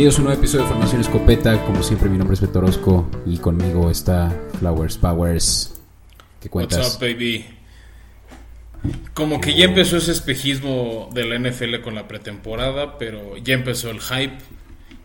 Bienvenidos 0.00 0.18
a 0.18 0.22
un 0.22 0.28
nuevo 0.28 0.40
episodio 0.40 0.64
de 0.64 0.70
Formación 0.70 1.00
Escopeta. 1.02 1.66
Como 1.66 1.82
siempre, 1.82 2.08
mi 2.08 2.16
nombre 2.16 2.32
es 2.32 2.40
Beto 2.40 2.60
Orozco 2.60 3.10
y 3.26 3.36
conmigo 3.36 3.90
está 3.90 4.34
Flowers 4.58 4.96
Powers. 4.96 5.78
¿Qué 6.40 6.48
cuentas? 6.48 6.78
What's 6.78 6.94
up, 6.94 7.00
baby? 7.02 7.44
Como 9.12 9.42
que 9.42 9.54
ya 9.54 9.66
empezó 9.66 9.98
ese 9.98 10.12
espejismo 10.12 11.10
de 11.12 11.26
la 11.26 11.38
NFL 11.38 11.82
con 11.82 11.94
la 11.94 12.08
pretemporada, 12.08 12.96
pero 12.96 13.36
ya 13.36 13.52
empezó 13.52 13.90
el 13.90 14.00
hype, 14.00 14.38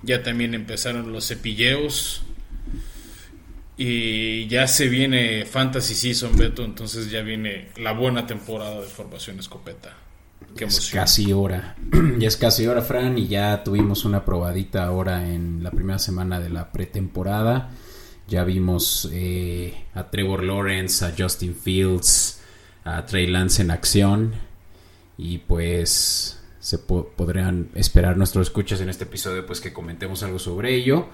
ya 0.01 0.23
también 0.23 0.53
empezaron 0.53 1.11
los 1.11 1.27
cepilleos 1.27 2.23
y 3.75 4.47
ya 4.47 4.65
se 4.65 4.87
viene 4.87 5.43
Fantasy 5.43 5.93
Season, 5.93 6.37
Beto, 6.37 6.63
entonces 6.63 7.11
ya 7.11 7.21
viene 7.21 7.67
la 7.75 7.91
buena 7.91 8.27
temporada 8.27 8.79
de 8.79 8.87
Formación 8.87 9.39
Escopeta. 9.39 10.04
Qué 10.55 10.65
Es 10.65 10.89
casi 10.91 11.33
hora. 11.33 11.75
ya 12.19 12.27
es 12.27 12.37
casi 12.37 12.65
hora, 12.67 12.81
Fran, 12.81 13.17
y 13.17 13.27
ya 13.27 13.63
tuvimos 13.63 14.05
una 14.05 14.23
probadita 14.23 14.85
ahora 14.85 15.27
en 15.29 15.63
la 15.63 15.71
primera 15.71 15.99
semana 15.99 16.39
de 16.39 16.49
la 16.49 16.71
pretemporada. 16.71 17.71
Ya 18.27 18.43
vimos 18.43 19.09
eh, 19.11 19.73
a 19.93 20.09
Trevor 20.09 20.43
Lawrence, 20.43 21.05
a 21.05 21.13
Justin 21.17 21.55
Fields, 21.55 22.39
a 22.85 23.05
Trey 23.05 23.27
Lance 23.27 23.61
en 23.61 23.71
acción. 23.71 24.33
Y 25.17 25.39
pues 25.39 26.39
se 26.59 26.77
po- 26.79 27.09
podrían 27.15 27.69
esperar 27.75 28.17
nuestros 28.17 28.47
escuchas 28.47 28.81
en 28.81 28.89
este 28.89 29.03
episodio, 29.03 29.45
pues 29.45 29.61
que 29.61 29.73
comentemos 29.73 30.23
algo 30.23 30.39
sobre 30.39 30.73
ello. 30.75 31.07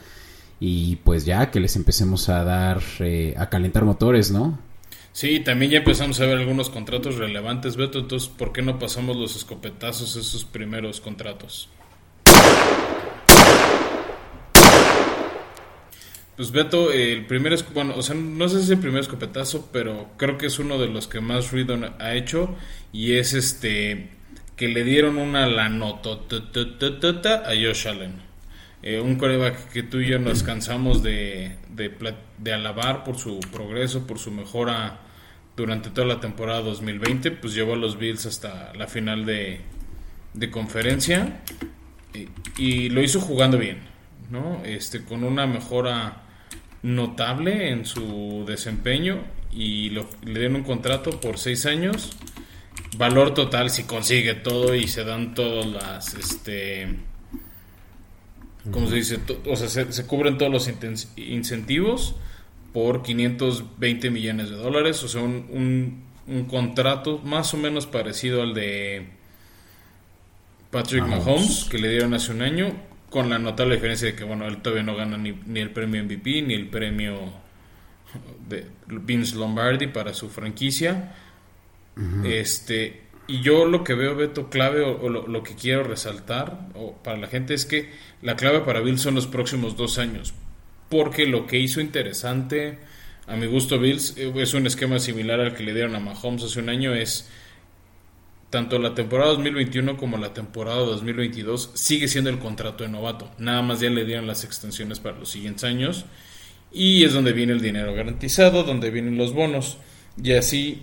Y 0.60 0.98
pues 0.98 1.26
ya 1.26 1.50
que 1.50 1.60
les 1.60 1.76
empecemos 1.76 2.30
a 2.30 2.44
dar, 2.44 2.82
eh, 3.00 3.34
a 3.38 3.50
calentar 3.50 3.84
motores, 3.86 4.30
¿no? 4.32 4.60
Sí, 5.14 5.42
también 5.42 5.72
ya 5.72 5.78
empezamos 5.80 6.20
a 6.22 6.26
ver 6.26 6.38
algunos 6.38 6.70
contratos 6.70 7.18
relevantes, 7.18 7.76
Beto, 7.76 8.00
entonces 8.00 8.30
¿por 8.30 8.54
qué 8.54 8.62
no 8.62 8.80
pasamos 8.80 9.18
los 9.18 9.36
escopetazos 9.36 10.16
esos 10.16 10.46
primeros 10.46 11.02
contratos? 11.02 11.70
Pues 16.38 16.52
Beto, 16.52 16.92
el 16.92 17.26
primer, 17.28 17.62
bueno, 17.74 17.94
o 17.96 18.02
sea, 18.02 18.16
no 18.16 18.48
sé 18.48 18.60
si 18.60 18.64
es 18.64 18.70
el 18.72 18.80
primer 18.80 19.02
escopetazo, 19.02 19.70
pero 19.72 20.08
creo 20.18 20.38
que 20.38 20.48
es 20.48 20.60
uno 20.60 20.80
de 20.80 20.88
los 20.88 21.08
que 21.08 21.20
más 21.20 21.52
ruido 21.52 21.78
ha 22.00 22.16
hecho 22.16 22.56
y 22.94 23.14
es 23.14 23.34
este 23.34 24.10
que 24.56 24.70
le 24.70 24.84
dieron 24.84 25.18
una 25.18 25.46
lanototototota 25.46 27.44
a 27.46 27.50
Josh 27.50 27.88
Allen. 27.88 28.31
Eh, 28.84 29.00
un 29.00 29.16
coreback 29.16 29.70
que 29.70 29.84
tú 29.84 30.00
y 30.00 30.08
yo 30.08 30.18
nos 30.20 30.42
cansamos 30.44 31.04
de, 31.04 31.56
de, 31.70 32.54
alabar 32.54 33.04
por 33.04 33.18
su 33.18 33.40
progreso, 33.52 34.08
por 34.08 34.18
su 34.18 34.32
mejora 34.32 35.00
durante 35.56 35.90
toda 35.92 36.08
la 36.08 36.20
temporada 36.20 36.62
2020, 36.62 37.32
pues 37.32 37.54
llevó 37.54 37.74
a 37.74 37.78
los 37.78 37.98
Bills 38.00 38.26
hasta 38.26 38.74
la 38.74 38.88
final 38.88 39.26
de, 39.26 39.62
de 40.34 40.50
conferencia 40.50 41.42
y, 42.14 42.28
y 42.62 42.90
lo 42.90 43.04
hizo 43.04 43.22
jugando 43.22 43.58
bien, 43.60 43.80
¿no? 44.32 44.62
Este, 44.66 45.04
con 45.04 45.24
una 45.24 45.46
mejora 45.46 46.24
notable 46.82 47.70
en 47.70 47.86
su 47.86 48.44
desempeño 48.48 49.22
y 49.52 49.90
lo- 49.92 50.10
le 50.24 50.40
dieron 50.40 50.56
un 50.56 50.64
contrato 50.64 51.20
por 51.20 51.38
seis 51.38 51.66
años. 51.68 52.18
Valor 52.98 53.34
total 53.36 53.70
si 53.70 53.84
consigue 53.84 54.34
todo 54.34 54.74
y 54.74 54.88
se 54.88 55.04
dan 55.04 55.34
todas 55.36 55.66
las, 55.68 56.14
este, 56.16 56.88
¿cómo 58.70 58.88
se 58.88 58.96
dice? 58.96 59.20
O 59.48 59.56
sea, 59.56 59.68
se, 59.68 59.92
se 59.92 60.06
cubren 60.06 60.38
todos 60.38 60.52
los 60.52 60.72
incentivos 61.16 62.16
por 62.74 63.04
520 63.04 64.12
millones 64.12 64.50
de 64.50 64.56
dólares, 64.56 65.04
o 65.04 65.08
sea, 65.08 65.22
un, 65.22 65.48
un, 65.50 66.04
un 66.28 66.46
contrato 66.46 67.20
más 67.20 67.54
o 67.54 67.58
menos 67.58 67.88
parecido 67.88 68.42
al 68.42 68.54
de 68.54 69.08
Patrick 70.70 71.02
Mahomes. 71.02 71.26
Mahomes, 71.26 71.68
que 71.70 71.78
le 71.78 71.90
dieron 71.90 72.14
hace 72.14 72.32
un 72.32 72.42
año, 72.42 72.72
con 73.10 73.30
la 73.30 73.40
notable 73.40 73.76
diferencia 73.76 74.08
de 74.08 74.16
que, 74.16 74.24
bueno, 74.24 74.48
él 74.48 74.62
todavía 74.62 74.84
no 74.84 74.96
gana 74.96 75.18
ni, 75.18 75.34
ni 75.46 75.60
el 75.60 75.72
premio 75.72 76.04
MVP, 76.04 76.42
ni 76.44 76.54
el 76.54 76.68
premio 76.68 77.20
de 78.48 78.68
Vince 78.88 79.36
Lombardi 79.36 79.88
para 79.88 80.14
su 80.14 80.30
franquicia. 80.30 81.16
Este, 82.24 83.02
y 83.32 83.42
yo 83.42 83.66
lo 83.66 83.84
que 83.84 83.94
veo, 83.94 84.16
Beto, 84.16 84.50
clave 84.50 84.82
o, 84.82 85.02
o 85.02 85.10
lo, 85.10 85.26
lo 85.26 85.42
que 85.42 85.56
quiero 85.56 85.84
resaltar 85.84 86.68
o 86.76 86.94
para 87.02 87.18
la 87.18 87.28
gente 87.28 87.54
es 87.54 87.66
que 87.66 87.90
la 88.22 88.36
clave 88.36 88.60
para 88.60 88.82
Bills 88.82 89.00
son 89.00 89.16
los 89.16 89.26
próximos 89.26 89.78
dos 89.78 89.98
años. 89.98 90.34
Porque 90.90 91.26
lo 91.26 91.48
que 91.48 91.58
hizo 91.58 91.80
interesante, 91.80 92.80
a 93.28 93.38
mi 93.38 93.46
gusto, 93.46 93.80
Bills, 93.80 94.18
eh, 94.18 94.34
es 94.36 94.54
un 94.54 94.68
esquema 94.68 95.00
similar 95.00 95.40
al 95.40 95.56
que 95.56 95.64
le 95.64 95.74
dieron 95.74 95.96
a 95.96 96.00
Mahomes 96.02 96.44
hace 96.44 96.60
un 96.60 96.68
año, 96.68 96.94
es 96.94 97.30
tanto 98.50 98.80
la 98.80 98.94
temporada 98.94 99.32
2021 99.32 99.96
como 99.96 100.18
la 100.18 100.34
temporada 100.34 100.80
2022 100.80 101.72
sigue 101.74 102.10
siendo 102.10 102.30
el 102.30 102.38
contrato 102.38 102.84
de 102.84 102.90
novato. 102.90 103.32
Nada 103.38 103.62
más 103.62 103.80
ya 103.80 103.90
le 103.90 104.04
dieron 104.04 104.28
las 104.28 104.44
extensiones 104.44 105.00
para 105.00 105.18
los 105.18 105.30
siguientes 105.30 105.64
años. 105.64 106.04
Y 106.74 107.06
es 107.06 107.14
donde 107.14 107.32
viene 107.32 107.54
el 107.54 107.62
dinero 107.62 107.94
garantizado, 107.94 108.64
donde 108.64 108.92
vienen 108.92 109.18
los 109.18 109.34
bonos. 109.34 109.78
Y 110.22 110.34
así 110.34 110.82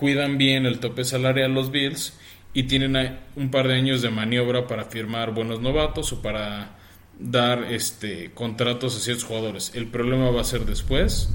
cuidan 0.00 0.38
bien 0.38 0.64
el 0.64 0.80
tope 0.80 1.04
salarial 1.04 1.52
los 1.52 1.70
Bills 1.70 2.18
y 2.54 2.64
tienen 2.64 3.18
un 3.36 3.50
par 3.50 3.68
de 3.68 3.74
años 3.74 4.00
de 4.00 4.10
maniobra 4.10 4.66
para 4.66 4.84
firmar 4.84 5.32
buenos 5.32 5.60
novatos 5.60 6.12
o 6.14 6.22
para 6.22 6.78
dar 7.18 7.64
este 7.70 8.32
contratos 8.32 8.96
a 8.96 9.00
ciertos 9.00 9.24
jugadores. 9.24 9.72
El 9.74 9.86
problema 9.86 10.30
va 10.30 10.40
a 10.40 10.44
ser 10.44 10.64
después, 10.64 11.32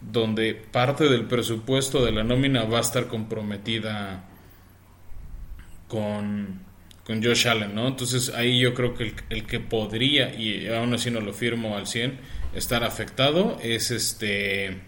donde 0.00 0.54
parte 0.54 1.04
del 1.08 1.26
presupuesto 1.26 2.04
de 2.04 2.10
la 2.10 2.24
nómina 2.24 2.64
va 2.64 2.78
a 2.78 2.82
estar 2.82 3.06
comprometida 3.06 4.24
con, 5.86 6.60
con 7.04 7.22
Josh 7.22 7.46
Allen, 7.46 7.74
¿no? 7.74 7.86
Entonces 7.86 8.30
ahí 8.30 8.58
yo 8.58 8.74
creo 8.74 8.94
que 8.94 9.04
el, 9.04 9.14
el 9.30 9.46
que 9.46 9.60
podría, 9.60 10.34
y 10.34 10.66
aún 10.66 10.92
así 10.92 11.10
no 11.10 11.20
lo 11.20 11.32
firmo 11.32 11.76
al 11.76 11.86
100, 11.86 12.18
estar 12.54 12.82
afectado 12.82 13.58
es 13.62 13.92
este... 13.92 14.66
¿El 14.66 14.80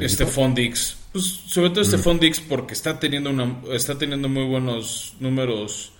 Este? 0.00 0.26
Fondix, 0.26 0.96
pues 1.12 1.24
sobre 1.24 1.70
todo 1.70 1.82
este 1.82 1.98
Fondix 1.98 2.40
porque 2.40 2.72
está 2.72 2.98
teniendo 2.98 3.30
una, 3.30 3.60
está 3.72 3.98
teniendo 3.98 4.28
muy 4.28 4.44
buenos 4.44 5.14
números 5.20 5.92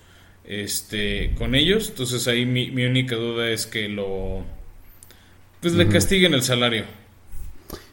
este 0.43 1.33
con 1.37 1.55
ellos, 1.55 1.89
entonces 1.89 2.27
ahí 2.27 2.45
mi, 2.45 2.71
mi 2.71 2.85
única 2.85 3.15
duda 3.15 3.49
es 3.49 3.67
que 3.67 3.87
lo 3.87 4.43
pues 5.61 5.73
le 5.73 5.87
castiguen 5.87 6.33
el 6.33 6.43
salario. 6.43 6.85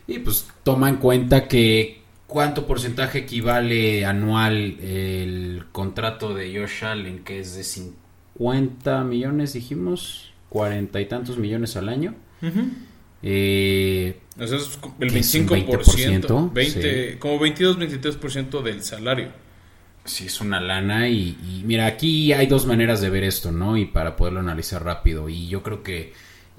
Y 0.07 0.19
pues 0.19 0.47
toma 0.63 0.89
en 0.89 0.97
cuenta 0.97 1.49
que 1.49 2.03
cuánto 2.27 2.67
porcentaje 2.67 3.21
equivale 3.21 4.05
anual 4.05 4.79
el 4.81 5.65
contrato 5.73 6.35
de 6.35 6.59
Josh 6.59 6.85
Allen, 6.85 7.25
que 7.25 7.41
es 7.41 7.55
de 7.55 7.65
50 7.65 9.05
millones, 9.05 9.53
dijimos, 9.53 10.33
cuarenta 10.49 11.01
y 11.01 11.07
tantos 11.07 11.39
millones 11.39 11.77
al 11.77 11.89
año. 11.89 12.15
Eh, 13.23 14.21
O 14.39 14.47
sea, 14.47 14.59
es 14.59 14.79
el 15.01 15.13
Que 15.13 15.21
es 15.21 15.35
un 15.35 15.49
25%, 15.49 16.53
20%, 16.53 16.53
20, 16.53 17.19
como 17.19 17.39
22-23% 17.39 18.63
del 18.63 18.83
salario. 18.83 19.33
sí, 20.05 20.27
es 20.27 20.41
una 20.41 20.61
lana 20.61 21.09
y, 21.09 21.39
y 21.43 21.63
mira, 21.65 21.87
aquí 21.87 22.33
hay 22.33 22.47
dos 22.47 22.67
maneras 22.67 23.01
de 23.01 23.11
ver 23.11 23.25
esto, 23.25 23.53
¿no? 23.53 23.77
Y 23.77 23.87
para 23.87 24.17
poderlo 24.17 24.41
analizar 24.41 24.85
rápido. 24.85 25.29
Y 25.29 25.49
yo 25.49 25.63
creo 25.63 25.83
que 25.83 26.13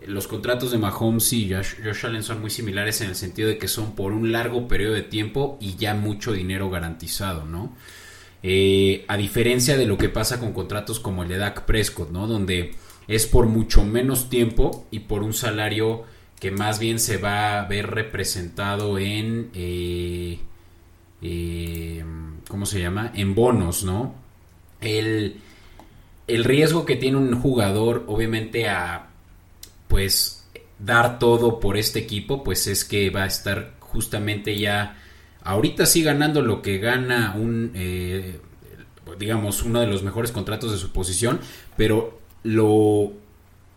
los 0.08 0.28
contratos 0.28 0.72
de 0.72 0.78
Mahomes 0.78 1.32
y 1.34 1.50
Josh, 1.54 1.76
Josh 1.84 2.06
Allen 2.06 2.24
son 2.24 2.42
muy 2.42 2.50
similares 2.50 3.02
en 3.02 3.10
el 3.10 3.16
sentido 3.16 3.50
de 3.50 3.58
que 3.58 3.68
son 3.68 3.96
por 3.96 4.12
un 4.14 4.32
largo 4.32 4.68
periodo 4.68 4.94
de 4.94 5.04
tiempo 5.04 5.58
y 5.62 5.76
ya 5.76 5.94
mucho 5.94 6.32
dinero 6.34 6.70
garantizado, 6.70 7.46
¿no? 7.46 7.76
Eh, 8.44 9.06
a 9.08 9.16
diferencia 9.18 9.78
de 9.78 9.86
lo 9.86 9.98
que 9.98 10.10
pasa 10.10 10.40
con 10.40 10.54
contratos 10.54 11.00
como 11.00 11.24
el 11.24 11.30
de 11.30 11.38
Dak 11.38 11.64
Prescott, 11.66 12.12
¿no? 12.12 12.28
Donde 12.28 12.76
es 13.08 13.28
por 13.28 13.48
mucho 13.48 13.84
menos 13.86 14.30
tiempo 14.30 14.88
y 14.92 15.00
por 15.00 15.24
un 15.24 15.34
salario 15.34 16.04
que 16.44 16.52
más 16.52 16.78
bien 16.78 17.00
se 17.00 17.16
va 17.16 17.62
a 17.62 17.66
ver 17.70 17.90
representado 17.90 19.00
en... 19.00 19.50
eh, 19.54 20.40
eh, 21.22 22.04
¿Cómo 22.50 22.66
se 22.66 22.82
llama? 22.82 23.14
En 23.16 23.34
bonos, 23.34 23.86
¿no? 23.86 24.14
El, 24.82 25.38
el 26.28 26.44
riesgo 26.44 26.86
que 26.86 26.98
tiene 26.98 27.16
un 27.16 27.40
jugador, 27.40 28.04
obviamente, 28.08 28.68
a 28.68 29.08
pues 29.88 30.46
dar 30.80 31.18
todo 31.18 31.62
por 31.62 31.78
este 31.78 32.00
equipo, 32.00 32.44
pues 32.44 32.68
es 32.68 32.84
que 32.84 33.10
va 33.10 33.24
a 33.24 33.28
estar 33.28 33.76
justamente 33.80 34.60
ya 34.60 34.98
ahorita 35.44 35.86
sí 35.86 36.04
ganando 36.04 36.42
lo 36.42 36.62
que 36.62 36.78
gana 36.78 37.36
un 37.38 37.72
eh, 37.74 38.42
digamos 39.18 39.64
uno 39.64 39.80
de 39.80 39.88
los 39.88 40.04
mejores 40.04 40.34
contratos 40.34 40.74
de 40.74 40.78
su 40.78 40.92
posición, 40.92 41.40
pero 41.78 42.20
lo 42.44 43.14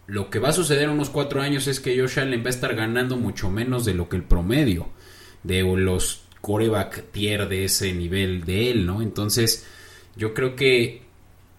lo 0.07 0.31
que 0.31 0.39
va 0.39 0.51
a 0.51 0.53
suceder 0.53 0.85
en 0.85 0.91
unos 0.91 1.11
cuatro 1.11 1.41
años 1.41 1.67
es 1.67 1.81
que 1.81 1.99
Josh 1.99 2.21
Allen 2.21 2.43
va 2.43 2.47
a 2.47 2.51
estar 2.51 2.75
ganando 2.75 3.17
mucho 3.17 3.51
menos 3.51 3.85
de 3.85 3.95
lo 3.95 4.09
que 4.09 4.17
el 4.17 4.25
promedio 4.25 4.89
de 5.43 5.63
los 5.63 6.23
coreback 6.41 7.11
tier 7.11 7.49
de 7.49 7.65
ese 7.65 7.93
nivel 7.93 8.45
de 8.45 8.71
él, 8.71 8.87
¿no? 8.87 9.03
Entonces, 9.03 9.67
yo 10.17 10.33
creo 10.33 10.55
que 10.55 11.07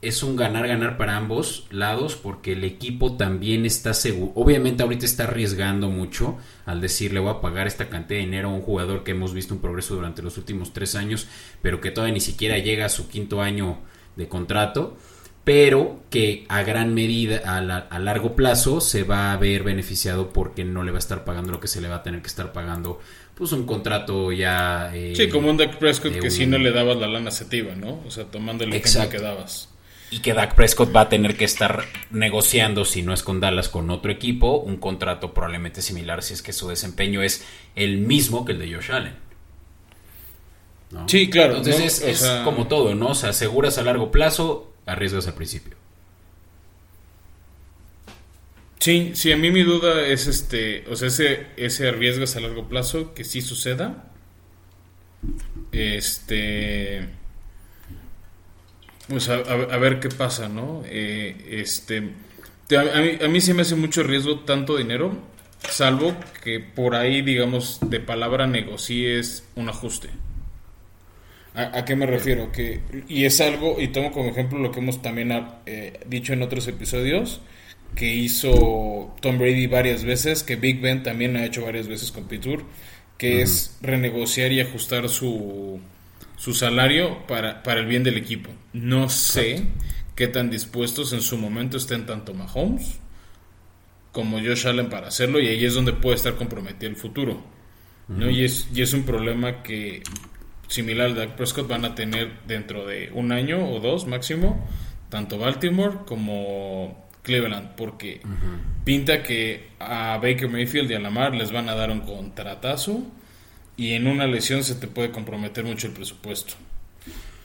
es 0.01 0.21
un 0.21 0.35
ganar-ganar 0.35 0.95
para 0.97 1.17
ambos 1.17 1.65
lados 1.71 2.15
porque 2.15 2.53
el 2.53 2.63
equipo 2.63 3.17
también 3.17 3.65
está 3.65 3.93
seguro. 3.93 4.31
Obviamente 4.35 4.83
ahorita 4.83 5.05
está 5.05 5.23
arriesgando 5.23 5.89
mucho 5.89 6.37
al 6.65 6.81
decirle 6.81 7.19
voy 7.19 7.31
a 7.31 7.41
pagar 7.41 7.67
esta 7.67 7.89
cantidad 7.89 8.19
de 8.19 8.25
dinero 8.25 8.49
a 8.49 8.53
un 8.53 8.61
jugador 8.61 9.03
que 9.03 9.11
hemos 9.11 9.33
visto 9.33 9.55
un 9.55 9.61
progreso 9.61 9.95
durante 9.95 10.21
los 10.21 10.37
últimos 10.37 10.71
tres 10.71 10.95
años, 10.95 11.27
pero 11.61 11.81
que 11.81 11.91
todavía 11.91 12.13
ni 12.13 12.21
siquiera 12.21 12.59
llega 12.59 12.85
a 12.85 12.89
su 12.89 13.09
quinto 13.09 13.41
año 13.41 13.79
de 14.15 14.27
contrato. 14.27 14.97
Pero 15.47 16.01
que 16.09 16.43
a 16.49 16.61
gran 16.63 16.93
medida, 16.93 17.39
a, 17.45 17.59
a, 17.59 17.99
largo 17.99 18.35
plazo, 18.35 18.81
se 18.81 19.03
va 19.03 19.31
a 19.31 19.37
ver 19.37 19.63
beneficiado 19.63 20.33
porque 20.33 20.65
no 20.65 20.83
le 20.83 20.91
va 20.91 20.97
a 20.97 20.99
estar 20.99 21.23
pagando 21.23 21.53
lo 21.53 21.61
que 21.61 21.69
se 21.69 21.79
le 21.79 21.87
va 21.87 21.95
a 21.95 22.03
tener 22.03 22.21
que 22.21 22.27
estar 22.27 22.51
pagando, 22.51 22.99
pues 23.33 23.53
un 23.53 23.65
contrato 23.65 24.33
ya... 24.33 24.91
Eh, 24.93 25.13
sí, 25.15 25.29
como 25.29 25.49
un 25.49 25.55
Dak 25.55 25.77
Prescott 25.77 26.19
que 26.19 26.31
si 26.31 26.45
no 26.47 26.57
le 26.57 26.73
dabas 26.73 26.97
la 26.97 27.07
lana 27.07 27.31
setiva, 27.31 27.75
¿no? 27.75 28.01
O 28.05 28.11
sea, 28.11 28.25
tomando 28.25 28.65
el 28.65 28.73
ejemplo 28.73 29.09
que 29.09 29.19
dabas. 29.19 29.69
Y 30.11 30.19
que 30.19 30.33
Dak 30.33 30.53
Prescott 30.53 30.93
va 30.93 30.99
a 30.99 31.09
tener 31.09 31.37
que 31.37 31.45
estar 31.45 31.85
negociando, 32.11 32.83
si 32.83 33.01
no 33.01 33.13
es 33.13 33.23
con 33.23 33.39
Dallas, 33.39 33.69
con 33.69 33.89
otro 33.89 34.11
equipo, 34.11 34.57
un 34.57 34.75
contrato 34.75 35.33
probablemente 35.33 35.81
similar 35.81 36.23
si 36.23 36.33
es 36.33 36.41
que 36.41 36.51
su 36.51 36.67
desempeño 36.67 37.23
es 37.23 37.45
el 37.77 37.99
mismo 37.99 38.43
que 38.43 38.51
el 38.51 38.59
de 38.59 38.73
Josh 38.73 38.91
Allen. 38.91 39.15
Sí, 41.05 41.29
claro. 41.29 41.55
Entonces 41.55 42.01
es, 42.01 42.21
como 42.43 42.67
todo, 42.67 42.95
¿no? 42.95 43.11
O 43.11 43.15
sea, 43.15 43.29
aseguras 43.29 43.77
a 43.77 43.83
largo 43.83 44.11
plazo, 44.11 44.73
arriesgas 44.87 45.27
al 45.27 45.35
principio. 45.35 45.75
Sí, 48.79 49.11
sí, 49.15 49.31
a 49.31 49.37
mí 49.37 49.51
mi 49.51 49.63
duda 49.63 50.07
es 50.07 50.27
este, 50.27 50.85
o 50.89 50.95
sea, 50.95 51.09
ese, 51.09 51.47
ese 51.57 51.89
arriesgas 51.89 52.35
a 52.35 52.39
largo 52.39 52.69
plazo 52.69 53.13
que 53.13 53.23
sí 53.23 53.41
suceda. 53.41 54.11
Este, 55.71 57.07
pues 59.09 59.29
a, 59.29 59.37
ver 59.77 59.99
qué 59.99 60.09
pasa, 60.09 60.47
¿no? 60.47 60.83
Eh, 60.85 61.35
este, 61.49 61.97
a, 62.77 63.01
mí, 63.01 63.17
a 63.23 63.27
mí 63.27 63.41
sí 63.41 63.53
me 63.53 63.63
hace 63.63 63.75
mucho 63.75 64.03
riesgo 64.03 64.39
tanto 64.41 64.77
dinero, 64.77 65.17
salvo 65.67 66.15
que 66.43 66.59
por 66.59 66.95
ahí, 66.95 67.21
digamos, 67.21 67.79
de 67.81 67.99
palabra 67.99 68.47
negocies 68.47 69.43
un 69.55 69.69
ajuste. 69.69 70.09
¿A, 71.57 71.85
qué 71.85 71.95
me 71.95 72.05
refiero? 72.05 72.51
Que, 72.51 72.81
y 73.07 73.25
es 73.25 73.41
algo, 73.41 73.81
y 73.81 73.87
tomo 73.87 74.11
como 74.11 74.29
ejemplo 74.29 74.59
lo 74.59 74.71
que 74.71 74.79
hemos 74.79 75.01
también 75.01 75.31
eh, 75.65 75.99
dicho 76.05 76.33
en 76.33 76.43
otros 76.43 76.67
episodios, 76.67 77.41
que 77.95 78.13
hizo 78.13 79.15
Tom 79.21 79.39
Brady 79.39 79.65
varias 79.65 80.03
veces, 80.03 80.43
que 80.43 80.55
Big 80.55 80.81
Ben 80.81 81.01
también 81.01 81.35
ha 81.35 81.43
hecho 81.43 81.63
varias 81.63 81.87
veces 81.87 82.11
con 82.11 82.27
Pitur, 82.27 82.63
que 83.17 83.41
es 83.41 83.75
renegociar 83.81 84.51
y 84.51 84.61
ajustar 84.61 85.09
su, 85.09 85.79
su 86.35 86.53
salario 86.53 87.25
para, 87.25 87.63
para 87.63 87.79
el 87.79 87.87
bien 87.87 88.03
del 88.03 88.17
equipo. 88.17 88.51
No 88.73 89.09
sé 89.09 89.63
qué 90.15 90.27
tan 90.27 90.51
dispuestos 90.51 91.11
en 91.11 91.21
su 91.21 91.39
momento 91.39 91.77
estén 91.77 92.05
tanto 92.05 92.35
Mahomes 92.35 92.99
como 94.11 94.37
Josh 94.37 94.67
Allen 94.67 94.89
para 94.89 95.07
hacerlo, 95.07 95.39
y 95.39 95.47
ahí 95.47 95.65
es 95.65 95.73
donde 95.73 95.93
puede 95.93 96.17
estar 96.17 96.35
comprometido 96.35 96.91
el 96.91 96.97
futuro. 96.97 97.43
¿no? 98.07 98.29
y, 98.29 98.45
es, 98.45 98.67
y 98.73 98.83
es 98.83 98.93
un 98.93 99.03
problema 99.03 99.63
que 99.63 100.03
similar 100.67 101.07
al 101.07 101.15
Dak 101.15 101.35
Prescott 101.35 101.67
van 101.67 101.85
a 101.85 101.95
tener 101.95 102.31
dentro 102.45 102.85
de 102.85 103.09
un 103.13 103.31
año 103.31 103.69
o 103.69 103.79
dos 103.79 104.07
máximo, 104.07 104.67
tanto 105.09 105.37
Baltimore 105.37 105.99
como 106.05 107.07
Cleveland, 107.23 107.75
porque 107.75 108.21
pinta 108.83 109.23
que 109.23 109.69
a 109.79 110.17
Baker 110.17 110.49
Mayfield 110.49 110.91
y 110.91 110.93
a 110.93 110.99
Lamar 110.99 111.35
les 111.35 111.51
van 111.51 111.69
a 111.69 111.75
dar 111.75 111.91
un 111.91 112.01
contratazo 112.01 113.03
y 113.75 113.93
en 113.93 114.07
una 114.07 114.27
lesión 114.27 114.63
se 114.63 114.75
te 114.75 114.87
puede 114.87 115.11
comprometer 115.11 115.63
mucho 115.63 115.87
el 115.87 115.93
presupuesto. 115.93 116.53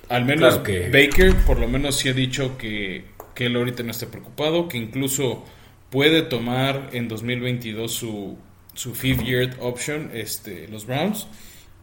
Al 0.09 0.25
menos 0.25 0.59
Baker 0.59 1.35
por 1.47 1.59
lo 1.59 1.69
menos 1.69 1.97
sí 1.97 2.09
ha 2.09 2.13
dicho 2.13 2.57
que, 2.59 3.07
que 3.35 3.47
él 3.47 3.57
ahorita 3.57 3.83
no 3.83 3.91
está 3.91 4.07
preocupado, 4.07 4.69
que 4.69 4.79
incluso 4.79 5.45
puede 5.91 6.23
tomar 6.23 6.91
en 6.93 7.09
2022 7.09 7.93
su, 7.93 8.39
su 8.75 8.95
fifth 8.95 9.23
year 9.25 9.57
option 9.61 10.11
este, 10.15 10.69
los 10.69 10.87
Browns 10.87 11.27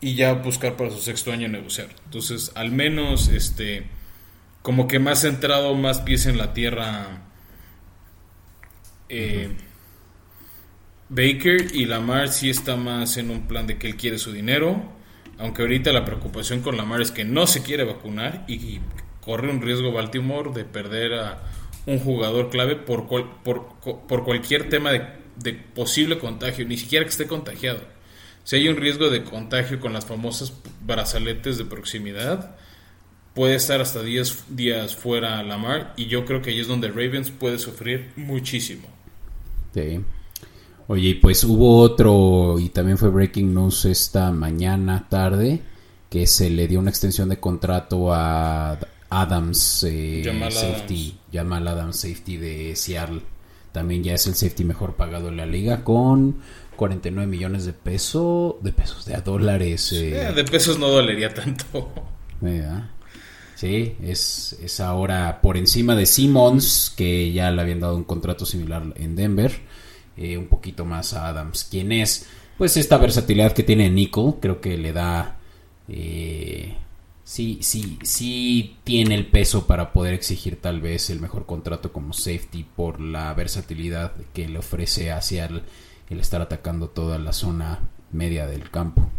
y 0.02 0.16
ya 0.16 0.34
buscar 0.34 0.76
para 0.76 0.92
su 0.92 1.00
sexto 1.00 1.32
año 1.32 1.48
negociar. 1.48 1.90
Entonces, 2.06 2.52
al 2.56 2.72
menos, 2.72 3.28
este, 3.28 3.84
como 4.62 4.88
que 4.88 5.00
más 5.00 5.22
centrado, 5.22 5.76
más 5.76 6.02
pies 6.02 6.26
en 6.26 6.38
la 6.38 6.54
tierra. 6.54 7.24
Eh, 9.10 9.50
Baker 11.10 11.74
y 11.74 11.86
Lamar 11.86 12.30
sí 12.30 12.50
está 12.50 12.76
más 12.76 13.18
en 13.18 13.32
un 13.32 13.48
plan 13.48 13.66
de 13.68 13.78
que 13.78 13.88
él 13.88 13.98
quiere 13.98 14.18
su 14.20 14.32
dinero. 14.32 14.82
Aunque 15.38 15.64
ahorita 15.64 15.92
la 15.92 16.06
preocupación 16.06 16.62
con 16.62 16.78
Lamar 16.78 17.02
es 17.02 17.12
que 17.12 17.26
no 17.26 17.48
se 17.48 17.64
quiere 17.64 17.84
vacunar 17.84 18.46
y 18.48 18.80
corre 19.22 19.50
un 19.50 19.62
riesgo 19.62 19.92
Baltimore 19.92 20.52
de 20.54 20.66
perder 20.66 21.14
a 21.14 21.44
un 21.86 22.00
jugador 22.00 22.50
clave 22.50 22.76
por, 22.76 23.08
por, 23.08 23.40
por 23.42 24.24
cualquier 24.24 24.70
tema 24.70 24.92
de 24.92 25.54
posible 25.54 26.20
contagio, 26.20 26.66
ni 26.66 26.78
siquiera 26.78 27.06
que 27.06 27.10
esté 27.10 27.26
contagiado 27.26 27.80
si 28.44 28.56
hay 28.56 28.68
un 28.68 28.78
riesgo 28.78 29.10
de 29.10 29.24
contagio 29.24 29.80
con 29.80 29.94
las 29.94 30.06
famosas 30.06 30.54
brazaletes 30.86 31.58
de 31.58 31.66
proximidad, 31.66 32.56
puede 33.34 33.56
estar 33.56 33.82
hasta 33.82 34.02
10 34.02 34.46
días 34.50 34.96
fuera 34.96 35.42
Lamar 35.44 35.94
y 35.96 36.08
yo 36.08 36.26
creo 36.26 36.42
que 36.42 36.50
ahí 36.50 36.60
es 36.60 36.68
donde 36.68 36.90
Ravens 36.90 37.32
puede 37.32 37.60
sufrir 37.60 38.12
muchísimo. 38.16 38.88
Sí. 39.74 40.02
Oye, 40.88 41.20
pues 41.22 41.44
hubo 41.44 41.78
otro 41.78 42.58
y 42.60 42.70
también 42.70 42.98
fue 42.98 43.10
breaking 43.10 43.54
news 43.54 43.86
esta 43.86 44.32
mañana 44.32 45.08
tarde 45.08 45.62
que 46.10 46.26
se 46.26 46.50
le 46.50 46.68
dio 46.68 46.80
una 46.80 46.90
extensión 46.90 47.30
de 47.30 47.40
contrato 47.40 48.12
a 48.12 48.80
Adams 49.10 49.86
eh, 49.88 50.24
Safety, 50.50 51.18
Jamal 51.32 51.68
Adams 51.68 52.00
Safety 52.00 52.38
de 52.38 52.76
Seattle. 52.76 53.22
También 53.72 54.04
ya 54.04 54.16
es 54.16 54.26
el 54.26 54.34
safety 54.34 54.64
mejor 54.64 54.96
pagado 54.96 55.30
en 55.30 55.38
la 55.38 55.46
liga 55.46 55.84
con 55.84 56.38
49 56.80 57.30
millones 57.30 57.66
de 57.66 57.74
pesos, 57.74 58.56
de 58.62 58.72
pesos, 58.72 59.04
de 59.06 59.18
dólares. 59.18 59.92
Eh. 59.92 60.32
de 60.34 60.44
pesos 60.46 60.80
no 60.80 60.88
dolería 60.88 61.34
tanto. 61.34 61.92
Sí, 63.56 63.98
es, 64.02 64.58
es 64.64 64.80
ahora 64.80 65.42
por 65.42 65.58
encima 65.58 65.94
de 65.94 66.06
Simmons, 66.06 66.94
que 66.96 67.34
ya 67.34 67.52
le 67.52 67.62
habían 67.62 67.82
dado 67.82 67.98
un 67.98 68.06
contrato 68.06 68.46
similar 68.46 68.94
en 68.96 69.18
Denver, 69.18 69.52
eh, 70.16 70.38
un 70.38 70.48
poquito 70.48 70.86
más 70.86 71.14
a 71.14 71.28
Adams, 71.28 71.68
quien 71.70 71.92
es, 71.92 72.28
pues 72.58 72.78
esta 72.78 72.96
versatilidad 72.96 73.52
que 73.52 73.64
tiene 73.64 73.90
Nico, 73.90 74.40
creo 74.40 74.62
que 74.62 74.78
le 74.78 74.94
da, 74.94 75.38
eh, 75.90 76.78
sí, 77.26 77.60
sí, 77.62 78.00
sí 78.04 78.78
tiene 78.86 79.16
el 79.16 79.28
peso 79.28 79.68
para 79.68 79.92
poder 79.92 80.14
exigir 80.14 80.62
tal 80.62 80.80
vez 80.80 81.10
el 81.10 81.20
mejor 81.20 81.46
contrato 81.46 81.92
como 81.92 82.14
safety 82.14 82.64
por 82.64 83.02
la 83.02 83.34
versatilidad 83.34 84.14
que 84.34 84.48
le 84.48 84.60
ofrece 84.60 85.12
hacia 85.12 85.48
el 85.48 85.64
el 86.10 86.20
estar 86.20 86.42
atacando 86.42 86.90
toda 86.90 87.18
la 87.18 87.34
zona 87.34 87.80
media 88.12 88.48
del 88.48 88.70
campo. 88.70 89.10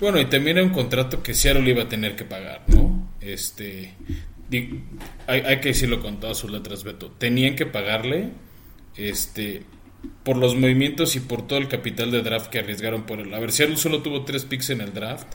Bueno, 0.00 0.20
y 0.20 0.26
también 0.26 0.58
era 0.58 0.66
un 0.66 0.72
contrato 0.72 1.22
que 1.22 1.34
Seattle 1.34 1.68
iba 1.68 1.84
a 1.84 1.88
tener 1.88 2.16
que 2.16 2.24
pagar, 2.24 2.62
¿no? 2.68 3.08
Este, 3.20 3.94
hay, 5.26 5.60
que 5.60 5.68
decirlo 5.68 6.00
con 6.00 6.20
todas 6.20 6.38
sus 6.38 6.50
letras, 6.50 6.84
Beto. 6.84 7.10
Tenían 7.10 7.56
que 7.56 7.66
pagarle, 7.66 8.30
este, 8.96 9.64
por 10.22 10.36
los 10.36 10.54
movimientos 10.54 11.16
y 11.16 11.20
por 11.20 11.46
todo 11.46 11.58
el 11.58 11.68
capital 11.68 12.10
de 12.10 12.22
draft 12.22 12.48
que 12.48 12.58
arriesgaron 12.58 13.04
por 13.04 13.20
él. 13.20 13.32
A 13.34 13.38
ver, 13.38 13.52
Seattle 13.52 13.76
solo 13.76 14.02
tuvo 14.02 14.24
tres 14.24 14.44
picks 14.44 14.70
en 14.70 14.80
el 14.80 14.92
draft 14.92 15.28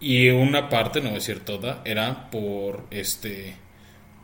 y 0.00 0.30
una 0.30 0.68
parte, 0.68 1.00
no 1.00 1.06
voy 1.06 1.12
a 1.12 1.18
decir 1.18 1.40
toda, 1.40 1.82
era 1.84 2.30
por 2.30 2.86
este 2.90 3.54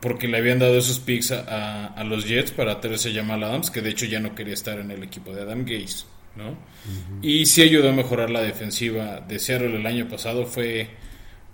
porque 0.01 0.29
le 0.29 0.39
habían 0.39 0.59
dado 0.59 0.79
esos 0.79 1.01
picks 1.01 1.33
a, 1.33 2.03
los 2.05 2.27
Jets 2.27 2.53
para 2.53 2.81
traerse 2.81 3.11
a 3.11 3.15
Jamal 3.15 3.43
Adams, 3.43 3.71
que 3.71 3.81
de 3.81 3.91
hecho 3.91 4.07
ya 4.07 4.21
no 4.21 4.35
quería 4.35 4.55
estar 4.55 4.79
en 4.79 4.91
el 4.91 5.03
equipo 5.03 5.33
de 5.33 5.43
Adam 5.43 5.65
Gaze, 5.65 6.05
¿no? 6.37 6.57
Y 7.21 7.47
sí 7.47 7.63
ayudó 7.63 7.91
a 7.91 7.93
mejorar 7.93 8.31
la 8.31 8.43
defensiva 8.43 9.21
de 9.21 9.39
Seattle 9.39 9.77
el 9.77 9.87
año 9.87 10.09
pasado, 10.09 10.47
fue 10.47 10.89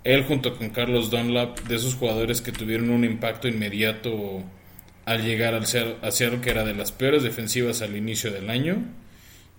él 0.03 0.23
junto 0.23 0.55
con 0.55 0.69
Carlos 0.69 1.09
Dunlap, 1.09 1.59
de 1.61 1.75
esos 1.75 1.95
jugadores 1.95 2.41
que 2.41 2.51
tuvieron 2.51 2.91
un 2.91 3.03
impacto 3.03 3.47
inmediato 3.47 4.43
al 5.05 5.23
llegar 5.23 5.55
al 5.55 5.65
Seattle, 5.65 6.41
que 6.41 6.49
era 6.51 6.63
de 6.63 6.75
las 6.75 6.91
peores 6.91 7.23
defensivas 7.23 7.81
al 7.81 7.95
inicio 7.95 8.31
del 8.31 8.49
año, 8.49 8.77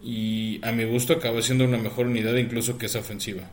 y 0.03 0.61
a 0.65 0.71
mi 0.71 0.85
gusto 0.85 1.15
acabó 1.15 1.43
siendo 1.43 1.65
una 1.65 1.79
mejor 1.79 2.07
unidad 2.07 2.37
incluso 2.37 2.79
que 2.79 2.87
esa 2.87 3.01
ofensiva. 3.01 3.51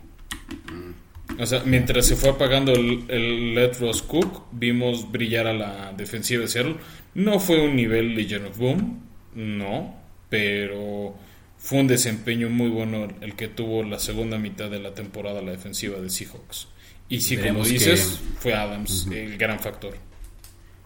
O 1.40 1.46
sea, 1.46 1.64
mientras 1.66 2.06
se 2.06 2.16
fue 2.16 2.30
apagando 2.30 2.74
el, 2.74 3.56
Let 3.56 3.80
Ross 3.80 4.02
Cook, 4.02 4.46
vimos 4.52 5.12
brillar 5.12 5.48
a 5.48 5.54
la 5.54 5.94
defensiva 5.94 6.42
de 6.42 6.48
Seattle. 6.48 6.76
No 7.16 7.40
fue 7.40 7.62
un 7.62 7.76
nivel 7.76 8.16
Legion 8.16 8.46
of 8.46 8.58
Boom, 8.58 9.02
no, 9.36 9.96
pero 10.30 11.16
fue 11.58 11.80
un 11.80 11.88
desempeño 11.88 12.50
muy 12.50 12.70
bueno 12.70 13.08
el 13.22 13.36
que 13.36 13.48
tuvo 13.48 13.84
la 13.84 14.00
segunda 14.00 14.38
mitad 14.38 14.70
de 14.70 14.80
la 14.80 14.94
temporada 14.94 15.42
la 15.42 15.52
defensiva 15.52 16.00
de 16.00 16.10
Seahawks. 16.10 16.68
Y 17.10 17.22
si, 17.22 17.38
como 17.38 17.64
dices, 17.64 18.20
fue 18.40 18.54
Adams 18.54 19.08
el 19.12 19.38
gran 19.38 19.60
factor. 19.60 19.96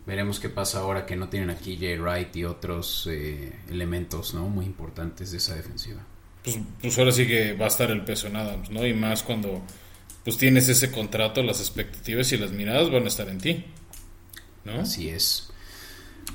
Veremos 0.06 0.39
qué 0.39 0.50
pasa 0.50 0.80
ahora 0.80 1.06
que 1.06 1.16
no 1.16 1.27
tienen 1.27 1.50
aquí 1.50 1.77
Jay 1.77 1.98
Wright 1.98 2.36
y 2.36 2.46
otros 2.46 3.08
eh, 3.12 3.51
elementos 3.70 4.34
¿no? 4.34 4.48
muy 4.48 4.66
importantes 4.66 5.32
de 5.32 5.38
esa 5.38 5.56
defensiva. 5.56 6.00
Pues, 6.44 6.60
pues 6.82 6.98
ahora 6.98 7.12
sí 7.12 7.27
que 7.27 7.54
va 7.54 7.66
a 7.66 7.68
estar 7.68 7.92
el 7.92 8.06
peso 8.06 8.27
en 8.27 8.38
Adams, 8.38 8.70
¿no? 8.70 8.86
Y 8.86 8.94
más 8.94 9.22
cuando 9.22 9.63
pues 10.27 10.38
tienes 10.38 10.67
ese 10.67 10.91
contrato, 10.91 11.41
las 11.41 11.62
expectativas 11.62 12.34
y 12.34 12.38
las 12.38 12.51
miradas 12.51 12.91
van 12.91 13.05
a 13.05 13.07
estar 13.07 13.29
en 13.29 13.38
ti. 13.38 13.63
¿no? 14.65 14.81
Así 14.81 15.07
es. 15.07 15.50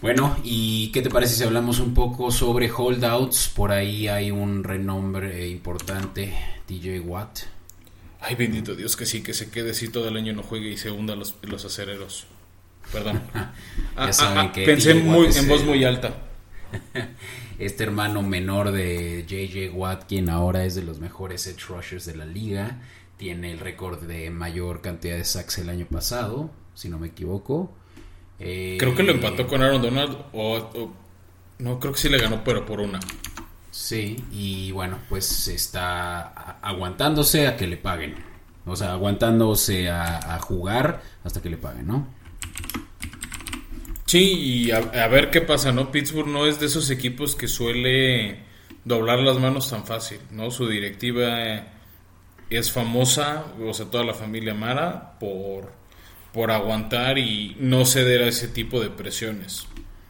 Bueno, 0.01 0.35
¿y 0.43 0.91
qué 0.93 1.03
te 1.03 1.11
parece 1.11 1.35
si 1.35 1.45
hablamos 1.45 1.79
un 1.79 1.93
poco 1.93 2.31
sobre 2.31 2.71
holdouts? 2.73 3.53
Por 3.55 3.71
ahí 3.71 4.09
hay 4.09 4.31
un 4.31 4.65
renombre 4.65 5.47
importante, 5.47 6.33
DJ 6.67 7.01
Watt. 7.01 7.41
Ay, 8.19 8.35
bendito 8.35 8.75
Dios 8.75 8.97
que 8.97 9.05
sí, 9.05 9.23
que 9.23 9.35
se 9.35 9.51
quede 9.51 9.73
así 9.73 9.89
todo 9.91 10.09
el 10.09 10.17
año 10.17 10.33
no 10.33 10.43
juegue 10.43 10.71
y 10.71 10.79
se 10.79 10.91
hunda 10.91 11.15
los, 11.15 11.35
los 11.43 11.63
acereros. 11.67 12.25
Perdón. 12.91 13.21
Ya 13.95 14.13
saben 14.15 14.53
que 14.53 14.65
pensé 14.65 14.95
muy, 14.95 15.27
en 15.27 15.49
voz 15.49 15.61
el- 15.61 15.67
muy 15.67 15.85
alta. 15.85 16.17
Este 17.59 17.85
hermano 17.85 18.23
menor 18.23 18.73
de 18.73 19.27
JJ 19.29 19.75
Watt, 19.75 20.09
quien 20.09 20.31
ahora 20.31 20.65
es 20.65 20.75
de 20.77 20.83
los 20.83 20.99
mejores 20.99 21.47
edge 21.47 21.67
rushers 21.69 22.07
de 22.07 22.17
la 22.17 22.25
liga, 22.25 22.81
tiene 23.23 23.53
el 23.53 23.61
récord 23.61 24.01
de 24.03 24.31
mayor 24.31 24.81
cantidad 24.81 25.17
de 25.17 25.25
sacks 25.25 25.59
el 25.59 25.69
año 25.69 25.87
pasado, 25.87 26.51
si 26.75 26.89
no 26.89 26.99
me 26.99 27.07
equivoco. 27.07 27.73
Eh, 28.41 28.77
Creo 28.81 28.97
que 28.97 29.05
lo 29.05 29.13
empató 29.13 29.47
con 29.47 29.63
Aaron 29.63 29.81
Donald 29.81 30.17
o, 30.33 30.55
o- 30.57 30.93
no, 31.61 31.79
creo 31.79 31.93
que 31.93 32.01
sí 32.01 32.09
le 32.09 32.19
ganó, 32.19 32.43
pero 32.43 32.67
por 32.67 32.81
una. 32.81 32.99
Sí, 33.71 34.17
y 34.33 34.73
bueno, 34.73 34.99
pues 35.09 35.47
está 35.47 36.59
aguantándose 36.63 37.47
a 37.47 37.57
que 37.57 37.69
le 37.69 37.77
paguen. 37.77 38.17
O 38.67 38.75
sea, 38.75 38.95
aguantándose 38.95 39.89
a, 39.89 40.35
a 40.35 40.41
jugar 40.41 41.01
hasta 41.23 41.41
que 41.41 41.49
le 41.51 41.59
paguen, 41.59 41.87
¿no? 41.87 42.09
Sí, 44.07 44.33
y 44.67 44.71
a, 44.73 44.79
a 44.79 45.07
ver 45.07 45.31
qué 45.31 45.43
pasa, 45.43 45.71
¿no? 45.71 45.93
Pittsburgh 45.93 46.27
no 46.29 46.47
es 46.47 46.59
de 46.59 46.67
esos 46.67 46.91
equipos 46.91 47.37
que 47.37 47.47
suele 47.47 48.41
doblar 48.85 49.21
las 49.21 49.39
manos 49.39 49.71
tan 49.71 49.87
fácil, 49.87 50.19
¿no? 50.33 50.51
Su 50.51 50.67
directiva 50.69 51.41
eh, 51.47 51.65
es 52.59 52.73
famosa, 52.73 53.45
o 53.65 53.73
sea, 53.75 53.87
toda 53.87 54.05
la 54.05 54.15
familia 54.15 54.55
Mara, 54.55 55.19
por, 55.19 55.73
por 56.33 56.51
aguantar 56.51 57.19
y 57.19 57.57
no 57.61 57.85
ceder 57.85 58.23
a 58.23 58.29
ese 58.29 58.49
tipo 58.49 58.81
de 58.81 58.91
presiones. 58.91 59.67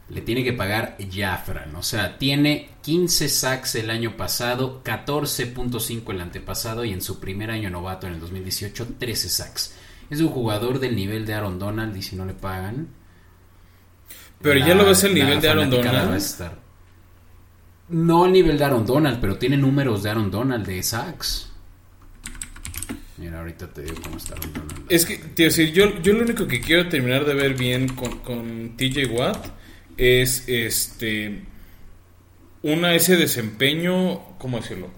Le 0.09 0.21
tiene 0.21 0.43
que 0.43 0.53
pagar 0.53 0.97
ya, 1.09 1.37
Fran. 1.37 1.75
O 1.75 1.81
sea, 1.83 2.17
tiene 2.17 2.69
15 2.83 3.29
sacks 3.29 3.75
el 3.75 3.89
año 3.89 4.15
pasado, 4.17 4.81
14.5 4.83 6.11
el 6.11 6.21
antepasado 6.21 6.83
y 6.85 6.91
en 6.91 7.01
su 7.01 7.19
primer 7.19 7.49
año 7.49 7.69
novato 7.69 8.05
en 8.07 8.13
el 8.13 8.19
2018, 8.19 8.87
13 8.99 9.29
sacks. 9.29 9.73
Es 10.09 10.19
un 10.19 10.27
jugador 10.27 10.79
del 10.79 10.95
nivel 10.95 11.25
de 11.25 11.33
Aaron 11.33 11.57
Donald 11.57 11.95
y 11.97 12.01
si 12.01 12.15
no 12.15 12.25
le 12.25 12.33
pagan... 12.33 12.89
Pero 14.41 14.59
ya 14.59 14.75
lo 14.75 14.85
ves 14.85 15.03
el 15.05 15.13
nivel 15.13 15.39
de 15.39 15.47
Aaron 15.49 15.69
Donald. 15.69 16.09
va 16.09 16.13
a 16.15 16.17
estar- 16.17 16.59
No 17.87 18.25
al 18.25 18.33
nivel 18.33 18.57
de 18.57 18.65
Aaron 18.65 18.85
Donald, 18.85 19.19
pero 19.21 19.37
tiene 19.37 19.55
números 19.55 20.03
de 20.03 20.09
Aaron 20.09 20.29
Donald 20.29 20.65
de 20.67 20.83
sacks. 20.83 21.49
Mira, 23.17 23.39
ahorita 23.39 23.71
te 23.71 23.83
digo 23.83 24.01
cómo 24.01 24.17
está. 24.17 24.35
Es 24.89 25.05
que, 25.05 25.17
te 25.17 25.43
decir, 25.43 25.71
yo, 25.71 26.01
yo 26.01 26.13
lo 26.13 26.23
único 26.23 26.47
que 26.47 26.59
quiero 26.61 26.89
terminar 26.89 27.25
de 27.25 27.35
ver 27.35 27.53
bien 27.53 27.87
con, 27.89 28.19
con 28.19 28.75
TJ 28.75 29.05
Watt 29.11 29.45
es 29.97 30.45
este 30.47 31.43
una 32.63 32.95
ese 32.95 33.15
desempeño, 33.17 34.37
¿cómo 34.39 34.57
decirlo? 34.57 34.89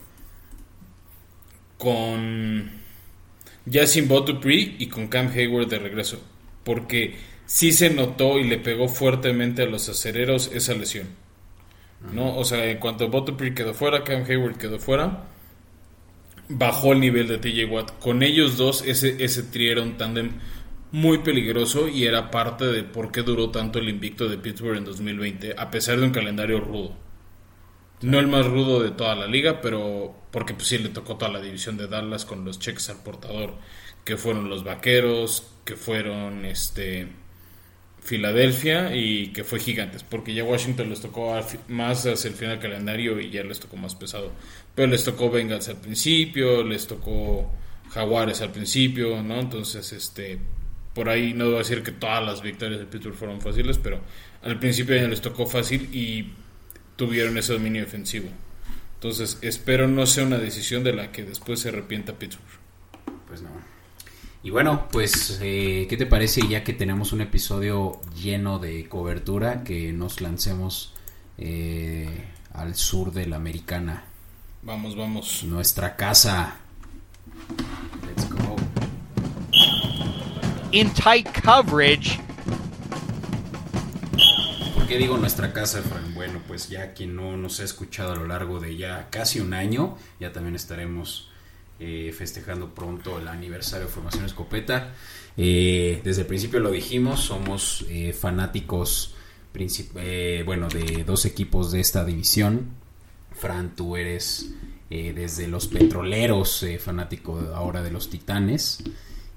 Con 1.78 2.72
ya 3.66 3.86
sin 3.86 4.08
Bob 4.08 4.26
Dupree 4.26 4.76
y 4.80 4.88
con 4.88 5.08
Cam 5.08 5.28
Hayward 5.28 5.68
de 5.68 5.80
regreso. 5.80 6.22
Porque 6.64 7.16
sí 7.46 7.74
se 7.74 7.90
notó 7.90 8.40
y 8.40 8.46
le 8.46 8.60
pegó 8.60 8.88
fuertemente 8.88 9.64
a 9.64 9.66
los 9.66 9.90
acereros 9.90 10.52
esa 10.54 10.74
lesión. 10.74 11.08
¿No? 12.14 12.38
O 12.38 12.46
sea, 12.46 12.66
en 12.66 12.78
cuanto 12.78 13.10
Bob 13.10 13.26
Dupree 13.26 13.56
quedó 13.56 13.74
fuera, 13.74 14.04
Cam 14.04 14.24
Hayward 14.24 14.58
quedó 14.58 14.80
fuera 14.80 15.35
bajó 16.50 16.94
el 16.94 17.00
nivel 17.00 17.28
de 17.28 17.38
TJ 17.38 17.66
Watt. 17.66 18.00
Con 18.00 18.24
ellos 18.24 18.58
dos, 18.58 18.84
ese, 18.86 19.24
ese 19.24 19.44
trío 19.44 19.72
era 19.72 19.82
un 19.82 19.98
tándem 19.98 20.32
muy 20.92 21.20
peligroso 21.20 21.88
y 21.88 22.06
era 22.06 22.32
parte 22.32 22.66
de 22.66 22.84
por 22.84 23.12
qué 23.12 23.22
duró 23.22 23.50
tanto 23.50 23.80
el 23.80 23.90
invicto 23.90 24.30
de 24.30 24.38
Pittsburgh 24.38 24.78
en 24.78 24.86
2020, 24.86 25.56
a 25.58 25.70
pesar 25.70 26.00
de 26.00 26.06
un 26.06 26.12
calendario 26.12 26.60
rudo. 26.60 26.96
No 28.02 28.20
el 28.20 28.28
más 28.28 28.46
rudo 28.46 28.82
de 28.82 28.92
toda 28.92 29.16
la 29.16 29.28
liga, 29.28 29.62
pero 29.62 30.16
porque 30.32 30.54
pues 30.54 30.68
sí 30.68 30.78
le 30.78 30.90
tocó 30.90 31.18
toda 31.18 31.32
la 31.32 31.42
división 31.42 31.78
de 31.78 31.88
Dallas 31.88 32.26
con 32.26 32.46
los 32.46 32.60
cheques 32.60 32.90
al 32.90 33.04
portador, 33.04 33.56
que 34.04 34.18
fueron 34.18 34.50
los 34.50 34.64
Vaqueros, 34.64 35.48
que 35.66 35.76
fueron 35.76 36.46
este 36.46 37.08
Filadelfia 38.06 38.96
y 38.96 39.34
que 39.34 39.44
fue 39.44 39.60
Gigantes, 39.60 40.04
porque 40.04 40.34
ya 40.34 40.44
Washington 40.44 40.90
les 40.90 41.02
tocó 41.02 41.34
más 41.70 42.06
hacia 42.06 42.28
el 42.28 42.36
final 42.36 42.60
del 42.60 42.72
calendario 42.72 43.20
y 43.20 43.32
ya 43.32 43.44
les 43.44 43.60
tocó 43.60 43.78
más 43.78 43.96
pesado. 43.96 44.32
Pero 44.76 44.92
les 44.92 45.04
tocó 45.04 45.32
Bengals 45.32 45.70
al 45.70 45.78
principio, 45.78 46.64
les 46.64 46.86
tocó 46.86 47.50
Jaguares 47.92 48.42
al 48.42 48.52
principio, 48.52 49.24
¿no? 49.24 49.40
Entonces, 49.40 49.94
este, 49.94 50.38
por 50.94 51.10
ahí 51.10 51.34
no 51.34 51.46
a 51.46 51.60
decir 51.60 51.82
que 51.82 51.92
todas 51.92 52.24
las 52.26 52.42
victorias 52.42 52.80
de 52.80 52.86
Pittsburgh 52.86 53.16
fueron 53.16 53.42
fáciles, 53.42 53.78
pero 53.78 54.02
al 54.44 54.60
principio 54.60 54.96
ya 54.96 55.08
les 55.08 55.22
tocó 55.22 55.46
fácil 55.46 55.90
y 55.94 56.34
tuvieron 56.96 57.38
ese 57.38 57.54
dominio 57.54 57.82
defensivo. 57.82 58.30
Entonces, 58.96 59.38
espero 59.42 59.88
no 59.88 60.06
sea 60.06 60.26
una 60.26 60.38
decisión 60.38 60.84
de 60.84 60.94
la 60.94 61.12
que 61.12 61.24
después 61.24 61.60
se 61.60 61.70
arrepienta 61.70 62.18
Pittsburgh. 62.18 62.60
Pues 63.28 63.42
no. 63.42 63.50
Y 64.44 64.52
bueno, 64.52 64.88
pues, 64.92 65.40
eh, 65.42 65.86
¿qué 65.90 65.98
te 65.98 66.06
parece 66.06 66.48
ya 66.48 66.64
que 66.64 66.74
tenemos 66.74 67.14
un 67.14 67.22
episodio 67.22 68.00
lleno 68.16 68.60
de 68.60 68.88
cobertura 68.88 69.64
que 69.64 69.92
nos 69.92 70.22
lancemos 70.22 70.94
eh, 71.38 72.08
al 72.54 72.76
sur 72.76 73.12
de 73.12 73.26
la 73.26 73.38
americana? 73.38 74.06
Vamos, 74.66 74.96
vamos. 74.96 75.44
Nuestra 75.44 75.96
casa. 75.96 76.56
Let's 78.08 78.28
go. 78.28 78.56
in 80.72 80.90
tight 80.90 81.28
coverage. 81.44 82.20
¿Por 84.74 84.88
qué 84.88 84.98
digo 84.98 85.20
nuestra 85.20 85.54
casa, 85.54 85.84
Fran? 85.84 86.16
Bueno, 86.16 86.42
pues 86.48 86.68
ya 86.68 86.94
quien 86.94 87.16
no 87.16 87.38
nos 87.38 87.60
ha 87.60 87.64
escuchado 87.64 88.14
a 88.14 88.16
lo 88.16 88.26
largo 88.26 88.60
de 88.60 88.76
ya 88.76 89.08
casi 89.12 89.40
un 89.40 89.54
año, 89.54 89.98
ya 90.20 90.32
también 90.32 90.56
estaremos 90.56 91.30
eh, 91.80 92.12
festejando 92.18 92.74
pronto 92.74 93.20
el 93.20 93.28
aniversario 93.28 93.86
de 93.86 93.94
Formación 93.94 94.26
Escopeta. 94.26 94.94
Eh, 95.38 96.02
desde 96.04 96.22
el 96.22 96.28
principio 96.28 96.60
lo 96.60 96.72
dijimos, 96.72 97.20
somos 97.20 97.86
eh, 97.88 98.14
fanáticos, 98.14 99.14
eh, 99.54 100.42
bueno, 100.44 100.70
de 100.70 101.04
dos 101.04 101.26
equipos 101.26 101.72
de 101.72 101.82
esta 101.82 102.04
división. 102.04 102.84
Fran, 103.38 103.76
tú 103.76 103.96
eres 103.96 104.52
eh, 104.90 105.14
desde 105.14 105.48
los 105.48 105.68
petroleros, 105.68 106.64
eh, 106.64 106.80
fanático 106.80 107.40
ahora 107.54 107.82
de 107.84 107.92
los 107.92 108.10
titanes. 108.10 108.80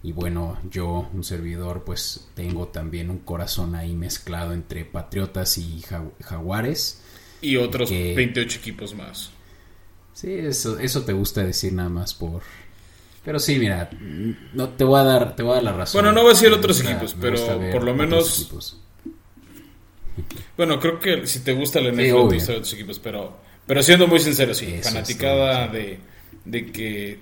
Y 0.02 0.12
bueno, 0.12 0.58
yo, 0.70 1.08
un 1.12 1.24
servidor, 1.24 1.82
pues 1.84 2.28
tengo 2.34 2.68
también 2.68 3.10
un 3.10 3.18
corazón 3.18 3.74
ahí 3.74 3.94
mezclado 3.94 4.52
entre 4.52 4.84
patriotas 4.84 5.58
y 5.58 5.82
ja- 5.82 6.04
jaguares. 6.22 7.02
Y 7.40 7.56
otros 7.56 7.88
Que- 7.90 8.14
28 8.14 8.58
equipos 8.60 8.94
más. 8.94 9.30
Sí, 10.12 10.32
eso, 10.32 10.78
eso 10.78 11.02
te 11.02 11.12
gusta 11.12 11.42
decir 11.44 11.72
nada 11.72 11.88
más 11.88 12.14
por... 12.14 12.42
Pero 13.24 13.38
sí, 13.40 13.58
mira, 13.58 13.90
no 14.54 14.68
te 14.70 14.84
voy 14.84 15.00
a 15.00 15.04
dar, 15.04 15.36
te 15.36 15.42
voy 15.42 15.52
a 15.52 15.54
dar 15.56 15.64
la 15.64 15.72
razón. 15.72 16.00
Bueno, 16.00 16.12
no 16.14 16.22
voy 16.22 16.30
a 16.30 16.34
decir 16.34 16.52
otros 16.52 16.76
gusta- 16.78 16.90
equipos, 16.92 17.16
pero 17.20 17.36
por 17.72 17.82
lo 17.84 17.94
menos- 17.94 18.40
equipos. 18.40 18.80
Bueno, 20.56 20.80
creo 20.80 20.98
que 20.98 21.26
si 21.26 21.40
te 21.40 21.52
gusta 21.52 21.80
la 21.80 21.90
NFL, 21.90 22.02
Sí, 22.02 22.06
te 22.08 22.34
gustan 22.34 22.54
otros 22.56 22.72
equipos, 22.72 22.98
pero, 22.98 23.36
pero 23.68 23.82
siendo 23.82 24.08
muy 24.08 24.18
sincero, 24.18 24.54
sí, 24.54 24.66
Eso 24.66 24.88
fanaticada 24.88 25.68
de, 25.68 26.00
de 26.44 26.72
que 26.72 27.20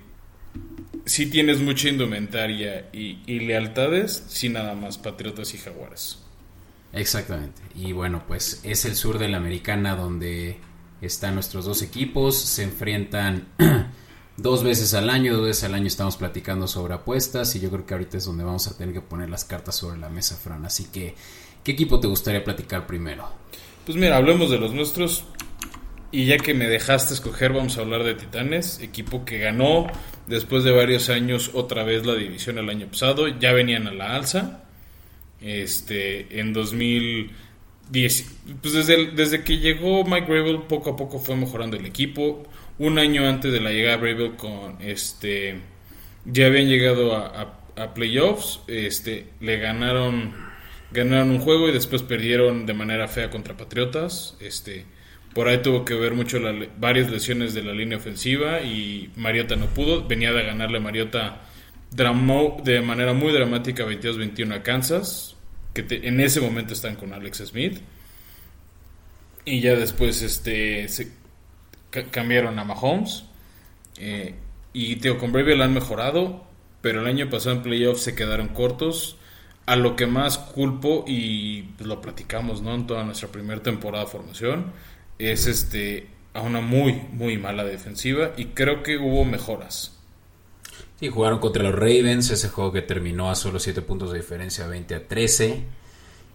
si 1.04 1.26
tienes 1.26 1.60
mucha 1.60 1.88
indumentaria 1.88 2.88
y, 2.92 3.18
y 3.26 3.40
lealtades, 3.40 4.24
sí 4.28 4.48
nada 4.48 4.74
más 4.74 4.96
Patriotas 4.96 5.52
y 5.54 5.58
Jaguares. 5.58 6.20
Exactamente. 6.92 7.60
Y 7.74 7.92
bueno, 7.92 8.24
pues 8.26 8.60
es 8.62 8.84
el 8.84 8.96
sur 8.96 9.18
de 9.18 9.28
la 9.28 9.36
americana 9.36 9.96
donde 9.96 10.56
están 11.02 11.34
nuestros 11.34 11.64
dos 11.64 11.82
equipos. 11.82 12.36
Se 12.36 12.62
enfrentan 12.62 13.48
dos 14.36 14.64
veces 14.64 14.94
al 14.94 15.10
año. 15.10 15.34
Dos 15.36 15.46
veces 15.46 15.64
al 15.64 15.74
año 15.74 15.86
estamos 15.86 16.16
platicando 16.16 16.66
sobre 16.66 16.94
apuestas. 16.94 17.54
Y 17.54 17.60
yo 17.60 17.70
creo 17.70 17.84
que 17.84 17.94
ahorita 17.94 18.16
es 18.16 18.24
donde 18.24 18.44
vamos 18.44 18.66
a 18.66 18.78
tener 18.78 18.94
que 18.94 19.00
poner 19.00 19.28
las 19.28 19.44
cartas 19.44 19.76
sobre 19.76 19.98
la 19.98 20.08
mesa, 20.08 20.36
Fran. 20.36 20.64
Así 20.64 20.84
que, 20.84 21.14
¿qué 21.62 21.72
equipo 21.72 22.00
te 22.00 22.06
gustaría 22.06 22.42
platicar 22.42 22.86
primero? 22.86 23.28
Pues 23.84 23.98
mira, 23.98 24.16
hablemos 24.16 24.50
de 24.50 24.58
los 24.58 24.72
nuestros. 24.72 25.24
Y 26.12 26.26
ya 26.26 26.38
que 26.38 26.54
me 26.54 26.68
dejaste 26.68 27.14
escoger, 27.14 27.52
vamos 27.52 27.76
a 27.78 27.80
hablar 27.82 28.04
de 28.04 28.14
Titanes, 28.14 28.80
equipo 28.80 29.24
que 29.24 29.38
ganó 29.38 29.86
después 30.26 30.64
de 30.64 30.70
varios 30.70 31.10
años 31.10 31.50
otra 31.54 31.82
vez 31.84 32.06
la 32.06 32.14
división 32.14 32.58
el 32.58 32.68
año 32.70 32.86
pasado. 32.86 33.28
Ya 33.28 33.52
venían 33.52 33.86
a 33.86 33.92
la 33.92 34.14
alza. 34.16 34.62
Este, 35.40 36.40
en 36.40 36.52
2010, 36.52 38.32
pues 38.62 38.74
desde, 38.74 39.12
desde 39.12 39.44
que 39.44 39.58
llegó 39.58 40.04
Mike 40.04 40.26
Gravel, 40.32 40.62
poco 40.62 40.90
a 40.90 40.96
poco 40.96 41.18
fue 41.18 41.36
mejorando 41.36 41.76
el 41.76 41.86
equipo. 41.86 42.44
Un 42.78 42.98
año 42.98 43.28
antes 43.28 43.52
de 43.52 43.60
la 43.60 43.70
llegada 43.70 43.96
de 43.98 44.14
Gravel, 44.14 44.36
con 44.36 44.78
este, 44.80 45.60
ya 46.24 46.46
habían 46.46 46.68
llegado 46.68 47.14
a, 47.16 47.26
a- 47.76 47.82
a 47.84 47.94
playoffs. 47.94 48.60
Este, 48.68 49.28
le 49.40 49.58
ganaron, 49.58 50.34
ganaron 50.92 51.30
un 51.30 51.40
juego 51.40 51.68
y 51.68 51.72
después 51.72 52.02
perdieron 52.02 52.64
de 52.66 52.74
manera 52.74 53.08
fea 53.08 53.30
contra 53.30 53.56
Patriotas. 53.56 54.36
Este, 54.40 54.86
por 55.36 55.48
ahí 55.48 55.58
tuvo 55.58 55.84
que 55.84 55.92
ver 55.92 56.14
mucho 56.14 56.38
varias 56.78 57.10
lesiones 57.10 57.52
de 57.52 57.62
la 57.62 57.74
línea 57.74 57.98
ofensiva 57.98 58.62
y 58.62 59.10
Mariota 59.16 59.54
no 59.54 59.66
pudo. 59.66 60.08
Venía 60.08 60.32
de 60.32 60.42
ganarle 60.42 60.78
a 60.78 60.80
Mariota 60.80 61.42
dramó 61.90 62.56
de 62.64 62.80
manera 62.80 63.12
muy 63.12 63.34
dramática 63.34 63.84
22-21 63.84 64.54
a 64.54 64.62
Kansas, 64.62 65.36
que 65.74 65.84
en 65.90 66.20
ese 66.20 66.40
momento 66.40 66.72
están 66.72 66.96
con 66.96 67.12
Alex 67.12 67.42
Smith. 67.48 67.80
Y 69.44 69.60
ya 69.60 69.74
después 69.74 70.22
este 70.22 70.86
cambiaron 72.10 72.58
a 72.58 72.64
Mahomes. 72.64 73.24
Eh, 73.98 74.36
y 74.72 74.96
Teo 74.96 75.18
con 75.18 75.32
Brady 75.32 75.54
la 75.54 75.66
han 75.66 75.74
mejorado, 75.74 76.46
pero 76.80 77.02
el 77.02 77.06
año 77.06 77.28
pasado 77.28 77.56
en 77.56 77.62
playoffs 77.62 78.00
se 78.00 78.14
quedaron 78.14 78.48
cortos. 78.48 79.18
a 79.66 79.74
lo 79.74 79.96
que 79.96 80.06
más 80.06 80.38
culpo, 80.38 81.04
y 81.08 81.70
lo 81.80 82.00
platicamos 82.00 82.62
¿no? 82.62 82.74
en 82.74 82.86
toda 82.86 83.02
nuestra 83.02 83.28
primera 83.28 83.60
temporada 83.60 84.04
de 84.04 84.10
formación, 84.10 84.72
es 85.18 85.46
este 85.46 86.08
a 86.34 86.40
una 86.42 86.60
muy, 86.60 86.92
muy 87.12 87.38
mala 87.38 87.64
defensiva 87.64 88.32
y 88.36 88.46
creo 88.46 88.82
que 88.82 88.98
hubo 88.98 89.24
mejoras. 89.24 89.92
Sí, 91.00 91.08
jugaron 91.08 91.38
contra 91.40 91.62
los 91.62 91.74
Ravens, 91.74 92.30
ese 92.30 92.48
juego 92.48 92.72
que 92.72 92.82
terminó 92.82 93.30
a 93.30 93.34
solo 93.34 93.58
7 93.58 93.82
puntos 93.82 94.12
de 94.12 94.18
diferencia, 94.18 94.66
20 94.66 94.94
a 94.94 95.06
13. 95.08 95.64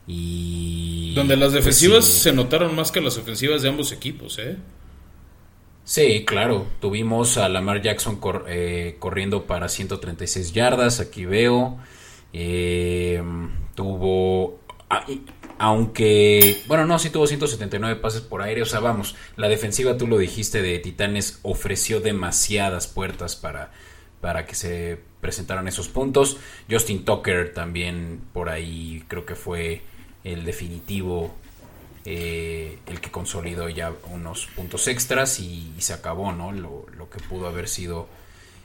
Y. 0.08 1.14
Donde 1.16 1.36
las 1.36 1.52
pues, 1.52 1.64
defensivas 1.64 2.06
sí. 2.06 2.20
se 2.20 2.34
notaron 2.34 2.76
más 2.76 2.92
que 2.92 3.02
las 3.02 3.18
ofensivas 3.18 3.62
de 3.62 3.70
ambos 3.70 3.92
equipos, 3.92 4.38
¿eh? 4.40 4.58
Sí, 5.84 6.26
claro. 6.26 6.68
Tuvimos 6.80 7.38
a 7.38 7.50
Lamar 7.50 7.82
Jackson 7.82 8.18
cor- 8.18 8.46
eh, 8.48 8.96
corriendo 9.00 9.46
para 9.46 9.68
136 9.68 10.54
yardas, 10.54 11.00
aquí 11.00 11.26
veo. 11.26 11.78
Eh, 12.34 13.22
tuvo... 13.76 14.60
Aunque, 15.58 16.62
bueno, 16.68 16.86
no, 16.86 16.98
sí 16.98 17.10
tuvo 17.10 17.28
179 17.28 18.00
pases 18.00 18.22
por 18.22 18.42
aire. 18.42 18.62
O 18.64 18.66
sea, 18.66 18.80
vamos, 18.80 19.16
la 19.36 19.48
defensiva, 19.48 19.98
tú 19.98 20.08
lo 20.08 20.18
dijiste, 20.18 20.62
de 20.62 20.80
Titanes 20.80 21.40
ofreció 21.44 22.00
demasiadas 22.00 22.88
puertas 22.88 23.36
para, 23.36 23.72
para 24.22 24.46
que 24.46 24.56
se 24.56 25.00
presentaran 25.22 25.68
esos 25.68 25.88
puntos. 25.88 26.38
Justin 26.70 27.06
Tucker 27.06 27.54
también 27.54 28.22
por 28.34 28.50
ahí 28.50 29.04
creo 29.08 29.26
que 29.26 29.36
fue 29.36 29.84
el 30.24 30.46
definitivo 30.46 31.34
eh, 32.06 32.80
el 32.88 33.00
que 33.00 33.12
consolidó 33.12 33.70
ya 33.70 33.94
unos 34.12 34.48
puntos 34.48 34.88
extras 34.88 35.40
y, 35.40 35.74
y 35.78 35.82
se 35.82 35.94
acabó, 35.94 36.32
¿no? 36.32 36.52
Lo, 36.52 36.88
lo 36.98 37.10
que 37.10 37.20
pudo 37.20 37.48
haber 37.48 37.68
sido 37.68 38.08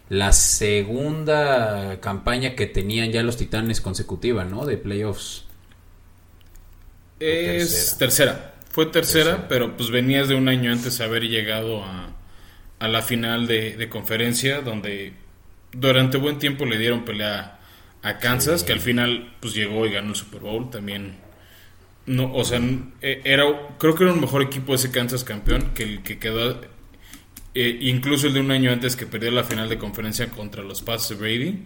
la 0.09 0.33
segunda 0.33 2.01
campaña 2.01 2.55
que 2.55 2.67
tenían 2.67 3.11
ya 3.11 3.23
los 3.23 3.37
Titanes 3.37 3.81
consecutiva, 3.81 4.45
¿no? 4.45 4.65
De 4.65 4.77
playoffs. 4.79 5.46
Es 7.19 7.97
tercera. 7.99 7.99
tercera. 7.99 8.55
Fue 8.71 8.87
tercera, 8.87 9.47
Tercera. 9.47 9.49
pero 9.49 9.77
pues 9.77 9.91
venías 9.91 10.29
de 10.29 10.35
un 10.35 10.49
año 10.49 10.71
antes 10.73 11.01
haber 11.01 11.23
llegado 11.29 11.83
a, 11.85 12.15
a 12.79 12.89
la 12.89 13.03
final 13.03 13.47
de, 13.47 13.77
de 13.77 13.89
conferencia, 13.89 14.61
donde 14.61 15.15
durante 15.73 16.19
buen 16.19 16.39
tiempo 16.39 16.67
le 16.67 16.79
dieron 16.79 17.05
pelea 17.05 17.61
a 18.03 18.19
Kansas, 18.19 18.65
que 18.65 18.73
al 18.73 18.81
final 18.81 19.37
pues 19.41 19.55
llegó 19.55 19.87
y 19.87 19.93
ganó 19.93 20.11
el 20.11 20.17
Super 20.17 20.41
Bowl 20.43 20.71
también. 20.71 21.17
No, 22.07 22.33
o 22.35 22.45
sea, 22.45 22.61
eh, 23.03 23.21
era, 23.25 23.45
creo 23.79 23.95
que 23.95 24.05
era 24.05 24.13
un 24.13 24.21
mejor 24.21 24.43
equipo 24.43 24.75
ese 24.75 24.91
Kansas 24.93 25.25
campeón 25.25 25.73
que 25.75 25.83
el 25.85 26.03
que 26.03 26.19
quedó, 26.19 26.61
eh, 27.55 27.79
incluso 27.83 28.27
el 28.29 28.35
de 28.35 28.41
un 28.41 28.51
año 28.51 28.71
antes 28.73 28.97
que 28.97 29.07
perdió 29.07 29.31
la 29.31 29.45
final 29.45 29.69
de 29.69 29.79
conferencia 29.79 30.29
contra 30.31 30.63
los 30.63 30.83
Pats 30.83 31.09
de 31.11 31.15
Brady. 31.17 31.65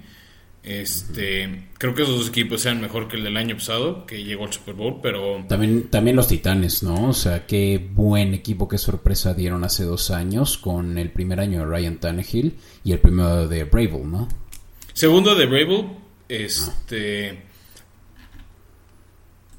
Este, 0.62 1.68
creo 1.78 1.94
que 1.94 2.02
esos 2.02 2.18
dos 2.18 2.28
equipos 2.28 2.60
sean 2.60 2.82
mejor 2.82 3.08
que 3.08 3.16
el 3.16 3.24
del 3.24 3.36
año 3.38 3.56
pasado, 3.56 4.04
que 4.04 4.22
llegó 4.22 4.44
al 4.44 4.52
Super 4.52 4.74
Bowl, 4.74 5.00
pero 5.02 5.42
También, 5.48 5.88
también 5.88 6.16
los 6.16 6.28
Titanes, 6.28 6.82
¿no? 6.82 7.08
O 7.08 7.12
sea, 7.14 7.46
qué 7.46 7.88
buen 7.92 8.34
equipo, 8.34 8.68
qué 8.68 8.76
sorpresa 8.76 9.32
dieron 9.32 9.64
hace 9.64 9.84
dos 9.84 10.10
años 10.10 10.58
con 10.58 10.98
el 10.98 11.10
primer 11.10 11.40
año 11.40 11.60
de 11.60 11.66
Ryan 11.66 11.98
Tannehill 11.98 12.56
y 12.84 12.92
el 12.92 12.98
primero 12.98 13.48
de 13.48 13.64
Brable, 13.64 14.04
¿no? 14.04 14.28
Segundo 14.92 15.34
de 15.34 15.46
Brable, 15.46 15.86
este... 16.28 17.42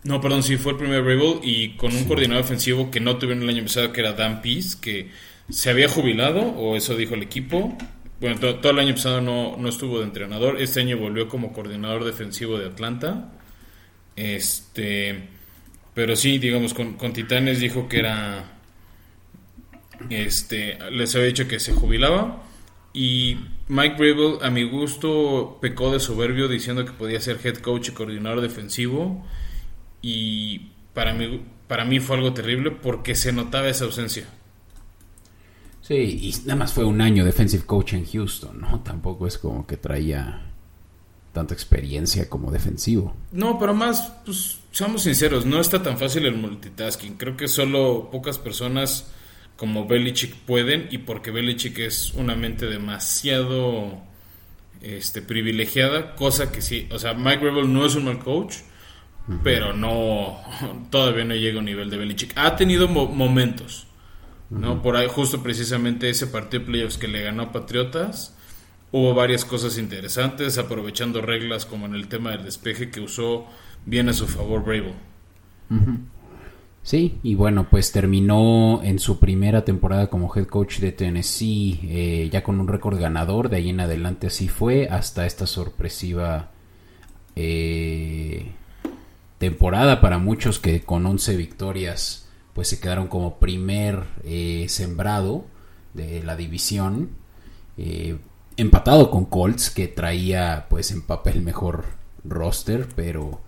No, 0.03 0.19
perdón, 0.19 0.43
sí, 0.43 0.57
fue 0.57 0.73
el 0.73 0.77
primer 0.77 1.01
Brable 1.01 1.39
y 1.43 1.75
con 1.77 1.95
un 1.95 2.05
coordinador 2.05 2.43
ofensivo 2.43 2.91
que 2.91 2.99
no 2.99 3.17
tuvieron 3.17 3.43
el 3.43 3.49
año 3.49 3.63
pasado, 3.63 3.91
que 3.91 4.01
era 4.01 4.13
Dan 4.13 4.41
Pease, 4.41 4.77
que 4.79 5.09
se 5.49 5.69
había 5.69 5.89
jubilado, 5.89 6.41
o 6.41 6.75
eso 6.75 6.95
dijo 6.95 7.15
el 7.15 7.23
equipo. 7.23 7.75
Bueno, 8.21 8.39
to- 8.39 8.55
todo 8.59 8.71
el 8.71 8.79
año 8.79 8.93
pasado 8.95 9.19
no, 9.21 9.57
no 9.57 9.67
estuvo 9.69 9.99
de 9.99 10.05
entrenador. 10.05 10.61
Este 10.61 10.79
año 10.81 10.97
volvió 10.97 11.27
como 11.27 11.51
coordinador 11.53 12.05
defensivo 12.05 12.57
de 12.57 12.67
Atlanta. 12.67 13.31
Este... 14.15 15.29
Pero 15.93 16.15
sí, 16.15 16.39
digamos, 16.39 16.73
con, 16.73 16.93
con 16.95 17.13
Titanes 17.13 17.59
dijo 17.59 17.89
que 17.89 17.99
era... 17.99 18.59
Este, 20.09 20.77
les 20.91 21.13
había 21.15 21.27
dicho 21.27 21.47
que 21.47 21.59
se 21.59 21.73
jubilaba. 21.73 22.43
Y 22.93 23.37
Mike 23.67 23.95
Brable, 23.97 24.37
a 24.45 24.49
mi 24.49 24.63
gusto, 24.63 25.59
pecó 25.61 25.91
de 25.93 25.99
soberbio 25.99 26.47
diciendo 26.47 26.85
que 26.85 26.91
podía 26.91 27.21
ser 27.21 27.39
head 27.43 27.57
coach 27.57 27.89
y 27.89 27.91
coordinador 27.91 28.41
defensivo. 28.41 29.25
Y 30.01 30.71
para 30.93 31.13
mí, 31.13 31.41
para 31.67 31.85
mí 31.85 31.99
fue 31.99 32.17
algo 32.17 32.33
terrible 32.33 32.71
porque 32.71 33.15
se 33.15 33.33
notaba 33.33 33.69
esa 33.69 33.85
ausencia. 33.85 34.25
Sí, 35.93 36.19
y 36.21 36.33
nada 36.45 36.55
más 36.55 36.71
fue 36.71 36.85
un 36.85 37.01
año 37.01 37.25
defensive 37.25 37.65
coach 37.65 37.93
en 37.93 38.05
Houston, 38.05 38.61
¿no? 38.61 38.79
Tampoco 38.79 39.27
es 39.27 39.37
como 39.37 39.67
que 39.67 39.75
traía 39.75 40.41
tanta 41.33 41.53
experiencia 41.53 42.29
como 42.29 42.49
defensivo. 42.49 43.13
No, 43.33 43.59
pero 43.59 43.73
más, 43.73 44.09
pues, 44.25 44.59
seamos 44.71 45.03
sinceros, 45.03 45.45
no 45.45 45.59
está 45.59 45.83
tan 45.83 45.97
fácil 45.97 46.25
el 46.25 46.35
multitasking. 46.35 47.15
Creo 47.17 47.35
que 47.35 47.49
solo 47.49 48.09
pocas 48.09 48.37
personas 48.37 49.11
como 49.57 49.85
Belichick 49.85 50.33
pueden 50.33 50.87
y 50.91 50.99
porque 50.99 51.29
Belichick 51.31 51.77
es 51.79 52.13
una 52.13 52.35
mente 52.35 52.67
demasiado 52.67 54.01
este, 54.81 55.21
privilegiada, 55.21 56.15
cosa 56.15 56.53
que 56.53 56.61
sí, 56.61 56.87
o 56.91 56.99
sea, 56.99 57.13
Mike 57.13 57.43
Rebel 57.43 57.71
no 57.71 57.85
es 57.85 57.95
un 57.95 58.05
mal 58.05 58.19
coach, 58.19 58.55
pero 59.43 59.73
no, 59.73 60.39
todavía 60.89 61.25
no 61.25 61.35
llega 61.35 61.57
a 61.57 61.59
un 61.59 61.65
nivel 61.65 61.89
de 61.89 61.97
Belichick. 61.97 62.31
Ha 62.37 62.55
tenido 62.55 62.87
mo- 62.87 63.07
momentos, 63.07 63.87
¿no? 64.51 64.81
Por 64.81 64.95
ahí, 64.97 65.07
justo 65.09 65.41
precisamente 65.41 66.09
ese 66.09 66.27
partido 66.27 66.61
de 66.61 66.67
playoffs 66.67 66.97
que 66.97 67.07
le 67.07 67.23
ganó 67.23 67.43
a 67.43 67.51
Patriotas, 67.51 68.35
hubo 68.91 69.13
varias 69.13 69.45
cosas 69.45 69.77
interesantes, 69.77 70.57
aprovechando 70.57 71.21
reglas 71.21 71.65
como 71.65 71.85
en 71.85 71.95
el 71.95 72.07
tema 72.07 72.31
del 72.31 72.43
despeje 72.43 72.91
que 72.91 72.99
usó 72.99 73.47
bien 73.85 74.09
a 74.09 74.13
su 74.13 74.27
favor 74.27 74.63
Brable. 74.63 74.93
Sí, 76.83 77.19
y 77.23 77.35
bueno, 77.35 77.67
pues 77.69 77.91
terminó 77.91 78.81
en 78.83 78.99
su 78.99 79.19
primera 79.19 79.63
temporada 79.63 80.07
como 80.07 80.33
head 80.35 80.47
coach 80.47 80.79
de 80.79 80.91
Tennessee 80.91 81.79
eh, 81.83 82.29
ya 82.31 82.43
con 82.43 82.59
un 82.59 82.67
récord 82.67 82.99
ganador, 82.99 83.49
de 83.49 83.57
ahí 83.57 83.69
en 83.69 83.79
adelante 83.79 84.27
así 84.27 84.47
fue, 84.47 84.87
hasta 84.89 85.25
esta 85.25 85.47
sorpresiva 85.47 86.51
eh, 87.35 88.51
temporada 89.37 90.01
para 90.01 90.17
muchos 90.17 90.59
que 90.59 90.81
con 90.81 91.05
11 91.05 91.37
victorias 91.37 92.20
pues 92.53 92.67
se 92.67 92.79
quedaron 92.79 93.07
como 93.07 93.39
primer 93.39 94.03
eh, 94.23 94.65
sembrado 94.69 95.45
de 95.93 96.23
la 96.23 96.35
división, 96.35 97.09
eh, 97.77 98.17
empatado 98.57 99.09
con 99.09 99.25
Colts 99.25 99.69
que 99.69 99.87
traía 99.87 100.67
pues 100.69 100.91
en 100.91 101.01
papel 101.01 101.41
mejor 101.41 101.85
roster, 102.23 102.87
pero 102.95 103.41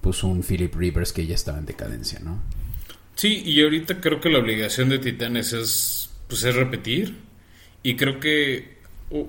pues 0.00 0.22
un 0.22 0.42
Philip 0.42 0.74
Rivers 0.74 1.12
que 1.12 1.26
ya 1.26 1.34
estaba 1.34 1.58
en 1.58 1.66
decadencia, 1.66 2.18
¿no? 2.20 2.40
Sí, 3.14 3.42
y 3.44 3.62
ahorita 3.62 4.00
creo 4.00 4.20
que 4.20 4.30
la 4.30 4.38
obligación 4.38 4.88
de 4.88 4.98
Titanes 4.98 5.52
es, 5.52 6.10
pues, 6.28 6.44
es 6.44 6.54
repetir. 6.54 7.16
Y 7.82 7.96
creo 7.96 8.20
que 8.20 8.78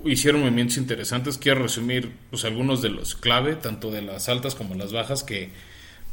hicieron 0.04 0.40
movimientos 0.40 0.78
interesantes. 0.78 1.38
Quiero 1.38 1.62
resumir 1.62 2.12
pues, 2.30 2.44
algunos 2.44 2.82
de 2.82 2.88
los 2.88 3.14
clave, 3.14 3.56
tanto 3.56 3.90
de 3.90 4.02
las 4.02 4.28
altas 4.28 4.54
como 4.54 4.74
las 4.74 4.92
bajas, 4.92 5.22
que 5.22 5.50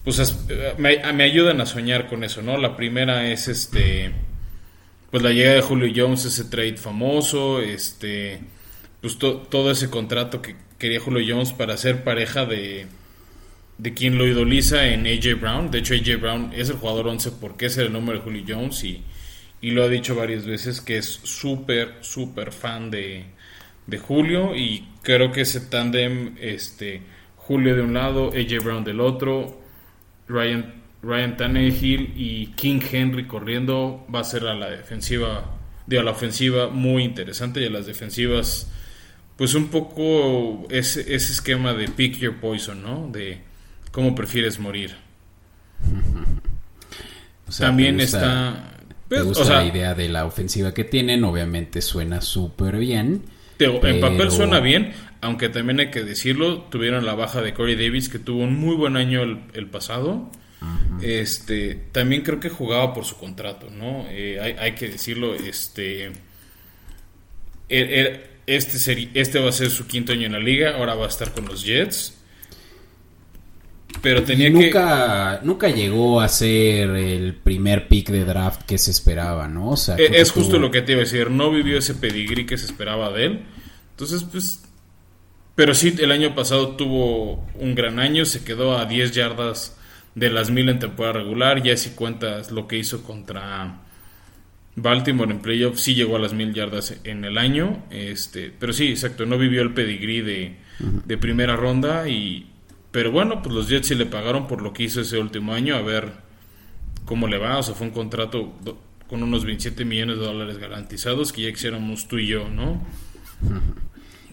pues, 0.04 0.20
eh, 0.50 0.74
me, 0.78 1.24
ayudan 1.24 1.62
a 1.62 1.66
soñar 1.66 2.08
con 2.08 2.24
eso, 2.24 2.42
¿no? 2.42 2.58
La 2.58 2.76
primera 2.76 3.28
es 3.30 3.48
este 3.48 4.12
pues 5.10 5.24
la 5.24 5.32
llegada 5.32 5.56
de 5.58 5.62
Julio 5.62 5.92
Jones, 5.96 6.26
ese 6.26 6.46
trade 6.46 6.78
famoso, 6.78 7.62
este 7.62 8.42
pues 9.02 9.18
to- 9.18 9.40
todo 9.50 9.72
ese 9.72 9.90
contrato 9.90 10.42
que 10.42 10.56
quería 10.78 11.00
Julio 11.00 11.26
Jones 11.36 11.54
para 11.54 11.78
ser 11.78 12.04
pareja 12.04 12.46
de 12.46 12.88
de 13.78 13.94
quien 13.94 14.18
lo 14.18 14.28
idoliza 14.28 14.88
en 14.90 15.08
AJ 15.08 15.40
Brown. 15.40 15.72
De 15.72 15.80
hecho, 15.80 15.94
AJ 15.96 16.22
Brown 16.22 16.52
es 16.56 16.70
el 16.70 16.78
jugador 16.78 17.08
11 17.08 17.32
porque 17.42 17.66
es 17.68 17.78
el 17.78 17.92
número 17.92 18.20
de 18.20 18.24
Julio 18.24 18.44
Jones 18.48 18.84
y, 18.84 19.04
y 19.62 19.72
lo 19.72 19.84
ha 19.84 19.90
dicho 19.90 20.16
varias 20.16 20.46
veces 20.46 20.82
que 20.82 20.98
es 20.98 21.08
súper, 21.24 21.96
súper 22.02 22.52
fan 22.52 22.92
de, 22.92 23.26
de 23.88 23.98
Julio 23.98 24.56
y 24.56 24.88
creo 25.04 25.32
que 25.32 25.42
ese 25.42 25.62
tándem, 25.62 26.36
este, 26.40 27.02
Julio 27.38 27.76
de 27.76 27.82
un 27.82 27.94
lado, 27.94 28.30
AJ 28.34 28.64
Brown 28.64 28.84
del 28.84 29.00
otro, 29.02 29.61
Ryan, 30.32 30.74
Ryan 31.04 31.38
Tannehill 31.38 32.14
y 32.16 32.48
King 32.56 32.80
Henry 32.92 33.28
corriendo 33.28 34.06
va 34.14 34.22
a 34.22 34.24
ser 34.24 34.46
a 34.48 34.54
la 34.56 34.70
defensiva, 34.70 35.46
digo, 35.88 36.02
a 36.02 36.06
la 36.06 36.12
ofensiva 36.12 36.70
muy 36.70 37.04
interesante 37.04 37.62
y 37.62 37.66
a 37.66 37.70
las 37.70 37.86
defensivas 37.86 38.72
pues 39.36 39.56
un 39.56 39.70
poco 39.70 40.68
ese, 40.70 41.02
ese 41.02 41.34
esquema 41.34 41.74
de 41.74 41.88
pick 41.88 42.18
your 42.20 42.36
poison, 42.36 42.84
¿no? 42.84 43.10
De 43.12 43.42
cómo 43.92 44.14
prefieres 44.16 44.60
morir. 44.60 44.96
O 47.48 47.52
sea, 47.54 47.68
También 47.68 47.98
¿te 47.98 48.04
gusta- 48.04 48.18
está... 48.18 48.68
¿Te 49.10 49.16
pues, 49.18 49.24
gusta 49.26 49.44
o 49.44 49.46
sea, 49.48 49.56
la 49.58 49.66
idea 49.66 49.94
de 49.94 50.08
la 50.08 50.26
ofensiva 50.26 50.74
que 50.74 50.86
tienen? 50.86 51.26
Obviamente 51.26 51.82
suena 51.82 52.22
súper 52.22 52.78
bien. 52.78 53.24
te- 53.58 53.66
en 53.66 54.00
papel 54.00 54.32
suena 54.32 54.62
bien, 54.62 54.94
aunque 55.22 55.50
también 55.50 55.80
hay 55.80 55.92
que 55.92 56.04
decirlo, 56.04 56.64
tuvieron 56.64 57.06
la 57.06 57.14
baja 57.16 57.42
de 57.42 57.54
Corey 57.54 57.76
Davis, 57.76 58.10
que 58.10 58.20
tuvo 58.20 58.44
un 58.44 58.60
muy 58.60 58.76
buen 58.76 58.98
año 58.98 59.22
el, 59.24 59.40
el 59.54 59.68
pasado. 59.68 60.30
Este, 61.02 61.74
también 61.92 62.22
creo 62.22 62.40
que 62.40 62.50
jugaba 62.50 62.94
por 62.94 63.06
su 63.06 63.18
contrato, 63.18 63.70
¿no? 63.72 64.06
Eh, 64.10 64.40
hay, 64.40 64.52
hay 64.60 64.72
que 64.76 64.88
decirlo, 64.90 65.34
este... 65.34 66.08
er- 66.08 66.14
er- 67.70 68.32
este, 68.48 69.10
este 69.14 69.40
va 69.40 69.50
a 69.50 69.54
ser 69.54 69.70
su 69.70 69.88
quinto 69.88 70.12
año 70.12 70.26
en 70.26 70.34
la 70.34 70.40
liga, 70.40 70.76
ahora 70.78 70.96
va 70.96 71.06
a 71.06 71.10
estar 71.10 71.32
con 71.32 71.46
los 71.46 71.64
Jets. 71.64 72.18
Pero 74.02 74.24
tenía 74.24 74.50
Y 74.50 74.54
que... 74.54 74.64
nunca, 74.66 75.42
nunca 75.44 75.70
llegó 75.70 76.22
a 76.22 76.28
ser 76.28 76.90
el 76.92 77.36
primer 77.36 77.88
pick 77.88 78.10
de 78.10 78.24
draft 78.26 78.64
que 78.64 78.78
se 78.78 78.92
esperaba, 78.92 79.48
¿no? 79.48 79.70
O 79.72 79.78
sea, 79.78 79.96
que 79.96 80.06
es 80.06 80.32
justo 80.32 80.54
tuvo- 80.58 80.62
lo 80.62 80.72
que 80.72 80.82
te 80.82 80.94
iba 80.94 81.02
a 81.02 81.06
decir. 81.06 81.30
No 81.30 81.52
vivió 81.52 81.78
ese 81.78 81.96
pedigrí 81.96 82.46
que 82.46 82.58
se 82.58 82.66
esperaba 82.66 83.12
de 83.12 83.26
él. 83.26 83.40
Entonces, 83.92 84.24
pues. 84.24 84.64
Pero 85.62 85.76
sí, 85.76 85.94
el 86.00 86.12
año 86.12 86.34
pasado 86.34 86.70
tuvo 86.70 87.48
un 87.54 87.76
gran 87.76 88.00
año. 88.00 88.26
Se 88.26 88.44
quedó 88.44 88.80
a 88.80 88.86
10 88.86 89.12
yardas 89.12 89.78
de 90.16 90.32
las 90.32 90.50
mil 90.50 90.68
en 90.70 90.80
temporada 90.80 91.20
regular. 91.20 91.62
Ya 91.62 91.78
si 91.78 91.92
cuentas 91.92 92.52
lo 92.52 92.68
que 92.68 92.80
hizo 92.80 93.04
contra 93.04 93.80
Baltimore 94.76 95.32
en 95.32 95.40
playoff, 95.40 95.78
sí 95.78 95.94
llegó 95.94 96.16
a 96.16 96.20
las 96.20 96.34
mil 96.34 96.52
yardas 96.56 96.98
en 97.04 97.26
el 97.26 97.38
año. 97.38 97.84
Este, 97.92 98.52
pero 98.60 98.74
sí, 98.74 98.88
exacto. 98.88 99.28
No 99.28 99.38
vivió 99.38 99.62
el 99.62 99.72
pedigrí 99.76 100.22
de, 100.22 100.58
de 100.80 101.18
primera 101.20 101.56
ronda. 101.56 102.10
y 102.10 102.50
Pero 102.90 103.12
bueno, 103.12 103.44
pues 103.44 103.54
los 103.54 103.70
Jets 103.70 103.90
sí 103.90 103.94
le 103.94 104.08
pagaron 104.08 104.48
por 104.48 104.64
lo 104.64 104.74
que 104.74 104.82
hizo 104.82 105.02
ese 105.02 105.20
último 105.20 105.54
año. 105.54 105.76
A 105.76 105.84
ver 105.84 106.12
cómo 107.06 107.28
le 107.28 107.38
va. 107.38 107.60
O 107.60 107.62
sea, 107.62 107.76
fue 107.76 107.86
un 107.86 107.94
contrato 107.94 108.52
con 109.08 109.22
unos 109.22 109.46
27 109.46 109.86
millones 109.86 110.18
de 110.18 110.26
dólares 110.26 110.58
garantizados 110.58 111.32
que 111.32 111.44
ya 111.44 111.52
quisiéramos 111.52 112.08
tú 112.08 112.18
y 112.18 112.26
yo, 112.26 112.50
¿no? 112.50 112.84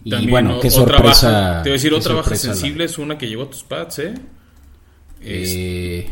Y 0.09 0.11
También, 0.11 0.31
bueno, 0.31 0.57
o- 0.57 0.59
qué 0.59 0.67
otra 0.69 0.97
sorpresa. 0.97 1.31
baja- 1.31 1.63
te 1.63 1.69
voy 1.69 1.73
a 1.73 1.73
decir, 1.73 1.93
otra 1.93 2.13
baja 2.15 2.29
la- 2.31 2.35
sensible 2.35 2.83
es 2.85 2.97
una 2.97 3.17
que 3.17 3.27
llegó 3.27 3.43
a 3.43 3.49
tus 3.49 3.63
pads, 3.63 3.99
¿eh? 3.99 4.13
Es- 5.21 5.49
Eh, 5.55 6.09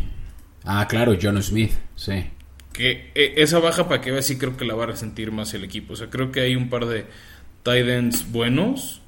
ah, 0.65 0.85
claro, 0.87 1.17
John 1.21 1.41
Smith, 1.41 1.71
sí. 1.95 2.25
que 2.73 3.11
eh, 3.15 3.33
esa 3.37 3.59
baja 3.59 3.87
para 3.87 4.01
que 4.01 4.11
veas 4.11 4.25
sí 4.25 4.37
creo 4.37 4.55
que 4.55 4.65
la 4.65 4.75
va 4.75 4.83
a 4.83 4.87
resentir 4.87 5.31
más 5.31 5.53
el 5.53 5.63
equipo. 5.63 5.93
O 5.93 5.95
sea, 5.95 6.09
creo 6.09 6.31
que 6.31 6.41
hay 6.41 6.55
un 6.55 6.69
par 6.69 6.85
de 6.85 7.05
tight 7.63 7.87
ends 7.87 8.31
buenos, 8.31 9.01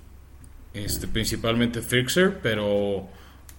este, 0.73 1.07
principalmente 1.07 1.81
Fixer, 1.81 2.39
pero 2.41 3.07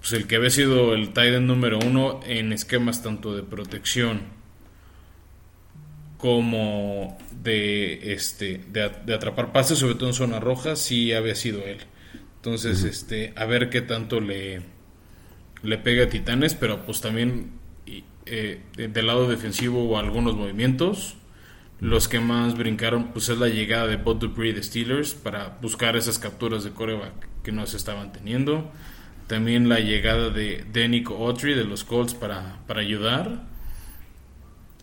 pues, 0.00 0.12
el 0.14 0.26
que 0.26 0.36
había 0.36 0.50
sido 0.50 0.94
el 0.94 1.12
tight 1.12 1.34
end 1.34 1.46
número 1.46 1.78
uno 1.78 2.20
en 2.26 2.52
esquemas 2.52 3.02
tanto 3.02 3.36
de 3.36 3.42
protección 3.42 4.22
como 6.20 7.18
de 7.42 8.12
este 8.12 8.60
de, 8.70 8.90
de 9.06 9.14
atrapar 9.14 9.52
pases, 9.52 9.78
sobre 9.78 9.94
todo 9.94 10.08
en 10.08 10.14
zona 10.14 10.40
roja, 10.40 10.76
sí 10.76 11.12
había 11.12 11.34
sido 11.34 11.62
él. 11.64 11.78
Entonces, 12.36 12.84
este, 12.84 13.32
a 13.36 13.44
ver 13.46 13.70
qué 13.70 13.80
tanto 13.82 14.20
le, 14.20 14.62
le 15.62 15.78
pega 15.78 16.04
a 16.04 16.08
Titanes, 16.08 16.54
pero 16.54 16.84
pues 16.86 17.00
también 17.00 17.52
eh, 18.26 18.60
de- 18.76 18.88
del 18.88 19.06
lado 19.06 19.28
defensivo 19.28 19.98
algunos 19.98 20.36
movimientos. 20.36 21.16
Los 21.80 22.08
que 22.08 22.20
más 22.20 22.56
brincaron 22.58 23.08
pues 23.12 23.28
es 23.30 23.38
la 23.38 23.48
llegada 23.48 23.86
de 23.86 23.96
Bud 23.96 24.16
Dupree 24.16 24.52
de 24.52 24.62
Steelers 24.62 25.14
para 25.14 25.58
buscar 25.62 25.96
esas 25.96 26.18
capturas 26.18 26.62
de 26.62 26.70
coreback 26.72 27.12
que 27.42 27.52
no 27.52 27.66
se 27.66 27.78
estaban 27.78 28.12
teniendo. 28.12 28.70
También 29.26 29.68
la 29.68 29.80
llegada 29.80 30.28
de 30.30 30.64
Denico 30.72 31.14
Autry 31.26 31.54
de 31.54 31.64
los 31.64 31.84
Colts 31.84 32.14
para, 32.14 32.58
para 32.66 32.80
ayudar. 32.80 33.48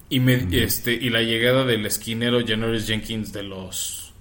Y, 0.09 0.19
me- 0.21 0.47
este, 0.63 0.93
y 0.93 1.09
la 1.09 1.21
llegada 1.21 1.65
del 1.65 1.85
esquinero 1.85 2.39
Janoris 2.45 2.87
Jenkins 2.87 3.33
de 3.33 3.43
los 3.43 4.13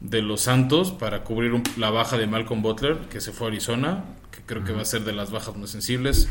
de 0.00 0.22
los 0.22 0.42
Santos 0.42 0.92
para 0.92 1.24
cubrir 1.24 1.52
un- 1.52 1.64
la 1.76 1.90
baja 1.90 2.16
de 2.16 2.28
Malcolm 2.28 2.62
Butler 2.62 2.98
que 3.10 3.20
se 3.20 3.32
fue 3.32 3.48
a 3.48 3.50
Arizona, 3.50 4.04
que 4.30 4.38
creo 4.46 4.62
que 4.62 4.72
va 4.72 4.82
a 4.82 4.84
ser 4.84 5.02
de 5.02 5.12
las 5.12 5.32
bajas 5.32 5.56
más 5.56 5.70
sensibles. 5.70 6.28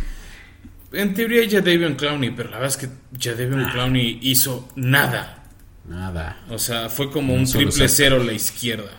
En 0.93 1.13
teoría 1.13 1.41
Jadavion 1.49 1.95
Clowney, 1.95 2.31
pero 2.31 2.49
la 2.49 2.59
verdad 2.59 2.77
es 2.79 2.87
que 2.87 2.89
Jadavion 3.19 3.69
Clowney 3.71 4.19
hizo 4.21 4.69
nada. 4.77 5.43
Nada. 5.85 6.37
O 6.49 6.57
sea, 6.59 6.87
fue 6.87 7.11
como 7.11 7.33
Un 7.33 7.45
triple 7.45 7.89
cero 7.89 8.19
a 8.21 8.23
la 8.23 8.31
izquierda. 8.31 8.91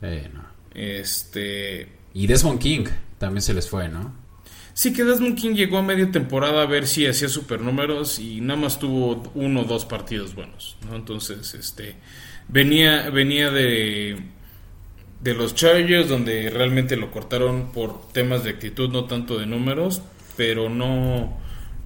Eh, 0.00 0.30
no. 0.32 0.42
Este, 0.74 1.88
Y 2.14 2.26
Desmond 2.26 2.58
King 2.60 2.86
también 3.18 3.42
se 3.42 3.52
les 3.52 3.68
fue, 3.68 3.88
¿no? 3.90 4.14
Sí, 4.78 4.92
que 4.92 5.02
Desmond 5.02 5.36
King 5.36 5.54
llegó 5.56 5.78
a 5.78 5.82
media 5.82 6.08
temporada 6.12 6.62
a 6.62 6.66
ver 6.66 6.86
si 6.86 7.04
hacía 7.04 7.28
supernúmeros 7.28 8.20
y 8.20 8.40
nada 8.40 8.60
más 8.60 8.78
tuvo 8.78 9.24
uno 9.34 9.62
o 9.62 9.64
dos 9.64 9.84
partidos 9.84 10.36
buenos, 10.36 10.76
¿no? 10.88 10.94
Entonces, 10.94 11.52
este, 11.54 11.96
venía, 12.46 13.10
venía 13.10 13.50
de, 13.50 14.22
de 15.20 15.34
los 15.34 15.56
Chargers 15.56 16.08
donde 16.08 16.48
realmente 16.50 16.96
lo 16.96 17.10
cortaron 17.10 17.72
por 17.72 18.12
temas 18.12 18.44
de 18.44 18.50
actitud, 18.50 18.88
no 18.88 19.06
tanto 19.06 19.36
de 19.36 19.46
números, 19.46 20.00
pero 20.36 20.68
no, 20.68 21.36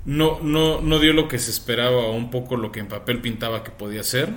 no, 0.04 0.40
no, 0.42 0.82
no 0.82 0.98
dio 0.98 1.14
lo 1.14 1.28
que 1.28 1.38
se 1.38 1.50
esperaba 1.50 1.96
o 1.96 2.12
un 2.12 2.30
poco 2.30 2.58
lo 2.58 2.72
que 2.72 2.80
en 2.80 2.88
papel 2.88 3.22
pintaba 3.22 3.64
que 3.64 3.70
podía 3.70 4.02
ser. 4.02 4.28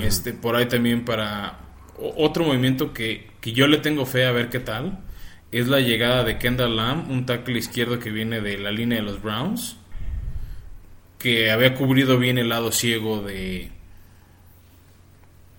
Este, 0.00 0.32
por 0.32 0.56
ahí 0.56 0.66
también 0.66 1.04
para 1.04 1.60
otro 2.16 2.42
movimiento 2.42 2.92
que, 2.92 3.30
que 3.40 3.52
yo 3.52 3.68
le 3.68 3.78
tengo 3.78 4.04
fe 4.04 4.24
a 4.24 4.32
ver 4.32 4.48
qué 4.50 4.58
tal 4.58 4.98
es 5.52 5.68
la 5.68 5.80
llegada 5.80 6.24
de 6.24 6.38
Kendall 6.38 6.76
Lamb, 6.76 7.10
un 7.10 7.26
tackle 7.26 7.58
izquierdo 7.58 7.98
que 7.98 8.10
viene 8.10 8.40
de 8.40 8.58
la 8.58 8.72
línea 8.72 8.98
de 8.98 9.04
los 9.04 9.22
Browns, 9.22 9.76
que 11.18 11.50
había 11.50 11.74
cubrido 11.74 12.18
bien 12.18 12.38
el 12.38 12.48
lado 12.48 12.72
ciego 12.72 13.22
de 13.22 13.70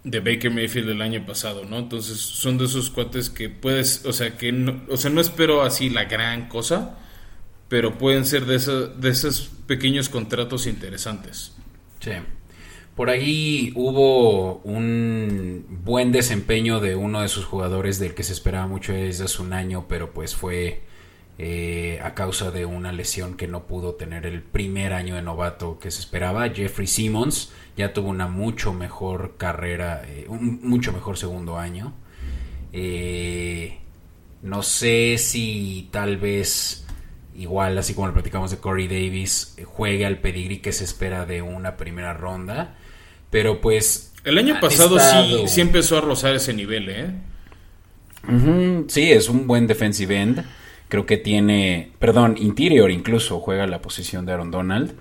de 0.03 0.19
Baker 0.19 0.51
Mayfield 0.51 0.89
el 0.89 1.01
año 1.01 1.25
pasado, 1.25 1.63
¿no? 1.63 1.77
Entonces 1.79 2.19
son 2.19 2.57
de 2.57 2.65
esos 2.65 2.89
cuates 2.89 3.29
que 3.29 3.49
puedes, 3.49 4.05
o 4.05 4.11
sea, 4.11 4.37
que 4.37 4.51
no, 4.51 4.81
o 4.89 4.97
sea, 4.97 5.09
no 5.09 5.21
espero 5.21 5.61
así 5.61 5.89
la 5.89 6.03
gran 6.05 6.49
cosa, 6.49 6.97
pero 7.69 7.97
pueden 7.97 8.25
ser 8.25 8.45
de, 8.45 8.55
esa- 8.57 8.87
de 8.87 9.09
esos 9.09 9.49
pequeños 9.65 10.09
contratos 10.09 10.67
interesantes. 10.67 11.53
Sí. 12.01 12.11
Por 12.95 13.09
ahí 13.09 13.73
hubo 13.75 14.57
un 14.59 15.65
buen 15.83 16.11
desempeño 16.11 16.79
de 16.79 16.95
uno 16.95 17.21
de 17.21 17.27
sus 17.27 17.43
jugadores 17.45 17.97
del 17.97 18.13
que 18.13 18.23
se 18.23 18.33
esperaba 18.33 18.67
mucho 18.67 18.93
desde 18.93 19.25
hace 19.25 19.41
un 19.41 19.53
año, 19.53 19.85
pero 19.89 20.13
pues 20.13 20.35
fue 20.35 20.83
eh, 21.39 21.99
a 22.03 22.13
causa 22.13 22.51
de 22.51 22.65
una 22.67 22.91
lesión 22.91 23.35
que 23.35 23.47
no 23.47 23.65
pudo 23.65 23.95
tener 23.95 24.27
el 24.27 24.43
primer 24.43 24.93
año 24.93 25.15
de 25.15 25.23
novato 25.23 25.79
que 25.79 25.89
se 25.89 26.01
esperaba. 26.01 26.49
Jeffrey 26.49 26.85
Simmons 26.85 27.51
ya 27.75 27.93
tuvo 27.93 28.09
una 28.09 28.27
mucho 28.27 28.73
mejor 28.73 29.37
carrera, 29.37 30.03
eh, 30.05 30.27
un 30.29 30.59
mucho 30.61 30.93
mejor 30.93 31.17
segundo 31.17 31.57
año. 31.57 31.93
Eh, 32.73 33.79
no 34.43 34.61
sé 34.61 35.17
si 35.17 35.89
tal 35.91 36.17
vez 36.17 36.85
igual 37.35 37.75
así 37.79 37.95
como 37.95 38.05
lo 38.05 38.13
platicamos 38.13 38.51
de 38.51 38.57
Corey 38.57 38.87
Davis 38.87 39.57
juegue 39.65 40.05
al 40.05 40.19
pedigrí 40.19 40.59
que 40.59 40.71
se 40.71 40.83
espera 40.83 41.25
de 41.25 41.41
una 41.41 41.77
primera 41.77 42.13
ronda 42.13 42.75
pero 43.33 43.59
pues 43.59 44.13
El 44.23 44.37
año 44.37 44.59
pasado 44.61 44.95
estado- 44.97 45.47
sí, 45.47 45.55
sí 45.55 45.61
empezó 45.61 45.97
a 45.97 46.01
rozar 46.01 46.35
ese 46.35 46.53
nivel, 46.53 46.87
¿eh? 46.89 47.11
Sí 48.87 49.11
es 49.11 49.27
un 49.27 49.47
buen 49.47 49.67
defensive 49.67 50.15
end 50.21 50.45
creo 50.87 51.05
que 51.07 51.17
tiene 51.17 51.91
perdón 51.97 52.35
interior 52.37 52.91
incluso 52.91 53.39
juega 53.39 53.65
la 53.65 53.81
posición 53.81 54.25
de 54.27 54.33
Aaron 54.33 54.51
Donald 54.51 54.93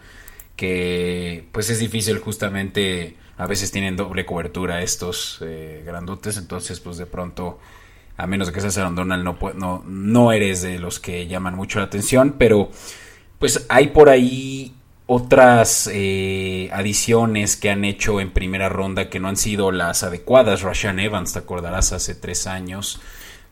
que 0.57 1.45
pues 1.53 1.69
es 1.69 1.79
difícil 1.79 2.19
justamente 2.19 3.17
a 3.37 3.47
veces 3.47 3.71
tienen 3.71 3.95
doble 3.97 4.25
cobertura 4.25 4.83
estos 4.83 5.39
eh, 5.43 5.83
grandotes 5.85 6.39
entonces 6.39 6.81
pues 6.81 6.97
de 6.97 7.05
pronto 7.07 7.61
a 8.17 8.27
menos 8.27 8.49
de 8.49 8.55
que 8.55 8.61
seas 8.63 8.79
Aaron 8.79 8.95
Donald 8.97 9.23
no, 9.23 9.37
no, 9.55 9.85
no 9.87 10.33
eres 10.33 10.63
de 10.63 10.79
los 10.79 10.99
que 10.99 11.27
llaman 11.27 11.55
mucho 11.55 11.79
la 11.79 11.85
atención 11.85 12.37
pero 12.39 12.71
pues 13.39 13.67
hay 13.69 13.89
por 13.89 14.09
ahí 14.09 14.75
otras 15.13 15.89
eh, 15.93 16.69
adiciones 16.73 17.57
que 17.57 17.71
han 17.71 17.85
hecho 17.85 18.21
en 18.21 18.31
primera 18.31 18.69
ronda 18.69 19.11
que 19.11 19.21
no 19.21 19.29
han 19.29 19.37
sido 19.37 19.71
las 19.73 20.03
adecuadas. 20.03 20.63
Rashan 20.63 20.99
Evans, 20.99 21.33
te 21.33 21.39
acordarás, 21.41 21.93
hace 21.93 22.15
tres 22.15 22.47
años. 22.47 23.01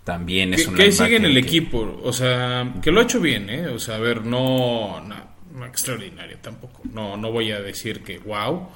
También 0.04 0.54
es 0.54 0.62
Que, 0.64 0.68
un 0.70 0.76
que 0.76 0.92
sigue 0.92 1.16
en 1.16 1.24
el 1.26 1.34
que- 1.34 1.40
equipo, 1.40 2.00
o 2.02 2.12
sea, 2.12 2.74
que 2.82 2.90
lo 2.90 3.00
ha 3.00 3.02
hecho 3.04 3.20
bien, 3.20 3.50
¿eh? 3.50 3.68
O 3.68 3.78
sea, 3.78 3.96
a 3.96 3.98
ver, 3.98 4.24
no, 4.24 5.00
no, 5.02 5.14
no 5.54 5.66
extraordinario 5.66 6.38
tampoco. 6.40 6.80
No, 6.92 7.16
no 7.16 7.30
voy 7.30 7.52
a 7.52 7.60
decir 7.60 8.02
que 8.02 8.18
wow, 8.18 8.68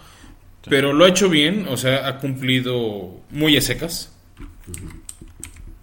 pero 0.68 0.92
lo 0.92 1.04
ha 1.04 1.08
hecho 1.08 1.28
bien, 1.30 1.66
o 1.68 1.76
sea, 1.76 2.06
ha 2.06 2.18
cumplido 2.18 3.20
muy 3.30 3.56
a 3.56 3.60
secas. 3.62 4.12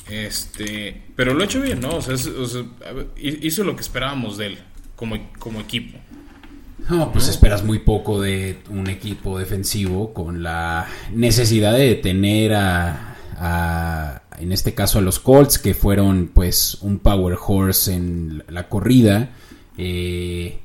Este, 0.09 1.01
pero 1.15 1.33
lo 1.33 1.41
ha 1.41 1.45
hecho 1.45 1.61
bien, 1.61 1.79
¿no? 1.79 1.95
O 1.95 2.01
sea, 2.01 2.15
es- 2.15 2.27
o 2.27 2.65
hizo 3.17 3.63
lo 3.63 3.75
que 3.75 3.81
esperábamos 3.81 4.37
de 4.37 4.45
él 4.47 4.57
como, 4.95 5.17
como 5.39 5.59
equipo. 5.61 5.97
No, 6.89 7.11
pues 7.11 7.27
esperas 7.29 7.63
muy 7.63 7.79
poco 7.79 8.21
de 8.21 8.57
un 8.69 8.89
equipo 8.89 9.39
defensivo 9.39 10.13
con 10.13 10.43
la 10.43 10.87
necesidad 11.13 11.73
de 11.73 11.87
detener 11.87 12.53
a, 12.53 13.15
a- 13.37 14.21
en 14.39 14.51
este 14.51 14.73
caso 14.73 14.99
a 14.99 15.01
los 15.01 15.19
Colts 15.19 15.59
que 15.59 15.73
fueron 15.73 16.31
pues 16.33 16.75
un 16.81 16.99
power 16.99 17.37
horse 17.45 17.93
en 17.93 18.43
la 18.49 18.67
corrida. 18.67 19.29
Eh, 19.77 20.59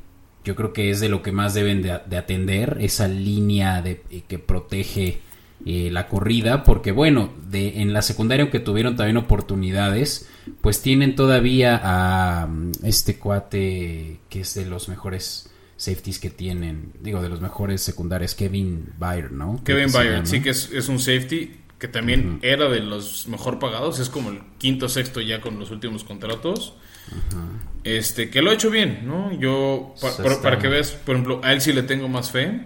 yo 0.45 0.57
creo 0.57 0.73
que 0.73 0.91
es 0.91 1.01
de 1.01 1.09
lo 1.09 1.23
que 1.23 1.33
más 1.33 1.55
deben 1.55 1.83
de, 1.83 2.01
de 2.07 2.17
atender 2.17 2.79
esa 2.81 3.07
línea 3.09 3.83
de, 3.83 4.03
eh, 4.11 4.23
que 4.27 4.39
protege 4.39 5.21
eh, 5.65 5.91
la 5.91 6.07
corrida 6.09 6.65
porque 6.65 6.93
bueno 6.93 7.33
de 7.51 7.81
en 7.81 7.93
la 7.95 8.03
secundaria 8.03 8.43
aunque 8.43 8.61
tuvieron 8.61 8.95
también 8.95 9.17
oportunidades 9.17 10.29
pues 10.61 10.83
tienen 10.83 11.17
todavía 11.17 11.81
a 11.83 12.49
este 12.83 13.19
cuate 13.19 14.19
que 14.29 14.41
es 14.41 14.55
de 14.55 14.67
los 14.67 14.89
mejores 14.91 15.51
safeties 15.77 16.19
que 16.19 16.31
tienen 16.31 16.93
digo 17.01 17.21
de 17.23 17.29
los 17.29 17.41
mejores 17.41 17.83
secundarios 17.83 18.35
Kevin 18.35 18.93
Byard 18.99 19.31
no 19.33 19.63
Kevin 19.65 19.89
llama. 19.89 20.27
sí 20.27 20.41
que 20.41 20.51
es, 20.51 20.71
es 20.73 20.89
un 20.89 20.99
safety 20.99 21.57
que 21.79 21.89
también 21.89 22.39
era 22.43 22.69
de 22.71 22.81
los 22.81 23.29
mejor 23.29 23.59
pagados, 23.59 23.99
es 23.99 24.09
como 24.09 24.31
el 24.31 24.41
quinto 24.57 24.89
sexto 24.89 25.21
ya 25.21 25.43
con 25.43 25.59
los 25.59 25.71
últimos 25.71 26.05
contratos. 26.05 26.73
Este, 27.85 28.31
que 28.31 28.41
lo 28.43 28.51
ha 28.51 28.55
hecho 28.55 28.71
bien, 28.71 29.03
¿no? 29.07 29.31
Yo, 29.39 29.95
pa- 30.01 30.17
por- 30.17 30.33
está- 30.33 30.43
para 30.43 30.59
que 30.59 30.69
veas, 30.69 30.93
por 30.93 31.15
ejemplo, 31.15 31.41
a 31.45 31.53
él 31.53 31.61
sí 31.61 31.73
le 31.75 31.83
tengo 31.83 32.09
más 32.09 32.31
fe. 32.31 32.63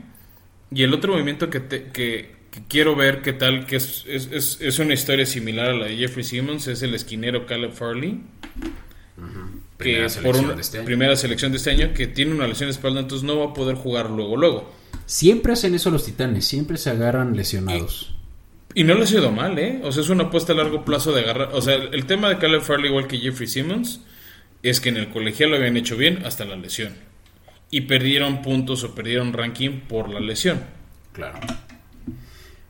Y 0.70 0.82
el 0.84 0.94
otro 0.94 1.12
movimiento 1.12 1.50
que, 1.50 1.58
te- 1.60 1.84
que, 1.90 2.36
que 2.52 2.62
quiero 2.68 2.94
ver 2.96 3.20
qué 3.20 3.32
tal, 3.32 3.66
que 3.66 3.76
es, 3.76 4.04
es, 4.06 4.28
es- 4.32 4.58
es 4.60 4.78
una 4.78 4.94
historia 4.94 5.26
similar 5.26 5.70
a 5.70 5.74
la 5.74 5.86
de 5.86 5.96
Jeffrey 5.96 6.24
Simmons, 6.24 6.68
es 6.68 6.80
el 6.82 6.94
esquinero 6.94 7.46
Caleb 7.46 7.72
Farley. 7.72 8.20
Primera 9.80 10.04
que 10.04 10.10
selección 10.10 10.34
por 10.34 10.44
una 10.44 10.54
de 10.54 10.60
este 10.60 10.78
año. 10.78 10.86
primera 10.86 11.16
selección 11.16 11.52
de 11.52 11.58
este 11.58 11.70
año, 11.70 11.92
que 11.94 12.06
tiene 12.06 12.34
una 12.34 12.46
lesión 12.46 12.68
de 12.68 12.72
espalda, 12.72 13.00
entonces 13.00 13.26
no 13.26 13.38
va 13.38 13.46
a 13.46 13.54
poder 13.54 13.76
jugar 13.76 14.10
luego, 14.10 14.36
luego. 14.36 14.72
Siempre 15.06 15.52
hacen 15.52 15.74
eso 15.74 15.90
los 15.90 16.04
titanes, 16.04 16.46
siempre 16.46 16.76
se 16.76 16.90
agarran 16.90 17.36
lesionados. 17.36 18.14
Y 18.74 18.84
no 18.84 18.94
le 18.94 19.02
ha 19.02 19.06
sido 19.06 19.32
mal, 19.32 19.58
¿eh? 19.58 19.80
O 19.82 19.90
sea, 19.90 20.02
es 20.02 20.10
una 20.10 20.24
apuesta 20.24 20.52
a 20.52 20.56
largo 20.56 20.84
plazo 20.84 21.12
de 21.12 21.22
agarrar. 21.22 21.50
O 21.52 21.60
sea, 21.60 21.74
el, 21.74 21.92
el 21.92 22.06
tema 22.06 22.28
de 22.28 22.38
Caleb 22.38 22.62
Farley, 22.62 22.88
igual 22.88 23.08
que 23.08 23.18
Jeffrey 23.18 23.48
Simmons, 23.48 24.00
es 24.62 24.80
que 24.80 24.90
en 24.90 24.96
el 24.96 25.08
colegial 25.08 25.50
lo 25.50 25.56
habían 25.56 25.76
hecho 25.76 25.96
bien 25.96 26.24
hasta 26.24 26.44
la 26.44 26.56
lesión. 26.56 26.94
Y 27.70 27.82
perdieron 27.82 28.42
puntos 28.42 28.84
o 28.84 28.94
perdieron 28.94 29.32
ranking 29.32 29.80
por 29.80 30.08
la 30.08 30.20
lesión. 30.20 30.60
Claro. 31.12 31.40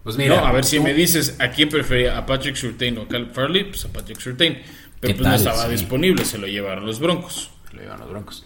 Pues 0.02 0.16
mira, 0.16 0.40
no, 0.40 0.46
a 0.46 0.52
ver 0.52 0.64
si 0.64 0.80
me 0.80 0.94
dices 0.94 1.36
a 1.40 1.50
quién 1.50 1.68
prefería, 1.68 2.16
a 2.16 2.24
Patrick 2.24 2.56
Surtain 2.56 2.96
o 2.96 3.02
a 3.02 3.08
Caleb 3.08 3.32
Farley, 3.32 3.64
pues 3.64 3.84
a 3.84 3.92
Patrick 3.92 4.18
Surtain. 4.18 4.58
Pero 5.00 5.14
¿Qué 5.14 5.18
pues 5.18 5.28
no 5.28 5.34
estaba 5.34 5.64
Sí. 5.66 5.70
disponible, 5.72 6.24
se 6.24 6.38
lo 6.38 6.46
llevaron 6.46 6.84
los 6.86 7.00
Broncos. 7.00 7.50
Lo 7.72 7.80
llevan 7.82 8.00
los 8.00 8.10
broncos. 8.10 8.44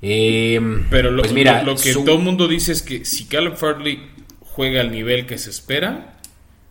Eh, 0.00 0.58
Pero 0.90 1.10
lo, 1.10 1.22
pues 1.22 1.32
mira, 1.32 1.62
lo, 1.62 1.72
lo 1.74 1.76
que 1.80 1.92
su- 1.92 2.04
todo 2.04 2.16
el 2.16 2.22
mundo 2.22 2.48
dice 2.48 2.72
es 2.72 2.82
que 2.82 3.04
si 3.04 3.26
Caleb 3.26 3.56
Farley 3.56 4.00
juega 4.40 4.80
al 4.80 4.90
nivel 4.90 5.26
que 5.26 5.38
se 5.38 5.50
espera, 5.50 6.18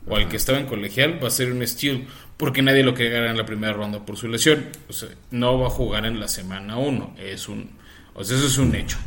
o 0.08 0.16
al 0.16 0.28
que 0.28 0.36
estaba 0.36 0.58
en 0.60 0.66
colegial, 0.66 1.24
va 1.24 1.28
a 1.28 1.32
ser 1.32 1.52
un 1.52 1.66
steal, 1.66 2.08
porque 2.38 2.62
nadie 2.64 2.84
lo 2.84 2.94
quería 2.96 3.12
ganar 3.14 3.30
en 3.30 3.38
la 3.38 3.46
primera 3.46 3.72
ronda 3.74 4.04
por 4.06 4.18
su 4.18 4.28
lesión. 4.28 4.66
O 4.90 4.94
sea, 4.94 5.10
no 5.30 5.60
va 5.60 5.68
a 5.68 5.70
jugar 5.70 6.06
en 6.06 6.20
la 6.20 6.28
semana 6.28 6.78
1. 6.78 7.16
Es 7.20 7.48
un, 7.48 7.70
o 8.16 8.24
sea, 8.24 8.36
eso 8.36 8.48
es 8.48 8.58
un 8.58 8.76
hecho. 8.76 8.98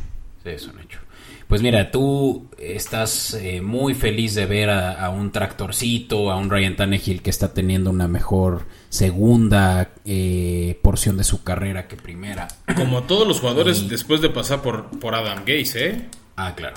Sí, 0.45 0.51
es 0.51 0.67
un 0.69 0.79
hecho. 0.81 1.01
Pues 1.49 1.61
mira, 1.61 1.91
tú 1.91 2.49
estás 2.59 3.35
eh, 3.35 3.61
muy 3.61 3.93
feliz 3.95 4.35
de 4.35 4.47
ver 4.47 4.71
a, 4.71 5.05
a 5.05 5.11
un 5.11 5.31
tractorcito, 5.33 6.31
a 6.31 6.37
un 6.37 6.49
Ryan 6.49 6.77
Tannehill 6.77 7.21
que 7.23 7.31
está 7.31 7.53
teniendo 7.53 7.91
una 7.91 8.09
mejor 8.09 8.67
segunda 8.95 9.91
eh, 10.05 10.79
porción 10.81 11.17
de 11.17 11.25
su 11.25 11.43
carrera 11.43 11.89
que 11.89 11.97
primera. 11.97 12.47
Como 12.77 13.03
todos 13.03 13.27
los 13.27 13.41
jugadores 13.41 13.83
Y- 13.83 13.89
después 13.89 14.21
de 14.21 14.31
pasar 14.31 14.63
por, 14.63 14.89
por 15.01 15.17
Adam 15.17 15.41
Gase, 15.45 15.89
¿eh? 15.91 16.09
Ah, 16.37 16.55
claro. 16.55 16.77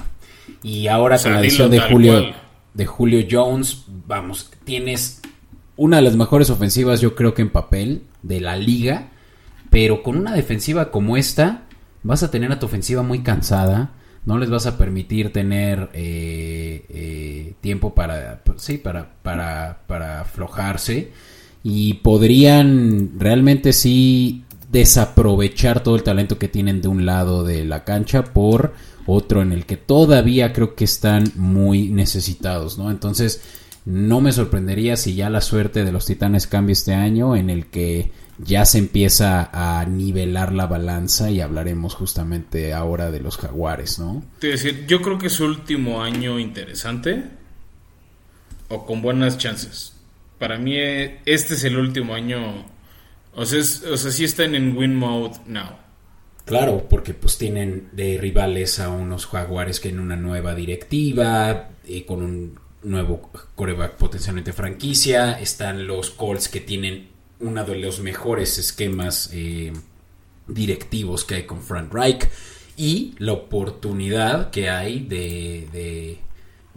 Y 0.64 0.88
ahora 0.88 1.16
O 1.16 1.20
sea, 1.20 1.26
con 1.26 1.34
la 1.34 1.40
adición 1.40 1.70
de 1.70 1.80
Julio, 1.80 2.14
cual. 2.14 2.36
de 2.74 2.86
Julio 2.88 3.28
Jones, 3.30 3.84
vamos, 4.08 4.50
tienes 4.64 5.22
una 5.76 5.98
de 5.98 6.02
las 6.04 6.16
mejores 6.16 6.50
ofensivas, 6.50 7.02
yo 7.02 7.14
creo 7.14 7.36
que 7.36 7.44
en 7.44 7.52
papel, 7.52 8.02
de 8.24 8.42
la 8.42 8.56
liga. 8.58 9.10
Pero 9.70 10.02
con 10.02 10.18
una 10.18 10.34
defensiva 10.34 10.90
como 10.90 11.18
esta, 11.18 11.66
vas 12.02 12.24
a 12.24 12.32
tener 12.32 12.52
a 12.52 12.58
tu 12.58 12.66
ofensiva 12.66 13.04
muy 13.04 13.20
cansada. 13.20 13.92
No 14.26 14.40
les 14.40 14.50
vas 14.50 14.66
a 14.66 14.76
permitir 14.78 15.32
tener 15.32 15.90
eh, 15.94 16.84
eh, 16.90 17.54
tiempo 17.62 17.94
para, 17.94 18.42
pues, 18.44 18.62
sí, 18.64 18.78
para, 18.80 19.14
para, 19.22 19.82
para 19.86 20.22
aflojarse. 20.22 21.12
Y 21.64 21.96
podrían 21.96 23.20
realmente 23.20 23.74
sí 23.74 24.44
desaprovechar 24.72 25.84
todo 25.84 25.96
el 25.96 26.04
talento 26.04 26.38
que 26.38 26.48
tienen 26.48 26.82
de 26.82 26.88
un 26.88 27.06
lado 27.06 27.44
de 27.44 27.66
la 27.66 27.84
cancha 27.84 28.24
por 28.24 28.74
otro 29.06 29.42
en 29.42 29.54
el 29.54 29.66
que 29.66 29.78
todavía 29.78 30.52
creo 30.54 30.76
que 30.76 30.84
están 30.84 31.32
muy 31.36 31.90
necesitados, 31.90 32.78
¿no? 32.78 32.92
Entonces, 32.92 33.42
no 33.86 34.20
me 34.20 34.34
sorprendería 34.34 34.98
si 34.98 35.16
ya 35.16 35.30
la 35.30 35.40
suerte 35.40 35.86
de 35.86 35.94
los 35.94 36.06
Titanes 36.06 36.46
cambia 36.46 36.74
este 36.74 36.94
año 36.94 37.38
en 37.38 37.50
el 37.50 37.68
que 37.68 38.12
ya 38.38 38.66
se 38.66 38.78
empieza 38.80 39.50
a 39.52 39.86
nivelar 39.86 40.52
la 40.52 40.68
balanza 40.68 41.32
y 41.32 41.40
hablaremos 41.40 41.96
justamente 41.96 42.74
ahora 42.74 43.10
de 43.10 43.22
los 43.22 43.38
Jaguares, 43.38 43.98
¿no? 43.98 44.24
A 44.44 44.46
decir, 44.46 44.86
yo 44.88 45.02
creo 45.02 45.18
que 45.18 45.28
es 45.28 45.34
su 45.34 45.46
último 45.46 46.04
año 46.04 46.38
interesante 46.38 47.24
o 48.68 48.86
con 48.86 49.02
buenas 49.02 49.38
chances. 49.38 49.94
Para 50.40 50.58
mí 50.58 50.76
eh, 50.78 51.20
este 51.26 51.56
es 51.56 51.64
el 51.64 51.78
último 51.78 52.14
año, 52.14 52.66
o 53.34 53.46
sea, 53.46 53.60
es- 53.60 53.84
o 53.84 53.98
sea 53.98 54.12
sí 54.12 54.24
están 54.24 54.56
en 54.56 54.78
win 54.78 54.96
mode 54.96 55.38
now. 55.48 55.70
Claro, 56.46 56.88
porque 56.90 57.14
pues 57.14 57.38
tienen 57.38 57.90
de 57.92 58.18
rivales 58.18 58.80
a 58.80 58.90
unos 58.90 59.26
Jaguares 59.28 59.80
que 59.82 59.90
en 59.90 60.00
una 60.00 60.16
nueva 60.16 60.56
directiva, 60.56 61.72
eh, 61.86 62.06
con 62.06 62.24
un 62.24 62.60
nuevo 62.84 63.30
coreback 63.56 63.96
potencialmente 63.96 64.54
franquicia, 64.54 65.40
están 65.42 65.88
los 65.88 66.12
Colts 66.12 66.48
que 66.48 66.62
tienen 66.62 67.10
uno 67.40 67.66
de 67.66 67.76
los 67.78 68.00
mejores 68.00 68.58
esquemas 68.58 69.30
eh, 69.34 69.74
directivos 70.48 71.26
que 71.26 71.36
hay 71.36 71.44
con 71.44 71.62
Frank 71.62 71.94
Reich 71.94 72.30
y 72.78 73.14
la 73.18 73.34
oportunidad 73.34 74.50
que 74.52 74.70
hay 74.70 75.00
de, 75.02 75.68
de, 75.74 76.18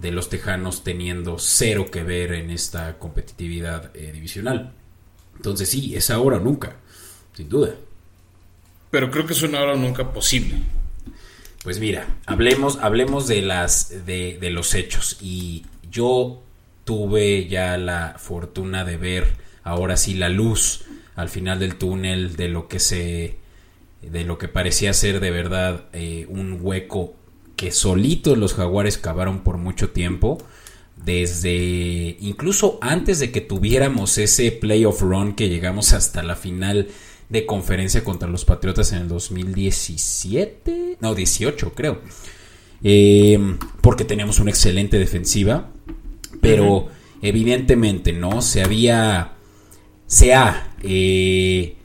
de 0.00 0.10
los 0.10 0.28
Tejanos 0.28 0.82
teniendo 0.82 1.38
cero 1.38 1.90
que 1.90 2.02
ver 2.02 2.32
en 2.32 2.50
esta 2.50 2.98
competitividad 2.98 3.94
eh, 3.94 4.12
divisional. 4.12 4.72
Entonces 5.36 5.68
sí, 5.68 5.94
es 5.94 6.10
ahora 6.10 6.38
o 6.38 6.40
nunca, 6.40 6.76
sin 7.34 7.48
duda. 7.48 7.74
Pero 8.90 9.10
creo 9.10 9.26
que 9.26 9.34
es 9.34 9.42
una 9.42 9.60
hora 9.60 9.76
nunca 9.76 10.12
posible. 10.12 10.56
Pues 11.62 11.78
mira, 11.78 12.06
hablemos, 12.26 12.78
hablemos 12.80 13.28
de 13.28 13.42
las 13.42 14.06
de, 14.06 14.38
de 14.40 14.50
los 14.50 14.74
hechos. 14.74 15.18
Y 15.20 15.66
yo 15.90 16.42
tuve 16.84 17.46
ya 17.48 17.76
la 17.76 18.16
fortuna 18.18 18.84
de 18.84 18.96
ver 18.96 19.36
ahora 19.62 19.96
sí 19.96 20.14
la 20.14 20.28
luz 20.28 20.84
al 21.14 21.28
final 21.28 21.58
del 21.58 21.76
túnel 21.76 22.36
de 22.36 22.48
lo 22.48 22.68
que 22.68 22.78
se 22.78 23.36
de 24.02 24.24
lo 24.24 24.38
que 24.38 24.48
parecía 24.48 24.92
ser 24.94 25.20
de 25.20 25.30
verdad 25.30 25.84
eh, 25.92 26.26
un 26.28 26.58
hueco 26.60 27.14
que 27.60 27.72
solitos 27.72 28.38
los 28.38 28.54
jaguares 28.54 28.96
cavaron 28.96 29.40
por 29.40 29.58
mucho 29.58 29.90
tiempo 29.90 30.38
desde 30.96 32.16
incluso 32.20 32.78
antes 32.80 33.18
de 33.18 33.32
que 33.32 33.42
tuviéramos 33.42 34.16
ese 34.16 34.50
playoff 34.50 35.02
run 35.02 35.34
que 35.34 35.50
llegamos 35.50 35.92
hasta 35.92 36.22
la 36.22 36.36
final 36.36 36.88
de 37.28 37.44
conferencia 37.44 38.02
contra 38.02 38.30
los 38.30 38.46
Patriotas 38.46 38.92
en 38.92 39.00
el 39.00 39.08
2017, 39.08 40.96
no 41.00 41.14
18 41.14 41.74
creo, 41.74 42.00
Eh, 42.82 43.38
porque 43.82 44.06
teníamos 44.06 44.40
una 44.40 44.52
excelente 44.52 44.98
defensiva, 44.98 45.68
pero 46.40 46.88
evidentemente 47.20 48.14
no 48.14 48.40
se 48.40 48.62
había 48.62 49.32
se 50.06 50.32
ha 50.32 50.72
eh, 50.82 51.76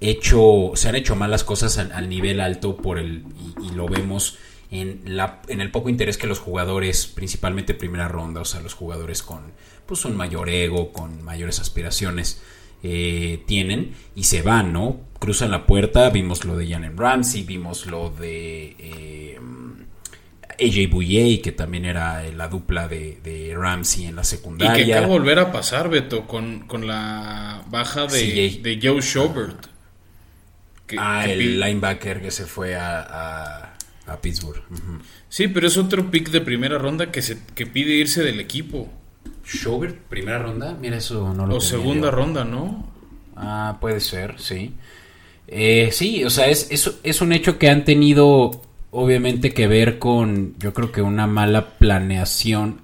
hecho 0.00 0.70
se 0.76 0.88
han 0.88 0.94
hecho 0.94 1.16
malas 1.16 1.42
cosas 1.42 1.76
al, 1.78 1.90
al 1.90 2.08
nivel 2.08 2.38
alto 2.40 2.76
por 2.76 3.00
el 3.00 3.24
y, 3.60 3.66
y 3.66 3.70
lo 3.72 3.88
vemos 3.88 4.38
en 4.70 5.00
la 5.04 5.40
en 5.48 5.60
el 5.60 5.70
poco 5.70 5.88
interés 5.88 6.18
que 6.18 6.26
los 6.26 6.38
jugadores 6.40 7.06
principalmente 7.06 7.74
primera 7.74 8.08
ronda 8.08 8.40
o 8.42 8.44
sea 8.44 8.60
los 8.60 8.74
jugadores 8.74 9.22
con 9.22 9.52
pues 9.86 10.04
un 10.04 10.16
mayor 10.16 10.50
ego 10.50 10.92
con 10.92 11.22
mayores 11.22 11.58
aspiraciones 11.60 12.42
eh, 12.82 13.42
tienen 13.46 13.94
y 14.14 14.24
se 14.24 14.42
van 14.42 14.72
no 14.72 15.00
cruzan 15.18 15.50
la 15.50 15.64
puerta 15.66 16.10
vimos 16.10 16.44
lo 16.44 16.56
de 16.56 16.68
Jalen 16.68 16.96
Ramsey 16.96 17.44
vimos 17.44 17.86
lo 17.86 18.10
de 18.10 18.76
eh, 18.78 19.38
AJ 20.60 20.90
Bouye 20.90 21.40
que 21.40 21.52
también 21.52 21.84
era 21.84 22.22
la 22.32 22.48
dupla 22.48 22.88
de, 22.88 23.20
de 23.22 23.54
Ramsey 23.56 24.06
en 24.06 24.16
la 24.16 24.22
Y 24.22 24.24
secundaria 24.26 24.84
que 24.84 24.92
acaba 24.92 25.06
de 25.06 25.12
volver 25.12 25.38
a 25.38 25.52
pasar, 25.52 25.88
Beto, 25.88 26.26
con, 26.26 26.66
con 26.66 26.86
la 26.86 27.62
baja 27.70 28.06
de, 28.06 28.58
de 28.62 28.78
Joe 28.82 29.00
Schobert. 29.00 29.66
Que- 30.86 30.96
Ah, 30.98 31.22
que 31.24 31.32
el 31.34 31.60
linebacker 31.60 32.20
que 32.20 32.30
se 32.32 32.46
fue 32.46 32.74
a, 32.74 33.00
a, 33.02 33.77
a 34.08 34.20
Pittsburgh. 34.20 34.62
Sí, 35.28 35.48
pero 35.48 35.66
es 35.66 35.76
otro 35.76 36.10
pick 36.10 36.30
de 36.30 36.40
primera 36.40 36.78
ronda 36.78 37.10
que, 37.10 37.22
se, 37.22 37.38
que 37.54 37.66
pide 37.66 37.92
irse 37.94 38.22
del 38.22 38.40
equipo. 38.40 38.88
Schobert, 39.46 39.96
primera 40.08 40.38
ronda. 40.38 40.76
Mira, 40.80 40.96
eso 40.96 41.32
no 41.34 41.46
lo 41.46 41.56
O 41.56 41.60
segunda 41.60 42.08
yo. 42.08 42.16
ronda, 42.16 42.44
¿no? 42.44 42.86
Ah, 43.36 43.78
puede 43.80 44.00
ser, 44.00 44.40
sí. 44.40 44.74
Eh, 45.46 45.90
sí, 45.92 46.24
o 46.24 46.30
sea, 46.30 46.48
es, 46.48 46.68
es, 46.70 46.90
es 47.02 47.20
un 47.20 47.32
hecho 47.32 47.58
que 47.58 47.70
han 47.70 47.84
tenido, 47.84 48.60
obviamente, 48.90 49.54
que 49.54 49.66
ver 49.66 49.98
con, 49.98 50.54
yo 50.58 50.74
creo 50.74 50.92
que 50.92 51.00
una 51.02 51.26
mala 51.26 51.78
planeación. 51.78 52.80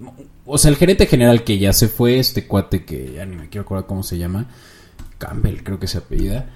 O 0.46 0.56
sea, 0.58 0.70
el 0.70 0.76
gerente 0.76 1.06
general 1.06 1.44
que 1.44 1.58
ya 1.58 1.72
se 1.72 1.88
fue, 1.88 2.18
este 2.18 2.46
cuate 2.46 2.84
que 2.84 3.12
ya 3.14 3.26
ni 3.26 3.37
me 3.37 3.48
quiero 3.48 3.62
acordar 3.62 3.87
cómo 3.87 4.02
se 4.02 4.16
llama, 4.18 4.46
Campbell, 5.18 5.62
creo 5.62 5.78
que 5.78 5.87
se 5.87 5.98
apellida. 5.98 6.46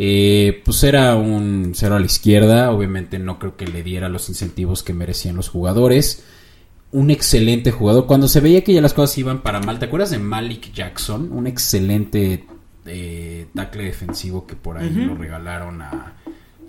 Eh, 0.00 0.62
pues 0.64 0.84
era 0.84 1.16
un 1.16 1.72
cero 1.74 1.96
a 1.96 1.98
la 1.98 2.06
izquierda, 2.06 2.70
obviamente 2.70 3.18
no 3.18 3.38
creo 3.40 3.56
que 3.56 3.66
le 3.66 3.82
diera 3.82 4.08
los 4.08 4.28
incentivos 4.28 4.82
que 4.84 4.92
merecían 4.92 5.34
los 5.36 5.48
jugadores. 5.48 6.24
Un 6.92 7.10
excelente 7.10 7.72
jugador. 7.72 8.06
Cuando 8.06 8.28
se 8.28 8.40
veía 8.40 8.62
que 8.62 8.72
ya 8.72 8.80
las 8.80 8.94
cosas 8.94 9.18
iban 9.18 9.42
para 9.42 9.60
mal, 9.60 9.78
¿te 9.78 9.86
acuerdas 9.86 10.10
de 10.10 10.18
Malik 10.18 10.72
Jackson? 10.72 11.30
Un 11.32 11.46
excelente 11.48 12.44
eh, 12.86 13.46
tackle 13.54 13.82
defensivo 13.84 14.46
que 14.46 14.54
por 14.54 14.78
ahí 14.78 14.88
lo 14.90 15.14
regalaron 15.16 15.82
a, 15.82 16.14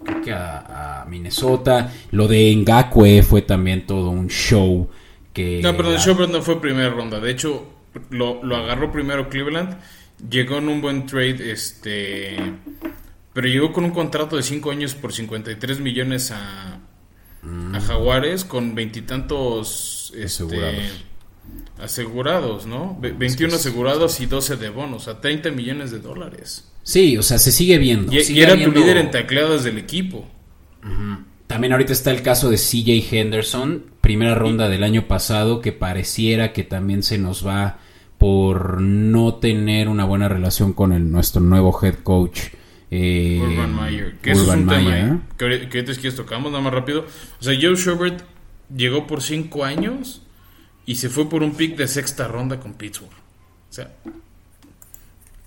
creo 0.04 0.22
que 0.24 0.34
a, 0.34 1.02
a 1.02 1.06
Minnesota. 1.06 1.94
Lo 2.12 2.28
de 2.28 2.54
Ngakwe 2.56 3.22
fue 3.22 3.44
también 3.44 3.86
todo 3.86 4.10
un 4.10 4.28
show. 4.28 4.90
Que 5.32 5.62
No, 5.64 5.78
pero 5.78 5.92
la- 5.92 6.00
Schobert 6.00 6.32
no 6.32 6.42
fue 6.42 6.60
primera 6.60 6.90
ronda. 6.90 7.20
De 7.20 7.30
hecho, 7.32 7.70
lo, 8.10 8.44
lo 8.44 8.56
agarró 8.58 8.92
primero 8.92 9.30
Cleveland. 9.30 9.78
Llegó 10.30 10.58
en 10.58 10.68
un 10.68 10.82
buen 10.82 11.06
trade, 11.06 11.52
este... 11.52 12.36
pero 13.40 13.48
llegó 13.48 13.72
con 13.72 13.86
un 13.86 13.92
contrato 13.92 14.36
de 14.36 14.44
5 14.44 14.70
años 14.70 14.96
por 14.96 15.14
53 15.14 15.80
millones 15.80 16.32
a, 16.32 16.82
a 17.74 17.80
Jaguares 17.80 18.44
con 18.44 18.76
veintitantos 18.76 20.12
este, 20.14 20.26
Asegurados. 20.26 21.06
asegurados, 21.82 22.66
¿no? 22.66 22.98
Ve- 23.00 23.14
21 23.14 23.56
asegurados 23.56 24.20
y 24.20 24.26
12 24.26 24.58
de 24.58 24.68
bonos, 24.68 25.08
a 25.08 25.22
30 25.22 25.52
millones 25.52 25.90
de 25.92 26.00
dólares. 26.00 26.70
Sí, 26.84 27.18
o 27.18 27.24
sea, 27.24 27.38
se 27.38 27.54
sigue 27.54 27.78
viendo. 27.78 28.12
Y, 28.12 28.42
era 28.42 28.62
tu 28.62 28.74
líder 28.74 28.98
en 28.98 29.10
tacleadas 29.10 29.64
del 29.64 29.78
equipo. 29.78 30.28
También 31.48 31.72
ahorita 31.72 31.94
está 31.94 32.12
el 32.12 32.22
caso 32.22 32.50
de 32.50 32.58
CJ 32.58 33.16
Henderson, 33.16 33.86
primera 34.02 34.36
ronda 34.36 34.68
del 34.68 34.84
año 34.84 35.08
pasado, 35.08 35.62
que 35.62 35.72
pareciera 35.72 36.52
que 36.52 36.66
también 36.66 37.04
se 37.04 37.18
nos 37.18 37.48
va 37.48 37.80
por 38.18 38.82
no 38.82 39.36
tener 39.36 39.88
una 39.88 40.04
buena 40.04 40.28
relación 40.28 40.74
con 40.74 40.92
el, 40.92 41.10
nuestro 41.10 41.40
nuevo 41.40 41.80
head 41.82 42.00
coach. 42.04 42.59
Eh, 42.92 43.40
Urban 43.42 43.76
Meyer. 43.76 44.16
Que 44.22 44.32
eso 44.32 44.42
es 44.42 44.48
Urban 44.48 44.60
un 44.62 44.68
tema 44.68 44.82
Meyer, 44.90 45.06
¿eh? 45.06 45.12
¿eh? 45.14 45.60
que, 45.70 45.70
que 45.70 45.84
quieres 45.96 46.16
tocamos 46.16 46.52
nada 46.52 46.64
más 46.64 46.74
rápido. 46.74 47.06
O 47.40 47.44
sea, 47.44 47.54
Joe 47.60 47.76
Schubert 47.76 48.24
llegó 48.76 49.06
por 49.08 49.22
5 49.22 49.64
años 49.66 50.22
y 50.86 50.96
se 50.96 51.10
fue 51.10 51.30
por 51.30 51.44
un 51.44 51.54
pick 51.56 51.76
de 51.78 51.88
sexta 51.88 52.28
ronda 52.28 52.60
con 52.60 52.74
Pittsburgh. 52.74 53.12
O 53.12 53.74
sea, 53.74 53.92
Pues 54.04 54.16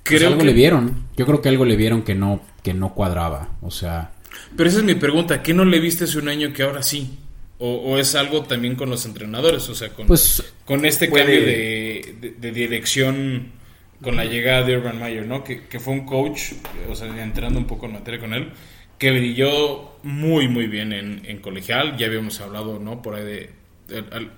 creo 0.02 0.28
algo 0.28 0.40
que... 0.40 0.46
le 0.46 0.52
vieron. 0.52 1.04
Yo 1.16 1.26
creo 1.26 1.40
que 1.42 1.48
algo 1.48 1.64
le 1.64 1.76
vieron 1.76 2.02
que 2.02 2.14
no, 2.14 2.40
que 2.62 2.74
no 2.74 2.94
cuadraba. 2.94 3.48
O 3.60 3.70
sea, 3.70 4.12
Pero 4.56 4.68
esa 4.68 4.78
es 4.78 4.84
mi 4.84 4.94
pregunta. 4.94 5.42
¿Qué 5.42 5.54
no 5.54 5.64
le 5.64 5.80
viste 5.80 6.04
hace 6.04 6.18
un 6.18 6.28
año 6.28 6.52
que 6.52 6.62
ahora 6.62 6.82
sí? 6.82 7.18
O, 7.58 7.74
o 7.76 7.98
es 7.98 8.14
algo 8.16 8.42
también 8.42 8.74
con 8.76 8.90
los 8.90 9.04
entrenadores? 9.06 9.68
O 9.68 9.74
sea, 9.74 9.90
con, 9.90 10.06
pues 10.06 10.42
con 10.64 10.84
este 10.84 11.06
puede- 11.08 11.24
cambio 11.24 11.40
de, 11.46 12.14
de- 12.20 12.30
de 12.40 12.50
dirección 12.52 13.52
con 14.02 14.16
la 14.16 14.24
llegada 14.24 14.62
de 14.64 14.76
Urban 14.76 14.98
Meyer, 14.98 15.26
¿no? 15.26 15.44
Que, 15.44 15.66
que 15.66 15.80
fue 15.80 15.94
un 15.94 16.04
coach, 16.06 16.52
o 16.90 16.94
sea, 16.94 17.06
entrando 17.22 17.58
un 17.58 17.66
poco 17.66 17.86
en 17.86 17.92
materia 17.92 18.20
con 18.20 18.34
él, 18.34 18.50
que 18.98 19.10
brilló 19.10 19.92
muy, 20.02 20.48
muy 20.48 20.66
bien 20.66 20.92
en, 20.92 21.22
en 21.24 21.38
colegial. 21.38 21.96
Ya 21.96 22.06
habíamos 22.06 22.40
hablado, 22.40 22.78
¿no? 22.78 23.00
Por 23.02 23.14
ahí 23.14 23.24
de, 23.24 23.50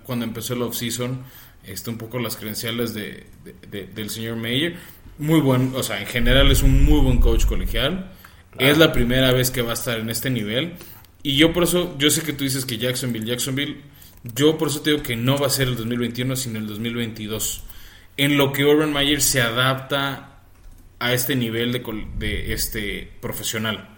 cuando 0.05 0.25
empezó 0.25 0.55
el 0.55 0.63
off-season, 0.63 1.23
este, 1.67 1.91
un 1.91 1.99
poco 1.99 2.19
las 2.19 2.37
credenciales 2.37 2.95
de, 2.95 3.27
de- 3.45 3.55
de- 3.71 3.87
del 3.87 4.11
señor 4.11 4.37
Meyer. 4.37 4.77
Muy 5.19 5.41
buen, 5.41 5.73
o 5.75 5.83
sea, 5.83 6.01
en 6.01 6.07
general 6.07 6.51
es 6.51 6.63
un 6.63 6.85
muy 6.85 7.01
buen 7.01 7.19
coach 7.19 7.45
colegial. 7.47 8.11
Es 8.59 8.79
la 8.79 8.93
primera 8.93 9.33
vez 9.33 9.51
que 9.51 9.63
va 9.63 9.71
a 9.71 9.75
estar 9.75 9.99
en 9.99 10.11
este 10.11 10.31
nivel. 10.31 10.75
Y 11.23 11.37
yo 11.37 11.53
por 11.53 11.63
eso, 11.65 11.97
yo 11.99 12.11
sé 12.11 12.23
que 12.23 12.33
tú 12.33 12.45
dices 12.45 12.65
que 12.67 12.79
Jacksonville, 12.79 13.27
Jacksonville, 13.27 13.79
yo 14.35 14.59
por 14.59 14.69
eso 14.69 14.81
te 14.83 14.91
digo 14.91 15.03
que 15.03 15.17
no 15.17 15.39
va 15.39 15.47
a 15.47 15.51
ser 15.51 15.69
el 15.69 15.77
2021, 15.77 16.37
sino 16.37 16.59
el 16.59 16.67
2022. 16.67 17.63
En 18.17 18.37
lo 18.37 18.53
que 18.53 18.65
Urban 18.65 18.93
Meyer 18.93 19.21
se 19.21 19.43
adapta 19.43 20.41
a 20.99 21.13
este 21.13 21.37
nivel 21.37 21.73
de, 21.73 21.83
de 22.19 22.53
este 22.53 23.11
profesional. 23.21 23.91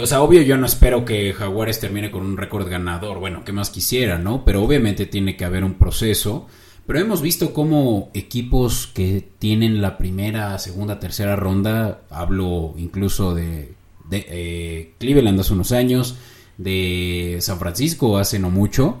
O 0.00 0.06
sea, 0.06 0.22
obvio 0.22 0.42
yo 0.42 0.56
no 0.56 0.66
espero 0.66 1.04
que 1.04 1.32
Jaguares 1.32 1.78
termine 1.78 2.10
con 2.10 2.22
un 2.22 2.36
récord 2.36 2.68
ganador, 2.68 3.18
bueno, 3.18 3.44
que 3.44 3.52
más 3.52 3.70
quisiera, 3.70 4.18
¿no? 4.18 4.44
Pero 4.44 4.62
obviamente 4.62 5.06
tiene 5.06 5.36
que 5.36 5.44
haber 5.44 5.64
un 5.64 5.74
proceso. 5.74 6.48
Pero 6.86 6.98
hemos 6.98 7.22
visto 7.22 7.52
cómo 7.52 8.10
equipos 8.14 8.88
que 8.88 9.24
tienen 9.38 9.80
la 9.80 9.96
primera, 9.96 10.58
segunda, 10.58 10.98
tercera 10.98 11.36
ronda, 11.36 12.02
hablo 12.10 12.74
incluso 12.78 13.34
de, 13.34 13.74
de, 14.08 14.26
eh, 14.28 14.94
Cleveland 14.98 15.38
hace 15.38 15.52
unos 15.52 15.70
años, 15.70 16.16
de 16.58 17.38
San 17.40 17.58
Francisco 17.60 18.18
hace 18.18 18.40
no 18.40 18.50
mucho, 18.50 18.98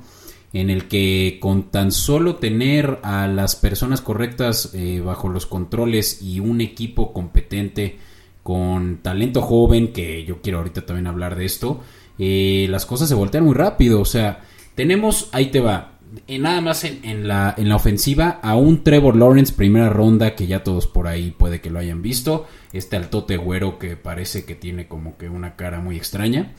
en 0.52 0.70
el 0.70 0.88
que 0.88 1.38
con 1.40 1.70
tan 1.70 1.92
solo 1.92 2.36
tener 2.36 2.98
a 3.02 3.26
las 3.28 3.54
personas 3.56 4.00
correctas 4.00 4.70
eh, 4.74 5.00
bajo 5.04 5.28
los 5.28 5.46
controles 5.46 6.22
y 6.22 6.40
un 6.40 6.60
equipo 6.60 7.12
competente 7.12 7.98
con 8.42 8.98
talento 8.98 9.42
joven, 9.42 9.92
que 9.92 10.24
yo 10.24 10.40
quiero 10.42 10.58
ahorita 10.58 10.84
también 10.86 11.06
hablar 11.06 11.36
de 11.36 11.44
esto, 11.44 11.80
eh, 12.18 12.66
las 12.68 12.84
cosas 12.86 13.08
se 13.08 13.14
voltean 13.14 13.44
muy 13.44 13.54
rápido. 13.54 14.00
O 14.00 14.04
sea, 14.04 14.40
tenemos, 14.74 15.28
ahí 15.32 15.46
te 15.46 15.60
va, 15.60 15.98
eh, 16.26 16.38
nada 16.38 16.60
más 16.60 16.82
en, 16.84 16.98
en 17.04 17.28
la, 17.28 17.54
en 17.56 17.68
la 17.68 17.76
ofensiva 17.76 18.40
a 18.42 18.56
un 18.56 18.82
Trevor 18.82 19.14
Lawrence 19.16 19.52
primera 19.52 19.88
ronda, 19.88 20.34
que 20.34 20.46
ya 20.48 20.64
todos 20.64 20.88
por 20.88 21.06
ahí 21.06 21.30
puede 21.30 21.60
que 21.60 21.70
lo 21.70 21.78
hayan 21.78 22.02
visto. 22.02 22.48
Este 22.72 22.96
altote 22.96 23.36
güero 23.36 23.78
que 23.78 23.96
parece 23.96 24.44
que 24.44 24.56
tiene 24.56 24.88
como 24.88 25.16
que 25.16 25.28
una 25.28 25.54
cara 25.54 25.80
muy 25.80 25.96
extraña. 25.96 26.52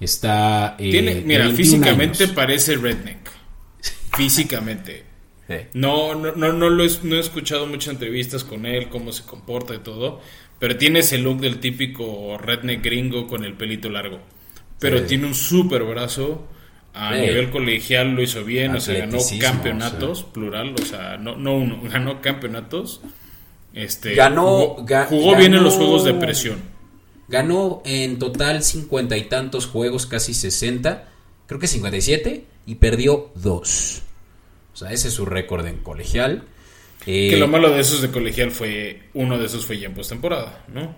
Está... 0.00 0.74
eh, 0.78 0.90
Tiene, 0.90 1.22
mira, 1.24 1.44
21 1.44 1.56
físicamente 1.56 2.24
años. 2.24 2.34
parece 2.34 2.76
redneck. 2.76 3.35
Físicamente. 4.16 5.04
Sí. 5.48 5.54
No, 5.74 6.14
no, 6.14 6.32
no, 6.32 6.52
no 6.52 6.70
lo 6.70 6.84
he, 6.84 6.90
no 7.04 7.16
he 7.16 7.20
escuchado 7.20 7.66
muchas 7.66 7.94
entrevistas 7.94 8.42
con 8.44 8.66
él, 8.66 8.88
cómo 8.88 9.12
se 9.12 9.22
comporta 9.24 9.74
y 9.74 9.78
todo, 9.78 10.20
pero 10.58 10.76
tiene 10.76 11.00
ese 11.00 11.18
look 11.18 11.38
del 11.40 11.60
típico 11.60 12.36
redneck 12.38 12.82
gringo 12.82 13.26
con 13.28 13.44
el 13.44 13.54
pelito 13.54 13.88
largo. 13.88 14.18
Pero 14.80 14.98
Sí. 15.00 15.04
tiene 15.08 15.26
un 15.26 15.34
súper 15.34 15.84
brazo, 15.84 16.46
a 16.94 17.14
Sí. 17.14 17.20
nivel 17.20 17.50
colegial 17.50 18.14
lo 18.14 18.22
hizo 18.22 18.42
bien, 18.44 18.74
o 18.74 18.80
sea, 18.80 18.98
ganó 18.98 19.18
campeonatos, 19.40 20.24
plural, 20.24 20.74
o 20.80 20.84
sea, 20.84 21.16
no, 21.18 21.36
no 21.36 21.54
uno, 21.56 21.80
ganó 21.92 22.20
campeonatos. 22.20 23.00
Este, 23.74 24.14
Ganó- 24.14 24.42
jugó, 24.74 24.86
ga- 24.86 25.06
jugó 25.06 25.36
bien 25.36 25.52
en 25.54 25.62
los 25.62 25.74
juegos 25.74 26.04
de 26.04 26.14
presión. 26.14 26.56
Ganó 27.28 27.82
en 27.84 28.18
total 28.18 28.62
cincuenta 28.62 29.16
y 29.18 29.24
tantos 29.24 29.66
juegos, 29.66 30.06
casi 30.06 30.32
60, 30.32 31.08
creo 31.46 31.60
que 31.60 31.66
57, 31.66 32.46
y 32.66 32.76
perdió 32.76 33.30
dos. 33.34 34.02
O 34.76 34.78
sea, 34.78 34.92
ese 34.92 35.08
es 35.08 35.14
su 35.14 35.24
récord 35.24 35.66
en 35.66 35.78
colegial. 35.78 36.44
Eh, 37.06 37.30
Que 37.30 37.38
lo 37.38 37.48
malo 37.48 37.70
de 37.70 37.80
esos 37.80 38.02
de 38.02 38.10
colegial 38.10 38.50
fue, 38.50 39.04
uno 39.14 39.38
de 39.38 39.46
esos 39.46 39.64
fue 39.64 39.78
ya 39.78 39.86
en 39.86 39.94
postemporada, 39.94 40.66
¿no? 40.68 40.94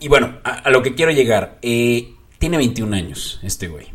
Y 0.00 0.08
bueno, 0.08 0.40
a, 0.42 0.54
a 0.58 0.70
lo 0.70 0.82
que 0.82 0.96
quiero 0.96 1.12
llegar, 1.12 1.60
eh, 1.62 2.14
tiene 2.40 2.56
21 2.56 2.96
años 2.96 3.38
este 3.44 3.68
güey. 3.68 3.86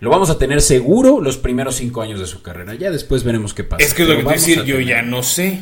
Lo 0.00 0.10
vamos 0.10 0.28
a 0.28 0.36
tener 0.36 0.60
seguro 0.60 1.22
los 1.22 1.38
primeros 1.38 1.76
5 1.76 2.02
años 2.02 2.20
de 2.20 2.26
su 2.26 2.42
carrera. 2.42 2.74
Ya 2.74 2.90
después 2.90 3.24
veremos 3.24 3.54
qué 3.54 3.64
pasa. 3.64 3.82
Es 3.82 3.94
que 3.94 4.02
es 4.02 4.08
lo 4.10 4.18
que 4.18 4.24
te 4.24 4.32
decir, 4.32 4.62
yo 4.64 4.78
ya 4.80 5.00
no 5.00 5.22
sé. 5.22 5.60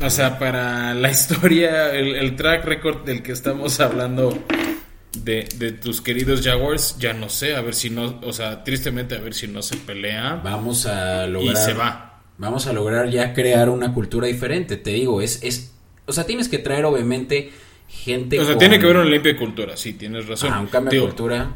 O 0.00 0.08
sea, 0.08 0.38
para 0.38 0.94
la 0.94 1.10
historia, 1.10 1.92
el, 1.94 2.14
el 2.16 2.34
track 2.34 2.64
record 2.64 3.04
del 3.04 3.22
que 3.22 3.32
estamos 3.32 3.78
hablando 3.80 4.38
de, 5.24 5.48
de 5.56 5.72
tus 5.72 6.00
queridos 6.00 6.42
Jaguars, 6.42 6.96
ya 6.98 7.12
no 7.12 7.28
sé, 7.28 7.54
a 7.56 7.60
ver 7.60 7.74
si 7.74 7.90
no, 7.90 8.20
o 8.22 8.32
sea, 8.32 8.62
tristemente 8.64 9.14
a 9.16 9.20
ver 9.20 9.34
si 9.34 9.48
no 9.48 9.62
se 9.62 9.76
pelea 9.76 10.40
Vamos 10.44 10.86
a 10.86 11.26
y 11.26 11.30
lograr... 11.30 11.56
se 11.56 11.72
va. 11.72 12.20
Vamos 12.36 12.66
a 12.66 12.72
lograr 12.72 13.10
ya 13.10 13.34
crear 13.34 13.68
una 13.68 13.92
cultura 13.92 14.26
diferente. 14.28 14.76
Te 14.76 14.90
digo, 14.90 15.20
es... 15.20 15.42
es 15.42 15.72
o 16.06 16.12
sea, 16.12 16.24
tienes 16.24 16.48
que 16.48 16.58
traer 16.58 16.84
obviamente 16.84 17.50
gente... 17.88 18.38
O 18.38 18.44
sea, 18.44 18.54
con- 18.54 18.60
tiene 18.60 18.78
que 18.78 18.84
haber 18.84 18.98
una 18.98 19.10
limpia 19.10 19.36
cultura, 19.36 19.76
sí, 19.76 19.94
tienes 19.94 20.26
razón. 20.26 20.50
Ah, 20.52 20.60
un 20.60 20.66
cambio 20.68 20.90
Digo, 20.90 21.04
de 21.06 21.10
cultura. 21.10 21.54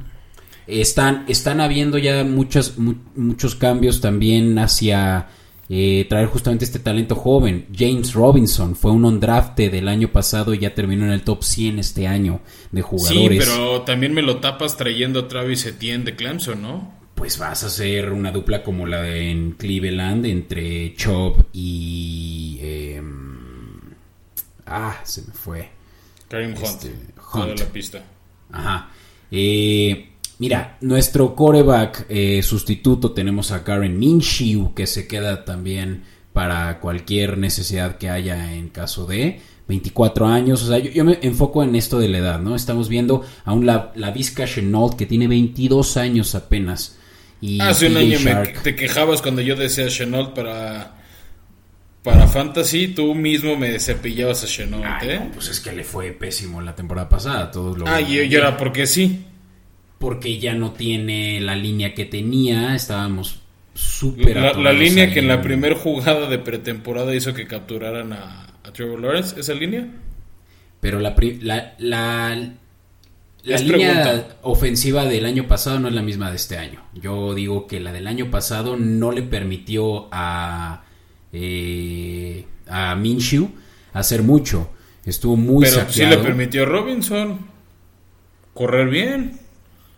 Están, 0.67 1.25
están 1.29 1.61
habiendo 1.61 1.99
ya 1.99 2.23
muchas, 2.25 2.79
mu- 2.79 2.95
muchos 3.17 3.55
cambios 3.55 4.01
también 4.01 4.59
hacia 4.59 5.29
eh, 5.75 6.05
traer 6.07 6.27
justamente 6.27 6.67
este 6.67 6.79
talento 6.81 7.15
joven. 7.15 7.67
James 7.75 8.13
Robinson 8.13 8.77
fue 8.77 8.91
un 8.93 9.07
on-draft 9.07 9.57
del 9.57 9.89
año 9.89 10.09
pasado 10.13 10.53
y 10.53 10.59
ya 10.59 10.75
terminó 10.75 11.07
en 11.07 11.13
el 11.13 11.23
top 11.23 11.43
100 11.43 11.79
este 11.79 12.07
año 12.07 12.41
de 12.73 12.83
Sí, 12.83 12.87
jugadores. 12.91 13.49
pero 13.49 13.81
también 13.83 14.13
me 14.13 14.21
lo 14.21 14.37
tapas 14.37 14.77
trayendo 14.77 15.21
a 15.21 15.29
Travis 15.29 15.65
Etienne 15.65 16.05
de 16.05 16.15
Clemson, 16.15 16.61
¿no? 16.61 17.01
Pues 17.15 17.39
vas 17.39 17.63
a 17.65 17.69
hacer 17.69 18.13
una 18.13 18.33
dupla 18.33 18.63
como 18.63 18.87
la 18.87 19.01
de 19.01 19.31
en 19.31 19.53
Cleveland 19.53 20.27
entre 20.27 20.95
Chubb 20.95 21.47
y... 21.55 22.59
em, 22.61 23.95
ah, 24.67 25.01
se 25.05 25.23
me 25.23 25.33
fue. 25.33 25.71
Karim 26.29 26.51
Hunt, 26.51 26.63
Este, 26.65 26.95
Hunt. 27.33 27.59
la 27.59 27.67
pista. 27.67 28.05
Ajá. 28.51 28.91
Eh, 29.31 30.12
mira, 30.43 30.77
nuestro 30.81 31.37
coreback 31.37 32.07
eh, 32.09 32.43
sustituto 32.43 33.13
tenemos 33.13 33.53
a 33.53 33.63
Karen 33.63 33.97
Minshew, 33.97 34.75
que 34.75 34.89
se 34.89 35.07
queda 35.07 35.45
también 35.45 36.03
para 36.33 36.81
cualquier 36.81 37.39
necesidad 37.39 37.97
que 37.97 38.11
haya 38.11 38.53
en 38.53 38.69
caso 38.71 39.07
de 39.07 39.39
24 39.69 40.27
años. 40.27 40.61
O 40.65 40.67
sea, 40.67 40.79
yo, 40.79 40.91
yo 40.91 41.05
me 41.05 41.21
enfoco 41.23 41.63
en 41.63 41.77
esto 41.77 42.01
de 42.01 42.09
la 42.09 42.19
edad, 42.19 42.41
¿no? 42.41 42.57
Estamos 42.57 42.89
viendo 42.89 43.25
a 43.45 43.53
un 43.53 43.67
la, 43.67 43.93
la 43.95 44.11
Vizca 44.11 44.45
Chenault 44.45 44.97
que 44.97 45.07
tiene 45.07 45.29
22 45.29 45.97
años 45.97 46.35
apenas. 46.35 46.99
Y 47.41 47.61
Hace 47.61 47.87
un 47.87 47.99
año 47.99 48.19
me, 48.19 48.35
te 48.65 48.75
quejabas 48.75 49.23
cuando 49.23 49.43
yo 49.43 49.55
decía 49.55 49.87
Chenault 49.87 50.35
para, 50.35 50.97
para 52.03 52.27
Fantasy, 52.27 52.89
tú 52.89 53.15
mismo 53.15 53.55
me 53.55 53.79
cepillabas 53.79 54.43
a 54.43 54.49
Chenault, 54.49 55.05
¿eh? 55.05 55.21
no, 55.21 55.31
pues 55.31 55.51
es 55.51 55.61
que 55.61 55.71
le 55.71 55.85
fue 55.85 56.11
pésimo 56.11 56.61
la 56.61 56.75
temporada 56.75 57.09
pasada. 57.09 57.49
Todos 57.53 57.79
lo 57.79 57.87
Ah, 57.87 58.01
y, 58.01 58.19
y 58.23 58.35
ahora 58.35 58.57
porque 58.57 58.89
sí. 58.89 59.27
Porque 60.03 60.39
ya 60.41 60.55
no 60.55 60.73
tiene 60.73 61.41
la 61.41 61.55
línea 61.55 61.95
que 61.95 62.05
tenía. 62.05 62.75
Estábamos 62.75 63.41
súper 63.75 64.37
La, 64.37 64.53
la 64.55 64.73
línea 64.73 65.05
ahí 65.05 65.13
que 65.13 65.21
en 65.21 65.29
la 65.29 65.41
primera 65.43 65.77
jugada 65.77 66.29
de 66.29 66.39
pretemporada 66.39 67.15
hizo 67.15 67.33
que 67.35 67.47
capturaran 67.47 68.13
a, 68.13 68.47
a 68.65 68.73
Trevor 68.73 69.01
Lawrence, 69.01 69.39
¿esa 69.39 69.55
línea? 69.55 69.87
Pero 70.81 70.99
la, 71.01 71.15
la, 71.41 71.75
la, 71.79 72.53
la 73.45 73.59
línea 73.59 74.03
pregunta. 74.03 74.37
ofensiva 74.43 75.05
del 75.05 75.25
año 75.27 75.47
pasado 75.47 75.79
no 75.79 75.89
es 75.89 75.95
la 75.95 76.03
misma 76.03 76.31
de 76.31 76.37
este 76.37 76.59
año. 76.59 76.83
Yo 76.95 77.35
digo 77.35 77.67
que 77.69 77.81
la 77.81 77.93
del 77.93 78.07
año 78.09 78.31
pasado 78.31 78.77
no 78.77 79.13
le 79.13 79.23
permitió 79.23 80.09
a, 80.13 80.85
eh, 81.33 82.45
a 82.67 82.95
Minshew 82.97 83.51
hacer 83.93 84.23
mucho. 84.23 84.71
Estuvo 85.05 85.37
muy 85.37 85.67
Pero 85.67 85.87
sí 85.89 86.05
saqueado. 86.05 86.11
le 86.11 86.19
permitió 86.19 86.63
a 86.65 86.67
Robinson 86.67 87.47
correr 88.55 88.89
bien. 88.89 89.42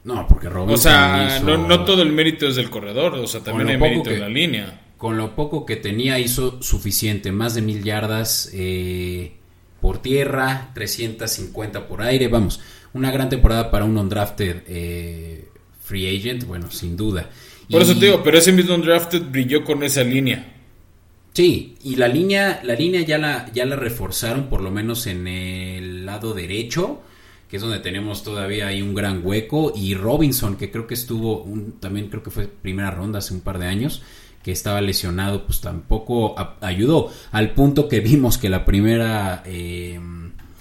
No, 0.04 0.26
porque 0.28 0.48
Robinson 0.48 0.74
O 0.74 0.76
sea, 0.76 1.36
hizo- 1.38 1.44
no, 1.46 1.66
no 1.66 1.84
todo 1.84 2.02
el 2.02 2.12
mérito 2.12 2.46
es 2.46 2.56
del 2.56 2.68
corredor, 2.70 3.14
o 3.14 3.26
sea, 3.26 3.40
también 3.40 3.68
hay 3.70 3.78
mérito 3.78 4.10
que- 4.10 4.14
en 4.16 4.20
la 4.20 4.28
línea. 4.28 4.80
con 4.98 5.16
lo 5.18 5.34
poco 5.34 5.66
que 5.66 5.76
tenía 5.76 6.18
hizo 6.18 6.62
suficiente, 6.62 7.30
más 7.32 7.54
de 7.54 7.62
mil 7.62 7.82
yardas 7.82 8.50
eh, 8.54 9.32
por 9.80 10.00
tierra, 10.00 10.70
350 10.74 11.86
por 11.86 12.00
aire, 12.02 12.28
vamos, 12.28 12.60
una 12.94 13.10
gran 13.10 13.28
temporada 13.28 13.70
para 13.70 13.84
un 13.84 13.96
undrafted 13.98 14.62
eh, 14.66 15.48
free 15.82 16.16
agent, 16.16 16.44
bueno, 16.46 16.70
sin 16.70 16.96
duda. 16.96 17.28
Por 17.70 17.80
Y- 17.80 17.84
eso 17.84 17.98
te 17.98 18.06
digo, 18.06 18.22
pero 18.22 18.38
ese 18.38 18.52
mismo 18.52 18.76
drafted 18.78 19.22
brilló 19.30 19.64
con 19.64 19.82
esa 19.82 20.02
línea. 20.04 20.52
Sí, 21.32 21.76
y 21.82 21.96
la 21.96 22.08
línea, 22.08 22.60
la 22.62 22.74
línea 22.74 23.00
ya 23.02 23.18
la, 23.18 23.50
ya 23.52 23.66
la 23.66 23.76
reforzaron, 23.76 24.48
por 24.48 24.60
lo 24.62 24.70
menos 24.70 25.06
en 25.06 25.26
el 25.26 26.06
lado 26.06 26.32
derecho, 26.32 27.02
que 27.54 27.58
es 27.58 27.62
donde 27.62 27.78
tenemos 27.78 28.24
todavía 28.24 28.66
ahí 28.66 28.82
un 28.82 28.96
gran 28.96 29.20
hueco, 29.24 29.72
y 29.76 29.94
Robinson, 29.94 30.56
que 30.56 30.72
creo 30.72 30.88
que 30.88 30.94
estuvo, 30.94 31.40
un- 31.44 31.78
también 31.78 32.08
creo 32.08 32.20
que 32.20 32.32
fue 32.32 32.48
primera 32.48 32.90
ronda 32.90 33.20
hace 33.20 33.32
un 33.32 33.42
par 33.42 33.60
de 33.60 33.66
años, 33.66 34.02
que 34.42 34.50
estaba 34.50 34.80
lesionado, 34.80 35.46
pues 35.46 35.60
tampoco 35.60 36.36
a- 36.36 36.56
ayudó, 36.62 37.12
al 37.30 37.52
punto 37.52 37.86
que 37.88 38.00
vimos 38.00 38.38
que 38.38 38.48
la 38.48 38.64
primera 38.64 39.44
eh, 39.46 40.00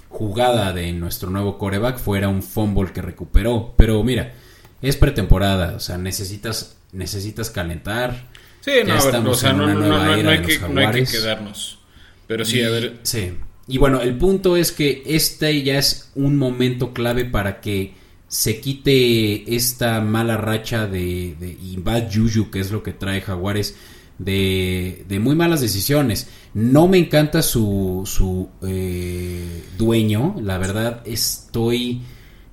jugada 0.08 0.72
de 0.72 0.92
nuestro 0.92 1.30
nuevo 1.30 1.58
coreback 1.58 1.98
fuera 1.98 2.28
un 2.28 2.44
fumble 2.44 2.92
que 2.92 3.02
recuperó, 3.02 3.74
pero 3.76 4.00
mira, 4.04 4.32
es 4.80 4.96
pretemporada, 4.96 5.74
o 5.74 5.80
sea, 5.80 5.98
necesitas, 5.98 6.76
necesitas 6.92 7.50
calentar. 7.50 8.28
Sí, 8.60 8.70
no, 8.86 8.94
a 8.94 9.04
ver, 9.04 9.16
o 9.26 9.34
sea, 9.34 9.50
en 9.50 9.58
no, 9.58 9.64
una 9.64 9.74
no, 9.74 9.88
no, 9.88 10.00
hay 10.30 10.42
que, 10.42 10.60
no 10.60 10.80
hay 10.80 10.92
que 10.92 11.04
quedarnos. 11.10 11.80
Pero 12.28 12.44
sí, 12.44 12.60
Y- 12.60 12.62
a 12.62 12.70
ver, 12.70 12.98
Sí. 13.02 13.32
Y 13.66 13.78
bueno, 13.78 14.00
el 14.02 14.16
punto 14.18 14.56
es 14.56 14.72
que 14.72 15.02
este 15.06 15.62
ya 15.62 15.78
es 15.78 16.10
un 16.14 16.36
momento 16.36 16.92
clave 16.92 17.24
para 17.24 17.60
que 17.60 17.94
se 18.28 18.60
quite 18.60 19.54
esta 19.54 20.00
mala 20.00 20.36
racha 20.36 20.86
de, 20.86 21.34
de 21.40 21.48
y 21.62 21.76
bad 21.78 22.08
juju, 22.12 22.50
que 22.50 22.60
es 22.60 22.70
lo 22.70 22.82
que 22.82 22.92
trae 22.92 23.20
Jaguares, 23.20 23.74
de, 24.18 25.04
de 25.08 25.18
muy 25.18 25.34
malas 25.34 25.60
decisiones. 25.60 26.28
No 26.52 26.88
me 26.88 26.98
encanta 26.98 27.42
su, 27.42 28.02
su 28.04 28.48
eh, 28.66 29.62
dueño, 29.78 30.36
la 30.42 30.58
verdad 30.58 31.02
estoy 31.06 32.02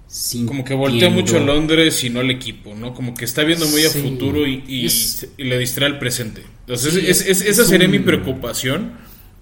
sin 0.08 0.46
como 0.46 0.64
que 0.66 0.74
voltea 0.74 1.10
mucho 1.10 1.38
a 1.38 1.40
Londres 1.40 2.04
y 2.04 2.10
no 2.10 2.20
al 2.20 2.30
equipo, 2.32 2.74
¿no? 2.76 2.94
Como 2.94 3.14
que 3.14 3.24
está 3.26 3.44
viendo 3.44 3.66
muy 3.68 3.84
a 3.86 3.90
futuro 3.90 4.46
y, 4.48 4.64
y- 4.68 4.86
Es- 4.86 5.28
y 5.38 5.44
le 5.46 5.58
distrae 5.58 5.90
el 5.90 6.00
presente. 6.00 6.42
Entonces, 6.62 6.94
Sí, 6.94 7.00
es- 7.08 7.22
es- 7.22 7.28
es- 7.28 7.42
esa 7.48 7.62
es 7.64 7.68
sería 7.70 7.86
un- 7.88 7.92
mi 7.94 8.00
preocupación. 8.00 8.92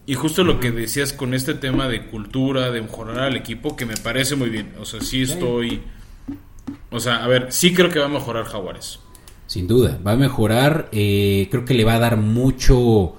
Y 0.09 0.15
justo 0.15 0.43
lo 0.43 0.59
que 0.59 0.71
decías 0.71 1.13
con 1.13 1.35
este 1.35 1.53
tema 1.53 1.87
de 1.87 2.07
cultura, 2.07 2.71
de 2.71 2.81
mejorar 2.81 3.19
al 3.19 3.35
equipo, 3.35 3.75
que 3.75 3.85
me 3.85 3.95
parece 3.95 4.35
muy 4.35 4.49
bien. 4.49 4.73
O 4.79 4.85
sea, 4.85 5.01
sí 5.01 5.21
estoy... 5.21 5.81
O 6.89 6.99
sea, 6.99 7.23
a 7.23 7.27
ver, 7.27 7.49
sí 7.51 7.75
creo 7.75 7.91
que 7.91 7.99
va 7.99 8.05
a 8.05 8.09
mejorar 8.09 8.45
Jaguares. 8.45 9.01
Sin 9.45 9.67
duda, 9.67 9.99
va 10.05 10.13
a 10.13 10.15
mejorar. 10.15 10.89
eh, 10.91 11.47
creo 11.51 11.63
que 11.63 11.75
le 11.75 11.83
va 11.83 11.93
a 11.93 11.99
dar 11.99 12.17
mucho 12.17 13.17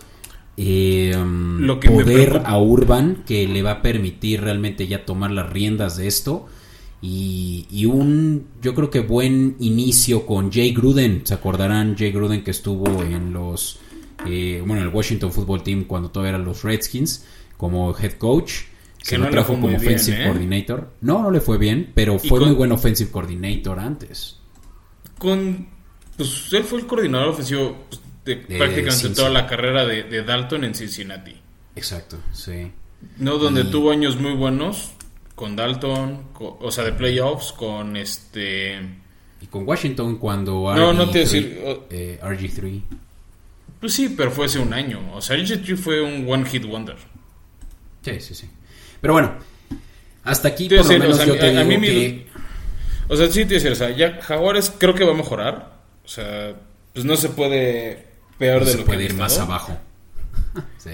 eh, 0.56 1.14
um, 1.16 1.60
Lo 1.60 1.78
que 1.78 1.88
poder 1.88 2.42
a 2.44 2.58
Urban 2.58 3.22
que 3.24 3.46
le 3.46 3.62
va 3.62 3.70
a 3.70 3.82
permitir 3.82 4.40
realmente 4.40 4.88
ya 4.88 5.04
tomar 5.06 5.30
las 5.30 5.48
riendas 5.48 5.96
de 5.96 6.08
esto. 6.08 6.48
Y, 7.00 7.68
y 7.70 7.86
un, 7.86 8.48
yo 8.60 8.74
creo 8.74 8.90
que 8.90 8.98
buen 8.98 9.54
inicio 9.60 10.26
con 10.26 10.50
Jay 10.50 10.72
Gruden. 10.72 11.20
¿Se 11.22 11.34
acordarán? 11.34 11.94
Jay 11.96 12.10
Gruden 12.10 12.42
que 12.42 12.50
estuvo 12.50 13.04
en 13.04 13.32
los, 13.32 13.78
eh, 14.26 14.62
bueno, 14.66 14.82
el 14.82 14.88
Washington 14.88 15.32
Football 15.32 15.62
Team 15.62 15.84
cuando 15.84 16.10
todavía 16.10 16.30
eran 16.30 16.44
los 16.44 16.62
Redskins 16.62 17.26
como 17.56 17.96
head 17.98 18.12
coach. 18.14 18.52
Se 19.02 19.12
Que 19.12 19.18
lo 19.18 19.24
no 19.24 19.30
trajo 19.30 19.54
como 19.54 19.68
bien, 19.68 19.80
offensive 19.80 20.22
¿eh? 20.22 20.26
coordinator. 20.26 20.90
No, 21.00 21.22
no 21.22 21.30
le 21.30 21.40
fue 21.40 21.56
bien, 21.58 21.90
pero 21.94 22.18
fue 22.18 22.38
con- 22.38 22.48
muy 22.48 22.56
buen 22.56 22.72
offensive 22.72 23.10
coordinator 23.10 23.78
antes. 23.78 24.38
Con... 25.18 25.68
Pues 26.16 26.52
él 26.52 26.64
fue 26.64 26.80
el 26.80 26.86
coordinador 26.86 27.28
ofensivo 27.28 27.76
pues, 27.88 28.00
de 28.26 28.36
De 28.36 28.58
prácticamente 28.58 29.08
toda 29.10 29.30
la 29.30 29.46
carrera 29.46 29.86
de, 29.86 30.02
de 30.02 30.22
Dalton 30.22 30.64
en 30.64 30.74
Cincinnati. 30.74 31.34
Exacto, 31.76 32.18
sí. 32.32 32.70
No, 33.16 33.38
donde 33.38 33.62
Y- 33.62 33.70
tuvo 33.70 33.90
años 33.90 34.18
muy 34.20 34.34
buenos 34.34 34.90
con 35.34 35.56
Dalton, 35.56 36.24
o 36.38 36.70
sea, 36.70 36.84
de 36.84 36.92
playoffs, 36.92 37.52
con 37.52 37.96
este... 37.96 38.78
Y 39.40 39.46
con 39.46 39.66
Washington 39.66 40.18
cuando 40.18 40.70
No, 40.76 40.92
no 40.92 41.08
te 41.08 41.20
RG3, 41.20 41.24
decir, 41.24 41.60
eh, 41.88 42.20
RG3. 42.22 42.82
Pues 43.80 43.94
sí, 43.94 44.10
pero 44.16 44.30
fue 44.30 44.46
hace 44.46 44.58
un 44.58 44.72
año. 44.74 45.00
O 45.14 45.20
sea, 45.22 45.36
RG3 45.36 45.76
fue 45.76 46.00
un 46.02 46.30
one 46.30 46.44
hit 46.48 46.64
wonder. 46.66 46.96
Sí, 48.02 48.20
sí, 48.20 48.34
sí. 48.34 48.50
Pero 49.00 49.14
bueno, 49.14 49.34
hasta 50.24 50.48
aquí 50.48 50.68
Te 50.68 50.76
por 50.76 50.86
voy 50.86 50.94
a 50.96 50.98
lo 50.98 51.04
decir, 51.08 51.14
o 51.22 51.24
sea, 51.24 51.26
yo 51.34 51.38
te 51.40 51.46
a- 51.56 51.60
a 51.60 51.64
digo 51.64 51.80
mí 51.80 51.86
que... 51.86 52.26
O 53.08 53.16
sea, 53.16 53.28
sí 53.28 53.44
te 53.44 53.54
decía, 53.54 53.72
o 53.72 53.74
sea, 53.74 53.90
ya 53.90 54.20
Jaguares 54.22 54.72
creo 54.78 54.94
que 54.94 55.04
va 55.04 55.12
a 55.12 55.16
mejorar. 55.16 55.80
O 56.04 56.08
sea, 56.08 56.54
pues 56.92 57.04
no 57.04 57.16
se 57.16 57.30
puede 57.30 58.06
peor 58.38 58.60
no 58.60 58.66
de 58.66 58.72
se 58.72 58.78
lo 58.78 58.84
puede 58.84 58.98
que 58.98 59.04
ir 59.06 59.14
más 59.14 59.38
abajo. 59.38 59.76
sí. 60.78 60.90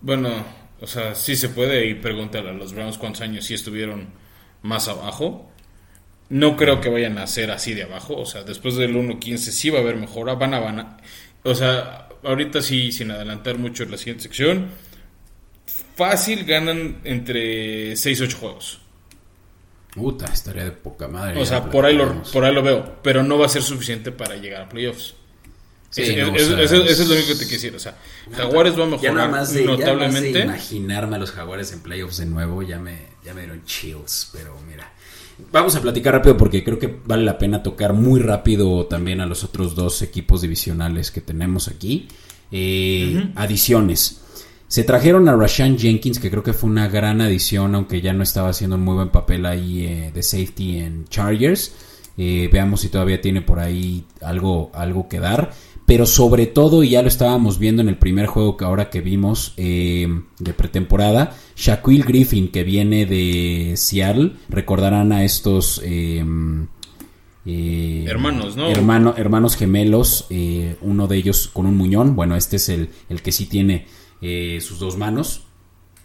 Bueno, 0.00 0.44
o 0.80 0.86
sea, 0.86 1.14
sí 1.14 1.36
se 1.36 1.48
puede 1.48 1.86
y 1.86 1.94
pregúntale 1.94 2.50
a 2.50 2.52
los 2.52 2.72
Browns 2.74 2.98
cuántos 2.98 3.22
años 3.22 3.44
sí 3.46 3.54
estuvieron 3.54 4.08
más 4.62 4.88
abajo. 4.88 5.50
No 6.28 6.56
creo 6.56 6.80
que 6.80 6.88
vayan 6.90 7.16
a 7.18 7.26
ser 7.26 7.50
así 7.50 7.72
de 7.74 7.84
abajo, 7.84 8.14
o 8.16 8.26
sea, 8.26 8.42
después 8.42 8.76
del 8.76 8.94
1-15 8.94 9.38
sí 9.38 9.70
va 9.70 9.78
a 9.78 9.82
haber 9.82 9.96
mejora, 9.96 10.34
van 10.34 10.52
a, 10.52 10.60
van 10.60 10.80
a- 10.80 10.96
o 11.42 11.54
sea, 11.54 12.07
ahorita 12.22 12.62
sí, 12.62 12.92
sin 12.92 13.10
adelantar 13.10 13.58
mucho 13.58 13.82
en 13.84 13.90
la 13.90 13.98
siguiente 13.98 14.22
sección, 14.24 14.68
fácil 15.96 16.44
ganan 16.44 16.98
entre 17.04 17.92
6-8 17.96 18.34
juegos. 18.34 18.80
Puta, 19.94 20.26
estaría 20.26 20.64
de 20.64 20.72
poca 20.72 21.08
madre. 21.08 21.40
O 21.40 21.46
sea, 21.46 21.64
por 21.70 21.84
ahí, 21.84 21.96
lo, 21.96 22.22
por 22.24 22.44
ahí 22.44 22.54
lo 22.54 22.62
veo, 22.62 22.98
pero 23.02 23.22
no 23.22 23.38
va 23.38 23.46
a 23.46 23.48
ser 23.48 23.62
suficiente 23.62 24.12
para 24.12 24.36
llegar 24.36 24.62
a 24.62 24.68
playoffs. 24.68 25.14
Sí, 25.90 26.02
Es- 26.02 26.16
no, 26.18 26.32
o 26.32 26.36
es- 26.36 26.46
sea, 26.46 26.60
eso, 26.62 26.76
eso 26.84 27.02
es 27.02 27.08
lo 27.08 27.14
único 27.14 27.28
que 27.28 27.46
te 27.46 27.46
decir, 27.46 27.74
o 27.74 27.78
sea, 27.78 27.96
Jaguares 28.32 28.78
va 28.78 28.84
a 28.84 28.88
Ya 28.98 29.10
nada 29.10 29.26
mejorar 29.26 29.30
más 29.30 29.52
de, 29.54 29.60
ya 29.62 29.66
nada 29.66 29.76
más 29.76 29.86
de 29.88 29.96
notablemente. 29.96 30.40
imaginarme 30.40 31.16
a 31.16 31.18
los 31.18 31.30
jaguares 31.32 31.72
en 31.72 31.80
playoffs 31.80 32.18
de 32.18 32.26
nuevo, 32.26 32.62
ya 32.62 32.78
me, 32.78 32.98
ya 33.24 33.32
me 33.32 33.40
dieron 33.40 33.64
chills, 33.64 34.28
pero 34.32 34.54
mira. 34.68 34.92
Vamos 35.52 35.76
a 35.76 35.80
platicar 35.80 36.14
rápido 36.14 36.36
porque 36.36 36.64
creo 36.64 36.78
que 36.78 36.98
vale 37.06 37.24
la 37.24 37.38
pena 37.38 37.62
tocar 37.62 37.92
muy 37.92 38.20
rápido 38.20 38.86
también 38.86 39.20
a 39.20 39.26
los 39.26 39.44
otros 39.44 39.74
dos 39.74 40.02
equipos 40.02 40.42
divisionales 40.42 41.10
que 41.10 41.20
tenemos 41.20 41.68
aquí. 41.68 42.08
Eh, 42.50 43.30
Adiciones. 43.34 44.20
Se 44.66 44.84
trajeron 44.84 45.28
a 45.28 45.36
Rashan 45.36 45.78
Jenkins, 45.78 46.18
que 46.18 46.30
creo 46.30 46.42
que 46.42 46.52
fue 46.52 46.68
una 46.68 46.88
gran 46.88 47.22
adición, 47.22 47.74
aunque 47.74 48.02
ya 48.02 48.12
no 48.12 48.22
estaba 48.22 48.50
haciendo 48.50 48.76
un 48.76 48.82
muy 48.82 48.96
buen 48.96 49.08
papel 49.08 49.46
ahí 49.46 49.86
eh, 49.86 50.10
de 50.12 50.22
safety 50.22 50.78
en 50.80 51.06
Chargers. 51.08 51.72
Eh, 52.18 52.50
veamos 52.52 52.82
si 52.82 52.88
todavía 52.88 53.20
tiene 53.20 53.40
por 53.40 53.60
ahí 53.60 54.04
algo, 54.20 54.70
algo 54.74 55.08
que 55.08 55.20
dar. 55.20 55.52
Pero 55.88 56.04
sobre 56.04 56.44
todo, 56.46 56.82
y 56.84 56.90
ya 56.90 57.00
lo 57.02 57.08
estábamos 57.08 57.58
viendo 57.58 57.80
en 57.80 57.88
el 57.88 57.96
primer 57.96 58.26
juego 58.26 58.58
que 58.58 58.64
ahora 58.66 58.90
que 58.90 59.00
vimos 59.00 59.54
eh, 59.56 60.06
de 60.38 60.52
pretemporada, 60.52 61.34
Shaquille 61.56 62.04
Griffin, 62.04 62.48
que 62.48 62.62
viene 62.62 63.06
de 63.06 63.72
Seattle, 63.76 64.32
recordarán 64.50 65.12
a 65.12 65.24
estos... 65.24 65.80
eh, 65.82 66.22
eh, 67.46 68.04
Hermanos, 68.06 68.54
¿no? 68.56 68.68
hermano- 68.68 69.14
hermanos 69.16 69.56
gemelos, 69.56 70.26
eh, 70.28 70.76
uno 70.82 71.06
de 71.06 71.16
ellos 71.16 71.48
con 71.50 71.64
un 71.64 71.76
muñón, 71.78 72.14
bueno, 72.14 72.36
este 72.36 72.56
es 72.56 72.68
el, 72.68 72.90
el 73.08 73.22
que 73.22 73.32
sí 73.32 73.46
tiene 73.46 73.86
eh, 74.20 74.58
sus 74.60 74.78
dos 74.78 74.98
manos. 74.98 75.44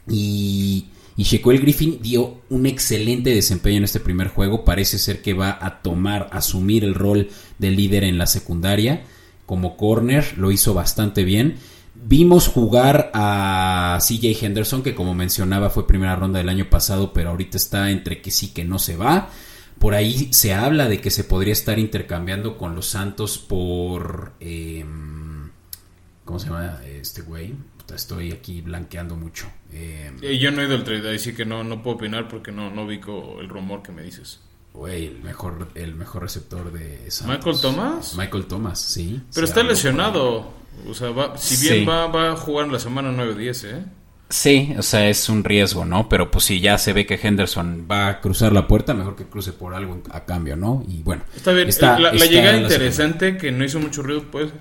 Y, 0.10 0.86
y 1.18 1.24
Shaquille 1.24 1.60
Griffin 1.60 2.00
dio 2.02 2.38
un 2.50 2.66
excelente 2.68 3.32
desempeño 3.32 3.80
en 3.80 3.84
este 3.84 4.00
primer 4.00 4.30
juego. 4.30 4.64
Parece 4.64 4.98
ser 4.98 5.22
que 5.22 5.34
va 5.34 5.58
a 5.62 5.82
tomar, 5.82 6.30
asumir 6.32 6.86
el 6.86 6.96
rol 6.96 7.28
de 7.60 7.72
líder 7.72 8.06
en 8.06 8.18
la 8.18 8.28
secundaria. 8.28 9.04
Como 9.46 9.78
corner, 9.78 10.38
lo 10.38 10.52
hizo 10.52 10.74
bastante 10.74 11.24
bien. 11.24 11.58
Vimos 11.96 12.48
jugar 12.48 13.12
a 13.14 13.98
CJ 14.02 14.44
Henderson, 14.46 14.84
que 14.84 14.96
como 14.96 15.14
mencionaba 15.14 15.70
fue 15.70 15.88
primera 15.88 16.16
ronda 16.16 16.40
del 16.40 16.50
año 16.50 16.70
pasado, 16.70 17.14
pero 17.14 17.30
ahorita 17.30 17.58
está 17.58 17.92
entre 17.92 18.22
que 18.22 18.32
sí 18.32 18.54
que 18.54 18.64
no 18.66 18.80
se 18.80 18.96
va. 18.98 19.30
Por 19.80 19.94
ahí 19.94 20.30
se 20.34 20.54
habla 20.54 20.88
de 20.88 21.02
que 21.02 21.12
se 21.12 21.24
podría 21.24 21.54
estar 21.54 21.78
intercambiando 21.80 22.58
con 22.58 22.76
los 22.76 22.88
Santos 22.88 23.38
por... 23.38 24.34
eh, 24.40 24.86
¿Cómo 26.26 26.40
se 26.40 26.48
llama 26.48 26.80
este 26.86 27.22
güey? 27.22 27.54
Estoy 27.94 28.32
aquí 28.32 28.62
blanqueando 28.62 29.16
mucho. 29.16 29.48
Eh, 29.72 30.12
Eh, 30.22 30.40
yo 30.40 30.52
no 30.52 30.62
he 30.62 30.66
ido 30.66 30.76
al 30.76 30.84
trade, 30.84 31.14
así 31.16 31.34
que 31.34 31.46
no, 31.46 31.64
no 31.64 31.84
puedo 31.84 31.98
opinar 31.98 32.28
porque 32.28 32.52
no, 32.52 32.72
no 32.72 32.86
ubico 32.86 33.40
el 33.40 33.50
rumor 33.50 33.84
que 33.84 33.92
me 33.92 34.02
dices. 34.02 34.40
Güey, 34.74 35.06
el 35.06 35.20
mejor, 35.22 35.68
el 35.76 35.94
mejor 35.96 36.24
receptor 36.24 36.72
de 36.72 37.10
Santos. 37.12 37.38
¿Michael 37.38 37.62
Thomas? 37.62 38.16
Michael 38.18 38.46
Thomas, 38.46 38.80
sí. 38.82 39.22
Pero 39.34 39.46
está 39.46 39.62
lesionado. 39.64 40.52
O 40.90 40.94
sea, 40.96 41.10
va- 41.12 41.38
si 41.38 41.58
bien 41.68 41.82
Sí. 41.82 41.86
va, 41.86 42.08
va 42.08 42.32
a 42.32 42.36
jugar 42.36 42.66
en 42.66 42.74
la 42.74 42.80
semana 42.80 43.12
9-10, 43.12 43.64
¿eh? 43.66 43.86
Sí, 44.30 44.74
o 44.76 44.82
sea, 44.82 45.08
es 45.10 45.30
un 45.30 45.44
riesgo, 45.44 45.86
¿no? 45.86 46.10
Pero 46.10 46.32
pues 46.32 46.46
si 46.46 46.60
ya 46.60 46.80
se 46.80 46.92
ve 46.92 47.06
que 47.06 47.20
Henderson 47.22 47.86
Va 47.92 48.08
a 48.08 48.20
cruzar 48.22 48.52
la 48.52 48.68
puerta, 48.68 48.96
mejor 48.96 49.16
que 49.16 49.26
cruce 49.26 49.54
por 49.54 49.76
algo 49.76 50.02
a 50.12 50.26
cambio, 50.26 50.56
¿no? 50.56 50.84
Y 50.88 51.04
bueno. 51.04 51.22
Está 51.36 51.52
bien. 51.52 51.70
está- 51.70 52.00
la, 52.00 52.10
la 52.10 52.16
está 52.16 52.26
llegada 52.26 52.54
la 52.54 52.64
interesante 52.64 53.38
que 53.38 53.52
no 53.52 53.64
hizo 53.64 53.80
mucho 53.80 54.02
ruido, 54.02 54.24
pues 54.32 54.52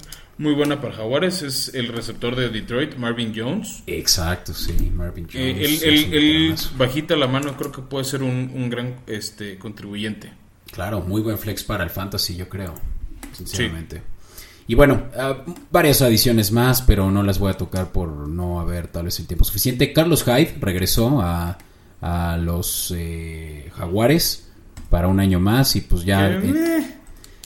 muy 0.43 0.55
buena 0.55 0.81
para 0.81 0.95
Jaguares 0.95 1.41
es 1.43 1.73
el 1.75 1.89
receptor 1.89 2.35
de 2.37 2.49
Detroit, 2.51 2.97
Marvin 2.97 3.33
Jones. 3.35 3.83
Exacto, 3.87 4.53
sí, 4.53 4.93
Marvin 4.95 5.27
Jones. 5.33 5.47
Eh, 5.47 5.65
él, 5.65 5.75
es 5.75 5.83
él- 5.85 6.77
bajita 6.77 7.17
la 7.17 7.29
mano, 7.29 7.57
creo 7.57 7.71
que 7.71 7.81
puede 7.83 8.05
ser 8.05 8.23
un, 8.23 8.51
un 8.55 8.69
gran 8.69 8.97
este, 9.07 9.57
contribuyente. 9.59 10.33
Claro, 10.73 11.01
muy 11.01 11.23
buen 11.23 11.39
flex 11.39 11.63
para 11.63 11.85
el 11.85 11.91
fantasy, 11.91 12.35
yo 12.35 12.49
creo, 12.49 12.75
sinceramente. 13.33 14.03
Y 14.67 14.75
bueno, 14.75 15.05
ah, 15.17 15.45
varias 15.71 16.03
adiciones 16.03 16.51
más, 16.51 16.83
pero 16.83 17.11
no 17.11 17.23
las 17.23 17.39
voy 17.39 17.51
a 17.51 17.57
tocar 17.57 17.93
por 17.93 18.09
no 18.29 18.61
haber 18.61 18.89
tal 18.89 19.05
vez 19.05 19.19
el 19.21 19.27
tiempo 19.27 19.45
suficiente. 19.45 19.93
Carlos 19.93 20.25
Hyde 20.25 20.57
regresó 20.61 21.21
a, 21.21 21.59
a 22.01 22.37
los 22.37 22.93
eh, 22.97 23.71
Jaguares 23.77 24.49
para 24.89 25.09
un 25.09 25.21
año 25.21 25.41
más 25.41 25.77
y 25.77 25.83
pues 25.83 26.05
ya... 26.05 26.29
Eh, 26.31 26.39
meh, 26.39 27.02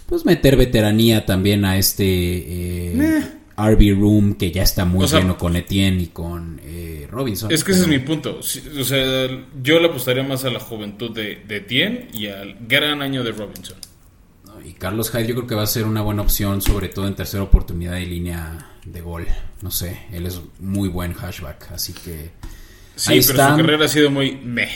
pues 0.07 0.25
meter 0.25 0.57
veteranía 0.57 1.27
también 1.27 1.65
a 1.65 1.77
este 1.79 2.05
eh, 2.07 3.23
RB 3.57 3.99
Room 3.99 4.35
que 4.35 4.53
ya 4.53 4.63
está 4.63 4.85
muy 4.85 5.05
O 5.05 5.09
sea- 5.09 5.21
lleno 5.21 5.37
con 5.39 5.57
Etienne 5.57 6.03
y 6.03 6.07
con 6.09 6.61
eh, 6.65 7.07
Robinson. 7.11 7.51
Es 7.51 7.65
que 7.65 7.73
ese 7.73 7.83
es 7.83 7.89
mi 7.89 7.99
punto. 7.99 8.39
O 8.39 8.43
sea, 8.85 9.29
yo 9.63 9.81
le 9.81 9.87
apostaría 9.89 10.23
más 10.23 10.45
a 10.45 10.51
la 10.51 10.61
juventud 10.61 11.11
de, 11.13 11.43
de 11.47 11.61
Tien 11.61 12.09
y 12.13 12.27
al 12.29 12.57
gran 12.69 13.03
año 13.03 13.25
de 13.25 13.33
Robinson. 13.33 13.77
Y 14.65 14.73
Carlos 14.73 15.11
Hyde 15.13 15.29
yo 15.29 15.35
creo 15.37 15.47
que 15.47 15.55
va 15.55 15.63
a 15.63 15.67
ser 15.67 15.85
una 15.85 16.03
buena 16.03 16.23
opción, 16.23 16.61
sobre 16.61 16.89
todo 16.89 17.07
en 17.07 17.15
tercera 17.15 17.43
oportunidad 17.43 17.99
y 17.99 18.07
línea 18.07 18.73
de 18.85 19.01
gol. 19.01 19.27
No 19.63 19.71
sé, 19.71 19.97
él 20.13 20.27
es 20.27 20.41
muy 20.61 20.89
buen 20.89 21.13
hashback, 21.13 21.71
así 21.73 21.93
que... 21.93 22.31
Sí, 22.97 23.13
Ahí 23.13 23.21
pero 23.21 23.33
están. 23.33 23.51
su 23.53 23.57
carrera 23.65 23.85
ha 23.85 23.89
sido 23.89 24.11
muy 24.11 24.33
meh. 24.37 24.71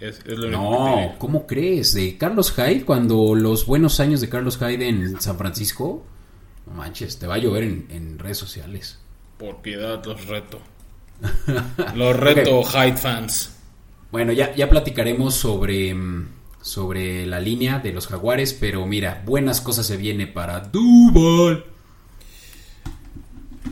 Es, 0.00 0.20
es 0.24 0.38
lo 0.38 0.46
único 0.46 0.84
que 0.84 1.00
te 1.00 1.06
No. 1.08 1.18
¿cómo 1.18 1.46
crees? 1.46 1.92
De 1.92 2.16
Carlos 2.16 2.52
Hyde, 2.52 2.84
cuando 2.84 3.34
los 3.34 3.66
buenos 3.66 3.98
años 4.00 4.20
de 4.20 4.28
Carlos 4.28 4.58
Hyde 4.58 4.88
en 4.88 5.20
San 5.20 5.36
Francisco, 5.36 6.04
no 6.66 6.74
manches, 6.74 7.18
te 7.18 7.26
va 7.26 7.34
a 7.34 7.38
llover 7.38 7.64
en, 7.64 7.86
en 7.90 8.18
redes 8.18 8.38
sociales. 8.38 8.98
Por 9.38 9.60
piedad, 9.62 10.04
los 10.04 10.26
reto. 10.26 10.60
Los 11.96 12.16
reto, 12.16 12.62
Hyde 12.62 12.96
fans. 12.96 13.56
Bueno, 14.12 14.32
ya, 14.32 14.54
ya 14.54 14.70
platicaremos 14.70 15.34
sobre, 15.34 15.92
mm, 15.92 16.28
sobre 16.60 17.26
la 17.26 17.40
línea 17.40 17.80
de 17.80 17.92
los 17.92 18.06
jaguares, 18.06 18.52
pero 18.54 18.86
mira, 18.86 19.22
buenas 19.26 19.60
cosas 19.60 19.86
se 19.86 19.96
viene 19.96 20.28
para 20.28 20.60
Duval. 20.60 21.64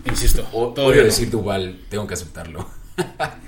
Insisto, 0.06 0.46
Odio 0.52 0.74
todavía 0.74 1.02
no. 1.02 1.06
decir 1.06 1.30
Duval, 1.30 1.78
tengo 1.88 2.06
que 2.06 2.14
aceptarlo. 2.14 2.68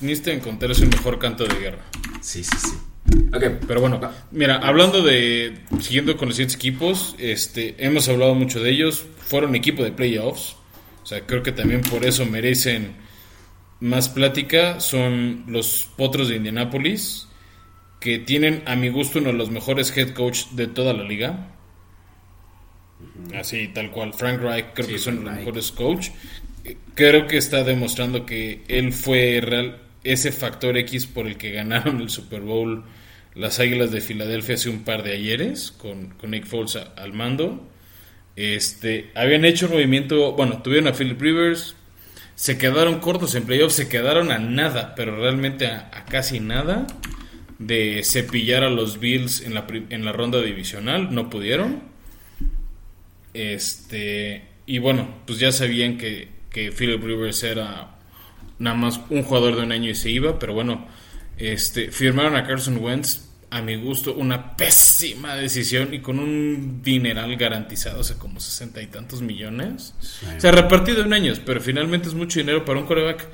Necesito 0.00 0.30
encontrar 0.30 0.72
el 0.72 0.88
mejor 0.88 1.18
canto 1.18 1.44
de 1.44 1.54
guerra. 1.58 1.84
Sí, 2.20 2.42
sí, 2.44 2.56
sí. 2.58 2.76
Ok, 3.34 3.64
Pero 3.66 3.80
bueno, 3.80 4.00
mira, 4.30 4.56
hablando 4.56 5.02
de. 5.02 5.58
Siguiendo 5.80 6.16
con 6.16 6.28
los 6.28 6.36
siguientes 6.36 6.56
equipos, 6.56 7.14
este, 7.18 7.74
hemos 7.84 8.08
hablado 8.08 8.34
mucho 8.34 8.60
de 8.62 8.70
ellos. 8.70 9.04
Fueron 9.18 9.54
equipo 9.54 9.82
de 9.82 9.92
playoffs. 9.92 10.56
O 11.02 11.06
sea, 11.06 11.26
creo 11.26 11.42
que 11.42 11.52
también 11.52 11.80
por 11.82 12.04
eso 12.04 12.24
merecen 12.26 12.92
más 13.80 14.08
plática. 14.08 14.80
Son 14.80 15.44
los 15.48 15.88
Potros 15.96 16.28
de 16.28 16.36
Indianápolis. 16.36 17.26
Que 18.00 18.18
tienen, 18.18 18.62
a 18.66 18.76
mi 18.76 18.88
gusto, 18.88 19.18
uno 19.18 19.28
de 19.28 19.34
los 19.34 19.50
mejores 19.50 19.94
head 19.96 20.10
coach 20.14 20.46
de 20.52 20.66
toda 20.66 20.94
la 20.94 21.02
liga. 21.04 21.48
Así, 23.34 23.68
tal 23.68 23.90
cual. 23.90 24.12
Frank 24.14 24.40
Reich, 24.40 24.66
creo 24.74 24.86
Sí, 24.86 24.92
que 24.94 24.98
son 24.98 25.14
Frank 25.14 25.24
los 25.26 25.34
Reich. 25.34 25.46
mejores 25.46 25.72
coach. 25.72 26.08
Creo 26.94 27.26
que 27.26 27.36
está 27.38 27.64
demostrando 27.64 28.26
que 28.26 28.62
él 28.68 28.92
fue 28.92 29.40
real, 29.42 29.80
ese 30.04 30.32
factor 30.32 30.76
X 30.78 31.06
por 31.06 31.26
el 31.26 31.36
que 31.36 31.52
ganaron 31.52 32.00
el 32.00 32.10
Super 32.10 32.40
Bowl 32.40 32.84
las 33.34 33.60
Águilas 33.60 33.92
de 33.92 34.00
Filadelfia 34.00 34.56
hace 34.56 34.68
un 34.68 34.82
par 34.82 35.02
de 35.02 35.12
ayeres 35.12 35.72
con, 35.72 36.10
con 36.10 36.32
Nick 36.32 36.46
Foles 36.46 36.76
al 36.76 37.12
mando. 37.12 37.68
Este, 38.36 39.10
habían 39.14 39.44
hecho 39.44 39.66
un 39.66 39.72
movimiento, 39.72 40.32
bueno, 40.32 40.62
tuvieron 40.62 40.88
a 40.88 40.92
Philip 40.92 41.20
Rivers, 41.20 41.76
se 42.34 42.58
quedaron 42.58 43.00
cortos 43.00 43.34
en 43.34 43.44
playoffs, 43.44 43.74
se 43.74 43.88
quedaron 43.88 44.32
a 44.32 44.38
nada, 44.38 44.94
pero 44.94 45.16
realmente 45.16 45.66
a, 45.66 45.90
a 45.92 46.04
casi 46.06 46.40
nada 46.40 46.86
de 47.58 48.02
cepillar 48.02 48.64
a 48.64 48.70
los 48.70 48.98
Bills 48.98 49.42
en 49.42 49.54
la, 49.54 49.66
en 49.68 50.04
la 50.04 50.12
ronda 50.12 50.40
divisional, 50.40 51.14
no 51.14 51.28
pudieron. 51.28 51.82
Este, 53.34 54.42
y 54.66 54.78
bueno, 54.78 55.22
pues 55.26 55.38
ya 55.38 55.52
sabían 55.52 55.98
que, 55.98 56.28
que 56.50 56.72
Philip 56.72 57.02
Rivers 57.02 57.42
era 57.44 57.99
nada 58.60 58.76
más 58.76 59.00
un 59.10 59.24
jugador 59.24 59.56
de 59.56 59.62
un 59.62 59.72
año 59.72 59.90
y 59.90 59.94
se 59.96 60.10
iba, 60.10 60.38
pero 60.38 60.54
bueno, 60.54 60.86
este, 61.36 61.90
firmaron 61.90 62.36
a 62.36 62.46
Carson 62.46 62.76
Wentz, 62.76 63.22
a 63.50 63.62
mi 63.62 63.74
gusto, 63.74 64.14
una 64.14 64.56
pésima 64.56 65.34
decisión 65.34 65.92
y 65.92 66.00
con 66.00 66.20
un 66.20 66.82
dineral 66.82 67.34
garantizado, 67.36 68.00
o 68.00 68.04
sea, 68.04 68.16
como 68.16 68.38
sesenta 68.38 68.80
y 68.80 68.86
tantos 68.86 69.22
millones. 69.22 69.94
O 70.36 70.40
sea, 70.40 70.52
repartido 70.52 71.02
en 71.02 71.12
años, 71.12 71.40
pero 71.44 71.60
finalmente 71.60 72.08
es 72.08 72.14
mucho 72.14 72.38
dinero 72.38 72.64
para 72.64 72.78
un 72.78 72.86
coreback 72.86 73.26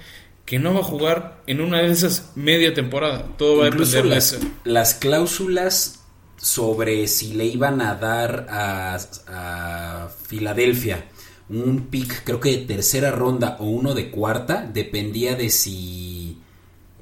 que 0.46 0.58
no 0.58 0.72
va 0.72 0.80
a 0.80 0.84
jugar 0.84 1.42
en 1.46 1.60
una 1.60 1.82
de 1.82 1.90
esas 1.90 2.32
media 2.36 2.72
temporada. 2.72 3.26
Todo 3.36 3.58
va 3.58 3.66
a 3.66 3.70
depender 3.70 4.04
de 4.04 4.08
las, 4.08 4.32
eso. 4.32 4.46
las 4.64 4.94
cláusulas 4.94 6.04
sobre 6.36 7.08
si 7.08 7.34
le 7.34 7.46
iban 7.46 7.80
a 7.80 7.96
dar 7.96 8.46
a, 8.48 8.98
a 9.26 10.08
Filadelfia 10.28 11.04
un 11.48 11.86
pick, 11.90 12.24
creo 12.24 12.40
que 12.40 12.50
de 12.50 12.64
tercera 12.64 13.10
ronda 13.12 13.56
o 13.60 13.66
uno 13.66 13.94
de 13.94 14.10
cuarta, 14.10 14.68
dependía 14.72 15.34
de 15.36 15.48
si 15.50 16.38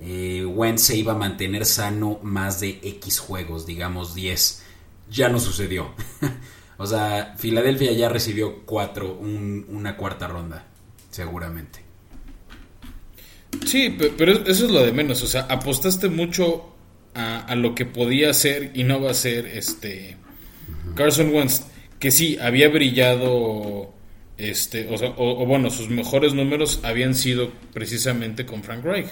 eh, 0.01 0.45
Wentz 0.45 0.83
se 0.83 0.97
iba 0.97 1.13
a 1.13 1.17
mantener 1.19 1.65
sano 1.65 2.19
más 2.23 2.61
de 2.61 2.79
X 2.83 3.19
juegos, 3.21 3.65
digamos 3.67 4.15
10. 4.15 4.63
Ya 5.11 5.29
no 5.29 5.39
sucedió. 5.41 5.93
o 6.79 6.87
sea, 6.87 7.35
Filadelfia 7.39 7.93
ya 7.93 8.09
recibió 8.09 8.63
cuatro, 8.67 9.15
un- 9.19 9.65
una 9.71 9.97
cuarta 9.97 10.27
ronda, 10.29 10.67
seguramente. 11.11 11.81
Sí, 13.67 13.91
pe- 13.91 14.13
pero 14.17 14.33
eso 14.33 14.67
es 14.67 14.71
lo 14.71 14.83
de 14.85 14.93
menos. 14.93 15.23
O 15.23 15.27
sea, 15.27 15.43
apostaste 15.43 16.09
mucho 16.09 16.75
a, 17.15 17.41
a 17.41 17.55
lo 17.55 17.75
que 17.75 17.87
podía 17.87 18.35
ser 18.35 18.73
y 18.75 18.85
no 18.85 19.01
va 19.01 19.13
a 19.13 19.15
ser 19.15 19.47
este 19.47 20.17
Carson 20.95 21.33
Wentz, 21.33 21.63
que 21.99 22.11
sí 22.11 22.37
había 22.39 22.69
brillado, 22.69 23.94
este, 24.39 24.89
o, 24.93 24.99
sea, 24.99 25.11
o- 25.11 25.43
o 25.43 25.47
bueno, 25.47 25.71
sus 25.71 25.89
mejores 25.89 26.35
números 26.35 26.81
habían 26.83 27.15
sido 27.15 27.51
precisamente 27.73 28.45
con 28.47 28.63
Frank 28.63 28.85
Reich. 28.85 29.09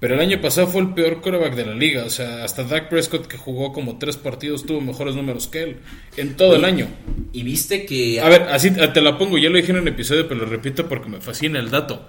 Pero 0.00 0.14
el 0.14 0.20
año 0.20 0.40
pasado 0.40 0.68
fue 0.68 0.82
el 0.82 0.94
peor 0.94 1.20
quarterback 1.20 1.56
de 1.56 1.66
la 1.66 1.74
liga. 1.74 2.04
O 2.04 2.10
sea, 2.10 2.44
hasta 2.44 2.62
Dak 2.62 2.88
Prescott, 2.88 3.26
que 3.26 3.36
jugó 3.36 3.72
como 3.72 3.98
tres 3.98 4.16
partidos, 4.16 4.64
tuvo 4.64 4.80
mejores 4.80 5.16
números 5.16 5.48
que 5.48 5.62
él 5.64 5.76
en 6.16 6.36
todo 6.36 6.54
el 6.54 6.64
año. 6.64 6.86
Y 7.32 7.42
viste 7.42 7.84
que... 7.84 8.20
A 8.20 8.28
ver, 8.28 8.42
así 8.42 8.70
te 8.70 9.00
la 9.00 9.18
pongo, 9.18 9.38
ya 9.38 9.50
lo 9.50 9.56
dije 9.56 9.72
en 9.72 9.78
un 9.78 9.88
episodio, 9.88 10.28
pero 10.28 10.42
lo 10.42 10.46
repito 10.46 10.88
porque 10.88 11.08
me 11.08 11.20
fascina 11.20 11.58
el 11.58 11.70
dato. 11.70 12.08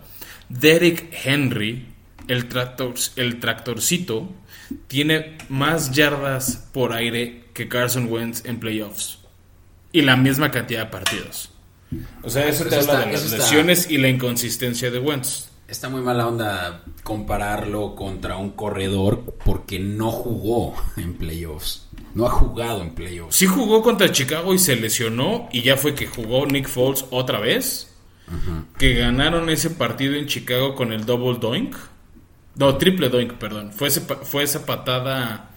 Derek 0.49 1.07
Henry, 1.23 1.87
el, 2.27 2.47
tractor, 2.47 2.93
el 3.15 3.39
tractorcito, 3.39 4.29
tiene 4.87 5.37
más 5.49 5.91
yardas 5.91 6.69
por 6.71 6.93
aire 6.93 7.45
que 7.55 7.67
Carson 7.67 8.05
Wentz 8.11 8.45
en 8.45 8.59
playoffs. 8.59 9.17
Y 9.91 10.01
la 10.03 10.15
misma 10.15 10.51
cantidad 10.51 10.85
de 10.85 10.91
partidos. 10.91 11.48
O 12.23 12.29
sea, 12.29 12.47
eso 12.47 12.59
Pero 12.65 12.69
te 12.71 12.79
eso 12.79 12.91
habla 12.91 12.99
está- 12.99 13.05
de 13.07 13.11
las 13.13 13.23
eso 13.25 13.35
está- 13.35 13.45
lesiones 13.47 13.89
y 13.91 13.97
la 13.97 14.09
inconsistencia 14.09 14.91
de 14.91 14.99
Wentz. 14.99 15.45
Está 15.67 15.89
muy 15.89 16.01
mala 16.01 16.27
onda 16.27 16.83
compararlo 17.03 17.95
contra 17.95 18.37
un 18.37 18.51
corredor 18.51 19.35
porque 19.45 19.79
no 19.79 20.09
jugó 20.11 20.75
en 20.97 21.13
playoffs. 21.15 21.87
No 22.15 22.25
ha 22.25 22.29
jugado 22.31 22.81
en 22.81 22.95
playoffs. 22.95 23.35
Sí 23.35 23.45
jugó 23.45 23.83
contra 23.83 24.11
Chicago 24.11 24.53
y 24.53 24.59
se 24.59 24.75
lesionó 24.75 25.47
y 25.51 25.61
ya 25.61 25.77
fue 25.77 25.93
que 25.93 26.07
jugó 26.07 26.45
Nick 26.47 26.67
Foles 26.67 27.05
otra 27.11 27.39
vez. 27.39 27.85
Que 28.77 28.93
ganaron 28.95 29.49
ese 29.49 29.71
partido 29.71 30.13
en 30.15 30.27
Chicago 30.27 30.75
con 30.75 30.91
el 30.93 31.05
double 31.05 31.39
doink. 31.39 31.75
No, 32.55 32.75
triple 32.77 33.09
doink, 33.09 33.33
perdón. 33.33 33.71
Fue, 33.71 33.87
ese 33.87 34.01
pa- 34.01 34.17
fue 34.17 34.43
esa 34.43 34.65
patada. 34.65 35.49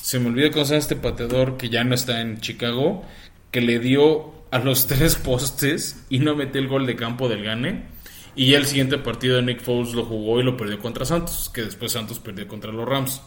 Se 0.00 0.18
me 0.18 0.28
olvidó 0.28 0.50
cómo 0.50 0.64
se 0.64 0.70
llama 0.72 0.78
este 0.80 0.96
pateador 0.96 1.56
que 1.56 1.68
ya 1.68 1.84
no 1.84 1.94
está 1.94 2.20
en 2.20 2.40
Chicago. 2.40 3.04
Que 3.52 3.60
le 3.60 3.78
dio 3.78 4.32
a 4.50 4.58
los 4.58 4.86
tres 4.88 5.16
postes 5.16 6.04
y 6.08 6.18
no 6.18 6.34
metió 6.34 6.60
el 6.60 6.68
gol 6.68 6.86
de 6.86 6.96
campo 6.96 7.28
del 7.28 7.44
gane. 7.44 7.96
Y 8.34 8.50
ya 8.50 8.58
el 8.58 8.66
siguiente 8.66 8.98
partido 8.98 9.36
de 9.36 9.42
Nick 9.42 9.62
Foles 9.62 9.94
lo 9.94 10.04
jugó 10.04 10.38
y 10.40 10.42
lo 10.42 10.56
perdió 10.58 10.78
contra 10.78 11.06
Santos. 11.06 11.50
Que 11.52 11.62
después 11.62 11.92
Santos 11.92 12.18
perdió 12.18 12.46
contra 12.46 12.70
los 12.70 12.86
Rams. 12.86 13.22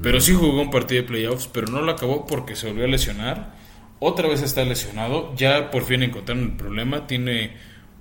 Pero 0.00 0.20
sí 0.20 0.32
jugó 0.32 0.62
un 0.62 0.70
partido 0.70 1.02
de 1.02 1.08
playoffs, 1.08 1.48
pero 1.52 1.66
no 1.66 1.82
lo 1.82 1.92
acabó 1.92 2.26
porque 2.26 2.56
se 2.56 2.68
volvió 2.68 2.84
a 2.84 2.88
lesionar. 2.88 3.54
Otra 3.98 4.28
vez 4.28 4.40
está 4.40 4.64
lesionado. 4.64 5.34
Ya 5.36 5.70
por 5.70 5.84
fin 5.84 6.02
encontraron 6.02 6.44
el 6.44 6.56
problema. 6.56 7.06
Tiene 7.06 7.56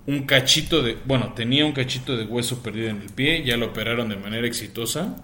un 0.08 0.24
cachito 0.24 0.82
de. 0.82 0.98
Bueno, 1.06 1.34
tenía 1.34 1.66
un 1.66 1.74
cachito 1.74 2.16
de 2.16 2.24
hueso 2.24 2.64
perdido 2.64 2.90
en 2.90 3.02
el 3.02 3.10
pie. 3.10 3.44
Ya 3.44 3.58
lo 3.58 3.68
operaron 3.68 4.08
de 4.08 4.16
manera 4.16 4.48
exitosa. 4.48 5.18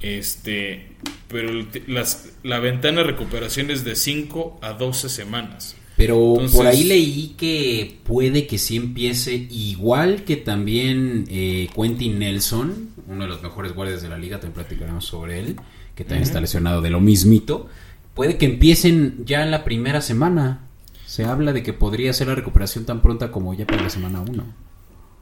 Este. 0.00 0.96
Pero 1.28 1.50
las, 1.86 2.32
la 2.42 2.58
ventana 2.58 3.02
de 3.02 3.08
recuperación 3.08 3.70
es 3.70 3.84
de 3.84 3.96
5 3.96 4.60
a 4.62 4.72
12 4.72 5.10
semanas. 5.10 5.76
Pero 5.96 6.32
Entonces- 6.32 6.56
por 6.56 6.66
ahí 6.66 6.84
leí 6.84 7.34
que 7.36 7.98
puede 8.04 8.46
que 8.46 8.58
sí 8.58 8.76
empiece 8.76 9.34
igual 9.50 10.24
que 10.24 10.36
también 10.36 11.26
eh, 11.28 11.68
Quentin 11.74 12.18
Nelson, 12.18 12.90
uno 13.06 13.22
de 13.24 13.28
los 13.28 13.42
mejores 13.42 13.74
guardias 13.74 14.02
de 14.02 14.08
la 14.08 14.18
liga, 14.18 14.38
también 14.40 14.54
platicaremos 14.54 15.04
sobre 15.04 15.38
él, 15.38 15.56
que 15.94 16.04
también 16.04 16.22
está 16.22 16.40
lesionado 16.40 16.80
de 16.80 16.90
lo 16.90 17.00
mismito. 17.00 17.68
Puede 18.14 18.36
que 18.38 18.46
empiecen 18.46 19.24
ya 19.24 19.42
en 19.42 19.50
la 19.50 19.64
primera 19.64 20.00
semana. 20.00 20.66
Se 21.06 21.24
habla 21.24 21.52
de 21.52 21.62
que 21.62 21.72
podría 21.74 22.12
ser 22.14 22.28
la 22.28 22.34
recuperación 22.34 22.84
tan 22.86 23.02
pronta 23.02 23.30
como 23.30 23.52
ya 23.54 23.66
para 23.66 23.82
la 23.82 23.90
semana 23.90 24.20
1. 24.22 24.44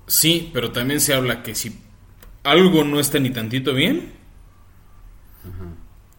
Sí, 0.06 0.50
pero 0.52 0.70
también 0.70 1.00
se 1.00 1.14
habla 1.14 1.42
que 1.42 1.54
si 1.54 1.72
algo 2.44 2.84
no 2.84 3.00
está 3.00 3.18
ni 3.18 3.30
tantito 3.30 3.74
bien, 3.74 4.12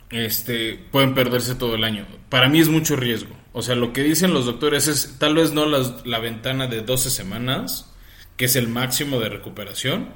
este, 0.09 0.79
pueden 0.91 1.13
perderse 1.13 1.55
todo 1.55 1.75
el 1.75 1.83
año. 1.83 2.05
Para 2.29 2.49
mí 2.49 2.59
es 2.59 2.67
mucho 2.69 2.95
riesgo. 2.95 3.35
O 3.53 3.61
sea, 3.61 3.75
lo 3.75 3.91
que 3.93 4.03
dicen 4.03 4.33
los 4.33 4.45
doctores 4.45 4.87
es 4.87 5.15
tal 5.19 5.35
vez 5.35 5.51
no 5.53 5.65
las- 5.65 6.05
la 6.05 6.19
ventana 6.19 6.67
de 6.67 6.81
12 6.81 7.09
semanas, 7.09 7.91
que 8.37 8.45
es 8.45 8.55
el 8.55 8.67
máximo 8.69 9.19
de 9.19 9.29
recuperación, 9.29 10.09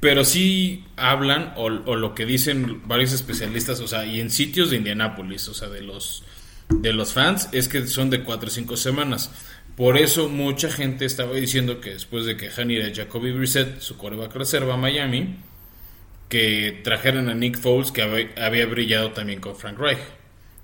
pero 0.00 0.24
sí 0.24 0.84
hablan, 0.96 1.52
o, 1.56 1.64
o 1.66 1.96
lo 1.96 2.14
que 2.14 2.24
dicen 2.26 2.82
varios 2.86 3.12
especialistas, 3.12 3.80
o 3.80 3.88
sea, 3.88 4.06
y 4.06 4.20
en 4.20 4.30
sitios 4.30 4.70
de 4.70 4.76
Indianápolis, 4.76 5.48
o 5.48 5.54
sea, 5.54 5.68
de 5.68 5.82
los, 5.82 6.24
de 6.70 6.92
los 6.92 7.12
fans, 7.12 7.48
es 7.52 7.68
que 7.68 7.86
son 7.86 8.08
de 8.10 8.22
4 8.22 8.48
o 8.48 8.50
5 8.50 8.76
semanas. 8.76 9.30
Por 9.76 9.96
eso 9.98 10.28
mucha 10.28 10.70
gente 10.70 11.04
estaba 11.04 11.34
diciendo 11.34 11.80
que 11.80 11.90
después 11.90 12.24
de 12.26 12.36
que 12.36 12.46
ir 12.46 12.82
a 12.82 12.94
Jacoby 12.94 13.32
Brissett, 13.32 13.80
su 13.80 13.96
coreback 13.96 14.34
reserva 14.34 14.74
a 14.74 14.76
Miami, 14.78 15.36
que 16.28 16.80
trajeran 16.84 17.28
a 17.28 17.34
Nick 17.34 17.58
Foles, 17.58 17.92
que 17.92 18.02
había 18.36 18.66
brillado 18.66 19.12
también 19.12 19.40
con 19.40 19.56
Frank 19.56 19.78
Reich. 19.78 19.98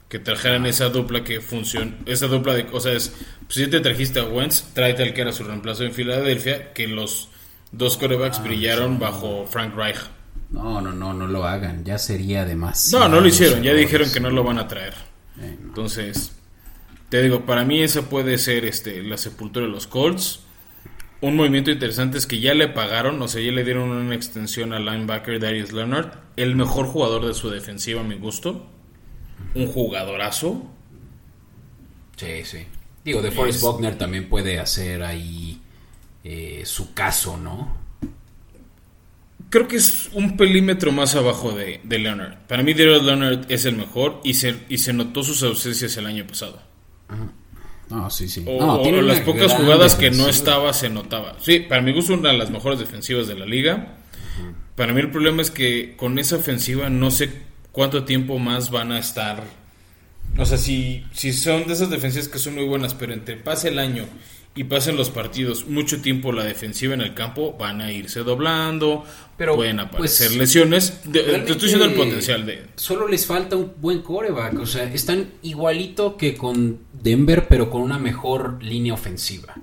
Que 0.09 0.19
trajeran 0.19 0.67
esa 0.67 0.89
dupla 0.89 1.25
que 1.25 1.41
funciona, 1.41 1.97
esa 2.07 2.29
dupla 2.29 2.55
de 2.55 2.67
cosas. 2.67 3.13
Pues 3.47 3.55
si 3.55 3.67
te 3.67 3.81
trajiste 3.81 4.21
a 4.21 4.25
Wentz, 4.25 4.73
tráete 4.73 5.03
al 5.03 5.15
que 5.15 5.23
era 5.23 5.33
su 5.33 5.43
reemplazo 5.43 5.85
en 5.85 5.93
Filadelfia, 5.93 6.73
que 6.73 6.87
los 6.87 7.31
dos 7.73 7.97
corebacks 7.97 8.43
brillaron 8.43 8.99
bajo 8.99 9.47
Frank 9.47 9.75
Reich. 9.75 9.99
No, 10.51 10.81
no, 10.81 10.93
no, 10.93 11.13
no 11.13 11.27
lo 11.27 11.45
hagan. 11.45 11.85
Ya 11.85 11.99
sería 11.99 12.45
demasiado. 12.45 13.09
No, 13.09 13.17
no 13.17 13.21
lo 13.21 13.29
hicieron, 13.29 13.63
ya 13.63 13.75
dijeron 13.75 14.11
que 14.13 14.21
no 14.21 14.31
lo 14.31 14.45
van 14.45 14.59
a 14.59 14.69
traer. 14.69 14.95
Entonces, 15.41 16.33
te 17.09 17.23
digo, 17.23 17.45
para 17.45 17.65
mí 17.65 17.83
esa 17.83 18.09
puede 18.09 18.39
ser 18.39 18.65
este 18.65 19.03
la 19.03 19.17
sepultura 19.17 19.67
de 19.67 19.73
los 19.73 19.87
Colts. 19.87 20.41
Un 21.21 21.35
movimiento 21.35 21.71
interesante 21.71 22.19
es 22.19 22.27
que 22.27 22.41
ya 22.41 22.55
le 22.55 22.69
pagaron, 22.69 23.21
o 23.23 23.29
sea, 23.29 23.41
ya 23.43 23.51
le 23.51 23.65
dieron 23.65 23.91
una 23.91 24.15
extensión 24.15 24.73
al 24.73 24.85
linebacker 24.85 25.41
Darius 25.41 25.73
Leonard, 25.73 26.13
el 26.37 26.57
mejor 26.57 26.87
jugador 26.87 27.27
de 27.27 27.35
su 27.35 27.49
defensiva 27.51 28.03
a 28.03 28.05
mi 28.05 28.17
gusto. 28.17 28.71
Un 29.57 29.67
jugadorazo. 29.69 30.63
Sí, 32.17 32.45
sí. 32.45 32.59
Digo, 33.05 33.23
de 33.23 33.31
Forrest 33.31 33.59
Es- 33.59 33.63
Buckner 33.65 33.97
también 33.99 34.29
puede 34.29 34.59
hacer 34.59 35.03
ahí 35.03 35.61
eh, 36.25 36.63
su 36.65 36.93
caso, 36.95 37.37
¿no? 37.37 37.77
Creo 39.49 39.69
que 39.69 39.77
es 39.77 40.11
un 40.13 40.37
pelímetro 40.37 40.91
más 40.91 41.15
abajo 41.15 41.53
de, 41.53 41.81
de 41.85 41.99
Leonard. 42.01 42.35
Para 42.49 42.63
mí 42.65 42.75
Darius 42.75 43.05
Leonard 43.05 43.45
es 43.51 43.65
el 43.65 43.77
mejor 43.77 44.21
y 44.25 44.35
se, 44.35 44.57
y 44.69 44.79
se 44.79 44.93
notó 44.93 45.23
sus 45.23 45.43
ausencias 45.45 45.97
el 45.97 46.07
año 46.07 46.27
pasado. 46.27 46.61
No, 47.89 48.11
sí, 48.11 48.29
sí. 48.29 48.45
O, 48.47 48.59
No, 48.59 48.75
o 48.81 48.83
tiene 48.83 49.03
las 49.03 49.21
pocas 49.21 49.53
jugadas 49.53 49.95
que 49.95 50.11
no 50.11 50.29
estaba 50.29 50.73
se 50.73 50.89
notaba. 50.89 51.37
Sí, 51.41 51.61
para 51.61 51.81
mi 51.81 51.93
gusto 51.93 52.15
una 52.15 52.33
de 52.33 52.39
las 52.39 52.51
mejores 52.51 52.81
defensivas 52.81 53.29
de 53.29 53.37
la 53.37 53.47
liga. 53.47 53.99
Para 54.75 54.93
mí 54.93 55.01
el 55.01 55.11
problema 55.13 55.41
es 55.43 55.51
que 55.53 55.95
con 55.97 56.19
esa 56.19 56.37
ofensiva 56.37 56.91
no 56.91 57.11
sé 57.13 57.31
cuánto 57.77 58.05
tiempo 58.05 58.39
más 58.39 58.71
van 58.71 58.91
a 58.91 58.99
estar. 58.99 59.45
O 60.39 60.47
sea, 60.47 60.57
si, 60.57 61.05
si 61.13 61.35
son 61.35 61.67
de 61.67 61.75
esas 61.75 61.91
defensivas 61.91 62.27
que 62.29 62.39
son 62.39 62.55
muy 62.55 62.65
buenas, 62.65 62.95
pero 62.95 63.13
entre 63.13 63.37
pase 63.37 63.69
el 63.69 63.79
año 63.79 64.07
y 64.55 64.65
pasen 64.65 64.97
los 64.97 65.11
partidos, 65.11 65.67
mucho 65.67 66.01
tiempo 66.01 66.33
la 66.33 66.43
defensiva 66.43 66.95
en 66.95 67.03
el 67.03 67.13
campo 67.13 67.55
van 67.59 67.83
a 67.83 67.93
irse 67.93 68.21
doblando, 68.21 69.05
Pero, 69.37 69.57
pueden 69.57 69.81
aparecer 69.81 70.29
pues, 70.29 70.39
lesiones. 70.39 71.01
De- 71.05 71.21
te 71.21 71.37
estoy 71.53 71.57
diciendo 71.69 71.85
el 71.85 71.93
potencial 71.93 72.47
de... 72.47 72.65
Solo 72.77 73.07
les 73.09 73.27
falta 73.27 73.57
un 73.57 73.75
buen 73.79 74.01
coreback. 74.01 74.59
O 74.59 74.65
sea, 74.67 74.85
están 74.85 75.33
igualito 75.43 76.17
que 76.17 76.35
con 76.35 76.79
Denver, 76.95 77.47
pero 77.47 77.69
con 77.69 77.83
una 77.83 77.99
mejor 77.99 78.63
línea 78.63 78.95
ofensiva. 78.95 79.55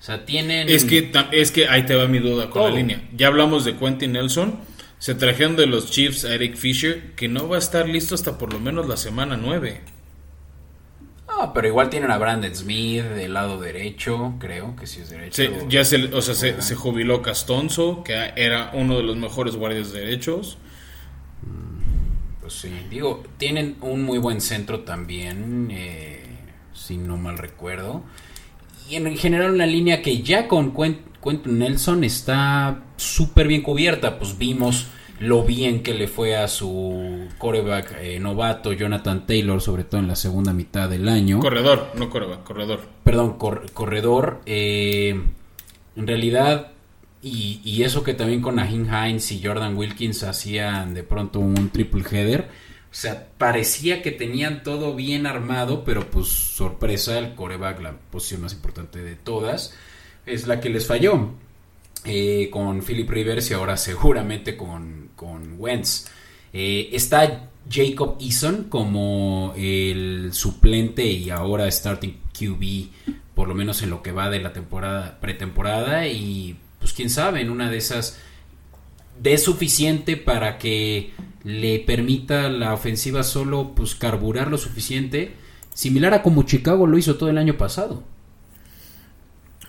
O 0.00 0.04
sea, 0.04 0.24
tienen. 0.24 0.68
Es 0.68 0.84
que, 0.84 1.12
es 1.30 1.52
que 1.52 1.68
ahí 1.68 1.86
te 1.86 1.94
va 1.94 2.08
mi 2.08 2.18
duda 2.18 2.50
con 2.50 2.62
Todo. 2.62 2.70
la 2.70 2.74
línea. 2.74 3.08
Ya 3.16 3.28
hablamos 3.28 3.64
de 3.64 3.76
Quentin 3.76 4.10
Nelson. 4.10 4.58
Se 5.02 5.16
trajeron 5.16 5.56
de 5.56 5.66
los 5.66 5.90
Chiefs 5.90 6.24
a 6.24 6.32
Eric 6.32 6.54
Fisher, 6.54 7.10
que 7.16 7.26
no 7.26 7.48
va 7.48 7.56
a 7.56 7.58
estar 7.58 7.88
listo 7.88 8.14
hasta 8.14 8.38
por 8.38 8.52
lo 8.52 8.60
menos 8.60 8.86
la 8.86 8.96
semana 8.96 9.36
9. 9.36 9.80
Ah, 11.26 11.50
pero 11.52 11.66
igual 11.66 11.90
tienen 11.90 12.12
a 12.12 12.18
Brandon 12.18 12.54
Smith 12.54 13.02
del 13.02 13.34
lado 13.34 13.60
derecho, 13.60 14.34
creo 14.38 14.76
que 14.76 14.86
sí 14.86 15.00
es 15.00 15.10
derecho. 15.10 15.42
Ya 15.68 15.84
se, 15.84 16.04
o 16.04 16.22
sea, 16.22 16.36
se, 16.36 16.62
se 16.62 16.76
jubiló 16.76 17.20
Castonzo, 17.20 18.04
que 18.04 18.14
era 18.36 18.70
uno 18.74 18.96
de 18.96 19.02
los 19.02 19.16
mejores 19.16 19.56
guardias 19.56 19.92
derechos. 19.92 20.56
Pues 22.40 22.52
sí, 22.52 22.70
digo, 22.88 23.24
tienen 23.38 23.78
un 23.80 24.04
muy 24.04 24.18
buen 24.18 24.40
centro 24.40 24.82
también, 24.82 25.68
eh, 25.72 26.22
si 26.74 26.96
no 26.96 27.16
mal 27.16 27.38
recuerdo. 27.38 28.04
Y 28.88 28.94
en 28.94 29.16
general 29.16 29.50
una 29.50 29.66
línea 29.66 30.00
que 30.00 30.22
ya 30.22 30.46
con 30.46 30.70
Quentin 31.22 31.58
Nelson 31.58 32.04
está 32.04 32.82
súper 32.96 33.46
bien 33.48 33.62
cubierta. 33.62 34.18
Pues 34.18 34.36
vimos 34.38 34.88
lo 35.20 35.44
bien 35.44 35.82
que 35.82 35.94
le 35.94 36.08
fue 36.08 36.36
a 36.36 36.48
su 36.48 37.28
coreback 37.38 37.96
eh, 38.00 38.18
novato 38.18 38.72
Jonathan 38.72 39.26
Taylor, 39.26 39.60
sobre 39.60 39.84
todo 39.84 40.00
en 40.00 40.08
la 40.08 40.16
segunda 40.16 40.52
mitad 40.52 40.88
del 40.88 41.08
año. 41.08 41.38
Corredor, 41.40 41.92
no 41.94 42.10
coreback, 42.10 42.42
corredor. 42.42 42.80
perdón, 43.04 43.38
cor- 43.38 43.70
corredor. 43.72 44.40
eh, 44.46 45.20
en 45.94 46.06
realidad, 46.06 46.72
y, 47.22 47.60
y 47.62 47.82
eso 47.84 48.02
que 48.02 48.14
también 48.14 48.40
con 48.40 48.56
Nahin 48.56 48.86
Hines 48.92 49.30
y 49.30 49.40
Jordan 49.44 49.76
Wilkins 49.76 50.22
hacían 50.24 50.94
de 50.94 51.02
pronto 51.04 51.38
un 51.38 51.68
triple 51.68 52.02
header. 52.10 52.48
O 52.90 52.94
sea, 52.94 53.28
parecía 53.38 54.02
que 54.02 54.10
tenían 54.10 54.62
todo 54.64 54.94
bien 54.96 55.26
armado, 55.26 55.84
pero 55.84 56.10
pues 56.10 56.28
sorpresa, 56.28 57.18
el 57.18 57.34
coreback, 57.34 57.80
la 57.80 57.92
posición 58.10 58.40
más 58.42 58.52
importante 58.54 59.02
de 59.02 59.14
todas, 59.16 59.74
es 60.26 60.46
la 60.46 60.60
que 60.60 60.70
les 60.70 60.86
falló. 60.86 61.30
Eh, 62.04 62.48
con 62.50 62.82
Philip 62.82 63.08
Rivers 63.08 63.52
y 63.52 63.54
ahora 63.54 63.76
seguramente 63.76 64.56
con, 64.56 65.10
con 65.14 65.54
Wentz. 65.58 66.06
Eh, 66.52 66.90
está 66.92 67.48
Jacob 67.70 68.16
Eason 68.20 68.64
como 68.64 69.54
el 69.56 70.30
suplente 70.32 71.04
y 71.04 71.30
ahora 71.30 71.70
starting 71.70 72.16
QB, 72.36 73.14
por 73.36 73.46
lo 73.46 73.54
menos 73.54 73.82
en 73.82 73.90
lo 73.90 74.02
que 74.02 74.10
va 74.10 74.30
de 74.30 74.40
la 74.40 74.52
temporada 74.52 75.20
pretemporada 75.20 76.08
y 76.08 76.56
pues 76.80 76.92
quién 76.92 77.08
sabe, 77.08 77.40
en 77.40 77.50
una 77.50 77.70
de 77.70 77.78
esas 77.78 78.18
de 79.22 79.38
suficiente 79.38 80.16
para 80.16 80.58
que 80.58 81.12
le 81.44 81.78
permita 81.78 82.48
la 82.48 82.74
ofensiva 82.74 83.22
solo 83.22 83.76
pues 83.76 83.94
carburar 83.94 84.48
lo 84.48 84.58
suficiente, 84.58 85.34
similar 85.72 86.14
a 86.14 86.22
como 86.22 86.42
Chicago 86.42 86.88
lo 86.88 86.98
hizo 86.98 87.14
todo 87.14 87.30
el 87.30 87.38
año 87.38 87.56
pasado. 87.56 88.02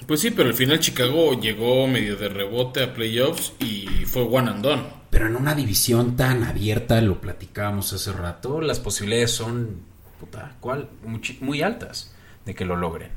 Pues 0.08 0.20
sí, 0.22 0.32
pero 0.32 0.50
al 0.50 0.56
final 0.56 0.80
Chicago 0.80 1.40
llegó 1.40 1.88
medio 1.88 2.16
de 2.18 2.30
rebote 2.30 2.84
a 2.84 2.94
playoffs 2.94 3.54
y 3.60 3.86
fue 4.06 4.24
one 4.24 4.50
and 4.50 4.64
done. 4.64 4.84
Pero 5.10 5.28
en 5.28 5.36
una 5.36 5.56
división 5.56 6.16
tan 6.18 6.44
abierta, 6.44 7.00
lo 7.02 7.22
platicábamos 7.22 7.94
hace 7.94 8.12
rato, 8.12 8.60
las 8.62 8.80
posibilidades 8.80 9.32
son 9.32 9.82
puta, 10.20 10.56
¿cuál? 10.60 10.90
Muchi- 11.06 11.40
muy 11.40 11.62
altas 11.62 12.14
de 12.46 12.54
que 12.56 12.66
lo 12.66 12.76
logren. 12.76 13.10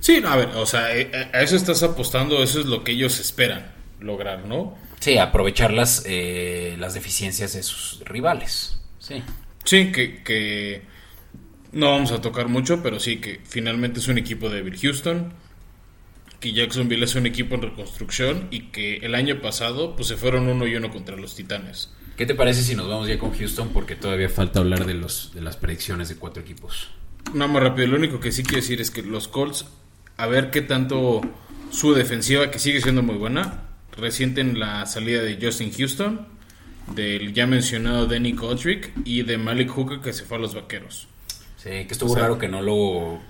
Sí, 0.00 0.20
no, 0.20 0.28
a 0.28 0.36
ver, 0.36 0.48
o 0.56 0.66
sea, 0.66 0.94
eh, 0.94 1.10
a 1.32 1.38
a 1.38 1.42
eso 1.42 1.56
estás 1.56 1.82
apostando, 1.82 2.42
eso 2.42 2.60
es 2.60 2.66
lo 2.66 2.84
que 2.84 2.92
ellos 2.92 3.18
esperan 3.18 3.72
lograr, 3.98 4.44
¿no? 4.46 4.76
Sí, 5.00 5.16
aprovechar 5.16 5.72
las, 5.72 6.04
eh, 6.06 6.76
las 6.78 6.92
deficiencias 6.94 7.54
de 7.54 7.62
sus 7.62 8.00
rivales. 8.04 8.78
Sí. 8.98 9.22
Sí, 9.64 9.90
que, 9.90 10.22
que 10.22 10.82
no 11.72 11.90
vamos 11.92 12.12
a 12.12 12.20
tocar 12.20 12.48
mucho, 12.48 12.82
pero 12.82 13.00
sí 13.00 13.16
que 13.16 13.40
finalmente 13.44 14.00
es 14.00 14.08
un 14.08 14.18
equipo 14.18 14.50
de 14.50 14.60
Bill 14.62 14.78
Houston, 14.78 15.32
que 16.40 16.52
Jacksonville 16.52 17.04
es 17.04 17.14
un 17.14 17.26
equipo 17.26 17.54
en 17.54 17.62
reconstrucción 17.62 18.48
y 18.50 18.70
que 18.70 18.96
el 18.96 19.14
año 19.14 19.40
pasado 19.40 19.94
pues 19.94 20.08
se 20.08 20.16
fueron 20.16 20.48
uno 20.48 20.66
y 20.66 20.74
uno 20.74 20.90
contra 20.90 21.16
los 21.16 21.36
Titanes. 21.36 21.90
¿Qué 22.16 22.26
te 22.26 22.34
parece 22.34 22.62
si 22.62 22.74
nos 22.74 22.88
vamos 22.88 23.08
ya 23.08 23.18
con 23.18 23.32
Houston? 23.32 23.68
Porque 23.68 23.94
todavía 23.94 24.28
falta 24.28 24.60
hablar 24.60 24.84
de, 24.86 24.94
los, 24.94 25.32
de 25.34 25.42
las 25.42 25.56
predicciones 25.56 26.08
de 26.08 26.16
cuatro 26.16 26.42
equipos. 26.42 26.88
Nada 27.34 27.50
más 27.50 27.62
rápido, 27.62 27.88
lo 27.88 27.96
único 27.96 28.20
que 28.20 28.32
sí 28.32 28.42
quiero 28.42 28.56
decir 28.56 28.80
es 28.80 28.90
que 28.90 29.02
los 29.02 29.28
Colts, 29.28 29.66
a 30.16 30.26
ver 30.26 30.50
qué 30.50 30.62
tanto 30.62 31.20
su 31.70 31.94
defensiva, 31.94 32.50
que 32.50 32.58
sigue 32.58 32.80
siendo 32.80 33.02
muy 33.02 33.16
buena, 33.16 33.68
resienten 33.96 34.58
la 34.58 34.84
salida 34.86 35.22
de 35.22 35.38
Justin 35.40 35.72
Houston, 35.72 36.26
del 36.94 37.32
ya 37.32 37.46
mencionado 37.46 38.06
Danny 38.06 38.34
Kotrick 38.34 38.92
y 39.04 39.22
de 39.22 39.38
Malik 39.38 39.70
Hooker 39.70 40.00
que 40.00 40.12
se 40.12 40.24
fue 40.24 40.38
a 40.38 40.40
los 40.40 40.54
Vaqueros. 40.54 41.06
Sí, 41.56 41.70
que 41.70 41.88
estuvo 41.90 42.12
O 42.12 42.14
sea, 42.14 42.24
raro 42.24 42.38
que 42.38 42.48
no 42.48 42.62
lo 42.62 43.20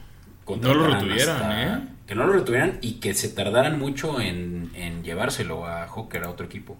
no 0.56 0.74
lo 0.74 0.86
retuvieran, 0.88 1.52
¿eh? 1.52 1.88
Que 2.10 2.16
no 2.16 2.26
lo 2.26 2.32
retuvieran 2.32 2.80
y 2.82 2.94
que 2.94 3.14
se 3.14 3.28
tardaran 3.28 3.78
mucho 3.78 4.20
en, 4.20 4.72
en 4.74 5.04
llevárselo 5.04 5.64
a 5.64 5.86
Hooker 5.86 6.24
a 6.24 6.30
otro 6.30 6.44
equipo. 6.44 6.76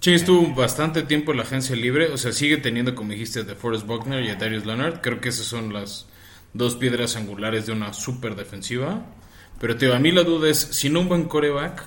Sí, 0.00 0.14
estuvo 0.14 0.54
bastante 0.54 1.02
tiempo 1.02 1.32
en 1.32 1.36
la 1.36 1.42
agencia 1.42 1.76
libre, 1.76 2.06
o 2.06 2.16
sea, 2.16 2.32
sigue 2.32 2.56
teniendo, 2.56 2.94
como 2.94 3.10
dijiste, 3.10 3.40
a 3.40 3.54
Forrest 3.54 3.86
Buckner 3.86 4.24
y 4.24 4.30
a 4.30 4.36
Darius 4.36 4.64
Leonard. 4.64 5.02
Creo 5.02 5.20
que 5.20 5.28
esas 5.28 5.44
son 5.44 5.74
las 5.74 6.06
dos 6.54 6.76
piedras 6.76 7.16
angulares 7.16 7.66
de 7.66 7.72
una 7.72 7.92
super 7.92 8.34
defensiva. 8.34 9.04
Pero 9.60 9.74
digo, 9.74 9.92
a 9.92 9.98
mí 9.98 10.10
la 10.10 10.22
duda 10.22 10.48
es, 10.48 10.56
sin 10.56 10.96
un 10.96 11.10
buen 11.10 11.24
coreback, 11.24 11.84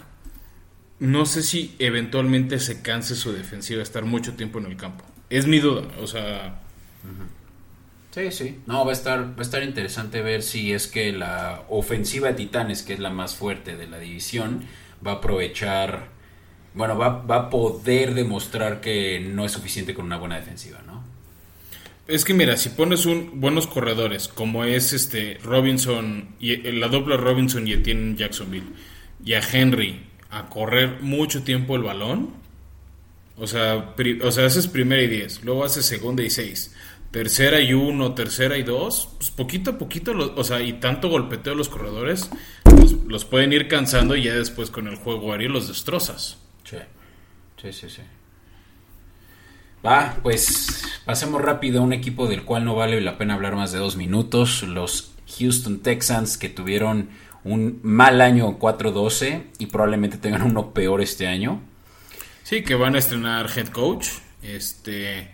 no 1.00 1.26
sé 1.26 1.42
si 1.42 1.76
eventualmente 1.80 2.60
se 2.60 2.84
canse 2.84 3.16
su 3.16 3.32
defensiva 3.34 3.82
estar 3.82 4.06
mucho 4.06 4.36
tiempo 4.36 4.60
en 4.60 4.68
el 4.68 4.78
campo. 4.78 5.04
Es 5.32 5.48
mi 5.48 5.58
duda, 5.58 5.88
o 6.00 6.06
sea, 6.06 6.62
Sí, 8.16 8.32
sí. 8.32 8.60
No, 8.66 8.86
va 8.86 8.92
a 8.92 8.94
estar, 8.94 9.32
va 9.32 9.40
a 9.40 9.42
estar 9.42 9.62
interesante 9.62 10.22
ver 10.22 10.42
si 10.42 10.72
es 10.72 10.88
que 10.88 11.12
la 11.12 11.64
ofensiva 11.68 12.30
de 12.30 12.36
Titanes, 12.36 12.82
que 12.82 12.94
es 12.94 13.00
la 13.00 13.10
más 13.10 13.36
fuerte 13.36 13.76
de 13.76 13.88
la 13.88 14.00
división, 14.00 14.64
va 15.06 15.12
a 15.12 15.16
aprovechar, 15.16 16.08
bueno, 16.74 16.98
va, 16.98 17.10
va 17.24 17.36
a 17.36 17.50
poder 17.50 18.14
demostrar 18.14 18.80
que 18.80 19.20
no 19.20 19.44
es 19.46 19.52
suficiente 19.52 19.94
con 19.94 20.06
una 20.06 20.18
buena 20.18 20.38
defensiva, 20.38 20.82
¿no? 20.88 21.04
Es 22.08 22.24
que 22.24 22.34
mira, 22.34 22.56
si 22.56 22.70
pones 22.70 23.06
un 23.06 23.42
buenos 23.42 23.68
corredores, 23.68 24.28
como 24.28 24.64
es 24.64 24.94
este 24.94 25.40
Robinson 25.44 26.36
y 26.40 26.54
eh, 26.54 26.72
la 26.72 26.88
dupla 26.88 27.18
Robinson 27.18 27.68
y 27.68 27.74
Etienne 27.74 28.12
en 28.12 28.18
Jacksonville, 28.18 28.68
y 29.26 29.34
a 29.34 29.42
Henry 29.42 30.04
a 30.30 30.48
correr 30.48 31.02
mucho 31.02 31.44
tiempo 31.44 31.76
el 31.76 31.82
balón, 31.84 32.30
o 33.38 33.48
sea, 33.48 33.96
pri- 33.96 34.22
o 34.22 34.32
sea, 34.32 34.46
haces 34.46 34.68
primera 34.68 35.02
y 35.02 35.08
diez, 35.08 35.44
luego 35.44 35.66
haces 35.66 35.86
segunda 35.86 36.24
y 36.24 36.30
seis, 36.30 36.75
tercera 37.16 37.62
y 37.62 37.72
uno, 37.74 38.14
tercera 38.14 38.58
y 38.58 38.64
dos, 38.64 39.08
pues 39.18 39.32
poquito 39.32 39.72
a 39.72 39.78
poquito, 39.78 40.14
lo- 40.14 40.36
o 40.36 40.44
sea, 40.44 40.60
y 40.62 40.74
tanto 40.74 41.08
golpeteo 41.08 41.54
a 41.54 41.56
los 41.56 41.70
corredores, 41.70 42.30
los, 42.66 42.92
los 43.08 43.24
pueden 43.24 43.54
ir 43.54 43.70
cansando 43.70 44.18
y 44.18 44.24
ya 44.24 44.34
después 44.36 44.70
con 44.70 44.90
el 44.90 44.98
juego 44.98 45.32
aéreo 45.32 45.48
los 45.48 45.70
destrozas. 45.70 46.38
Sí, 46.66 46.76
sí, 47.62 47.72
sí, 47.72 47.90
sí. 47.90 48.02
Va, 49.86 50.18
pues 50.24 50.84
pasemos 51.06 51.42
rápido 51.42 51.80
a 51.80 51.84
un 51.86 51.94
equipo 51.94 52.28
del 52.28 52.44
cual 52.44 52.66
no 52.66 52.76
vale 52.76 53.00
la 53.00 53.18
pena 53.18 53.36
hablar 53.36 53.56
más 53.56 53.72
de 53.72 53.80
dos 53.80 53.96
minutos. 53.96 54.64
Los 54.64 55.14
Houston 55.40 55.80
Texans 55.80 56.38
que 56.38 56.50
tuvieron 56.50 57.12
un 57.46 57.80
mal 57.82 58.20
año 58.20 58.60
4-12 58.60 59.44
y 59.58 59.68
probablemente 59.68 60.18
tengan 60.18 60.42
uno 60.42 60.74
peor 60.74 61.00
este 61.02 61.28
año. 61.28 61.62
Sí, 62.44 62.62
que 62.62 62.76
van 62.76 62.96
a 62.96 62.98
estrenar 63.00 63.50
head 63.56 63.68
coach. 63.70 64.08
Este. 64.44 65.34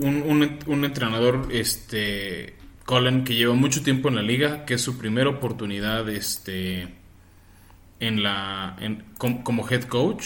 Un, 0.00 0.22
un- 0.22 0.58
un 0.66 0.84
entrenador, 0.84 1.48
este. 1.52 2.54
Colin, 2.84 3.24
que 3.24 3.34
lleva 3.34 3.54
mucho 3.54 3.82
tiempo 3.82 4.08
en 4.10 4.16
la 4.16 4.22
liga, 4.22 4.64
que 4.66 4.74
es 4.74 4.80
su 4.82 4.98
primera 4.98 5.30
oportunidad, 5.30 6.08
este. 6.08 6.88
En 8.00 8.22
la. 8.22 8.76
en- 8.80 9.04
com- 9.18 9.42
como 9.42 9.68
head 9.68 9.84
coach. 9.84 10.24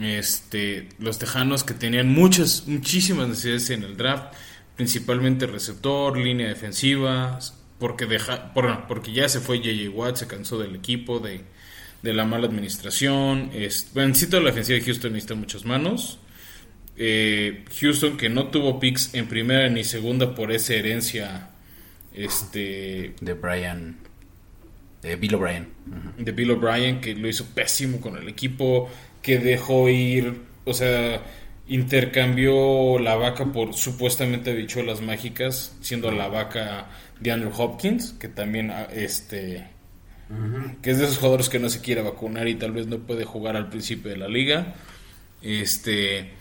Este. 0.00 0.88
Los 0.98 1.18
tejanos 1.18 1.64
que 1.64 1.74
tenían 1.74 2.08
muchas, 2.08 2.66
muchísimas 2.66 3.28
necesidades 3.28 3.70
en 3.70 3.82
el 3.82 3.96
draft. 3.96 4.34
Principalmente 4.76 5.46
receptor, 5.46 6.16
línea 6.16 6.48
defensiva. 6.48 7.38
Porque 7.78 8.06
deja, 8.06 8.52
por- 8.52 8.86
porque 8.86 9.12
ya 9.12 9.28
se 9.28 9.40
fue 9.40 9.60
JJ 9.60 9.88
Watt, 9.88 10.16
se 10.16 10.26
cansó 10.26 10.58
del 10.58 10.74
equipo, 10.76 11.18
de, 11.18 11.40
de 12.02 12.12
la 12.14 12.24
mala 12.26 12.46
administración. 12.46 13.50
Es, 13.54 13.90
bueno, 13.94 14.10
en 14.10 14.14
sí 14.14 14.26
toda 14.26 14.42
la 14.42 14.50
defensiva 14.50 14.78
de 14.78 14.84
Houston 14.84 15.12
necesita 15.14 15.34
muchas 15.34 15.64
manos. 15.64 16.18
Eh, 17.02 17.64
Houston 17.80 18.18
que 18.18 18.28
no 18.28 18.48
tuvo 18.48 18.78
picks 18.78 19.14
en 19.14 19.26
primera 19.26 19.70
ni 19.70 19.84
segunda 19.84 20.34
por 20.34 20.52
esa 20.52 20.74
herencia 20.74 21.48
este, 22.12 23.14
De 23.22 23.32
Brian. 23.32 23.96
De 25.00 25.16
Bill 25.16 25.36
O'Brien. 25.36 25.68
De 26.18 26.32
Bill 26.32 26.50
O'Brien 26.50 27.00
que 27.00 27.14
lo 27.14 27.26
hizo 27.26 27.46
pésimo 27.54 28.02
con 28.02 28.18
el 28.18 28.28
equipo, 28.28 28.90
que 29.22 29.38
dejó 29.38 29.88
ir, 29.88 30.42
o 30.66 30.74
sea, 30.74 31.22
intercambió 31.68 32.98
la 32.98 33.16
vaca 33.16 33.46
por 33.46 33.72
supuestamente 33.72 34.50
habichuelas 34.50 35.00
mágicas, 35.00 35.74
siendo 35.80 36.10
la 36.10 36.28
vaca 36.28 36.90
de 37.18 37.32
Andrew 37.32 37.52
Hopkins, 37.56 38.12
que 38.12 38.28
también 38.28 38.70
ah, 38.70 38.88
este 38.92 39.66
que 40.82 40.90
es 40.90 40.98
de 40.98 41.04
esos 41.04 41.16
jugadores 41.16 41.48
que 41.48 41.58
no 41.58 41.70
se 41.70 41.80
quiere 41.80 42.02
vacunar 42.02 42.46
y 42.46 42.56
tal 42.56 42.72
vez 42.72 42.86
no 42.86 42.98
puede 42.98 43.24
jugar 43.24 43.56
al 43.56 43.70
principio 43.70 44.10
de 44.10 44.18
la 44.18 44.28
liga. 44.28 44.74
Este 45.40 46.39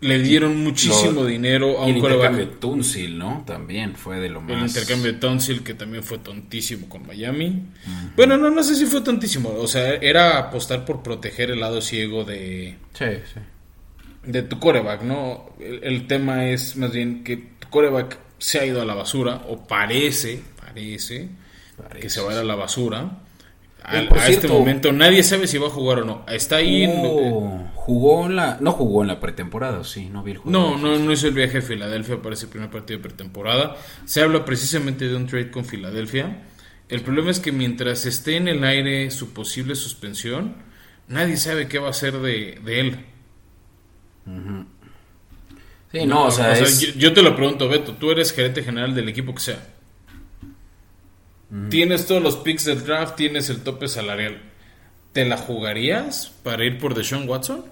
le 0.00 0.18
dieron 0.20 0.62
muchísimo 0.62 1.22
Lo- 1.22 1.26
dinero 1.26 1.82
a 1.82 1.86
el 1.88 1.94
un 1.96 2.00
quarterback. 2.00 2.30
intercambio 2.30 2.46
de 2.46 2.60
Tunsil, 2.60 3.18
¿no? 3.18 3.42
También 3.46 3.96
fue 3.96 4.20
de 4.20 4.28
lo 4.28 4.40
más. 4.40 4.52
El 4.56 4.66
intercambio 4.68 5.12
de 5.12 5.18
Tonsil, 5.18 5.62
que 5.64 5.74
también 5.74 6.04
fue 6.04 6.18
tontísimo 6.18 6.88
con 6.88 7.06
Miami. 7.06 7.64
Bueno, 8.16 8.36
no, 8.36 8.48
no 8.50 8.62
sé 8.62 8.76
si 8.76 8.86
fue 8.86 9.00
tontísimo. 9.00 9.50
O 9.50 9.66
sea, 9.66 9.94
era 9.94 10.38
apostar 10.38 10.84
por 10.84 11.02
proteger 11.02 11.50
el 11.50 11.60
lado 11.60 11.80
ciego 11.80 12.24
de, 12.24 12.76
Sí, 12.94 13.04
sí. 13.34 13.40
de 14.30 14.42
tu 14.42 14.58
coreback, 14.60 15.02
¿no? 15.02 15.50
El, 15.58 15.80
el 15.82 16.06
tema 16.06 16.46
es 16.46 16.76
más 16.76 16.92
bien 16.92 17.24
que 17.24 17.36
tu 17.58 17.68
coreback 17.68 18.18
se 18.38 18.60
ha 18.60 18.66
ido 18.66 18.80
a 18.80 18.84
la 18.84 18.94
basura, 18.94 19.42
o 19.48 19.66
parece, 19.66 20.40
parece, 20.60 21.28
Parece. 21.76 22.00
que 22.00 22.08
se 22.08 22.20
va 22.20 22.30
a 22.30 22.34
ir 22.34 22.38
a 22.38 22.44
la 22.44 22.54
basura. 22.54 23.18
Eh, 23.90 24.08
a 24.20 24.28
este 24.28 24.48
momento 24.58 24.92
nadie 24.92 25.22
sabe 25.22 25.46
si 25.46 25.56
va 25.56 25.68
a 25.68 25.70
jugar 25.70 26.00
o 26.00 26.04
no. 26.04 26.24
Está 26.28 26.56
ahí. 26.56 26.82
en- 26.84 26.92
Oh, 27.04 27.70
jugó 27.74 28.26
en 28.26 28.36
la. 28.36 28.58
No 28.60 28.72
jugó 28.72 29.02
en 29.02 29.08
la 29.08 29.18
pretemporada, 29.20 29.82
sí, 29.84 30.08
no 30.12 30.22
vi 30.22 30.32
el 30.32 30.38
juego. 30.38 30.76
No, 30.76 30.98
no, 30.98 31.12
hizo 31.12 31.26
el 31.28 31.34
viaje 31.34 31.58
a 31.58 31.62
Filadelfia 31.62 32.20
para 32.20 32.34
ese 32.34 32.48
primer 32.48 32.70
partido 32.70 32.98
de 32.98 33.04
pretemporada. 33.08 33.76
Se 34.04 34.20
habla 34.22 34.44
precisamente 34.44 35.08
de 35.08 35.16
un 35.16 35.26
trade 35.26 35.50
con 35.50 35.64
Filadelfia. 35.64 36.42
El 36.88 37.00
problema 37.02 37.30
es 37.30 37.40
que 37.40 37.52
mientras 37.52 38.04
esté 38.06 38.36
en 38.36 38.48
el 38.48 38.64
aire 38.64 39.10
su 39.10 39.32
posible 39.32 39.74
suspensión, 39.74 40.56
nadie 41.06 41.36
sabe 41.36 41.68
qué 41.68 41.78
va 41.78 41.86
a 41.88 41.90
hacer 41.90 42.18
de, 42.18 42.58
de 42.64 42.80
él. 42.80 42.98
Sí, 45.92 46.04
no, 46.04 46.26
o 46.26 46.30
sea, 46.30 46.52
es- 46.58 46.80
yo, 46.80 46.92
yo 46.98 47.12
te 47.14 47.22
lo 47.22 47.34
pregunto, 47.34 47.68
Beto, 47.68 47.94
tú 47.94 48.10
eres 48.10 48.32
gerente 48.32 48.62
general 48.62 48.94
del 48.94 49.08
equipo 49.08 49.34
que 49.34 49.40
sea. 49.40 49.66
Tienes 51.70 52.06
todos 52.06 52.22
los 52.22 52.36
picks 52.36 52.66
del 52.66 52.84
draft, 52.84 53.16
tienes 53.16 53.48
el 53.48 53.62
tope 53.62 53.88
salarial. 53.88 54.42
¿Te 55.12 55.24
la 55.24 55.38
jugarías 55.38 56.32
para 56.42 56.64
ir 56.64 56.78
por 56.78 56.94
Deshaun 56.94 57.28
Watson? 57.28 57.64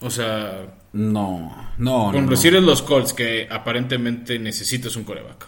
O 0.00 0.10
sea, 0.10 0.74
No, 0.92 1.70
no, 1.78 2.10
Por 2.12 2.22
no, 2.22 2.60
los 2.60 2.82
Colts 2.82 3.12
que 3.12 3.48
aparentemente 3.50 4.38
necesitas 4.38 4.96
un 4.96 5.04
coreback, 5.04 5.46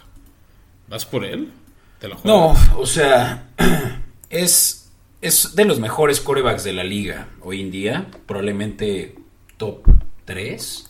¿vas 0.88 1.04
por 1.04 1.24
él? 1.24 1.50
¿Te 1.98 2.08
la 2.08 2.16
No, 2.24 2.54
o 2.76 2.86
sea, 2.86 3.48
es, 4.30 4.90
es 5.20 5.54
de 5.54 5.64
los 5.64 5.80
mejores 5.80 6.20
corebacks 6.20 6.64
de 6.64 6.72
la 6.72 6.84
liga 6.84 7.28
hoy 7.40 7.60
en 7.60 7.70
día, 7.70 8.06
probablemente 8.26 9.16
top 9.56 9.86
3, 10.24 10.87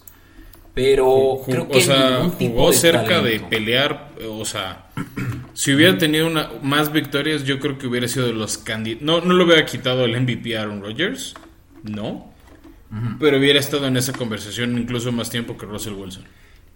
pero 0.78 1.40
creo 1.44 1.66
que 1.66 1.78
o 1.78 1.80
sea, 1.80 2.30
tipo 2.38 2.54
jugó 2.54 2.70
de 2.70 2.76
cerca 2.76 3.20
de 3.20 3.40
pelear, 3.40 4.12
o 4.30 4.44
sea, 4.44 4.86
si 5.52 5.74
hubiera 5.74 5.98
tenido 5.98 6.28
una, 6.28 6.52
más 6.62 6.92
victorias, 6.92 7.42
yo 7.42 7.58
creo 7.58 7.78
que 7.78 7.88
hubiera 7.88 8.06
sido 8.06 8.26
de 8.26 8.32
los 8.32 8.58
candidatos. 8.58 9.04
No, 9.04 9.20
no 9.20 9.34
le 9.34 9.42
hubiera 9.42 9.66
quitado 9.66 10.04
el 10.04 10.20
MVP 10.20 10.56
a 10.56 10.62
Aaron 10.62 10.80
Rodgers, 10.80 11.34
no, 11.82 12.32
pero 13.18 13.38
hubiera 13.38 13.58
estado 13.58 13.88
en 13.88 13.96
esa 13.96 14.12
conversación 14.12 14.78
incluso 14.78 15.10
más 15.10 15.30
tiempo 15.30 15.58
que 15.58 15.66
Russell 15.66 15.94
Wilson. 15.94 16.22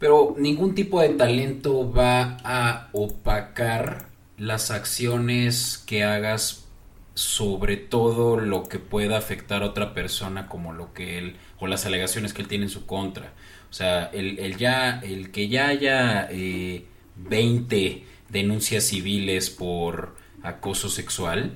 Pero 0.00 0.34
ningún 0.36 0.74
tipo 0.74 1.00
de 1.00 1.10
talento 1.10 1.92
va 1.92 2.38
a 2.42 2.88
opacar 2.90 4.08
las 4.36 4.72
acciones 4.72 5.80
que 5.86 6.02
hagas 6.02 6.66
sobre 7.14 7.76
todo 7.76 8.36
lo 8.36 8.64
que 8.64 8.80
pueda 8.80 9.16
afectar 9.16 9.62
a 9.62 9.66
otra 9.66 9.94
persona 9.94 10.48
como 10.48 10.72
lo 10.72 10.92
que 10.92 11.18
él 11.18 11.36
o 11.60 11.68
las 11.68 11.86
alegaciones 11.86 12.32
que 12.32 12.42
él 12.42 12.48
tiene 12.48 12.64
en 12.64 12.70
su 12.70 12.84
contra. 12.84 13.32
O 13.72 13.74
sea, 13.74 14.10
el, 14.12 14.38
el 14.38 14.56
ya 14.58 15.00
el 15.02 15.30
que 15.30 15.48
ya 15.48 15.68
haya 15.68 16.28
eh, 16.30 16.84
20 17.16 18.04
denuncias 18.28 18.84
civiles 18.84 19.48
por 19.50 20.14
acoso 20.42 20.88
sexual, 20.90 21.52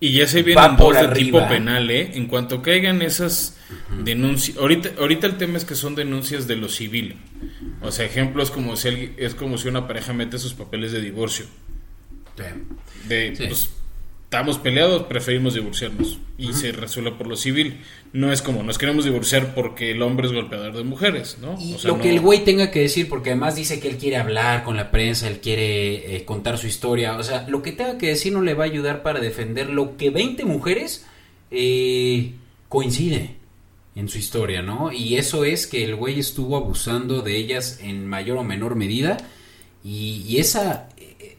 Y 0.00 0.12
ya 0.12 0.26
se 0.26 0.42
vienen 0.42 0.76
dos 0.76 0.94
de 0.94 1.08
tipo 1.08 1.38
penal, 1.48 1.90
¿eh? 1.90 2.10
En 2.14 2.26
cuanto 2.26 2.62
caigan 2.62 3.00
esas 3.02 3.56
denuncias. 4.04 4.58
Ahorita, 4.58 4.90
ahorita 4.98 5.26
el 5.26 5.36
tema 5.38 5.56
es 5.58 5.64
que 5.64 5.74
son 5.74 5.94
denuncias 5.94 6.46
de 6.46 6.56
lo 6.56 6.68
civil. 6.68 7.16
O 7.80 7.90
sea, 7.90 8.04
ejemplos 8.06 8.50
como 8.50 8.76
si 8.76 8.88
alguien- 8.88 9.14
es 9.16 9.34
como 9.34 9.56
si 9.58 9.66
una 9.68 9.86
pareja 9.88 10.12
mete 10.12 10.38
sus 10.38 10.52
papeles 10.54 10.92
de 10.92 11.00
divorcio. 11.00 11.46
De, 13.08 13.34
Sí. 13.36 13.44
pues, 13.48 13.70
estamos 14.34 14.58
peleados, 14.58 15.04
preferimos 15.04 15.54
divorciarnos. 15.54 16.18
Y 16.36 16.52
se 16.54 16.72
resuelve 16.72 17.12
por 17.12 17.28
lo 17.28 17.36
civil. 17.36 17.80
No 18.12 18.32
es 18.32 18.42
como 18.42 18.64
nos 18.64 18.78
queremos 18.78 19.04
divorciar 19.04 19.54
porque 19.54 19.92
el 19.92 20.02
hombre 20.02 20.26
es 20.26 20.32
golpeador 20.32 20.76
de 20.76 20.82
mujeres, 20.82 21.38
¿no? 21.40 21.56
Y 21.60 21.74
O 21.74 21.78
sea, 21.78 21.92
lo 21.92 22.00
que 22.00 22.10
el 22.10 22.20
güey 22.20 22.44
tenga 22.44 22.72
que 22.72 22.80
decir, 22.80 23.08
porque 23.08 23.30
además 23.30 23.54
dice 23.54 23.78
que 23.78 23.88
él 23.88 23.96
quiere 23.96 24.16
hablar 24.16 24.64
con 24.64 24.76
la 24.76 24.90
prensa, 24.90 25.28
él 25.28 25.38
quiere 25.40 26.16
eh, 26.16 26.24
contar 26.24 26.58
su 26.58 26.66
historia, 26.66 27.16
o 27.16 27.22
sea, 27.22 27.46
lo 27.48 27.62
que 27.62 27.70
tenga 27.70 27.96
que 27.96 28.08
decir 28.08 28.32
no 28.32 28.42
le 28.42 28.54
va 28.54 28.64
a 28.64 28.66
ayudar 28.66 29.04
para 29.04 29.20
defender 29.20 29.70
lo 29.70 29.96
que 29.96 30.10
20 30.10 30.44
mujeres 30.44 31.06
eh, 31.52 32.32
coincide 32.68 33.36
en 33.94 34.08
su 34.08 34.18
historia, 34.18 34.62
¿no? 34.62 34.90
Y 34.90 35.16
eso 35.16 35.44
es 35.44 35.68
que 35.68 35.84
el 35.84 35.94
güey 35.94 36.18
estuvo 36.18 36.56
abusando 36.56 37.22
de 37.22 37.36
ellas 37.36 37.78
en 37.80 38.08
mayor 38.08 38.38
o 38.38 38.42
menor 38.42 38.74
medida 38.74 39.16
y, 39.84 40.24
y 40.26 40.38
esa... 40.38 40.88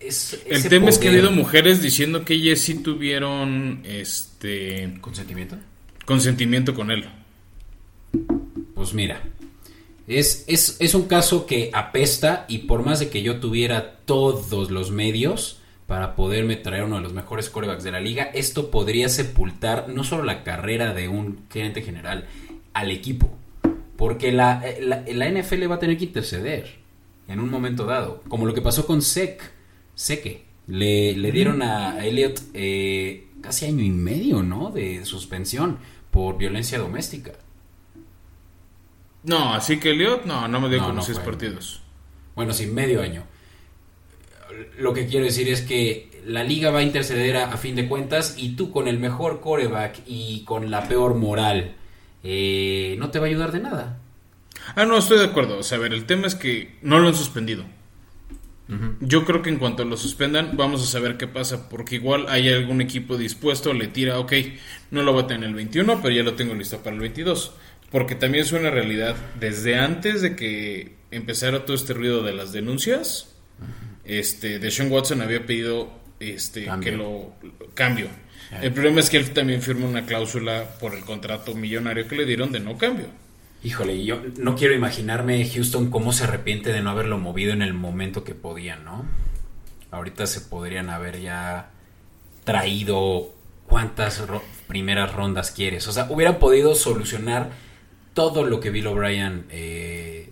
es- 0.07 0.39
El 0.45 0.67
tema 0.69 0.89
es 0.89 0.97
que 0.97 1.07
ha 1.07 1.11
habido 1.11 1.31
mujeres 1.31 1.81
diciendo 1.81 2.23
que 2.25 2.33
ellas 2.35 2.59
sí 2.59 2.75
tuvieron 2.75 3.81
este 3.85 4.93
¿Consentimiento? 5.01 5.57
consentimiento 6.05 6.73
con 6.75 6.91
él. 6.91 7.05
Pues 8.73 8.93
mira, 8.93 9.21
es, 10.07 10.43
es, 10.47 10.77
es 10.79 10.93
un 10.93 11.07
caso 11.07 11.45
que 11.45 11.69
apesta 11.73 12.45
y 12.47 12.59
por 12.59 12.85
más 12.85 12.99
de 12.99 13.09
que 13.09 13.21
yo 13.23 13.39
tuviera 13.39 13.97
todos 14.05 14.69
los 14.71 14.91
medios 14.91 15.59
para 15.87 16.15
poderme 16.15 16.55
traer 16.55 16.83
uno 16.83 16.97
de 16.97 17.01
los 17.03 17.13
mejores 17.13 17.49
corebacks 17.49 17.83
de 17.83 17.91
la 17.91 17.99
liga, 17.99 18.23
esto 18.33 18.71
podría 18.71 19.07
sepultar 19.09 19.87
no 19.89 20.03
solo 20.03 20.23
la 20.23 20.43
carrera 20.43 20.93
de 20.93 21.07
un 21.07 21.39
gerente 21.51 21.81
general, 21.81 22.25
al 22.73 22.91
equipo. 22.91 23.29
Porque 23.95 24.31
la, 24.31 24.61
eh, 24.67 24.79
la, 24.81 25.03
la 25.07 25.27
NFL 25.29 25.69
va 25.71 25.75
a 25.75 25.79
tener 25.79 25.97
que 25.97 26.05
interceder. 26.05 26.75
en 27.27 27.39
un 27.39 27.49
momento 27.49 27.85
dado. 27.85 28.21
Como 28.27 28.45
lo 28.45 28.53
que 28.53 28.61
pasó 28.61 28.85
con 28.85 29.01
Sek, 29.01 29.41
Seke. 29.95 30.45
Le, 30.67 31.15
le 31.15 31.31
dieron 31.31 31.61
a 31.61 32.03
Elliot 32.05 32.41
eh, 32.53 33.27
casi 33.41 33.65
año 33.65 33.83
y 33.83 33.89
medio, 33.91 34.43
¿no? 34.43 34.71
De 34.71 35.05
suspensión 35.05 35.77
por 36.11 36.37
violencia 36.37 36.77
doméstica. 36.79 37.33
No, 39.23 39.53
así 39.53 39.79
que 39.79 39.91
Elliot, 39.91 40.25
no, 40.25 40.47
no 40.47 40.61
me 40.61 40.69
dio 40.69 40.79
No, 40.79 40.85
como 40.85 40.95
no 40.95 41.01
seis 41.01 41.19
fue. 41.19 41.25
partidos. 41.25 41.81
Bueno, 42.35 42.53
sí, 42.53 42.67
medio 42.67 43.01
año. 43.01 43.23
Lo 44.77 44.93
que 44.93 45.07
quiero 45.07 45.25
decir 45.25 45.49
es 45.49 45.61
que 45.61 46.21
la 46.25 46.43
liga 46.43 46.71
va 46.71 46.79
a 46.79 46.83
interceder 46.83 47.37
a, 47.37 47.51
a 47.53 47.57
fin 47.57 47.75
de 47.75 47.87
cuentas 47.87 48.35
y 48.37 48.55
tú 48.55 48.71
con 48.71 48.87
el 48.87 48.99
mejor 48.99 49.41
coreback 49.41 50.01
y 50.05 50.43
con 50.45 50.71
la 50.71 50.87
peor 50.87 51.15
moral 51.15 51.75
eh, 52.23 52.95
no 52.99 53.09
te 53.11 53.19
va 53.19 53.25
a 53.25 53.29
ayudar 53.29 53.51
de 53.51 53.59
nada. 53.59 53.99
Ah, 54.75 54.85
no, 54.85 54.97
estoy 54.97 55.17
de 55.19 55.25
acuerdo. 55.25 55.59
O 55.59 55.63
sea, 55.63 55.77
a 55.77 55.81
ver, 55.81 55.93
el 55.93 56.05
tema 56.05 56.27
es 56.27 56.35
que 56.35 56.77
no 56.81 56.99
lo 56.99 57.07
han 57.07 57.15
suspendido. 57.15 57.65
Yo 58.99 59.25
creo 59.25 59.43
que 59.43 59.49
en 59.49 59.57
cuanto 59.57 59.85
lo 59.85 59.95
suspendan, 59.95 60.57
vamos 60.57 60.81
a 60.81 60.85
saber 60.85 61.17
qué 61.17 61.27
pasa. 61.27 61.69
Porque 61.69 61.95
igual 61.95 62.25
hay 62.29 62.49
algún 62.49 62.81
equipo 62.81 63.17
dispuesto, 63.17 63.73
le 63.73 63.87
tira, 63.87 64.19
ok, 64.19 64.33
no 64.91 65.03
lo 65.03 65.13
va 65.13 65.21
a 65.21 65.27
tener 65.27 65.49
el 65.49 65.55
21, 65.55 66.01
pero 66.01 66.15
ya 66.15 66.23
lo 66.23 66.33
tengo 66.33 66.55
listo 66.55 66.79
para 66.79 66.95
el 66.95 67.01
22. 67.01 67.53
Porque 67.91 68.15
también 68.15 68.43
es 68.43 68.51
una 68.51 68.71
realidad. 68.71 69.15
Desde 69.39 69.77
antes 69.77 70.21
de 70.21 70.35
que 70.35 70.95
empezara 71.11 71.65
todo 71.65 71.75
este 71.75 71.93
ruido 71.93 72.23
de 72.23 72.33
las 72.33 72.51
denuncias, 72.51 73.35
este, 74.03 74.59
Deshaun 74.59 74.91
Watson 74.91 75.21
había 75.21 75.45
pedido 75.45 75.91
este, 76.19 76.65
Cambio. 76.65 76.91
que 76.91 76.97
lo 76.97 77.33
cambio. 77.73 78.07
El 78.61 78.71
problema 78.73 78.99
es 78.99 79.09
que 79.09 79.17
él 79.17 79.31
también 79.31 79.61
firma 79.61 79.87
una 79.87 80.05
cláusula 80.05 80.77
por 80.79 80.93
el 80.93 81.01
contrato 81.01 81.55
millonario 81.55 82.07
que 82.07 82.15
le 82.15 82.25
dieron 82.25 82.51
de 82.51 82.59
no 82.59 82.77
cambio. 82.77 83.07
Híjole, 83.65 84.03
yo 84.05 84.21
no 84.37 84.55
quiero 84.55 84.75
imaginarme 84.75 85.43
Houston 85.49 85.89
cómo 85.89 86.13
se 86.13 86.25
arrepiente 86.25 86.71
de 86.71 86.81
no 86.81 86.91
haberlo 86.91 87.17
movido 87.17 87.51
en 87.51 87.61
el 87.63 87.73
momento 87.73 88.23
que 88.23 88.35
podían, 88.35 88.85
¿no? 88.85 89.05
Ahorita 89.91 90.27
se 90.27 90.41
podrían 90.41 90.89
haber 90.89 91.19
ya 91.19 91.71
traído 92.43 93.33
cuántas 93.67 94.27
ro- 94.27 94.43
primeras 94.67 95.13
rondas 95.13 95.51
quieres. 95.51 95.87
O 95.87 95.91
sea, 95.91 96.07
hubieran 96.11 96.37
podido 96.37 96.75
solucionar 96.75 97.49
todo 98.13 98.43
lo 98.45 98.59
que 98.59 98.69
Bill 98.69 98.87
O'Brien 98.87 99.45
eh, 99.49 100.31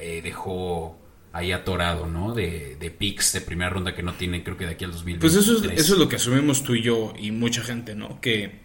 eh, 0.00 0.20
dejó 0.22 0.98
ahí 1.32 1.52
atorado, 1.52 2.06
¿no? 2.06 2.34
De, 2.34 2.76
de 2.80 2.90
picks 2.90 3.32
de 3.34 3.40
primera 3.40 3.70
ronda 3.70 3.94
que 3.94 4.02
no 4.02 4.14
tienen, 4.14 4.42
creo 4.42 4.56
que 4.56 4.66
de 4.66 4.72
aquí 4.72 4.84
al 4.84 4.92
2023. 4.92 5.20
Pues 5.32 5.44
eso 5.44 5.64
es, 5.64 5.78
eso 5.80 5.92
es 5.92 5.98
lo 6.00 6.08
que 6.08 6.16
asumimos 6.16 6.64
tú 6.64 6.74
y 6.74 6.82
yo 6.82 7.12
y 7.16 7.30
mucha 7.30 7.62
gente, 7.62 7.94
¿no? 7.94 8.20
Que 8.20 8.62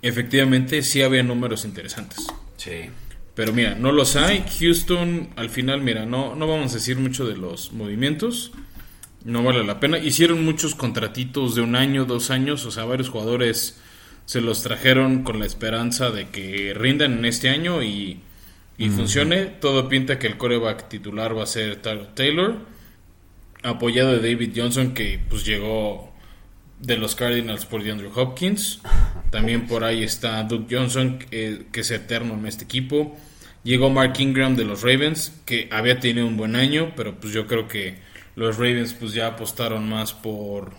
efectivamente 0.00 0.82
sí 0.82 1.02
había 1.02 1.22
números 1.22 1.66
interesantes. 1.66 2.26
Sí. 2.56 2.88
Pero 3.40 3.54
mira, 3.54 3.74
no 3.74 3.90
los 3.90 4.16
hay. 4.16 4.44
Houston, 4.60 5.30
al 5.34 5.48
final, 5.48 5.80
mira, 5.80 6.04
no, 6.04 6.34
no 6.34 6.46
vamos 6.46 6.72
a 6.72 6.74
decir 6.74 6.98
mucho 6.98 7.26
de 7.26 7.38
los 7.38 7.72
movimientos. 7.72 8.52
No 9.24 9.42
vale 9.42 9.64
la 9.64 9.80
pena. 9.80 9.96
Hicieron 9.96 10.44
muchos 10.44 10.74
contratitos 10.74 11.54
de 11.54 11.62
un 11.62 11.74
año, 11.74 12.04
dos 12.04 12.30
años. 12.30 12.66
O 12.66 12.70
sea, 12.70 12.84
varios 12.84 13.08
jugadores 13.08 13.80
se 14.26 14.42
los 14.42 14.62
trajeron 14.62 15.22
con 15.22 15.38
la 15.38 15.46
esperanza 15.46 16.10
de 16.10 16.28
que 16.28 16.74
rindan 16.74 17.14
en 17.14 17.24
este 17.24 17.48
año 17.48 17.82
y, 17.82 18.20
y 18.76 18.90
funcione. 18.90 19.46
Todo 19.46 19.88
pinta 19.88 20.18
que 20.18 20.26
el 20.26 20.36
coreback 20.36 20.90
titular 20.90 21.34
va 21.34 21.44
a 21.44 21.46
ser 21.46 21.76
Taylor. 21.76 22.58
Apoyado 23.62 24.18
de 24.18 24.34
David 24.34 24.52
Johnson, 24.54 24.92
que 24.92 25.18
pues 25.30 25.46
llegó 25.46 26.12
de 26.78 26.98
los 26.98 27.14
Cardinals 27.14 27.64
por 27.64 27.82
DeAndre 27.82 28.10
Hopkins. 28.14 28.82
También 29.30 29.66
por 29.66 29.82
ahí 29.82 30.02
está 30.02 30.42
Duke 30.42 30.76
Johnson, 30.76 31.18
que, 31.18 31.68
que 31.72 31.80
es 31.80 31.90
eterno 31.90 32.34
en 32.34 32.44
este 32.44 32.64
equipo. 32.64 33.16
Llegó 33.62 33.90
Mark 33.90 34.14
Ingram 34.18 34.56
de 34.56 34.64
los 34.64 34.82
Ravens, 34.82 35.32
que 35.44 35.68
había 35.70 36.00
tenido 36.00 36.26
un 36.26 36.36
buen 36.36 36.56
año, 36.56 36.92
pero 36.96 37.18
pues 37.20 37.32
yo 37.34 37.46
creo 37.46 37.68
que 37.68 37.98
los 38.36 38.56
Ravens 38.56 38.94
pues 38.94 39.12
ya 39.12 39.26
apostaron 39.28 39.88
más 39.88 40.12
por 40.14 40.72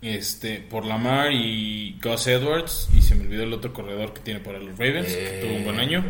este 0.00 0.58
por 0.60 0.84
Lamar 0.84 1.32
y 1.32 1.98
Gus 2.02 2.26
Edwards 2.28 2.88
y 2.96 3.02
se 3.02 3.14
me 3.16 3.24
olvidó 3.24 3.42
el 3.42 3.52
otro 3.52 3.72
corredor 3.72 4.14
que 4.14 4.20
tiene 4.20 4.40
para 4.40 4.58
los 4.58 4.78
Ravens, 4.78 5.06
que 5.08 5.38
Eh, 5.38 5.42
tuvo 5.42 5.56
un 5.56 5.64
buen 5.64 5.80
año. 5.80 6.04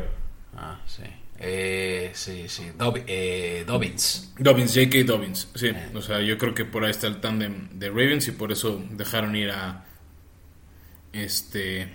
Ah, 0.56 0.80
sí. 0.86 1.02
Eh, 1.40 2.10
sí, 2.14 2.44
sí. 2.48 2.70
Dob- 2.76 3.02
eh, 3.06 3.64
Dobbins. 3.66 4.34
Dobbins, 4.38 4.74
J.K. 4.74 5.04
Dobbins, 5.04 5.48
sí, 5.54 5.70
o 5.94 6.02
sea, 6.02 6.20
yo 6.20 6.36
creo 6.36 6.52
que 6.54 6.64
por 6.64 6.84
ahí 6.84 6.90
está 6.90 7.06
el 7.06 7.20
tándem 7.20 7.68
de 7.78 7.88
Ravens 7.88 8.28
y 8.28 8.32
por 8.32 8.52
eso 8.52 8.82
dejaron 8.90 9.34
ir 9.36 9.50
a 9.50 9.84
este 11.12 11.88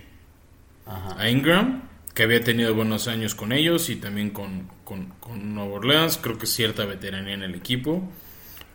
Ajá. 0.86 1.16
a 1.20 1.30
Ingram, 1.30 1.82
que 2.14 2.22
había 2.22 2.42
tenido 2.42 2.74
buenos 2.74 3.08
años 3.08 3.34
con 3.34 3.52
ellos 3.52 3.90
y 3.90 3.96
también 3.96 4.30
con, 4.30 4.68
con, 4.84 5.06
con 5.20 5.54
Nueva 5.54 5.74
Orleans. 5.74 6.18
Creo 6.22 6.38
que 6.38 6.46
cierta 6.46 6.84
veteranía 6.84 7.34
en 7.34 7.42
el 7.42 7.54
equipo. 7.54 8.08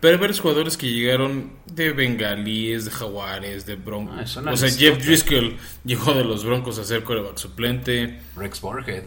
Pero 0.01 0.13
hay 0.15 0.19
varios 0.19 0.39
jugadores 0.39 0.77
que 0.77 0.89
llegaron 0.91 1.53
de 1.65 1.91
Bengalíes, 1.91 2.85
de 2.85 2.91
Jaguares, 2.91 3.65
de 3.65 3.73
Ah, 3.73 3.77
Broncos. 3.83 4.35
una 4.37 4.51
o 4.53 4.57
sea. 4.57 4.69
Jeff 4.69 5.03
Driscoll 5.03 5.57
llegó 5.83 6.13
de 6.13 6.23
los 6.23 6.45
Broncos 6.45 6.79
a 6.79 6.83
ser 6.85 7.03
coreback 7.03 7.37
suplente. 7.37 8.19
Rex 8.37 8.61
Burhead. 8.61 9.03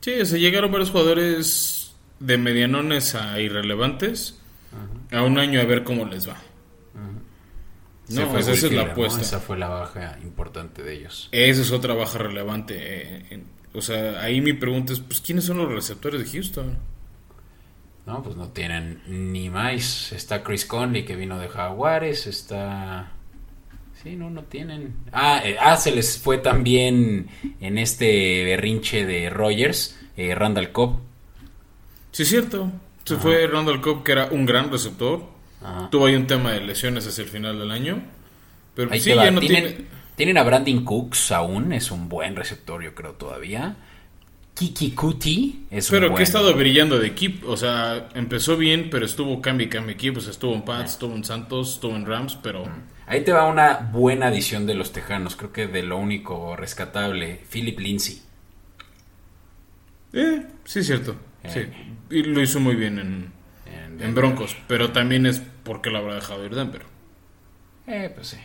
Sí, 0.00 0.12
o 0.20 0.24
sea, 0.24 0.38
llegaron 0.38 0.70
varios 0.70 0.90
jugadores 0.90 1.94
de 2.20 2.38
medianones 2.38 3.14
a 3.14 3.38
irrelevantes 3.40 4.38
a 5.12 5.22
un 5.22 5.38
año 5.38 5.60
a 5.60 5.64
ver 5.64 5.84
cómo 5.84 6.04
les 6.06 6.28
va. 6.28 6.36
Se 8.08 8.20
No, 8.20 8.30
fue 8.30 8.40
esa 8.40 8.52
es 8.52 8.72
la 8.72 8.82
apuesta. 8.82 9.20
Esa 9.20 9.40
fue 9.40 9.58
la 9.58 9.68
baja 9.68 10.18
importante 10.22 10.82
de 10.82 10.94
ellos. 10.94 11.28
Esa 11.32 11.62
es 11.62 11.72
otra 11.72 11.94
baja 11.94 12.18
relevante. 12.18 12.76
eh, 12.78 13.42
o 13.76 13.82
sea, 13.82 14.22
ahí 14.22 14.40
mi 14.40 14.54
pregunta 14.54 14.94
es, 14.94 15.00
pues, 15.00 15.20
¿quiénes 15.20 15.44
son 15.44 15.58
los 15.58 15.70
receptores 15.70 16.24
de 16.24 16.30
Houston? 16.30 16.78
No, 18.06 18.22
pues 18.22 18.34
no 18.34 18.48
tienen 18.48 19.02
ni 19.06 19.50
más. 19.50 20.12
Está 20.12 20.42
Chris 20.42 20.64
Conley 20.64 21.04
que 21.04 21.14
vino 21.14 21.38
de 21.38 21.48
Jaguares. 21.48 22.26
Está. 22.26 23.12
Sí, 24.02 24.16
no, 24.16 24.30
no 24.30 24.44
tienen. 24.44 24.94
Ah, 25.12 25.42
eh, 25.44 25.56
ah, 25.60 25.76
se 25.76 25.90
les 25.90 26.18
fue 26.18 26.38
también 26.38 27.28
en 27.60 27.76
este 27.76 28.44
berrinche 28.44 29.04
de 29.04 29.28
Rogers, 29.28 29.98
eh, 30.16 30.34
Randall 30.34 30.72
Cobb. 30.72 31.00
Sí, 32.12 32.22
es 32.22 32.28
cierto. 32.30 32.70
Se 33.04 33.16
fue 33.16 33.46
Randall 33.46 33.82
Cobb, 33.82 34.04
que 34.04 34.12
era 34.12 34.26
un 34.26 34.46
gran 34.46 34.70
receptor. 34.70 35.35
Ajá. 35.66 35.90
Tuvo 35.90 36.06
ahí 36.06 36.14
un 36.14 36.26
tema 36.26 36.52
de 36.52 36.60
lesiones 36.60 37.06
hacia 37.06 37.24
el 37.24 37.28
final 37.30 37.58
del 37.58 37.70
año. 37.70 38.02
Pero 38.74 38.92
Ahí 38.92 39.00
sí, 39.00 39.10
te 39.10 39.16
va. 39.16 39.24
ya 39.24 39.30
no 39.30 39.40
¿Tienen, 39.40 39.64
tiene... 39.68 39.84
tienen 40.16 40.38
a 40.38 40.42
Brandon 40.42 40.84
Cooks 40.84 41.32
aún, 41.32 41.72
es 41.72 41.90
un 41.90 42.08
buen 42.08 42.36
receptor, 42.36 42.82
yo 42.82 42.94
creo, 42.94 43.12
todavía. 43.12 43.76
Kiki 44.54 44.92
Kuti 44.92 45.66
es 45.70 45.90
un 45.90 45.96
Pero 45.96 46.06
que 46.06 46.10
buen- 46.12 46.20
ha 46.20 46.24
estado 46.24 46.54
brillando 46.54 46.98
de 46.98 47.06
equipo. 47.08 47.50
O 47.50 47.56
sea, 47.56 48.08
empezó 48.14 48.56
bien, 48.56 48.88
pero 48.90 49.04
estuvo 49.04 49.40
cambio 49.42 49.66
y 49.66 49.70
cambio 49.70 49.88
de 49.88 49.94
equipos. 49.94 50.26
Estuvo 50.28 50.54
en 50.54 50.62
Pats, 50.62 50.92
estuvo 50.92 51.14
en 51.14 51.24
Santos, 51.24 51.74
estuvo 51.74 51.94
en 51.96 52.06
Rams, 52.06 52.38
pero... 52.42 52.64
Ahí 53.08 53.22
te 53.22 53.32
va 53.32 53.46
una 53.48 53.90
buena 53.92 54.26
adición 54.28 54.66
de 54.66 54.74
los 54.74 54.92
Tejanos, 54.92 55.36
creo 55.36 55.52
que 55.52 55.66
de 55.68 55.82
lo 55.82 55.96
único 55.98 56.56
rescatable, 56.56 57.40
Philip 57.52 57.78
Lindsay. 57.78 58.20
Eh, 60.12 60.46
sí, 60.64 60.82
cierto. 60.82 61.16
Eh. 61.44 61.50
Sí. 62.10 62.16
Y 62.16 62.22
lo 62.22 62.40
hizo 62.42 62.58
muy 62.60 62.74
bien 62.76 62.98
en, 62.98 63.32
En- 63.66 64.02
en 64.02 64.14
Broncos. 64.14 64.56
Pero 64.66 64.90
también 64.90 65.26
es 65.26 65.42
porque 65.66 65.90
lo 65.90 65.98
habrá 65.98 66.14
dejado 66.14 66.42
ir 66.46 66.54
Denver. 66.54 66.82
Eh, 67.86 68.10
pues 68.14 68.28
sí. 68.28 68.38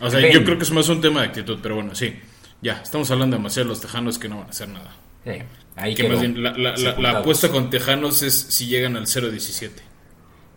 O 0.00 0.10
sea, 0.10 0.20
yo 0.20 0.44
creo 0.44 0.58
que 0.58 0.64
es 0.64 0.70
más 0.72 0.88
un 0.90 1.00
tema 1.00 1.20
de 1.22 1.28
actitud, 1.28 1.58
pero 1.62 1.76
bueno, 1.76 1.94
sí. 1.94 2.20
Ya, 2.60 2.80
estamos 2.82 3.10
hablando 3.10 3.36
demasiado 3.36 3.68
de 3.68 3.70
los 3.70 3.80
tejanos 3.80 4.18
que 4.18 4.28
no 4.28 4.38
van 4.38 4.48
a 4.48 4.50
hacer 4.50 4.68
nada. 4.68 4.94
Sí, 5.24 5.30
ahí 5.76 5.94
Que 5.94 6.02
quedó. 6.02 6.12
más 6.12 6.20
bien, 6.20 6.42
la, 6.42 6.52
la- 6.52 6.76
la- 6.76 6.98
la 6.98 7.18
apuesta 7.20 7.48
con 7.50 7.70
tejanos 7.70 8.22
es 8.22 8.34
si 8.38 8.66
llegan 8.66 8.96
al 8.96 9.06
0-17. 9.06 9.70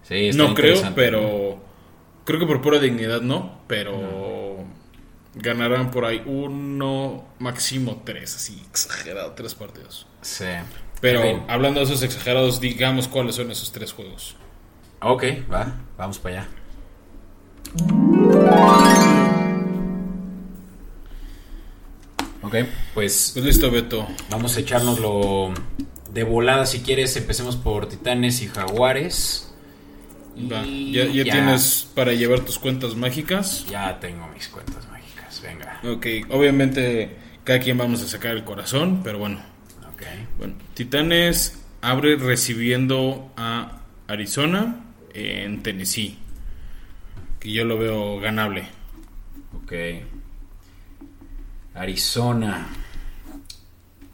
Sí, 0.04 0.32
No 0.34 0.54
creo, 0.54 0.82
pero. 0.96 1.64
Creo 2.26 2.40
que 2.40 2.46
por 2.48 2.62
pura 2.62 2.80
dignidad 2.80 3.22
no, 3.22 3.62
pero. 3.68 4.66
Ganarán 5.36 5.92
por 5.92 6.06
ahí 6.06 6.22
uno, 6.26 7.26
máximo 7.40 8.02
tres, 8.06 8.36
así 8.36 8.62
exagerado, 8.70 9.34
tres 9.34 9.54
partidos. 9.54 10.08
Sí. 10.22 10.46
Pero 11.02 11.44
hablando 11.50 11.82
de 11.82 11.86
esos 11.88 12.02
exagerados, 12.04 12.62
digamos 12.62 13.08
cuáles 13.10 13.36
son 13.36 13.52
esos 13.52 13.72
tres 13.74 13.92
juegos. 13.92 14.36
Ok, 15.08 15.24
va, 15.54 15.72
vamos 16.00 16.18
para 16.18 16.40
allá. 16.40 16.48
Ok, 22.42 22.56
pues 22.96 23.32
Pues 23.34 23.46
listo, 23.46 23.70
Beto. 23.70 24.08
vamos 24.32 24.58
a 24.58 24.62
echárnoslo 24.62 25.54
de 26.12 26.24
volada 26.24 26.66
si 26.66 26.80
quieres. 26.80 27.16
Empecemos 27.18 27.56
por 27.56 27.88
Titanes 27.88 28.42
y 28.42 28.48
Jaguares. 28.48 29.54
Va, 30.52 30.66
Y 30.66 30.92
¿Ya, 30.94 31.06
ya 31.06 31.24
tienes 31.24 31.88
para 31.94 32.14
llevar 32.14 32.40
tus 32.40 32.58
cuentas 32.58 32.96
mágicas? 32.96 33.64
Ya 33.70 34.00
tengo 34.00 34.28
mis 34.30 34.48
cuentas 34.48 34.88
mágicas, 34.90 35.40
venga. 35.44 35.82
Ok, 35.88 36.08
obviamente 36.32 37.16
cada 37.44 37.60
quien 37.60 37.78
vamos 37.78 38.02
a 38.02 38.08
sacar 38.08 38.32
el 38.32 38.44
corazón, 38.44 39.02
pero 39.04 39.20
bueno. 39.20 39.38
Ok. 39.94 40.02
Bueno, 40.40 40.56
Titanes 40.74 41.60
abre 41.82 42.16
recibiendo 42.16 43.32
a 43.38 43.82
Arizona 44.08 44.85
en 45.16 45.64
Tennessee. 45.64 46.18
Que 47.40 47.52
yo 47.52 47.64
lo 47.66 47.78
veo 47.78 48.20
ganable. 48.20 48.68
Ok. 49.64 49.74
Arizona. 51.74 52.68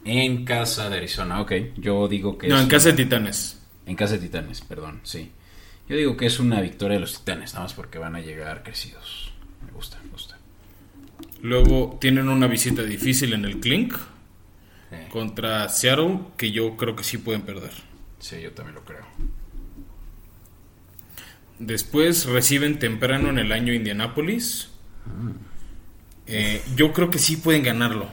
En 0.04 0.44
casa 0.44 0.90
de 0.90 0.96
Arizona, 0.96 1.40
ok. 1.40 1.52
Yo 1.76 2.08
digo 2.08 2.36
que 2.36 2.48
No, 2.48 2.56
es 2.56 2.62
en 2.62 2.68
casa 2.68 2.88
de 2.88 2.94
Titanes. 3.04 3.60
En 3.86 3.94
casa 3.96 4.14
de 4.14 4.20
Titanes, 4.20 4.60
perdón, 4.62 5.00
sí. 5.04 5.30
Yo 5.88 5.96
digo 5.96 6.16
que 6.16 6.26
es 6.26 6.40
una 6.40 6.60
victoria 6.60 6.96
de 6.96 7.00
los 7.00 7.18
Titanes, 7.18 7.52
nada 7.54 7.64
más 7.66 7.74
porque 7.74 7.98
van 7.98 8.16
a 8.16 8.20
llegar 8.20 8.62
crecidos. 8.62 9.32
Me 9.64 9.70
gusta, 9.72 9.98
me 10.04 10.10
gusta. 10.10 10.38
Luego 11.40 11.98
tienen 12.00 12.28
una 12.28 12.46
visita 12.46 12.82
difícil 12.82 13.32
en 13.32 13.44
el 13.44 13.60
Clink 13.60 13.94
Sí, 14.90 14.96
contra 15.10 15.68
Seattle, 15.68 16.18
que 16.36 16.50
yo 16.52 16.76
creo 16.76 16.94
que 16.94 17.02
sí 17.04 17.18
pueden 17.18 17.42
perder. 17.42 17.70
sí, 18.18 18.40
yo 18.42 18.52
también 18.52 18.74
lo 18.74 18.84
creo. 18.84 19.04
Después 21.62 22.26
reciben 22.26 22.80
temprano 22.80 23.30
en 23.30 23.38
el 23.38 23.52
año 23.52 23.72
Indianapolis. 23.72 24.68
Eh, 26.26 26.60
yo 26.74 26.92
creo 26.92 27.08
que 27.08 27.20
sí 27.20 27.36
pueden 27.36 27.62
ganarlo. 27.62 28.08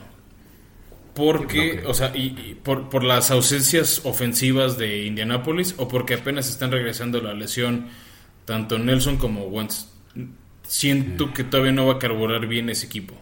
Porque, 1.14 1.82
o 1.84 1.92
sea, 1.92 2.16
y, 2.16 2.26
y 2.26 2.58
por, 2.62 2.88
por 2.88 3.02
las 3.02 3.32
ausencias 3.32 4.02
ofensivas 4.04 4.78
de 4.78 5.04
Indianapolis 5.04 5.74
o 5.78 5.88
porque 5.88 6.14
apenas 6.14 6.48
están 6.48 6.70
regresando 6.70 7.20
la 7.20 7.34
lesión 7.34 7.88
tanto 8.44 8.78
Nelson 8.78 9.16
como 9.16 9.46
Wentz. 9.46 9.88
Siento 10.62 11.34
que 11.34 11.42
todavía 11.42 11.72
no 11.72 11.86
va 11.86 11.94
a 11.94 11.98
carburar 11.98 12.46
bien 12.46 12.70
ese 12.70 12.86
equipo. 12.86 13.14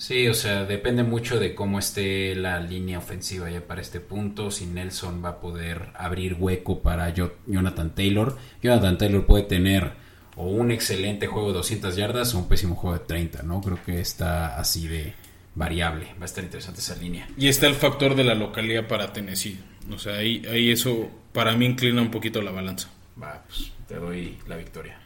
Sí, 0.00 0.26
o 0.28 0.32
sea, 0.34 0.64
depende 0.64 1.02
mucho 1.02 1.38
de 1.38 1.54
cómo 1.54 1.78
esté 1.78 2.34
la 2.34 2.58
línea 2.58 2.96
ofensiva 2.96 3.50
ya 3.50 3.60
para 3.60 3.82
este 3.82 4.00
punto. 4.00 4.50
Si 4.50 4.64
Nelson 4.64 5.22
va 5.22 5.28
a 5.28 5.40
poder 5.40 5.90
abrir 5.94 6.36
hueco 6.38 6.80
para 6.80 7.12
Jo- 7.14 7.34
Jonathan 7.46 7.94
Taylor. 7.94 8.38
Jonathan 8.62 8.96
Taylor 8.96 9.26
puede 9.26 9.42
tener 9.44 9.92
o 10.36 10.46
un 10.46 10.70
excelente 10.70 11.26
juego 11.26 11.48
de 11.48 11.58
200 11.58 11.96
yardas 11.96 12.34
o 12.34 12.38
un 12.38 12.48
pésimo 12.48 12.76
juego 12.76 12.98
de 12.98 13.04
30, 13.04 13.42
¿no? 13.42 13.60
Creo 13.60 13.78
que 13.84 14.00
está 14.00 14.58
así 14.58 14.88
de 14.88 15.12
variable. 15.54 16.06
Va 16.18 16.22
a 16.22 16.24
estar 16.24 16.44
interesante 16.44 16.80
esa 16.80 16.96
línea. 16.96 17.28
Y 17.36 17.48
está 17.48 17.66
el 17.66 17.74
factor 17.74 18.14
de 18.14 18.24
la 18.24 18.34
localidad 18.34 18.88
para 18.88 19.12
Tennessee. 19.12 19.60
O 19.92 19.98
sea, 19.98 20.14
ahí, 20.14 20.42
ahí 20.50 20.70
eso 20.70 21.10
para 21.34 21.54
mí 21.56 21.66
inclina 21.66 22.00
un 22.00 22.10
poquito 22.10 22.40
la 22.40 22.52
balanza. 22.52 22.88
Va, 23.22 23.44
pues 23.46 23.70
te 23.86 23.96
doy 23.96 24.38
la 24.48 24.56
victoria. 24.56 24.98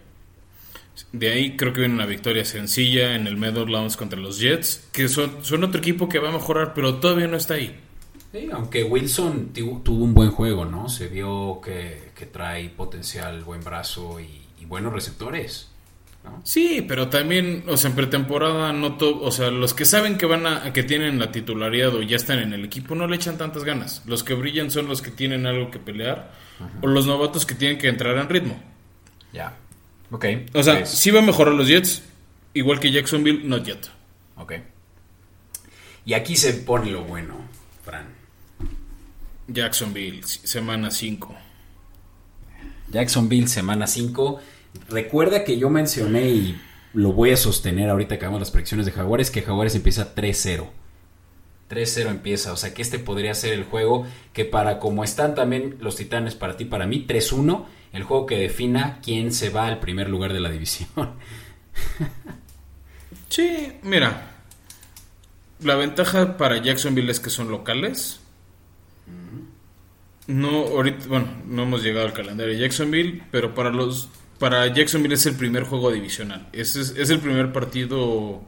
De 1.15 1.31
ahí 1.31 1.57
creo 1.57 1.73
que 1.73 1.81
viene 1.81 1.95
una 1.95 2.07
victoria 2.07 2.45
sencilla 2.45 3.15
en 3.15 3.27
el 3.29 3.37
Meadowlands 3.37 3.97
contra 3.97 4.19
los 4.19 4.39
Jets, 4.41 4.89
que 4.93 5.09
son, 5.09 5.45
son 5.45 5.62
otro 5.62 5.79
equipo 5.79 6.09
que 6.09 6.19
va 6.19 6.31
a 6.31 6.33
mejorar, 6.33 6.75
pero 6.75 6.97
todavía 6.97 7.29
no 7.29 7.37
está 7.37 7.55
ahí. 7.55 7.79
Sí, 8.33 8.49
aunque 8.53 8.83
Wilson 8.83 9.53
tu- 9.53 9.79
tuvo 9.85 10.03
un 10.05 10.12
buen 10.12 10.31
juego, 10.31 10.65
¿no? 10.65 10.89
Se 10.89 11.07
vio 11.07 11.61
que, 11.65 12.11
que 12.17 12.27
trae 12.27 12.69
potencial, 12.69 13.45
buen 13.45 13.62
brazo 13.62 14.19
y, 14.19 14.43
y 14.61 14.65
buenos 14.65 14.93
receptores, 14.93 15.71
¿no? 16.25 16.41
Sí, 16.43 16.85
pero 16.89 17.09
también, 17.11 17.62
o 17.69 17.77
sea, 17.77 17.91
en 17.91 17.97
pretemporada 17.97 18.73
no 18.73 18.97
to- 18.97 19.21
o 19.23 19.31
sea, 19.31 19.53
los 19.53 19.73
que 19.73 19.85
saben 19.85 20.19
que 20.19 20.27
van 20.27 20.49
a 20.49 20.73
que 20.73 20.83
tienen 20.83 21.21
la 21.21 21.31
titularidad 21.31 21.95
o 21.95 22.03
ya 22.03 22.17
están 22.17 22.41
en 22.41 22.53
el 22.55 22.65
equipo 22.65 22.97
no 22.97 23.07
le 23.07 23.15
echan 23.15 23.39
tantas 23.39 23.62
ganas. 23.62 24.03
Los 24.07 24.25
que 24.25 24.35
brillan 24.35 24.73
son 24.73 24.89
los 24.89 25.01
que 25.01 25.12
tienen 25.12 25.47
algo 25.47 25.71
que 25.71 25.79
pelear 25.79 26.33
o 26.83 26.89
los 26.89 27.07
novatos 27.07 27.47
que 27.47 27.55
tienen 27.55 27.79
que 27.79 27.87
entrar 27.89 28.17
en 28.17 28.29
ritmo. 28.29 28.61
Ya. 29.33 29.57
Ok. 30.11 30.27
O 30.55 30.63
sea, 30.63 30.79
pues, 30.81 30.91
sí 30.91 31.11
va 31.11 31.21
a 31.21 31.25
mejorar 31.25 31.55
los 31.55 31.69
Jets, 31.69 32.03
igual 32.53 32.81
que 32.81 32.93
Jacksonville, 32.93 33.43
not 33.45 33.65
yet. 33.65 33.91
Ok. 34.37 34.55
Y 36.05 36.15
aquí 36.15 36.37
se 36.37 36.53
pone 36.55 36.91
lo 36.91 37.05
bueno, 37.05 37.37
Fran. 37.85 38.07
Jacksonville, 39.49 40.23
semana 40.23 40.91
5. 40.91 41.35
Jacksonville, 42.91 43.49
semana 43.49 43.87
5. 43.87 44.41
Recuerda 44.89 45.45
que 45.45 45.59
yo 45.59 45.71
mencioné 45.71 46.29
y 46.29 46.61
lo 46.93 47.13
voy 47.13 47.31
a 47.31 47.37
sostener 47.37 47.91
ahorita 47.91 48.19
que 48.19 48.25
hagamos 48.25 48.41
las 48.41 48.51
predicciones 48.51 48.87
de 48.87 48.93
Jaguares, 48.93 49.31
que 49.31 49.43
Jaguares 49.43 49.75
empieza 49.75 50.15
3-0. 50.15 50.69
3-0 51.71 52.11
empieza, 52.11 52.53
o 52.53 52.57
sea 52.57 52.75
que 52.75 52.83
este 52.83 52.99
podría 52.99 53.35
ser 53.35 53.55
el 53.55 53.65
juego 53.65 54.07
que 54.33 54.45
para 54.45 54.79
como 54.79 55.03
están 55.03 55.35
también 55.35 55.77
los 55.81 55.97
Titanes 55.97 56.35
para 56.35 56.57
ti, 56.57 56.67
para 56.67 56.87
mí, 56.87 57.07
3-1, 57.09 57.65
el 57.95 58.03
juego 58.03 58.26
que 58.26 58.38
defina 58.38 58.99
quién 59.03 59.32
se 59.32 59.51
va 59.51 59.66
al 59.66 59.78
primer 59.78 60.11
lugar 60.11 60.32
de 60.32 60.40
la 60.40 60.51
división. 60.51 60.88
Sí, 63.28 63.72
mira. 63.82 64.30
La 65.61 65.74
ventaja 65.74 66.36
para 66.36 66.62
Jacksonville 66.62 67.11
es 67.11 67.18
que 67.18 67.30
son 67.30 67.51
locales. 67.51 68.20
No, 70.28 70.51
ahorita, 70.51 71.09
bueno, 71.09 71.26
no 71.45 71.64
hemos 71.64 71.82
llegado 71.82 72.07
al 72.07 72.12
calendario 72.12 72.55
de 72.55 72.61
Jacksonville, 72.61 73.24
pero 73.32 73.53
para 73.53 73.70
los 73.70 74.09
para 74.38 74.66
Jacksonville 74.72 75.14
es 75.14 75.26
el 75.26 75.34
primer 75.34 75.64
juego 75.64 75.90
divisional. 75.90 76.49
Ese 76.53 76.80
es, 76.80 76.95
es 76.97 77.11
el 77.11 77.18
primer 77.18 77.53
partido 77.53 78.42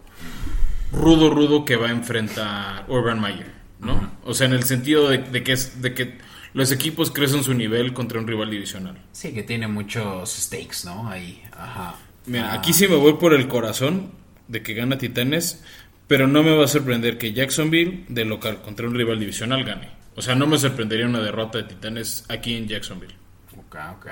rudo, 0.92 1.30
rudo 1.30 1.64
que 1.64 1.74
va 1.74 1.88
a 1.88 1.90
enfrentar 1.90 2.84
Urban 2.88 3.20
Meyer, 3.20 3.52
¿no? 3.80 4.18
O 4.24 4.34
sea, 4.34 4.46
en 4.46 4.52
el 4.52 4.62
sentido 4.62 5.08
de, 5.08 5.18
de 5.18 5.42
que 5.42 5.52
es 5.52 5.82
de 5.82 5.94
que 5.94 6.18
los 6.56 6.72
equipos 6.72 7.10
crecen 7.10 7.44
su 7.44 7.54
nivel 7.54 7.92
contra 7.92 8.18
un 8.18 8.26
rival 8.26 8.50
divisional. 8.50 8.96
Sí, 9.12 9.32
que 9.34 9.42
tiene 9.42 9.68
muchos 9.68 10.30
stakes, 10.32 10.84
¿no? 10.84 11.08
Ahí, 11.08 11.42
ajá. 11.52 11.96
Mira, 12.26 12.52
Ah, 12.52 12.54
aquí 12.54 12.72
sí 12.72 12.88
me 12.88 12.96
voy 12.96 13.14
por 13.14 13.34
el 13.34 13.46
corazón 13.46 14.10
de 14.48 14.62
que 14.62 14.74
gana 14.74 14.98
Titanes, 14.98 15.62
pero 16.08 16.26
no 16.26 16.42
me 16.42 16.56
va 16.56 16.64
a 16.64 16.68
sorprender 16.68 17.18
que 17.18 17.32
Jacksonville 17.32 18.04
de 18.08 18.24
local 18.24 18.62
contra 18.62 18.88
un 18.88 18.94
rival 18.94 19.20
divisional 19.20 19.64
gane. 19.64 19.90
O 20.16 20.22
sea, 20.22 20.34
no 20.34 20.46
me 20.46 20.56
sorprendería 20.58 21.06
una 21.06 21.20
derrota 21.20 21.58
de 21.58 21.64
Titanes 21.64 22.24
aquí 22.28 22.54
en 22.56 22.66
Jacksonville. 22.68 23.14
Ok, 23.58 23.76
ok. 23.98 24.06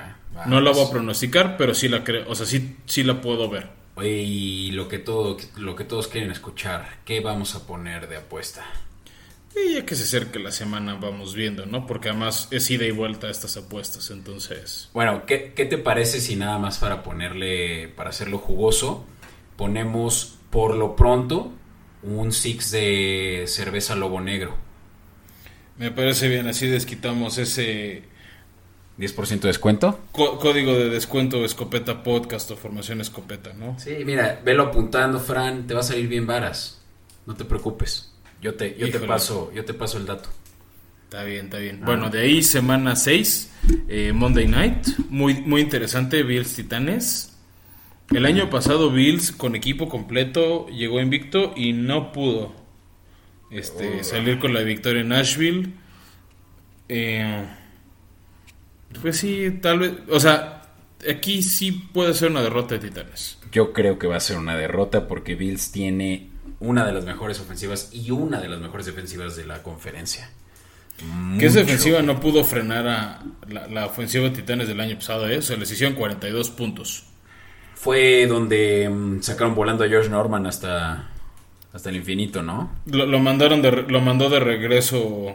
No 0.47 0.61
la 0.61 0.73
voy 0.73 0.87
a 0.87 0.91
pronosticar, 0.91 1.57
pero 1.57 1.75
sí 1.75 1.89
la 1.89 2.05
creo, 2.05 2.29
o 2.29 2.35
sea, 2.35 2.45
sí, 2.47 2.77
sí 2.87 3.03
la 3.05 3.21
puedo 3.21 3.49
ver. 3.49 3.69
Oye, 3.97 4.23
y 4.23 4.71
lo 4.73 4.89
que, 4.89 4.99
todo, 4.99 5.37
lo 5.57 5.77
que 5.77 5.85
todos 5.85 6.09
quieren 6.09 6.31
escuchar, 6.33 6.99
¿qué 7.05 7.21
vamos 7.21 7.55
a 7.55 7.67
poner 7.67 8.09
de 8.09 8.17
apuesta? 8.17 8.65
Y 9.57 9.75
ya 9.75 9.87
que 9.87 9.95
se 9.95 10.03
acerque 10.03 10.39
la 10.41 10.51
semana 10.51 10.95
vamos 10.97 11.35
viendo, 11.35 11.65
¿no? 11.67 11.87
Porque 11.87 12.09
además 12.09 12.49
es 12.51 12.71
ida 12.71 12.85
y 12.87 12.91
vuelta 12.91 13.29
a 13.29 13.31
estas 13.31 13.57
apuestas, 13.57 14.11
entonces... 14.11 14.91
Bueno, 14.93 15.25
¿qué, 15.27 15.53
qué 15.55 15.65
te 15.65 15.79
parece 15.79 16.21
si 16.21 16.35
nada 16.35 16.59
más 16.59 16.79
para 16.79 17.03
ponerle, 17.05 17.89
para 17.89 18.11
hacerlo 18.11 18.39
jugoso, 18.39 19.05
ponemos 19.57 20.37
por 20.51 20.75
lo 20.77 20.97
pronto 20.97 21.53
un 22.03 22.33
six 22.33 22.73
de 22.73 23.45
cerveza 23.47 23.95
lobo 23.95 24.21
negro? 24.21 24.57
Me 25.79 25.91
parece 25.93 26.29
bien, 26.29 26.47
así 26.49 26.67
desquitamos 26.67 27.39
ese 27.39 28.03
10% 28.99 29.41
de 29.41 29.49
descuento. 29.49 30.01
có- 30.13 30.39
código 30.39 30.73
de 30.75 30.89
descuento 30.89 31.45
escopeta 31.45 32.03
podcast 32.03 32.51
o 32.51 32.57
formación 32.57 33.01
escopeta, 33.01 33.53
¿no? 33.53 33.79
Sí, 33.79 33.99
mira, 34.05 34.41
velo 34.45 34.65
apuntando, 34.65 35.21
Fran, 35.21 35.67
te 35.67 35.75
va 35.75 35.81
a 35.81 35.85
salir 35.85 36.09
bien 36.09 36.27
varas. 36.27 36.81
No 37.27 37.35
te 37.35 37.45
preocupes. 37.45 38.11
Yo 38.45 38.55
te, 38.57 38.77
yo 38.77 38.91
te 38.91 39.01
paso, 39.01 39.51
yo 39.55 39.65
te 39.65 39.73
paso 39.73 39.97
el 39.97 40.05
dato. 40.05 40.29
Está 41.05 41.25
bien, 41.25 41.47
está 41.47 41.57
bien. 41.57 41.79
Ah. 41.81 41.87
Bueno, 41.87 42.11
de 42.11 42.21
ahí 42.21 42.43
semana 42.43 42.95
6, 42.95 43.51
Monday 44.13 44.47
Night, 44.47 44.87
muy, 45.09 45.41
muy 45.41 45.63
interesante, 45.63 46.23
Bills 46.23 46.55
Titanes. 46.55 47.39
El 48.13 48.27
año 48.27 48.51
pasado 48.51 48.91
Bills 48.91 49.33
con 49.33 49.57
equipo 49.57 49.89
completo 49.89 50.67
llegó 50.69 51.01
invicto 51.01 51.55
y 51.57 51.73
no 51.73 52.13
pudo 52.13 52.55
este, 53.51 54.01
Oh. 54.01 54.05
salir 54.05 54.39
con 54.39 54.53
la 54.53 54.61
victoria 54.61 55.01
en 55.01 55.09
Nashville. 55.09 55.71
Eh, 56.91 57.47
pues 59.01 59.17
sí, 59.17 59.59
tal 59.63 59.79
vez, 59.79 59.93
o 60.11 60.21
sea, 60.21 60.75
aquí 61.09 61.43
sí 61.43 61.73
puede 61.73 62.13
ser 62.13 62.31
una 62.31 62.43
derrota 62.43 62.75
de 62.75 62.89
Titanes. 62.91 63.39
Yo 63.53 63.73
creo 63.73 63.99
que 63.99 64.07
va 64.07 64.17
a 64.17 64.21
ser 64.21 64.37
una 64.37 64.55
derrota 64.55 65.09
porque 65.09 65.35
Bills 65.35 65.73
tiene 65.73 66.34
una 66.61 66.85
de 66.87 66.93
las 66.93 67.05
mejores 67.05 67.41
ofensivas 67.41 67.91
y 67.93 68.11
una 68.11 68.41
de 68.41 68.49
las 68.49 68.61
mejores 68.61 68.87
defensivas 68.87 69.37
de 69.37 69.45
la 69.47 69.63
conferencia. 69.63 70.31
Que 70.97 71.47
esa 71.47 71.59
Mucho. 71.59 71.67
defensiva 71.67 72.03
no 72.03 72.21
pudo 72.21 72.45
frenar 72.45 72.87
a 72.87 73.23
la, 73.49 73.67
la 73.67 73.87
ofensiva 73.87 74.25
de 74.25 74.31
Titanes 74.31 74.69
del 74.69 74.79
año 74.81 74.95
pasado, 74.97 75.29
¿eh? 75.29 75.39
O 75.39 75.43
sea, 75.43 75.57
les 75.57 75.71
hicieron 75.73 75.97
42 75.97 76.51
puntos. 76.51 77.05
Fue 77.75 78.27
donde 78.27 78.89
mm, 78.89 79.21
sacaron 79.21 79.55
volando 79.57 79.85
a 79.85 79.89
George 79.89 80.09
Norman 80.09 80.47
hasta, 80.47 81.11
hasta 81.73 81.91
el 81.91 81.97
infinito, 81.97 82.43
¿no? 82.43 82.71
Lo, 82.87 83.07
lo 83.07 83.19
mandaron 83.19 83.61
de, 83.61 83.73
lo 83.89 84.01
mandó 84.01 84.31
de 84.31 84.39
regreso 84.41 85.35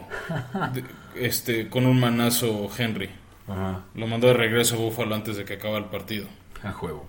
de- 0.72 0.84
este 1.14 1.68
con 1.68 1.84
un 1.86 2.00
manazo 2.00 2.70
Henry. 2.76 3.10
Ajá. 3.46 3.82
Lo 3.94 4.06
mandó 4.06 4.28
de 4.28 4.34
regreso 4.34 4.76
a 4.76 4.78
Buffalo 4.78 5.14
antes 5.14 5.36
de 5.36 5.44
que 5.44 5.54
acaba 5.54 5.76
el 5.76 5.84
partido. 5.86 6.26
A 6.62 6.72
juego. 6.72 7.06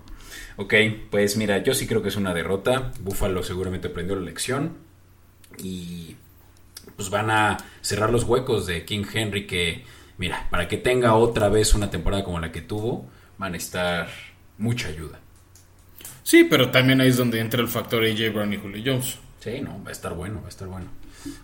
Ok, 0.56 0.74
pues 1.10 1.36
mira, 1.36 1.62
yo 1.62 1.74
sí 1.74 1.86
creo 1.86 2.02
que 2.02 2.08
es 2.08 2.16
una 2.16 2.34
derrota. 2.34 2.92
Buffalo 3.00 3.42
seguramente 3.42 3.88
aprendió 3.88 4.16
la 4.16 4.22
lección. 4.22 4.76
Y 5.58 6.16
pues 6.96 7.10
van 7.10 7.30
a 7.30 7.56
cerrar 7.80 8.10
los 8.10 8.24
huecos 8.24 8.66
de 8.66 8.84
King 8.84 9.04
Henry 9.12 9.46
que, 9.46 9.84
mira, 10.18 10.48
para 10.50 10.68
que 10.68 10.76
tenga 10.78 11.14
otra 11.14 11.48
vez 11.48 11.74
una 11.74 11.90
temporada 11.90 12.24
como 12.24 12.40
la 12.40 12.52
que 12.52 12.62
tuvo, 12.62 13.08
van 13.38 13.54
a 13.54 13.56
estar 13.56 14.08
mucha 14.58 14.88
ayuda. 14.88 15.18
Sí, 16.22 16.44
pero 16.44 16.70
también 16.70 17.00
ahí 17.00 17.08
es 17.08 17.16
donde 17.16 17.40
entra 17.40 17.60
el 17.60 17.68
factor 17.68 18.04
AJ 18.04 18.32
Brown 18.32 18.52
y 18.52 18.56
Julio 18.56 18.82
Jones. 18.84 19.16
Sí, 19.40 19.60
no, 19.60 19.82
va 19.82 19.88
a 19.88 19.92
estar 19.92 20.14
bueno, 20.14 20.40
va 20.40 20.46
a 20.46 20.50
estar 20.50 20.68
bueno. 20.68 20.86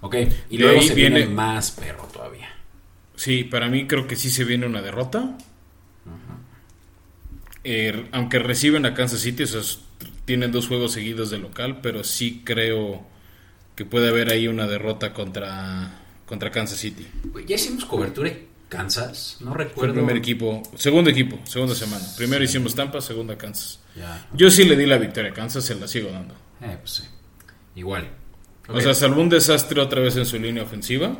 Ok, 0.00 0.14
y 0.50 0.56
De 0.56 0.64
luego 0.64 0.80
se 0.82 0.94
viene, 0.94 1.18
viene- 1.20 1.34
más 1.34 1.70
perro 1.72 2.04
todavía. 2.12 2.48
Sí, 3.16 3.42
para 3.44 3.68
mí 3.68 3.86
creo 3.88 4.06
que 4.06 4.14
sí 4.16 4.30
se 4.30 4.44
viene 4.44 4.66
una 4.66 4.80
derrota. 4.82 5.36
Eh, 7.70 8.06
aunque 8.12 8.38
reciben 8.38 8.86
a 8.86 8.94
Kansas 8.94 9.20
City, 9.20 9.42
o 9.42 9.46
sea, 9.46 9.60
tienen 10.24 10.52
dos 10.52 10.68
juegos 10.68 10.92
seguidos 10.92 11.28
de 11.28 11.36
local, 11.36 11.80
pero 11.82 12.02
sí 12.02 12.40
creo 12.42 13.04
que 13.76 13.84
puede 13.84 14.08
haber 14.08 14.30
ahí 14.32 14.48
una 14.48 14.66
derrota 14.66 15.12
contra 15.12 16.00
contra 16.24 16.50
Kansas 16.50 16.78
City. 16.78 17.06
Ya 17.46 17.56
hicimos 17.56 17.84
cobertura 17.84 18.30
en 18.30 18.46
Kansas, 18.70 19.36
no 19.40 19.52
Fue 19.54 19.64
recuerdo. 19.64 19.92
el 19.92 19.98
primer 20.00 20.16
equipo, 20.16 20.62
segundo 20.76 21.10
equipo, 21.10 21.38
segunda 21.44 21.74
semana. 21.74 22.04
Primero 22.16 22.42
hicimos 22.42 22.74
Tampa, 22.74 23.00
segunda 23.02 23.36
Kansas. 23.36 23.80
Ya. 23.96 24.26
Yo 24.32 24.50
sí 24.50 24.64
le 24.64 24.74
di 24.76 24.86
la 24.86 24.96
victoria 24.98 25.30
a 25.30 25.34
Kansas, 25.34 25.64
se 25.64 25.74
la 25.74 25.86
sigo 25.88 26.10
dando. 26.10 26.34
Eh, 26.62 26.76
pues 26.80 26.90
sí. 26.90 27.02
Igual. 27.76 28.08
O 28.68 28.80
sea, 28.80 28.94
salvo 28.94 29.20
un 29.20 29.28
desastre 29.28 29.78
otra 29.80 30.00
vez 30.00 30.16
en 30.16 30.24
su 30.26 30.38
línea 30.38 30.62
ofensiva. 30.62 31.16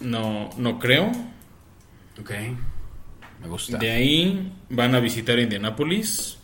No, 0.00 0.50
no 0.56 0.78
creo. 0.78 1.10
Ok. 2.20 2.30
Me 3.40 3.48
gusta. 3.48 3.78
De 3.78 3.90
ahí 3.90 4.52
van 4.70 4.94
a 4.94 5.00
visitar 5.00 5.38
Indianapolis. 5.38 6.38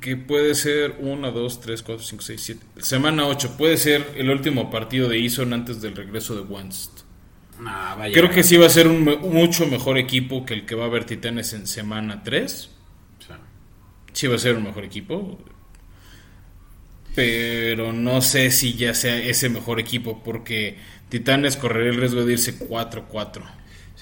Que 0.00 0.18
puede 0.18 0.54
ser 0.54 0.96
1, 0.98 1.32
2, 1.32 1.60
3, 1.62 1.82
4, 1.82 2.04
5, 2.04 2.22
6, 2.22 2.42
7. 2.42 2.66
Semana 2.82 3.26
8. 3.26 3.56
Puede 3.56 3.78
ser 3.78 4.12
el 4.16 4.28
último 4.28 4.70
partido 4.70 5.08
de 5.08 5.18
Eason 5.18 5.54
antes 5.54 5.80
del 5.80 5.96
regreso 5.96 6.34
de 6.34 6.42
Wentz. 6.42 6.90
Ah, 7.64 7.94
vaya. 7.98 8.12
Creo 8.12 8.30
que 8.30 8.42
sí 8.42 8.58
va 8.58 8.66
a 8.66 8.70
ser 8.70 8.86
un 8.86 9.02
mucho 9.04 9.66
mejor 9.66 9.96
equipo 9.96 10.44
que 10.44 10.52
el 10.52 10.66
que 10.66 10.74
va 10.74 10.84
a 10.84 10.88
ver 10.88 11.04
Titanes 11.04 11.54
en 11.54 11.66
semana 11.66 12.22
3. 12.22 12.70
O 13.18 13.22
sea, 13.22 13.38
Sí 14.12 14.26
va 14.26 14.34
a 14.36 14.38
ser 14.38 14.56
un 14.56 14.64
mejor 14.64 14.84
equipo. 14.84 15.38
Pero 17.14 17.92
no 17.94 18.20
sé 18.20 18.50
si 18.50 18.74
ya 18.74 18.92
sea 18.92 19.16
ese 19.16 19.48
mejor 19.48 19.80
equipo. 19.80 20.22
Porque 20.22 20.76
Titanes 21.08 21.56
correría 21.56 21.92
el 21.92 21.96
riesgo 21.96 22.26
de 22.26 22.34
irse 22.34 22.58
4-4. 22.58 23.42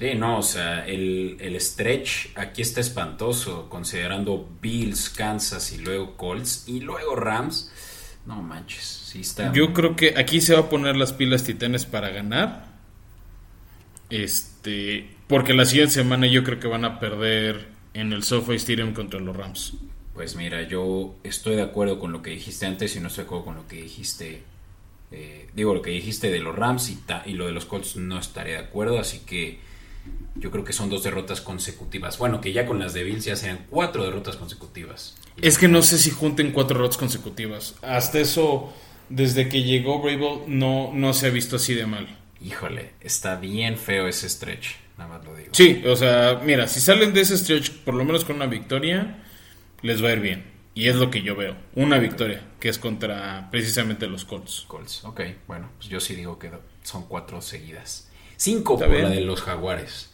Sí, 0.02 0.14
no, 0.16 0.38
o 0.38 0.42
sea, 0.42 0.84
el, 0.84 1.36
el 1.40 1.60
stretch 1.60 2.30
aquí 2.34 2.60
está 2.62 2.80
espantoso, 2.80 3.68
considerando 3.68 4.48
Bills, 4.60 5.10
Kansas 5.10 5.70
y 5.72 5.78
luego 5.78 6.16
Colts 6.16 6.64
y 6.66 6.80
luego 6.80 7.14
Rams. 7.14 7.70
No 8.26 8.42
manches, 8.42 8.82
sí 8.82 9.20
está. 9.20 9.52
Yo 9.52 9.72
creo 9.72 9.94
que 9.94 10.14
aquí 10.16 10.40
se 10.40 10.54
va 10.54 10.60
a 10.62 10.68
poner 10.68 10.96
las 10.96 11.12
pilas 11.12 11.44
Titanes 11.44 11.86
para 11.86 12.08
ganar. 12.10 12.72
Este, 14.10 15.08
porque 15.28 15.54
la 15.54 15.64
siguiente 15.64 15.94
semana 15.94 16.26
yo 16.26 16.42
creo 16.42 16.58
que 16.58 16.66
van 16.66 16.84
a 16.84 16.98
perder 16.98 17.68
en 17.94 18.12
el 18.12 18.24
SoFi 18.24 18.54
Stadium 18.56 18.94
contra 18.94 19.20
los 19.20 19.36
Rams. 19.36 19.74
Pues 20.14 20.34
mira, 20.34 20.62
yo 20.66 21.14
estoy 21.22 21.56
de 21.56 21.62
acuerdo 21.62 21.98
con 22.00 22.10
lo 22.10 22.22
que 22.22 22.30
dijiste 22.30 22.66
antes 22.66 22.96
y 22.96 23.00
no 23.00 23.06
estoy 23.06 23.22
de 23.22 23.26
acuerdo 23.28 23.44
con 23.44 23.54
lo 23.56 23.68
que 23.68 23.82
dijiste. 23.82 24.42
eh, 25.12 25.48
digo, 25.54 25.74
lo 25.74 25.82
que 25.82 25.90
dijiste 25.90 26.30
de 26.30 26.40
los 26.40 26.56
Rams 26.56 26.90
y, 26.90 26.96
ta- 26.96 27.22
y 27.24 27.34
lo 27.34 27.46
de 27.46 27.52
los 27.52 27.66
Colts 27.66 27.96
no 27.96 28.18
estaré 28.18 28.52
de 28.52 28.58
acuerdo, 28.58 28.98
así 28.98 29.20
que 29.20 29.60
yo 30.34 30.50
creo 30.50 30.64
que 30.64 30.72
son 30.72 30.90
dos 30.90 31.02
derrotas 31.02 31.40
consecutivas. 31.40 32.18
Bueno, 32.18 32.40
que 32.40 32.52
ya 32.52 32.66
con 32.66 32.78
las 32.78 32.94
de 32.94 33.04
Bills 33.04 33.24
ya 33.24 33.36
serían 33.36 33.66
cuatro 33.70 34.04
derrotas 34.04 34.36
consecutivas. 34.36 35.14
Es 35.40 35.58
que 35.58 35.68
no 35.68 35.82
sé 35.82 35.98
si 35.98 36.10
junten 36.10 36.52
cuatro 36.52 36.78
rots 36.78 36.96
consecutivas. 36.96 37.76
Hasta 37.82 38.18
eso, 38.18 38.72
desde 39.08 39.48
que 39.48 39.62
llegó 39.62 40.00
Brable, 40.00 40.42
no, 40.46 40.92
no 40.92 41.14
se 41.14 41.26
ha 41.26 41.30
visto 41.30 41.56
así 41.56 41.74
de 41.74 41.86
mal. 41.86 42.18
Híjole, 42.40 42.92
está 43.00 43.36
bien 43.36 43.78
feo 43.78 44.08
ese 44.08 44.28
stretch, 44.28 44.70
nada 44.98 45.16
más 45.16 45.24
lo 45.24 45.36
digo. 45.36 45.50
Sí, 45.52 45.82
o 45.86 45.94
sea, 45.94 46.40
mira, 46.44 46.66
si 46.66 46.80
salen 46.80 47.14
de 47.14 47.20
ese 47.20 47.38
stretch 47.38 47.70
por 47.70 47.94
lo 47.94 48.04
menos 48.04 48.24
con 48.24 48.36
una 48.36 48.46
victoria, 48.46 49.22
les 49.82 50.02
va 50.02 50.08
a 50.08 50.12
ir 50.12 50.20
bien. 50.20 50.52
Y 50.74 50.88
es 50.88 50.96
lo 50.96 51.10
que 51.10 51.22
yo 51.22 51.36
veo. 51.36 51.54
Una 51.74 51.98
victoria, 51.98 52.48
que 52.58 52.70
es 52.70 52.78
contra 52.78 53.48
precisamente 53.50 54.06
los 54.06 54.24
Colts. 54.24 54.64
Colts. 54.66 55.04
Ok, 55.04 55.20
bueno, 55.46 55.70
pues 55.76 55.88
yo 55.90 56.00
sí 56.00 56.14
digo 56.14 56.38
que 56.38 56.50
son 56.82 57.04
cuatro 57.06 57.42
seguidas. 57.42 58.08
Cinco 58.42 58.76
por 58.78 58.88
bien. 58.90 59.02
la 59.04 59.10
de 59.10 59.20
los 59.20 59.40
Jaguares. 59.42 60.10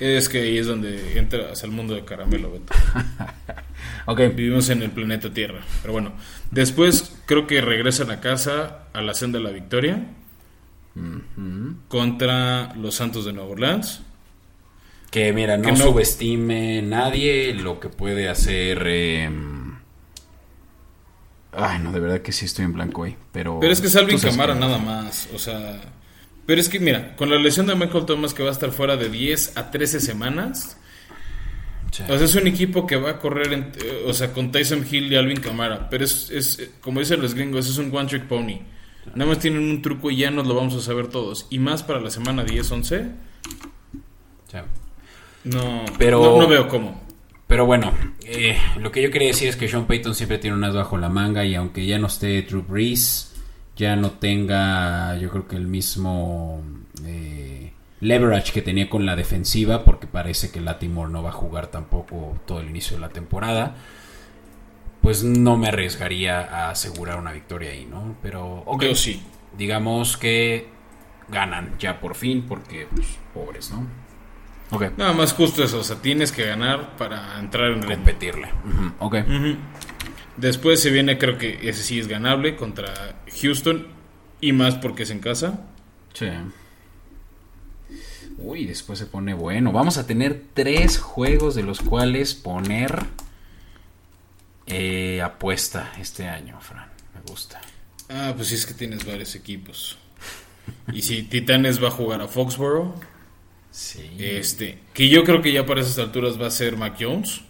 Es 0.00 0.28
que 0.28 0.42
ahí 0.42 0.58
es 0.58 0.66
donde 0.66 1.18
entras 1.18 1.64
al 1.64 1.70
mundo 1.70 1.94
de 1.94 2.04
caramelo, 2.04 2.52
Beto. 2.52 2.72
Ok, 4.06 4.18
Vivimos 4.34 4.68
en 4.70 4.82
el 4.82 4.90
planeta 4.90 5.32
Tierra. 5.32 5.60
Pero 5.82 5.92
bueno, 5.92 6.12
después 6.50 7.14
creo 7.26 7.46
que 7.46 7.60
regresan 7.60 8.10
a 8.10 8.20
casa 8.20 8.84
a 8.92 9.00
la 9.02 9.14
senda 9.14 9.38
de 9.38 9.44
la 9.44 9.50
victoria 9.50 10.06
contra 11.88 12.74
los 12.74 12.94
Santos 12.96 13.24
de 13.24 13.32
Nueva 13.32 13.50
Orleans. 13.50 14.00
que 15.10 15.32
mira, 15.32 15.56
no, 15.56 15.62
Que 15.64 15.72
no- 15.72 15.76
subestime 15.78 16.82
nadie 16.82 17.54
lo 17.54 17.80
que 17.80 17.88
puede 17.88 18.28
hacer. 18.28 18.82
eh, 18.86 19.30
Ay, 21.52 21.78
no, 21.80 21.92
de 21.92 22.00
verdad 22.00 22.20
que 22.20 22.30
sí 22.32 22.44
estoy 22.44 22.66
en 22.66 22.72
blanco 22.74 23.04
ahí. 23.04 23.16
Pero, 23.32 23.58
Pero 23.58 23.72
es 23.72 23.80
que 23.80 23.88
Salvin 23.88 24.18
Camara 24.18 24.54
nada 24.54 24.78
más. 24.78 25.28
O 25.34 25.38
sea, 25.38 25.80
pero 26.48 26.62
es 26.62 26.70
que 26.70 26.80
mira, 26.80 27.14
con 27.14 27.28
la 27.28 27.36
lesión 27.36 27.66
de 27.66 27.74
Michael 27.74 28.06
Thomas 28.06 28.32
que 28.32 28.42
va 28.42 28.48
a 28.48 28.52
estar 28.52 28.70
fuera 28.72 28.96
de 28.96 29.10
10 29.10 29.58
a 29.58 29.70
13 29.70 30.00
semanas. 30.00 30.78
Sí. 31.92 32.04
O 32.08 32.16
sea, 32.16 32.24
es 32.24 32.34
un 32.36 32.46
equipo 32.46 32.86
que 32.86 32.96
va 32.96 33.10
a 33.10 33.18
correr, 33.18 33.52
en- 33.52 33.72
o 34.06 34.14
sea, 34.14 34.32
con 34.32 34.50
Tyson 34.50 34.86
Hill 34.90 35.12
y 35.12 35.16
Alvin 35.16 35.40
Camara. 35.40 35.88
Pero 35.90 36.04
es, 36.04 36.30
es, 36.30 36.70
como 36.80 37.00
dicen 37.00 37.20
los 37.20 37.34
gringos, 37.34 37.68
es 37.68 37.76
un 37.76 37.94
one 37.94 38.08
trick 38.08 38.24
pony. 38.24 38.60
Nada 39.14 39.26
más 39.30 39.38
tienen 39.40 39.60
un 39.62 39.82
truco 39.82 40.10
y 40.10 40.16
ya 40.16 40.30
nos 40.30 40.46
lo 40.46 40.54
vamos 40.54 40.74
a 40.74 40.80
saber 40.80 41.08
todos. 41.08 41.46
Y 41.50 41.58
más 41.58 41.82
para 41.82 42.00
la 42.00 42.10
semana 42.10 42.44
10-11, 42.46 43.10
Sí. 44.50 44.58
no, 45.44 45.84
Pero- 45.98 46.20
no, 46.22 46.38
no 46.42 46.48
veo 46.48 46.66
cómo. 46.68 47.06
Pero 47.46 47.64
bueno, 47.64 47.92
eh, 48.24 48.56
lo 48.78 48.90
que 48.92 49.00
yo 49.02 49.10
quería 49.10 49.28
decir 49.28 49.48
es 49.48 49.56
que 49.56 49.68
Sean 49.68 49.86
Payton 49.86 50.14
siempre 50.14 50.36
tiene 50.38 50.56
un 50.56 50.64
as 50.64 50.74
bajo 50.74 50.98
la 50.98 51.08
manga 51.08 51.44
y 51.46 51.54
aunque 51.54 51.86
ya 51.86 51.98
no 51.98 52.06
esté 52.08 52.42
Drew 52.42 52.62
Brees, 52.62 53.34
ya 53.78 53.94
no 53.96 54.10
tenga, 54.10 55.16
yo 55.18 55.30
creo 55.30 55.46
que 55.46 55.56
el 55.56 55.68
mismo 55.68 56.60
eh, 57.06 57.72
leverage 58.00 58.52
que 58.52 58.60
tenía 58.60 58.90
con 58.90 59.06
la 59.06 59.14
defensiva, 59.14 59.84
porque 59.84 60.08
parece 60.08 60.50
que 60.50 60.60
Latimore 60.60 61.12
no 61.12 61.22
va 61.22 61.30
a 61.30 61.32
jugar 61.32 61.68
tampoco 61.68 62.36
todo 62.44 62.60
el 62.60 62.68
inicio 62.68 62.96
de 62.96 63.00
la 63.02 63.08
temporada, 63.08 63.76
pues 65.00 65.22
no 65.22 65.56
me 65.56 65.68
arriesgaría 65.68 66.40
a 66.40 66.70
asegurar 66.70 67.18
una 67.18 67.30
victoria 67.32 67.70
ahí, 67.70 67.86
¿no? 67.86 68.16
Pero, 68.20 68.64
ok, 68.66 68.82
Yo 68.82 68.94
sí. 68.96 69.22
digamos 69.56 70.16
que 70.16 70.66
ganan 71.28 71.78
ya 71.78 72.00
por 72.00 72.16
fin, 72.16 72.44
porque, 72.48 72.88
pues, 72.92 73.06
pobres, 73.32 73.70
¿no? 73.70 73.86
Ok, 74.70 74.98
Nada 74.98 75.12
más 75.14 75.32
justo 75.32 75.62
eso, 75.62 75.78
o 75.78 75.84
sea, 75.84 75.96
tienes 75.96 76.32
que 76.32 76.44
ganar 76.44 76.96
para 76.96 77.38
entrar 77.38 77.70
en 77.70 77.82
competirle. 77.82 78.48
Ok. 78.98 79.14
Ujú. 79.26 79.56
Después 80.38 80.80
se 80.80 80.90
viene, 80.90 81.18
creo 81.18 81.36
que 81.38 81.68
ese 81.68 81.82
sí 81.82 81.98
es 81.98 82.06
ganable 82.08 82.56
contra 82.56 83.16
Houston 83.42 83.86
y 84.40 84.52
más 84.52 84.76
porque 84.76 85.02
es 85.02 85.10
en 85.10 85.18
casa. 85.20 85.60
Sí. 86.14 86.26
Uy, 88.38 88.66
después 88.66 88.98
se 88.98 89.06
pone 89.06 89.34
bueno. 89.34 89.72
Vamos 89.72 89.98
a 89.98 90.06
tener 90.06 90.42
tres 90.54 90.98
juegos 90.98 91.54
de 91.56 91.64
los 91.64 91.80
cuales 91.80 92.34
poner 92.34 93.04
eh, 94.66 95.20
apuesta 95.22 95.92
este 96.00 96.28
año, 96.28 96.60
Fran. 96.60 96.88
Me 97.14 97.20
gusta. 97.30 97.60
Ah, 98.08 98.32
pues 98.36 98.48
sí 98.48 98.54
es 98.54 98.64
que 98.66 98.74
tienes 98.74 99.04
varios 99.04 99.34
equipos. 99.34 99.98
Y 100.92 101.02
si 101.02 101.22
Titanes 101.24 101.82
va 101.82 101.88
a 101.88 101.92
jugar 101.92 102.20
a 102.22 102.28
Foxborough, 102.28 102.94
Sí. 103.70 104.10
este, 104.18 104.78
que 104.94 105.08
yo 105.08 105.24
creo 105.24 105.40
que 105.42 105.52
ya 105.52 105.66
para 105.66 105.80
esas 105.82 105.98
alturas 105.98 106.40
va 106.40 106.46
a 106.46 106.50
ser 106.50 106.76
Mac 106.76 106.96
Jones. 106.98 107.42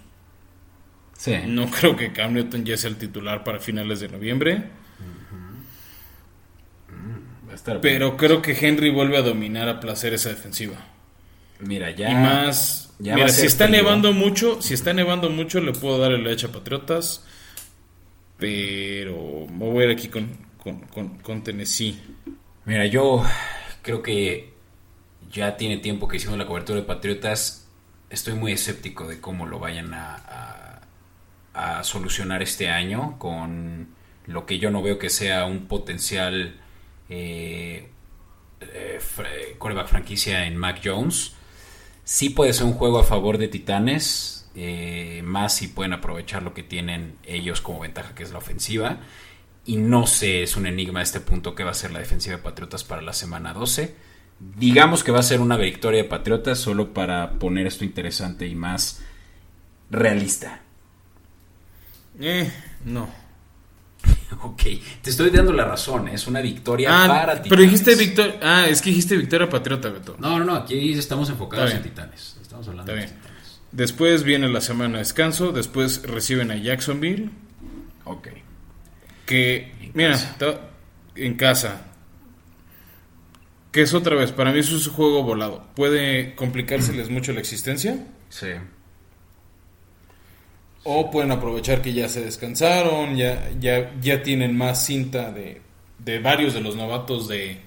Sí. 1.18 1.36
No 1.46 1.70
creo 1.70 1.94
que 1.96 2.12
Cam 2.14 2.32
Newton 2.32 2.64
ya 2.64 2.78
sea 2.78 2.88
el 2.88 2.96
titular 2.96 3.44
para 3.44 3.58
finales 3.60 4.00
de 4.00 4.08
noviembre. 4.08 4.70
Va 7.46 7.52
a 7.52 7.54
estar 7.54 7.80
Pero 7.80 8.16
creo 8.16 8.40
que 8.42 8.52
Henry 8.58 8.90
vuelve 8.90 9.16
a 9.18 9.22
dominar 9.22 9.68
a 9.68 9.80
placer 9.80 10.14
esa 10.14 10.30
defensiva. 10.30 10.76
Mira, 11.60 11.90
ya. 11.90 12.10
y 12.10 12.14
más. 12.14 12.90
ya 12.98 13.14
mira, 13.14 13.28
si 13.28 13.46
está 13.46 13.66
frío. 13.66 13.82
nevando 13.82 14.12
mucho, 14.12 14.62
si 14.62 14.74
está 14.74 14.92
nevando 14.92 15.28
mucho, 15.30 15.60
le 15.60 15.72
puedo 15.72 15.98
dar 15.98 16.12
el 16.12 16.24
leche 16.24 16.46
a 16.46 16.52
Patriotas. 16.52 17.24
Pero 18.38 19.46
me 19.50 19.64
voy 19.68 19.82
a 19.82 19.86
ir 19.86 19.92
aquí 19.92 20.08
con, 20.08 20.28
con, 20.58 20.80
con- 20.82 21.18
con 21.18 21.42
Tennessee. 21.42 21.98
Mira, 22.64 22.86
yo 22.86 23.24
creo 23.82 24.02
que 24.02 24.52
ya 25.32 25.56
tiene 25.56 25.78
tiempo 25.78 26.06
que 26.06 26.18
hicimos 26.18 26.38
la 26.38 26.46
cobertura 26.46 26.78
de 26.80 26.86
Patriotas. 26.86 27.66
Estoy 28.10 28.34
muy 28.34 28.52
escéptico 28.52 29.08
de 29.08 29.20
cómo 29.20 29.46
lo 29.46 29.58
vayan 29.58 29.92
a, 29.92 30.14
a- 30.14 30.67
a 31.58 31.82
solucionar 31.84 32.42
este 32.42 32.68
año 32.68 33.18
con 33.18 33.88
lo 34.26 34.46
que 34.46 34.58
yo 34.58 34.70
no 34.70 34.82
veo 34.82 34.98
que 34.98 35.10
sea 35.10 35.44
un 35.46 35.66
potencial 35.66 36.60
eh, 37.08 37.88
eh, 38.60 39.00
quarterback 39.58 39.88
franquicia 39.88 40.46
en 40.46 40.56
Mac 40.56 40.80
Jones. 40.84 41.32
Sí 42.04 42.30
puede 42.30 42.52
ser 42.52 42.66
un 42.66 42.74
juego 42.74 42.98
a 42.98 43.04
favor 43.04 43.38
de 43.38 43.48
Titanes, 43.48 44.48
eh, 44.54 45.20
más 45.24 45.56
si 45.56 45.68
pueden 45.68 45.92
aprovechar 45.94 46.42
lo 46.42 46.54
que 46.54 46.62
tienen 46.62 47.16
ellos 47.24 47.60
como 47.60 47.80
ventaja, 47.80 48.14
que 48.14 48.22
es 48.22 48.30
la 48.30 48.38
ofensiva. 48.38 49.00
Y 49.64 49.76
no 49.76 50.06
sé, 50.06 50.42
es 50.42 50.56
un 50.56 50.66
enigma 50.66 51.00
a 51.00 51.02
este 51.02 51.20
punto 51.20 51.54
que 51.54 51.64
va 51.64 51.72
a 51.72 51.74
ser 51.74 51.90
la 51.90 51.98
defensiva 51.98 52.36
de 52.36 52.42
Patriotas 52.42 52.84
para 52.84 53.02
la 53.02 53.12
semana 53.12 53.52
12. 53.52 53.94
Digamos 54.38 55.02
que 55.02 55.10
va 55.10 55.18
a 55.18 55.24
ser 55.24 55.40
una 55.40 55.56
victoria 55.56 56.02
de 56.02 56.08
Patriotas 56.08 56.58
solo 56.58 56.94
para 56.94 57.32
poner 57.32 57.66
esto 57.66 57.84
interesante 57.84 58.46
y 58.46 58.54
más 58.54 59.02
realista. 59.90 60.62
Eh, 62.20 62.50
no. 62.84 63.08
Ok, 64.42 64.62
te 65.02 65.08
estoy 65.10 65.30
dando 65.30 65.52
la 65.54 65.64
razón, 65.64 66.06
es 66.08 66.26
una 66.26 66.40
victoria 66.42 66.90
Ah, 66.92 67.08
para 67.08 67.32
Titanes. 67.42 67.48
pero 67.48 67.62
dijiste 67.62 67.94
victoria. 67.96 68.38
Ah, 68.42 68.66
es 68.68 68.82
que 68.82 68.90
dijiste 68.90 69.16
victoria 69.16 69.48
Patriota, 69.48 69.88
Beto. 69.88 70.16
No, 70.18 70.38
no, 70.38 70.44
no, 70.44 70.54
aquí 70.54 70.92
estamos 70.92 71.30
enfocados 71.30 71.72
en. 71.72 71.82
Titanes. 71.82 72.36
Estamos 72.40 72.68
hablando 72.68 72.92
Está 72.92 73.00
de 73.00 73.06
bien. 73.06 73.20
Titanes. 73.22 73.60
Después 73.72 74.22
viene 74.24 74.48
la 74.48 74.60
semana 74.60 74.94
de 74.94 74.98
descanso. 74.98 75.50
Después 75.52 76.02
reciben 76.02 76.50
a 76.50 76.56
Jacksonville. 76.56 77.30
Ok. 78.04 78.28
Que, 79.26 79.72
En 79.80 79.90
mira, 79.94 80.10
casa. 80.12 80.60
en 81.16 81.34
casa. 81.36 81.80
Que 83.72 83.82
es 83.82 83.92
otra 83.94 84.14
vez, 84.16 84.32
para 84.32 84.52
mí 84.52 84.58
eso 84.60 84.76
es 84.76 84.86
un 84.86 84.92
juego 84.94 85.22
volado. 85.22 85.66
Puede 85.74 86.34
complicárseles 86.34 87.10
mucho 87.10 87.32
la 87.32 87.40
existencia. 87.40 88.06
Sí. 88.28 88.48
O 90.90 91.10
pueden 91.10 91.30
aprovechar 91.32 91.82
que 91.82 91.92
ya 91.92 92.08
se 92.08 92.24
descansaron, 92.24 93.14
ya, 93.16 93.50
ya, 93.60 93.92
ya 94.00 94.22
tienen 94.22 94.56
más 94.56 94.86
cinta 94.86 95.30
de, 95.32 95.60
de 95.98 96.18
varios 96.18 96.54
de 96.54 96.62
los 96.62 96.76
novatos 96.76 97.28
de, 97.28 97.58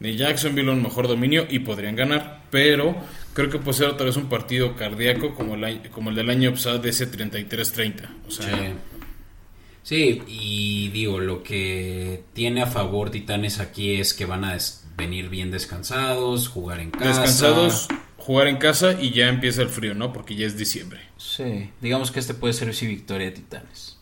de 0.00 0.16
Jacksonville, 0.16 0.70
un 0.70 0.82
mejor 0.82 1.06
dominio 1.06 1.46
y 1.48 1.60
podrían 1.60 1.94
ganar. 1.94 2.42
Pero 2.50 2.96
creo 3.32 3.48
que 3.48 3.58
puede 3.58 3.78
ser 3.78 3.86
otra 3.88 4.06
vez 4.06 4.16
un 4.16 4.28
partido 4.28 4.74
cardíaco 4.74 5.34
como 5.34 5.54
el, 5.54 5.88
como 5.90 6.10
el 6.10 6.16
del 6.16 6.30
año 6.30 6.50
pasado 6.50 6.78
de 6.80 6.90
ese 6.90 7.08
33-30. 7.10 8.08
O 8.26 8.30
sea, 8.30 8.46
Sí. 8.48 8.74
Sí, 9.84 10.22
y 10.26 10.88
digo, 10.88 11.20
lo 11.20 11.42
que 11.42 12.24
tiene 12.32 12.62
a 12.62 12.66
favor 12.66 13.10
Titanes 13.10 13.60
aquí 13.60 13.96
es 14.00 14.14
que 14.14 14.24
van 14.24 14.44
a 14.44 14.56
venir 14.96 15.28
bien 15.28 15.50
descansados, 15.50 16.48
jugar 16.48 16.80
en 16.80 16.90
casa. 16.90 17.04
descansados, 17.20 17.88
jugar 18.24 18.46
en 18.48 18.56
casa 18.56 18.98
y 18.98 19.10
ya 19.10 19.28
empieza 19.28 19.60
el 19.60 19.68
frío, 19.68 19.94
¿no? 19.94 20.10
Porque 20.10 20.34
ya 20.34 20.46
es 20.46 20.56
diciembre. 20.56 21.00
Sí, 21.18 21.70
digamos 21.82 22.10
que 22.10 22.20
este 22.20 22.32
puede 22.32 22.54
ser 22.54 22.72
sí 22.74 22.86
victoria 22.86 23.26
de 23.26 23.32
Titanes. 23.32 23.98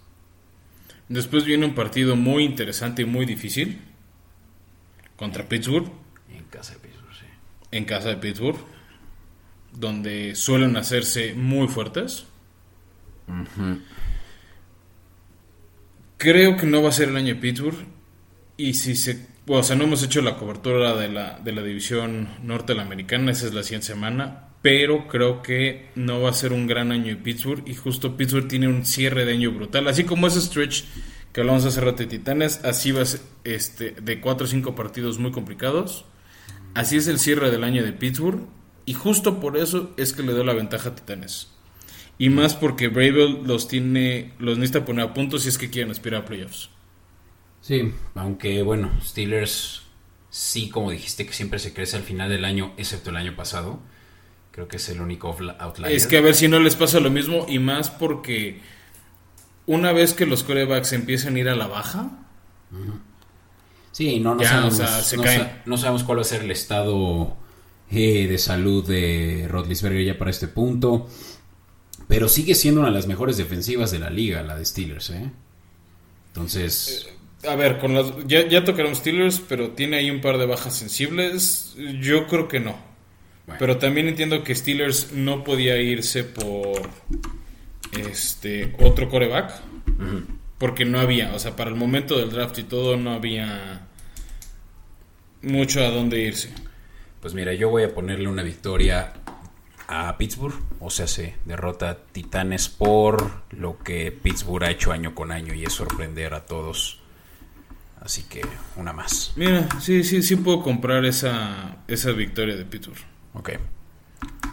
Después 1.09 1.45
viene 1.45 1.67
un 1.67 1.75
partido 1.75 2.15
muy 2.15 2.45
interesante 2.45 3.03
y 3.03 3.05
muy 3.05 3.27
difícil 3.27 3.81
contra 5.17 5.49
Pittsburgh, 5.49 5.91
En 6.31 6.45
casa 6.45 6.75
de 6.75 6.79
Pittsburgh, 6.79 7.15
sí. 7.19 7.27
en 7.73 7.85
casa 7.85 8.09
de 8.11 8.17
Pittsburgh, 8.17 8.61
donde 9.73 10.37
suelen 10.37 10.77
hacerse 10.77 11.35
muy 11.35 11.67
fuertes. 11.67 12.27
Creo 16.17 16.57
que 16.57 16.67
no 16.67 16.81
va 16.81 16.91
a 16.91 16.93
ser 16.93 17.09
el 17.09 17.17
año 17.17 17.35
de 17.35 17.41
Pittsburgh. 17.41 17.87
Y 18.57 18.75
si 18.75 18.95
se. 18.95 19.27
O 19.47 19.63
sea, 19.63 19.75
no 19.75 19.85
hemos 19.85 20.03
hecho 20.05 20.23
la 20.23 20.37
cobertura 20.37 20.95
de 20.97 21.09
la, 21.09 21.41
de 21.41 21.53
la 21.53 21.63
división 21.63 22.29
norte 22.43 22.73
de 22.73 22.77
la 22.77 22.85
americana, 22.85 23.33
esa 23.33 23.47
es 23.47 23.55
la 23.55 23.63
siguiente 23.63 23.89
semana. 23.89 24.49
Pero 24.63 25.09
creo 25.09 25.43
que 25.43 25.91
no 25.97 26.21
va 26.21 26.31
a 26.31 26.35
ser 26.35 26.53
un 26.53 26.69
gran 26.69 26.93
año 26.93 27.09
de 27.09 27.17
Pittsburgh. 27.17 27.65
Y 27.67 27.75
justo 27.75 28.17
Pittsburgh 28.17 28.47
tiene 28.47 28.69
un 28.69 28.87
cierre 28.87 29.25
de 29.25 29.33
año 29.33 29.51
brutal. 29.51 29.89
Así 29.89 30.05
como 30.05 30.29
ese 30.29 30.41
stretch 30.41 30.85
que 31.33 31.41
hablamos 31.41 31.65
hace 31.65 31.81
rato 31.81 31.99
de 31.99 32.07
Titanes, 32.07 32.61
así 32.65 32.93
va 32.93 33.03
este, 33.43 33.91
de 33.91 34.21
4 34.21 34.45
o 34.45 34.49
5 34.49 34.75
partidos 34.77 35.19
muy 35.19 35.33
complicados. 35.33 36.05
Así 36.75 36.97
es 36.97 37.09
el 37.09 37.19
cierre 37.19 37.51
del 37.51 37.65
año 37.65 37.83
de 37.83 37.93
Pittsburgh. 37.93 38.47
Y 38.87 38.95
justo 38.95 39.41
por 39.41 39.57
eso 39.57 39.93
es 39.97 40.13
que 40.13 40.23
le 40.23 40.33
doy 40.33 40.45
la 40.47 40.55
ventaja 40.55 40.91
a 40.91 40.95
Titanes. 40.95 41.49
Y 42.19 42.31
más 42.31 42.55
porque 42.55 42.87
Bravel 42.87 43.43
los 43.45 43.67
tiene, 43.67 44.33
los 44.39 44.59
necesita 44.59 44.85
poner 44.85 45.07
a 45.07 45.15
punto 45.15 45.39
si 45.39 45.49
es 45.49 45.59
que 45.59 45.71
quieren 45.71 45.91
aspirar 45.91 46.23
a 46.23 46.25
playoffs. 46.25 46.71
Sí, 47.63 47.95
aunque 48.15 48.63
bueno, 48.63 48.91
Steelers 49.03 49.85
sí, 50.31 50.69
como 50.69 50.91
dijiste, 50.91 51.25
que 51.27 51.33
siempre 51.33 51.59
se 51.59 51.73
crece 51.73 51.97
al 51.97 52.03
final 52.03 52.29
del 52.29 52.45
año, 52.45 52.75
excepto 52.77 53.11
el 53.11 53.17
año 53.17 53.35
pasado. 53.37 53.79
Creo 54.51 54.69
que 54.69 54.77
es 54.77 54.89
el 54.91 55.01
único 55.01 55.35
outlier. 55.59 55.93
Es 55.93 56.07
que 56.07 56.19
a 56.19 56.21
ver 56.21 56.35
si 56.35 56.49
no 56.49 56.61
les 56.61 56.77
pasa 56.77 57.01
lo 57.01 57.11
mismo 57.11 57.47
y 57.49 57.59
más 57.59 57.89
porque 57.91 58.61
una 59.67 59.93
vez 59.93 60.13
que 60.13 60.27
los 60.27 60.43
corebacks 60.43 60.93
empiezan 60.93 61.37
a 61.37 61.39
ir 61.39 61.49
a 61.49 61.55
la 61.57 61.67
baja, 61.69 62.11
Sí, 63.93 64.21
no, 64.21 64.35
no, 64.35 64.43
Ya, 64.43 64.49
sabemos, 64.49 64.75
o 64.75 64.77
sea, 64.79 65.03
se 65.03 65.17
no, 65.19 65.23
caen. 65.23 65.41
sa- 65.43 65.63
no 65.67 65.77
sabemos 65.77 66.05
cuál 66.05 66.19
va 66.19 66.23
a 66.23 66.25
ser 66.25 66.43
el 66.43 66.51
estado 66.51 67.37
eh, 67.91 68.27
de 68.27 68.39
salud 68.39 68.87
de 68.87 69.47
Rodlisberger 69.51 70.05
ya 70.05 70.19
para 70.19 70.31
este 70.31 70.49
punto. 70.49 71.09
Pero 72.09 72.29
sigue 72.29 72.55
siendo 72.55 72.81
una 72.81 72.89
de 72.89 72.95
las 72.95 73.07
mejores 73.07 73.37
defensivas 73.37 73.91
de 73.91 73.99
la 73.99 74.09
liga, 74.11 74.43
la 74.43 74.57
de 74.57 74.65
Steelers, 74.65 75.11
¿eh? 75.11 75.31
Entonces, 76.29 77.09
a 77.49 77.57
ver, 77.57 77.79
con 77.79 77.95
las, 77.95 78.13
ya, 78.27 78.47
ya 78.47 78.65
tocaron 78.65 78.95
Steelers, 78.95 79.41
pero 79.41 79.71
tiene 79.71 79.97
ahí 79.97 80.11
un 80.11 80.21
par 80.21 80.39
de 80.39 80.47
bajas 80.47 80.75
sensibles. 80.77 81.75
Yo 82.01 82.27
creo 82.27 82.49
que 82.49 82.61
no. 82.61 82.77
Bueno. 83.47 83.59
Pero 83.59 83.79
también 83.79 84.09
entiendo 84.09 84.45
que 84.45 84.55
Steelers 84.55 85.13
no 85.13 85.43
podía 85.43 85.77
irse 85.77 86.25
por 86.25 86.89
este 87.93 88.75
otro 88.79 89.09
coreback. 89.09 89.61
Porque 90.59 90.85
no 90.85 91.01
había, 91.01 91.35
o 91.35 91.39
sea, 91.39 91.57
para 91.57 91.71
el 91.71 91.77
momento 91.77 92.17
del 92.17 92.31
draft 92.31 92.59
y 92.59 92.63
todo 92.63 92.97
no 92.97 93.13
había 93.13 93.89
mucho 95.43 95.85
a 95.85 95.91
dónde 95.91 96.21
irse. 96.21 96.53
pues 97.21 97.35
mira, 97.35 97.53
yo 97.53 97.69
voy 97.69 97.83
a 97.83 97.93
ponerle 97.93 98.29
una 98.29 98.45
victoria 98.45 99.13
a 99.89 100.17
Pittsburgh. 100.17 100.55
O 100.79 100.91
sea, 100.91 101.09
se 101.09 101.35
derrota 101.45 101.91
a 101.91 101.99
Titanes 101.99 102.69
por 102.69 103.43
lo 103.51 103.79
que 103.79 104.13
Pittsburgh 104.13 104.65
ha 104.65 104.71
hecho 104.71 104.93
año 104.93 105.15
con 105.15 105.33
año 105.33 105.53
y 105.55 105.65
es 105.65 105.73
sorprender 105.73 106.35
a 106.35 106.47
todos. 106.47 107.02
Así 108.05 108.25
que 108.25 108.43
una 108.77 108.93
más. 108.93 109.33
Mira, 109.37 109.69
sí, 109.81 110.03
sí, 110.03 110.23
sí 110.23 110.37
puedo 110.37 110.63
comprar 110.63 111.05
esa, 111.05 111.77
esa 111.87 112.11
victoria 112.11 112.57
de 112.57 112.65
Pittsburgh. 112.65 112.99
Ok. 113.35 113.51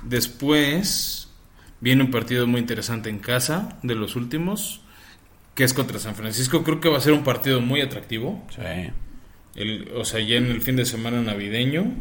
Después 0.04 1.30
viene 1.82 2.04
un 2.04 2.12
partido 2.12 2.46
muy 2.46 2.60
interesante 2.60 3.10
en 3.10 3.20
casa 3.20 3.80
de 3.82 3.96
los 3.96 4.16
últimos, 4.16 4.82
que 5.56 5.64
es 5.64 5.74
contra 5.74 5.98
San 5.98 6.16
Francisco. 6.16 6.64
Creo 6.64 6.80
que 6.80 6.90
va 6.90 6.98
a 6.98 7.02
ser 7.02 7.14
un 7.14 7.24
partido 7.24 7.60
muy 7.60 7.82
atractivo. 7.82 8.46
Sí. 8.56 8.92
El, 9.56 9.92
o 9.96 10.06
sea, 10.06 10.20
ya 10.20 10.36
en 10.36 10.46
el 10.46 10.62
fin 10.62 10.76
de 10.76 10.86
semana 10.86 11.22
navideño. 11.22 11.96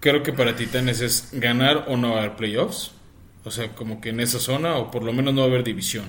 Creo 0.00 0.22
que 0.22 0.32
para 0.32 0.56
Titanes 0.56 1.02
es 1.02 1.28
ganar 1.32 1.84
o 1.88 1.96
no 1.96 2.10
va 2.10 2.16
a 2.16 2.18
haber 2.20 2.36
playoffs. 2.36 2.92
O 3.44 3.50
sea, 3.50 3.74
como 3.74 4.00
que 4.00 4.08
en 4.08 4.20
esa 4.20 4.38
zona, 4.38 4.76
o 4.76 4.90
por 4.90 5.02
lo 5.02 5.12
menos 5.12 5.34
no 5.34 5.42
va 5.42 5.46
a 5.46 5.50
haber 5.50 5.64
división. 5.64 6.06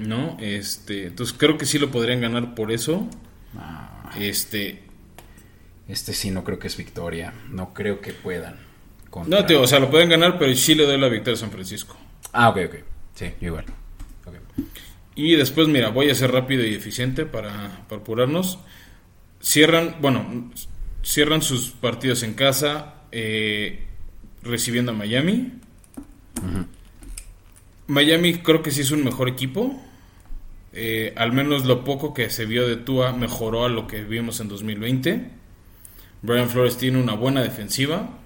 ¿No? 0.00 0.36
Este, 0.40 1.06
entonces 1.08 1.36
creo 1.38 1.58
que 1.58 1.66
sí 1.66 1.78
lo 1.78 1.90
podrían 1.90 2.20
ganar 2.20 2.54
por 2.54 2.72
eso. 2.72 3.06
Este, 4.18 4.82
Este 5.88 6.12
sí 6.14 6.30
no 6.30 6.42
creo 6.44 6.58
que 6.58 6.68
es 6.68 6.76
victoria. 6.76 7.32
No 7.50 7.74
creo 7.74 8.00
que 8.00 8.12
puedan. 8.12 8.56
contra- 9.10 9.40
no, 9.40 9.46
tío, 9.46 9.60
o 9.62 9.66
sea, 9.66 9.78
lo 9.80 9.90
pueden 9.90 10.08
ganar, 10.08 10.38
pero 10.38 10.54
sí 10.54 10.74
le 10.74 10.84
doy 10.86 10.98
la 10.98 11.08
victoria 11.08 11.34
a 11.34 11.40
San 11.40 11.50
Francisco. 11.50 11.96
Ah, 12.32 12.48
ok, 12.50 12.58
ok. 12.66 12.74
Sí, 13.14 13.26
yo 13.40 13.46
igual. 13.48 13.64
Y 15.16 15.34
después, 15.34 15.66
mira, 15.68 15.90
voy 15.90 16.08
a 16.08 16.14
ser 16.14 16.30
rápido 16.32 16.64
y 16.64 16.74
eficiente 16.74 17.26
para, 17.26 17.84
para 17.88 18.00
apurarnos. 18.00 18.58
Cierran, 19.42 19.96
bueno, 20.00 20.50
cierran 21.02 21.42
sus 21.42 21.70
partidos 21.72 22.22
en 22.22 22.34
casa 22.34 22.94
eh, 23.12 23.86
recibiendo 24.42 24.92
a 24.92 24.94
Miami. 24.94 25.52
Miami 27.86 28.34
creo 28.38 28.62
que 28.62 28.70
sí 28.70 28.82
es 28.82 28.90
un 28.92 29.04
mejor 29.04 29.28
equipo. 29.28 29.82
Eh, 30.72 31.12
al 31.16 31.32
menos 31.32 31.64
lo 31.64 31.84
poco 31.84 32.14
que 32.14 32.30
se 32.30 32.46
vio 32.46 32.66
de 32.66 32.76
Tua 32.76 33.12
mejoró 33.12 33.64
a 33.64 33.68
lo 33.68 33.86
que 33.86 34.02
vimos 34.02 34.40
en 34.40 34.48
2020. 34.48 35.30
Brian 36.22 36.48
Flores 36.48 36.76
tiene 36.76 37.00
una 37.00 37.14
buena 37.14 37.42
defensiva. 37.42 38.18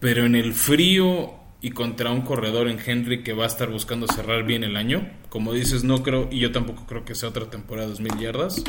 Pero 0.00 0.26
en 0.26 0.34
el 0.34 0.52
frío 0.52 1.34
y 1.60 1.70
contra 1.70 2.10
un 2.10 2.20
corredor 2.20 2.68
en 2.68 2.78
Henry 2.84 3.22
que 3.22 3.32
va 3.32 3.44
a 3.44 3.46
estar 3.48 3.70
buscando 3.70 4.06
cerrar 4.06 4.44
bien 4.44 4.62
el 4.62 4.76
año. 4.76 5.10
Como 5.30 5.52
dices, 5.52 5.84
no 5.84 6.02
creo, 6.02 6.28
y 6.30 6.38
yo 6.38 6.52
tampoco 6.52 6.86
creo 6.86 7.04
que 7.04 7.14
sea 7.14 7.30
otra 7.30 7.50
temporada 7.50 7.88
de 7.88 7.94
2.000 7.94 8.20
yardas. 8.20 8.62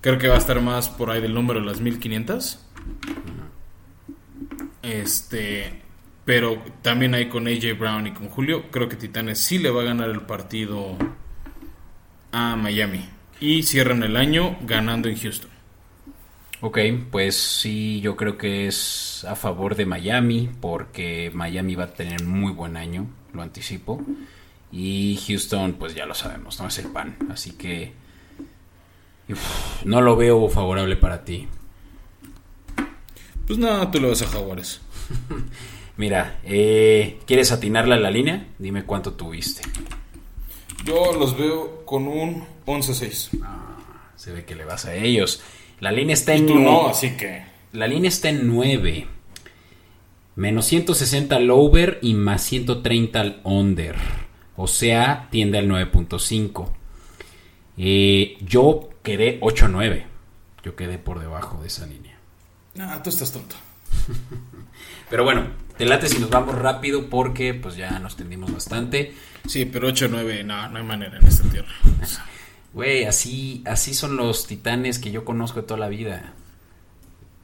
Creo 0.00 0.18
que 0.18 0.28
va 0.28 0.34
a 0.34 0.38
estar 0.38 0.60
más 0.60 0.88
por 0.88 1.10
ahí 1.10 1.20
del 1.20 1.34
número 1.34 1.60
de 1.60 1.66
las 1.66 1.80
1.500. 1.80 2.58
Este, 4.82 5.82
pero 6.24 6.62
también 6.82 7.14
ahí 7.14 7.28
con 7.28 7.46
AJ 7.46 7.78
Brown 7.78 8.06
y 8.06 8.12
con 8.12 8.28
Julio, 8.28 8.70
creo 8.70 8.88
que 8.88 8.96
Titanes 8.96 9.38
sí 9.38 9.58
le 9.58 9.70
va 9.70 9.82
a 9.82 9.84
ganar 9.84 10.10
el 10.10 10.22
partido 10.22 10.96
a 12.32 12.56
Miami. 12.56 13.04
Y 13.40 13.62
cierran 13.62 14.02
el 14.02 14.16
año 14.16 14.56
ganando 14.62 15.08
en 15.08 15.18
Houston. 15.18 15.50
Ok, 16.60 16.78
pues 17.10 17.36
sí, 17.36 18.00
yo 18.00 18.16
creo 18.16 18.38
que 18.38 18.66
es 18.66 19.26
a 19.28 19.36
favor 19.36 19.76
de 19.76 19.84
Miami, 19.84 20.48
porque 20.60 21.30
Miami 21.34 21.74
va 21.74 21.84
a 21.84 21.92
tener 21.92 22.24
muy 22.24 22.52
buen 22.52 22.76
año, 22.76 23.06
lo 23.34 23.42
anticipo. 23.42 24.02
Y 24.72 25.20
Houston, 25.26 25.74
pues 25.74 25.94
ya 25.94 26.06
lo 26.06 26.14
sabemos, 26.14 26.58
no 26.60 26.68
es 26.68 26.78
el 26.78 26.88
pan. 26.88 27.16
Así 27.30 27.52
que 27.52 27.92
uf, 29.28 29.84
no 29.84 30.00
lo 30.00 30.16
veo 30.16 30.48
favorable 30.48 30.96
para 30.96 31.24
ti. 31.24 31.46
Pues 33.46 33.58
nada, 33.58 33.90
tú 33.90 34.00
lo 34.00 34.08
ves 34.08 34.22
a 34.22 34.26
Jaguares. 34.26 34.80
Mira, 35.96 36.40
eh, 36.44 37.20
¿quieres 37.26 37.52
atinarle 37.52 37.94
a 37.94 37.98
la 38.00 38.10
línea? 38.10 38.48
Dime 38.58 38.84
cuánto 38.84 39.12
tuviste. 39.12 39.62
Yo 40.84 41.12
los 41.12 41.36
veo 41.36 41.84
con 41.84 42.06
un 42.06 42.44
11-6. 42.66 43.30
Se 44.16 44.32
ve 44.32 44.44
que 44.44 44.54
le 44.54 44.64
vas 44.64 44.84
a 44.86 44.94
ellos. 44.94 45.42
La 45.80 45.92
línea 45.92 46.14
está 46.14 46.34
Y 46.34 46.38
en 46.38 46.46
tú 46.46 46.54
nue- 46.54 46.62
no, 46.64 46.88
así 46.88 47.16
que... 47.16 47.44
La 47.72 47.86
línea 47.86 48.08
está 48.08 48.28
en 48.30 48.46
9. 48.46 49.06
Menos 50.36 50.66
160 50.66 51.36
al 51.36 51.50
over 51.50 51.98
y 52.02 52.14
más 52.14 52.42
130 52.42 53.20
al 53.20 53.40
under. 53.44 53.96
O 54.56 54.66
sea, 54.66 55.28
tiende 55.30 55.58
al 55.58 55.68
9.5. 55.68 56.68
Eh, 57.78 58.38
yo 58.40 58.88
quedé 59.02 59.38
8-9. 59.40 60.04
Yo 60.62 60.76
quedé 60.76 60.98
por 60.98 61.20
debajo 61.20 61.60
de 61.60 61.68
esa 61.68 61.86
línea. 61.86 62.16
Nah, 62.74 63.02
tú 63.02 63.10
estás 63.10 63.32
tonto. 63.32 63.56
Pero 65.10 65.24
bueno, 65.24 65.46
te 65.76 65.84
late 65.84 66.08
si 66.08 66.18
nos 66.18 66.30
vamos 66.30 66.54
rápido 66.56 67.08
porque 67.08 67.54
pues 67.54 67.76
ya 67.76 67.98
nos 67.98 68.16
tendimos 68.16 68.52
bastante. 68.52 69.14
Sí, 69.48 69.64
pero 69.64 69.88
8-9, 69.88 70.44
no, 70.44 70.68
no 70.68 70.78
hay 70.78 70.84
manera 70.84 71.18
en 71.18 71.26
esta 71.26 71.44
tierra. 71.48 71.68
Güey, 72.72 73.04
así, 73.04 73.62
así 73.66 73.94
son 73.94 74.16
los 74.16 74.46
titanes 74.46 74.98
que 74.98 75.10
yo 75.10 75.24
conozco 75.24 75.60
de 75.62 75.66
toda 75.66 75.80
la 75.80 75.88
vida. 75.88 76.34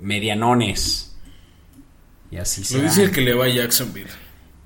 Medianones. 0.01 1.17
Y 2.31 2.37
así 2.39 2.61
Lo 2.63 2.67
será. 2.67 2.83
dice 2.85 3.05
el 3.05 3.11
que 3.13 3.21
le 3.21 3.35
va 3.35 3.45
a 3.47 3.49
Jacksonville. 3.49 4.11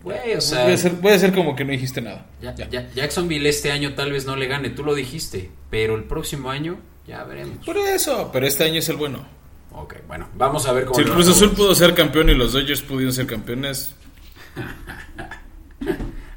Güey, 0.03 0.35
o 0.35 0.41
sea, 0.41 0.63
Voy 0.65 0.73
a, 0.73 0.75
hacer, 0.75 0.93
voy 0.93 1.13
a 1.13 1.17
hacer 1.17 1.35
como 1.35 1.57
que 1.57 1.65
no 1.65 1.73
dijiste 1.73 2.01
nada. 2.01 2.27
ya- 2.41 2.55
Ya. 2.55 2.69
ya- 2.69 2.89
Jacksonville 2.95 3.49
este 3.49 3.73
año 3.73 3.95
tal 3.95 4.13
vez 4.13 4.25
no 4.25 4.37
le 4.37 4.47
gane, 4.47 4.71
tú 4.71 4.85
lo 4.85 4.95
dijiste, 4.95 5.51
pero 5.69 5.97
el 5.97 6.05
próximo 6.05 6.51
año 6.51 6.79
ya 7.07 7.25
veremos. 7.25 7.65
Por 7.67 7.77
eso, 7.77 8.31
pero 8.33 8.47
este 8.47 8.65
año 8.65 8.79
es 8.79 8.89
el 8.89 8.97
bueno. 8.97 9.27
Ok, 9.73 9.97
bueno, 10.07 10.29
vamos 10.37 10.67
a 10.67 10.73
ver 10.73 10.85
cómo 10.85 10.95
Si 10.97 11.03
el 11.03 11.11
Cruz 11.11 11.29
Azul 11.29 11.51
pudo 11.53 11.75
ser 11.75 11.93
campeón 11.95 12.31
y 12.31 12.35
los 12.35 12.53
Dodgers 12.53 12.83
pudieron 12.83 13.13
ser 13.13 13.27
campeones, 13.27 13.95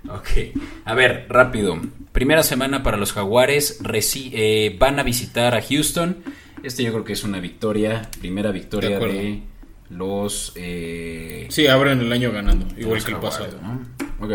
Ok, 0.07 0.55
a 0.85 0.93
ver, 0.93 1.25
rápido. 1.29 1.79
Primera 2.13 2.43
semana 2.43 2.83
para 2.83 2.97
los 2.97 3.11
Jaguares, 3.13 3.81
reci- 3.83 4.31
eh, 4.33 4.75
van 4.79 4.99
a 4.99 5.03
visitar 5.03 5.55
a 5.55 5.61
Houston. 5.61 6.17
Este 6.63 6.83
yo 6.83 6.91
creo 6.91 7.03
que 7.03 7.13
es 7.13 7.23
una 7.23 7.39
victoria, 7.39 8.09
primera 8.19 8.51
victoria 8.51 8.97
de, 8.99 9.41
los... 9.89 10.53
eh, 10.55 11.47
sí, 11.49 11.67
abren 11.67 11.99
el 11.99 12.11
año 12.11 12.31
ganando, 12.31 12.65
igual 12.77 13.03
que 13.03 13.11
el 13.11 13.17
Jaguares, 13.17 13.39
pasado. 13.55 13.61
¿no? 13.61 14.25
Ok. 14.25 14.33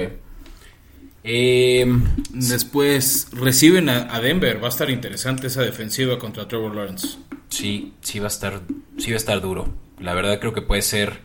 Eh, 1.27 1.87
Después 2.31 3.29
reciben 3.33 3.89
a, 3.89 4.15
a 4.15 4.21
Denver. 4.21 4.63
Va 4.63 4.67
a 4.67 4.71
estar 4.71 4.91
interesante 4.91 5.47
esa 5.47 5.63
defensiva 5.63 6.19
contra 6.19 6.47
Trevor 6.49 6.75
Lawrence. 6.75 7.17
Sí, 7.49 7.95
sí 8.03 8.19
va 8.19 8.27
a 8.27 8.29
estar, 8.29 8.61
sí 8.99 9.11
va 9.11 9.15
a 9.15 9.19
estar 9.19 9.41
duro. 9.41 9.73
La 9.99 10.13
verdad 10.15 10.39
creo 10.41 10.53
que 10.53 10.61
puede 10.63 10.83
ser 10.83 11.21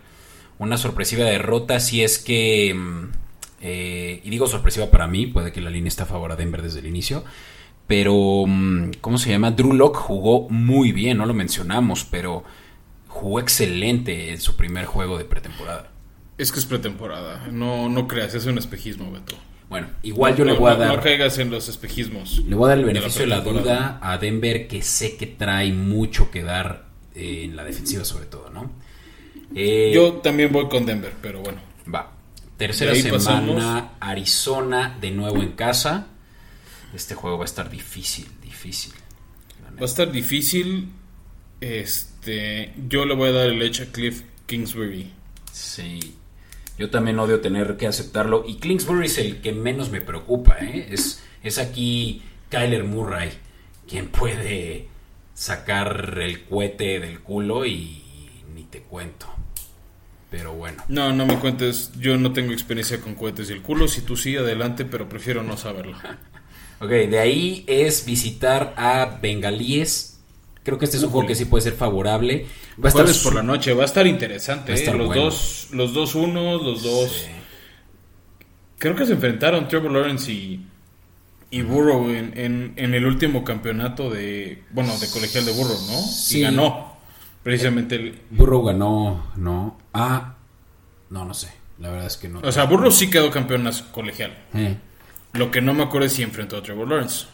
una 0.59 0.77
sorpresiva 0.77 1.25
derrota 1.25 1.79
si 1.79 2.03
es 2.03 2.19
que, 2.19 2.73
mm, 2.73 3.11
eh, 3.61 4.21
y 4.23 4.29
digo 4.29 4.47
sorpresiva 4.47 4.87
para 4.91 5.07
mí, 5.07 5.27
puede 5.27 5.51
que 5.51 5.61
la 5.61 5.69
línea 5.69 5.89
esté 5.89 6.03
a 6.03 6.05
favor 6.05 6.31
a 6.31 6.35
Denver 6.35 6.61
desde 6.61 6.79
el 6.79 6.87
inicio, 6.87 7.23
pero, 7.87 8.45
mm, 8.45 8.91
¿cómo 9.01 9.17
se 9.17 9.31
llama? 9.31 9.51
Drew 9.51 9.73
Lock 9.73 9.95
jugó 9.95 10.47
muy 10.49 10.91
bien, 10.91 11.17
no 11.17 11.25
lo 11.25 11.33
mencionamos, 11.33 12.05
pero 12.05 12.43
jugó 13.07 13.39
excelente 13.39 14.31
en 14.31 14.39
su 14.39 14.55
primer 14.55 14.85
juego 14.85 15.17
de 15.17 15.25
pretemporada. 15.25 15.89
Es 16.37 16.51
que 16.51 16.59
es 16.59 16.65
pretemporada. 16.65 17.47
No, 17.51 17.89
no 17.89 18.07
creas, 18.07 18.33
es 18.35 18.45
un 18.45 18.57
espejismo, 18.57 19.11
Beto. 19.11 19.35
Bueno, 19.69 19.87
igual 20.03 20.35
yo 20.35 20.45
le 20.45 20.53
voy 20.53 20.71
a 20.71 20.75
dar... 20.75 20.95
No 20.95 21.01
caigas 21.01 21.37
en 21.37 21.51
los 21.51 21.67
espejismos. 21.67 22.43
Le 22.47 22.55
voy 22.55 22.65
a 22.65 22.69
dar 22.69 22.77
el 22.79 22.85
de 22.85 22.93
la 22.93 22.99
beneficio 22.99 23.21
de 23.21 23.27
la 23.27 23.41
duda 23.41 23.99
a 24.01 24.17
Denver, 24.17 24.67
que 24.67 24.81
sé 24.81 25.17
que 25.17 25.27
trae 25.27 25.71
mucho 25.73 26.31
que 26.31 26.43
dar 26.43 26.85
eh, 27.13 27.41
en 27.43 27.55
la 27.55 27.63
defensiva, 27.63 28.05
sobre 28.05 28.25
todo, 28.25 28.49
¿no? 28.49 28.71
Eh, 29.55 29.91
Yo 29.93 30.13
también 30.13 30.51
voy 30.51 30.67
con 30.69 30.85
Denver, 30.85 31.13
pero 31.21 31.41
bueno. 31.41 31.59
Va. 31.93 32.13
Tercera 32.59 32.93
semana, 32.93 33.17
pasamos. 33.17 33.83
Arizona 34.01 34.97
de 34.99 35.11
nuevo 35.11 35.41
en 35.41 35.53
casa. 35.53 36.07
Este 36.93 37.15
juego 37.15 37.37
va 37.37 37.45
a 37.45 37.45
estar 37.45 37.69
difícil, 37.69 38.27
difícil. 38.41 38.93
Va 39.77 39.81
a 39.81 39.85
estar 39.85 40.11
difícil. 40.11 40.89
Este, 41.61 42.73
yo 42.89 43.05
le 43.05 43.15
voy 43.15 43.29
a 43.29 43.31
dar 43.31 43.47
el 43.47 43.61
edge 43.61 43.83
a 43.83 43.85
Cliff 43.93 44.23
Kingsbury. 44.45 45.09
Sí. 45.53 46.17
Yo 46.77 46.89
también 46.89 47.17
odio 47.19 47.39
tener 47.39 47.77
que 47.77 47.87
aceptarlo. 47.87 48.43
Y 48.45 48.55
Kingsbury 48.55 49.05
es 49.05 49.17
el 49.19 49.39
que 49.39 49.53
menos 49.53 49.89
me 49.89 50.01
preocupa, 50.01 50.57
¿eh? 50.59 50.89
Es, 50.91 51.23
es 51.41 51.59
aquí 51.59 52.23
Kyler 52.49 52.83
Murray 52.83 53.29
quien 53.87 54.09
puede 54.09 54.89
sacar 55.33 56.19
el 56.21 56.43
cohete 56.43 56.99
del 56.99 57.21
culo 57.21 57.65
y 57.65 58.03
ni 58.53 58.63
te 58.65 58.81
cuento. 58.81 59.27
Pero 60.29 60.53
bueno. 60.53 60.83
No, 60.87 61.11
no 61.11 61.25
me 61.25 61.39
cuentes. 61.39 61.91
Yo 61.99 62.17
no 62.17 62.33
tengo 62.33 62.51
experiencia 62.51 63.01
con 63.01 63.15
cohetes 63.15 63.49
y 63.49 63.53
el 63.53 63.61
culo. 63.61 63.87
Si 63.87 64.01
tú 64.01 64.15
sí, 64.15 64.35
adelante, 64.35 64.85
pero 64.85 65.09
prefiero 65.09 65.43
no 65.43 65.57
saberlo. 65.57 65.97
Ok, 66.81 66.87
de 66.87 67.19
ahí 67.19 67.65
es 67.67 68.05
visitar 68.05 68.73
a 68.77 69.19
Bengalíes. 69.21 70.21
Creo 70.63 70.77
que 70.77 70.85
este 70.85 70.95
es 70.95 71.03
un 71.03 71.09
juego 71.09 71.27
que 71.27 71.35
sí 71.35 71.43
puede 71.43 71.61
ser 71.61 71.73
favorable. 71.73 72.45
Va 72.81 72.85
a 72.85 72.87
estar 72.87 73.05
por 73.21 73.35
la 73.35 73.43
noche. 73.43 73.73
Va 73.73 73.83
a 73.83 73.85
estar 73.85 74.07
interesante. 74.07 74.71
Va 74.71 74.75
a 74.75 74.77
¿eh? 74.77 74.81
estar 74.83 74.95
los, 74.95 75.07
bueno. 75.07 75.23
dos, 75.23 75.67
los 75.71 75.93
dos 75.93 76.15
unos, 76.15 76.63
los 76.63 76.81
dos. 76.81 77.11
Sí. 77.11 77.31
Creo 78.77 78.95
que 78.95 79.05
se 79.05 79.11
enfrentaron 79.11 79.67
Trevor 79.67 79.91
Lawrence 79.91 80.31
y, 80.31 80.65
y 81.51 81.61
Burrow 81.63 82.09
en, 82.11 82.31
en, 82.37 82.73
en 82.77 82.93
el 82.93 83.05
último 83.05 83.43
campeonato 83.43 84.09
de. 84.09 84.63
Bueno, 84.71 84.97
de 84.99 85.09
colegial 85.09 85.43
de 85.43 85.51
Burrow, 85.51 85.79
¿no? 85.87 86.01
Sí. 86.01 86.37
Y 86.37 86.41
ganó. 86.43 86.88
Precisamente. 87.43 87.95
el- 87.95 88.21
Burrow 88.31 88.63
ganó, 88.65 89.31
¿no? 89.35 89.77
Ah, 89.93 90.35
no, 91.09 91.25
no 91.25 91.33
sé. 91.33 91.51
La 91.79 91.89
verdad 91.89 92.07
es 92.07 92.17
que 92.17 92.27
no. 92.27 92.39
o 92.43 92.51
sea, 92.51 92.65
Burrow 92.65 92.91
sí 92.91 93.09
quedó 93.09 93.31
campeón 93.31 93.69
colegial. 93.91 94.37
Eh, 94.53 94.77
Lo 95.33 95.49
que 95.51 95.61
no 95.61 95.73
me 95.73 95.83
acuerdo 95.83 96.07
es 96.07 96.13
si 96.13 96.23
enfrentó 96.23 96.57
a 96.57 96.63
Trevor 96.63 96.87
Lawrence. 96.89 97.25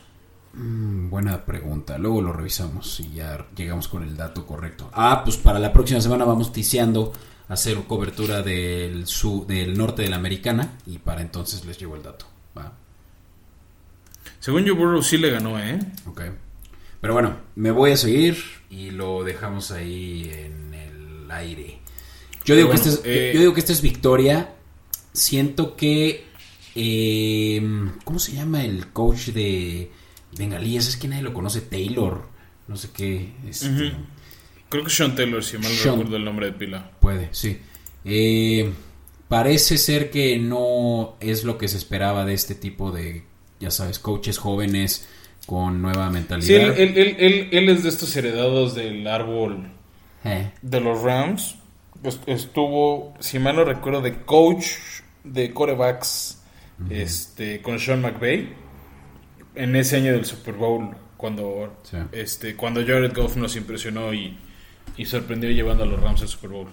mm, 0.53 1.10
buena 1.10 1.44
pregunta. 1.45 1.98
Luego 1.98 2.22
lo 2.22 2.32
revisamos 2.34 2.99
y 2.99 3.14
ya 3.14 3.45
llegamos 3.56 3.88
con 3.88 4.03
el 4.03 4.15
dato 4.15 4.45
correcto. 4.45 4.90
Ah, 4.94 5.22
pues 5.23 5.38
para 5.38 5.57
la 5.60 5.73
próxima 5.73 5.99
semana 6.02 6.26
vamos 6.26 6.52
ticiando 6.53 7.11
hacer 7.48 7.77
cobertura 7.84 8.41
del, 8.41 9.06
su, 9.07 9.45
del 9.48 9.77
norte 9.77 10.02
de 10.03 10.10
la 10.10 10.15
americana 10.18 10.73
y 10.86 10.98
para 10.99 11.22
entonces 11.22 11.65
les 11.65 11.77
llevo 11.80 11.95
el 11.95 12.03
dato. 12.03 12.26
¿va? 12.57 12.72
Según 14.40 14.64
yo, 14.65 14.76
Burrow 14.76 15.02
sí 15.02 15.18
le 15.18 15.32
ganó, 15.32 15.60
¿eh? 15.60 15.80
Ok. 16.07 16.22
Pero 17.02 17.14
bueno, 17.14 17.36
me 17.56 17.72
voy 17.72 17.91
a 17.91 17.98
seguir 17.98 18.38
y 18.76 18.92
lo 18.92 19.24
dejamos 19.24 19.72
ahí 19.72 20.30
en 20.34 20.74
el 20.74 21.32
aire. 21.32 21.80
Yo 22.44 22.56
digo, 22.56 22.68
Bueno, 22.68 22.84
que, 22.84 22.90
este 22.90 23.02
es, 23.10 23.16
eh, 23.18 23.32
yo 23.34 23.40
digo 23.40 23.54
que 23.54 23.60
esta 23.60 23.74
es 23.74 23.82
victoria. 23.82 24.54
Siento 25.14 25.76
que... 25.76 26.26
eh, 26.76 27.62
¿Cómo 28.04 28.20
se 28.20 28.34
llama 28.34 28.64
el 28.64 28.92
coach 28.92 29.28
de 29.30 29.92
Bengalíes? 30.38 30.88
Es 30.88 30.98
que 30.98 31.08
nadie 31.08 31.24
lo 31.24 31.34
conoce. 31.34 31.62
Taylor. 31.62 32.28
No 32.68 32.76
sé 32.76 32.90
qué. 32.94 33.34
este. 33.48 33.94
Creo 34.70 34.84
que 34.84 34.90
Sean 34.90 35.16
Taylor, 35.16 35.44
si 35.44 35.58
mal 35.58 35.72
no 35.72 35.78
Sean. 35.78 35.96
recuerdo 35.96 36.18
el 36.18 36.26
nombre 36.26 36.48
de 36.48 36.52
pila. 36.54 36.92
Puede, 37.00 37.30
sí. 37.32 37.60
Eh, 38.04 38.72
parece 39.28 39.78
ser 39.78 40.12
que 40.12 40.38
no 40.38 41.16
es 41.20 41.44
lo 41.44 41.58
que 41.58 41.68
se 41.68 41.78
esperaba 41.78 42.26
de 42.26 42.34
este 42.34 42.56
tipo 42.56 42.92
de, 42.92 43.24
ya 43.60 43.72
sabes, 43.72 44.00
coaches 44.00 44.38
jóvenes 44.38 45.08
con 45.46 45.82
nueva 45.82 46.10
mentalidad. 46.10 46.48
Sí, 46.48 46.54
él, 46.56 46.74
él, 46.78 46.98
él, 46.98 47.16
él- 47.20 47.50
él 47.52 47.70
es 47.70 47.84
de 47.84 47.90
estos 47.90 48.16
heredados 48.16 48.76
del 48.76 49.06
árbol 49.08 49.72
Eh, 50.24 50.52
de 50.62 50.80
los 50.82 51.02
Rams. 51.02 51.56
Pues 52.02 52.20
estuvo, 52.28 53.14
si 53.20 53.40
mal 53.40 53.56
no 53.56 53.64
recuerdo, 53.64 54.02
de 54.02 54.22
coach 54.24 54.66
de 55.24 55.52
corebacks 55.54 56.42
este, 56.90 57.62
con 57.62 57.80
Sean 57.80 58.02
McVay 58.02 58.50
en 59.56 59.76
ese 59.76 59.96
año 59.98 60.12
del 60.12 60.26
Super 60.26 60.56
Bowl 60.56 60.90
cuando, 61.18 61.78
Sí. 61.84 61.98
este, 62.12 62.56
cuando 62.56 62.82
Jared 62.86 63.14
Goff 63.16 63.38
nos 63.38 63.56
impresionó 63.56 64.14
y, 64.14 64.38
y 64.98 65.06
sorprendió 65.06 65.50
llevando 65.52 65.84
a 65.84 65.88
los 65.88 66.00
Rams 66.02 66.22
al 66.22 66.28
Super 66.28 66.50
Bowl. 66.52 66.68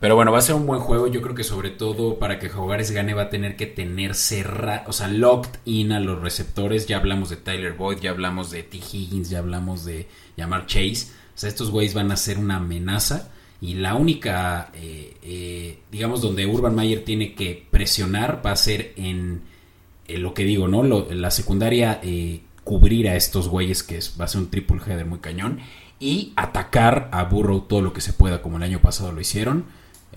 Pero 0.00 0.14
bueno, 0.14 0.30
va 0.30 0.38
a 0.38 0.42
ser 0.42 0.54
un 0.54 0.66
buen 0.66 0.80
juego. 0.80 1.08
Yo 1.08 1.20
creo 1.22 1.34
que 1.34 1.42
sobre 1.42 1.70
todo 1.70 2.18
para 2.20 2.38
que 2.38 2.48
Jaguares 2.48 2.92
gane 2.92 3.14
va 3.14 3.22
a 3.22 3.30
tener 3.30 3.56
que 3.56 3.66
tener 3.66 4.14
cerra, 4.14 4.84
o 4.86 4.92
sea, 4.92 5.08
locked 5.08 5.58
in 5.64 5.90
a 5.90 5.98
los 5.98 6.20
receptores. 6.20 6.86
Ya 6.86 6.98
hablamos 6.98 7.30
de 7.30 7.36
Tyler 7.36 7.72
Boyd, 7.72 7.98
ya 7.98 8.10
hablamos 8.10 8.50
de 8.52 8.62
T. 8.62 8.76
Higgins, 8.78 9.28
ya 9.30 9.38
hablamos 9.40 9.84
de 9.84 10.06
Yamar 10.36 10.66
Chase. 10.66 11.08
O 11.34 11.38
sea, 11.38 11.48
estos 11.48 11.70
güeyes 11.70 11.94
van 11.94 12.12
a 12.12 12.16
ser 12.16 12.38
una 12.38 12.56
amenaza. 12.56 13.30
Y 13.60 13.74
la 13.74 13.96
única, 13.96 14.70
eh, 14.74 15.16
eh, 15.22 15.78
digamos, 15.90 16.22
donde 16.22 16.46
Urban 16.46 16.76
Meyer 16.76 17.04
tiene 17.04 17.34
que 17.34 17.66
presionar 17.68 18.40
va 18.46 18.52
a 18.52 18.56
ser 18.56 18.92
en, 18.96 19.40
en 20.06 20.22
lo 20.22 20.32
que 20.32 20.44
digo, 20.44 20.68
¿no? 20.68 20.84
Lo- 20.84 21.12
la 21.12 21.32
secundaria, 21.32 21.98
eh, 22.04 22.42
cubrir 22.62 23.08
a 23.08 23.16
estos 23.16 23.48
güeyes, 23.48 23.82
que 23.82 23.98
es- 23.98 24.14
va 24.20 24.26
a 24.26 24.28
ser 24.28 24.42
un 24.42 24.50
triple 24.50 24.78
header 24.86 25.06
muy 25.06 25.18
cañón. 25.18 25.58
Y 25.98 26.32
atacar 26.36 27.08
a 27.10 27.24
Burrow 27.24 27.62
todo 27.62 27.82
lo 27.82 27.92
que 27.92 28.00
se 28.00 28.12
pueda, 28.12 28.40
como 28.42 28.58
el 28.58 28.62
año 28.62 28.80
pasado 28.80 29.10
lo 29.10 29.20
hicieron. 29.20 29.64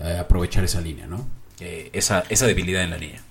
Eh, 0.00 0.16
aprovechar 0.20 0.64
esa 0.64 0.80
línea, 0.80 1.06
¿no? 1.06 1.28
Eh, 1.60 1.90
esa, 1.92 2.24
esa 2.28 2.46
debilidad 2.46 2.82
en 2.82 2.90
la 2.90 2.98
línea. 2.98 3.22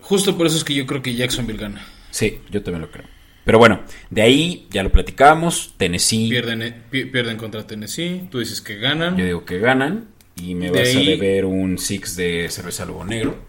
Justo 0.00 0.36
por 0.36 0.46
eso 0.46 0.56
es 0.56 0.64
que 0.64 0.74
yo 0.74 0.86
creo 0.86 1.02
que 1.02 1.14
Jacksonville 1.14 1.58
gana. 1.58 1.86
Sí, 2.10 2.40
yo 2.50 2.62
también 2.62 2.82
lo 2.82 2.90
creo. 2.90 3.06
Pero 3.44 3.58
bueno, 3.58 3.80
de 4.10 4.22
ahí 4.22 4.66
ya 4.70 4.82
lo 4.82 4.90
platicamos. 4.92 5.74
Tennessee, 5.76 6.28
Pierden, 6.30 6.62
eh, 6.62 6.72
pierden 6.90 7.36
contra 7.36 7.66
Tennessee, 7.66 8.28
tú 8.30 8.38
dices 8.38 8.60
que 8.60 8.76
ganan. 8.76 9.16
yo 9.16 9.24
digo 9.24 9.44
que 9.44 9.58
ganan. 9.58 10.08
Y 10.36 10.54
me 10.54 10.70
De 10.70 10.80
vas 10.80 10.94
a 10.94 10.98
ahí- 10.98 11.06
deber 11.06 11.44
un 11.44 11.78
six 11.78 12.16
de 12.16 12.48
cerveza 12.50 12.84
lobo 12.84 13.04
negro. 13.04 13.44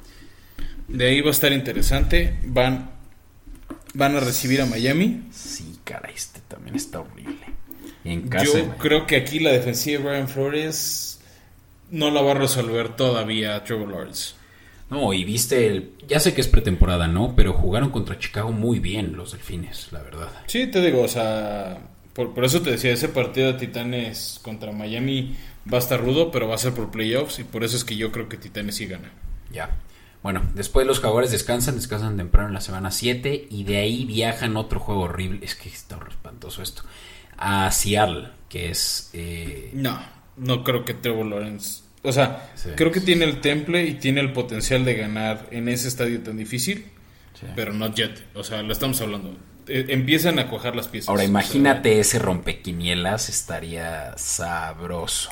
De 0.88 1.08
ahí 1.08 1.22
va 1.22 1.30
a 1.30 1.32
estar 1.32 1.52
interesante. 1.52 2.36
Van, 2.46 2.92
van 3.96 4.16
a 4.16 4.20
recibir 4.20 4.62
a 4.62 4.66
Miami. 4.68 5.24
Sí, 5.32 5.80
cara, 5.84 6.10
este 6.14 6.42
también 6.48 6.76
está 6.76 7.00
horrible. 7.00 7.38
Y 8.04 8.12
en 8.12 8.28
casa. 8.28 8.46
Yo 8.60 8.78
creo 8.78 9.08
que 9.08 9.16
aquí 9.16 9.40
la 9.40 9.52
defensiva 9.52 10.00
de 10.04 10.10
Brian 10.10 10.28
Flores 10.28 11.15
no 11.96 12.12
la 12.12 12.22
va 12.22 12.32
a 12.32 12.36
resolver 12.36 12.96
todavía 12.96 13.64
Trevor 13.64 13.90
Lawrence. 13.90 14.34
No, 14.90 15.14
y 15.14 15.24
viste 15.24 15.68
el. 15.68 15.94
Ya 16.08 16.20
sé 16.20 16.34
que 16.34 16.42
es 16.42 16.48
pretemporada, 16.48 17.08
¿no? 17.08 17.36
Pero 17.36 17.54
jugaron 17.54 17.90
contra 17.90 18.20
Chicago 18.20 18.52
muy 18.52 18.80
bien 18.80 19.16
los 19.18 19.32
delfines, 19.32 19.88
la 19.92 20.04
verdad. 20.04 20.30
Sí, 20.46 20.68
te 20.68 20.82
digo, 20.82 21.02
o 21.02 21.08
sea, 21.08 21.80
por, 22.14 22.34
por 22.34 22.46
eso 22.46 22.62
te 22.62 22.72
decía, 22.72 22.92
ese 22.94 23.10
partido 23.10 23.52
de 23.54 23.60
Titanes 23.60 24.40
contra 24.44 24.72
Miami 24.72 25.36
va 25.72 25.78
a 25.78 25.82
estar 25.82 26.00
rudo, 26.00 26.32
pero 26.32 26.48
va 26.48 26.56
a 26.56 26.60
ser 26.60 26.74
por 26.74 26.92
playoffs 26.92 27.40
y 27.40 27.44
por 27.44 27.64
eso 27.64 27.76
es 27.76 27.84
que 27.84 27.96
yo 27.96 28.12
creo 28.12 28.30
que 28.30 28.38
Titanes 28.38 28.76
sí 28.76 28.86
gana. 28.86 29.12
Ya. 29.52 29.76
Bueno, 30.22 30.42
después 30.54 30.86
los 30.88 31.00
Jaguares 31.00 31.32
descansan, 31.32 31.76
descansan 31.76 32.18
temprano 32.18 32.48
en 32.50 32.54
la 32.56 32.62
semana 32.62 32.92
7 32.92 33.48
y 33.50 33.64
de 33.64 33.78
ahí 33.78 34.06
viajan 34.06 34.58
otro 34.58 34.80
juego 34.80 35.02
horrible, 35.02 35.46
es 35.46 35.56
que 35.56 35.70
está 35.70 36.00
espantoso 36.10 36.62
esto, 36.64 36.84
a 37.38 37.72
Seattle, 37.72 38.30
que 38.50 38.70
es... 38.70 39.10
eh, 39.14 39.70
No, 39.74 40.00
no 40.38 40.64
creo 40.64 40.84
que 40.86 40.94
Trevor 40.96 41.28
Lawrence. 41.28 41.85
O 42.06 42.12
sea, 42.12 42.50
Sí. 42.56 42.70
creo 42.76 42.92
que 42.92 43.02
tiene 43.02 43.26
el 43.26 43.42
temple 43.42 43.86
y 43.86 43.96
tiene 43.96 44.22
el 44.22 44.32
potencial 44.34 44.86
de 44.86 44.96
ganar 44.96 45.48
en 45.52 45.68
ese 45.70 45.88
estadio 45.88 46.22
tan 46.22 46.38
difícil, 46.38 46.86
pero 47.56 47.74
no 47.74 47.94
yet. 47.94 48.24
O 48.34 48.44
sea, 48.44 48.62
lo 48.64 48.72
estamos 48.74 49.00
hablando. 49.02 49.38
Eh, 49.68 49.86
empiezan 49.90 50.38
a 50.40 50.48
cuajar 50.48 50.76
las 50.76 50.88
piezas. 50.88 51.10
Ahora 51.10 51.20
O 51.20 51.24
sea, 51.24 51.30
imagínate 51.30 52.00
ese 52.00 52.20
rompequinielas, 52.20 53.30
estaría 53.30 54.16
sabroso. 54.18 55.32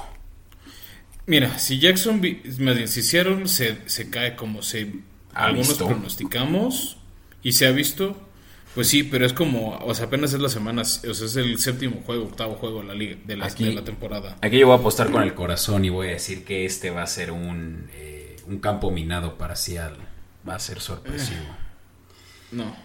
mira, 1.26 1.58
si 1.60 1.80
Jackson, 1.80 2.16
más 2.60 2.76
bien, 2.76 2.88
si 2.88 3.02
Seattle 3.02 3.48
se, 3.48 3.78
se 3.86 4.10
cae 4.10 4.36
como 4.36 4.62
se 4.62 4.92
algunos 5.34 5.70
visto. 5.70 5.88
pronosticamos 5.88 6.98
y 7.42 7.54
se 7.54 7.66
ha 7.68 7.72
visto, 7.72 8.28
pues 8.76 8.88
sí, 8.88 9.04
pero 9.04 9.26
es 9.26 9.34
como, 9.34 9.78
o 9.78 9.94
sea, 9.94 10.06
apenas 10.08 10.34
es 10.34 10.40
la 10.40 10.50
semana, 10.50 10.82
o 10.82 10.86
sea, 10.86 11.12
es 11.12 11.36
el 11.36 11.60
séptimo 11.60 12.02
juego, 12.06 12.26
octavo 12.26 12.56
juego 12.56 12.82
de 12.82 12.88
la 12.88 12.94
liga, 12.94 13.18
de 13.26 13.38
la, 13.38 13.46
Aquí- 13.46 13.66
de 13.66 13.74
la 13.74 13.84
temporada. 13.84 14.38
Aquí 14.42 14.58
yo 14.58 14.68
voy 14.68 14.76
a 14.76 14.80
apostar 14.80 15.12
con 15.12 15.24
el 15.24 15.34
corazón 15.34 15.86
y 15.86 15.90
voy 15.90 16.08
a 16.08 16.12
decir 16.12 16.44
que 16.44 16.66
este 16.66 16.90
va 16.90 17.04
a 17.04 17.08
ser 17.08 17.32
un, 17.32 17.90
eh, 17.94 18.38
un 18.48 18.60
campo 18.60 18.90
minado 18.92 19.38
para 19.38 19.56
Seattle. 19.56 20.04
Va 20.48 20.56
a 20.56 20.60
ser 20.60 20.80
sorpresivo. 20.80 21.42
No. 22.52 22.76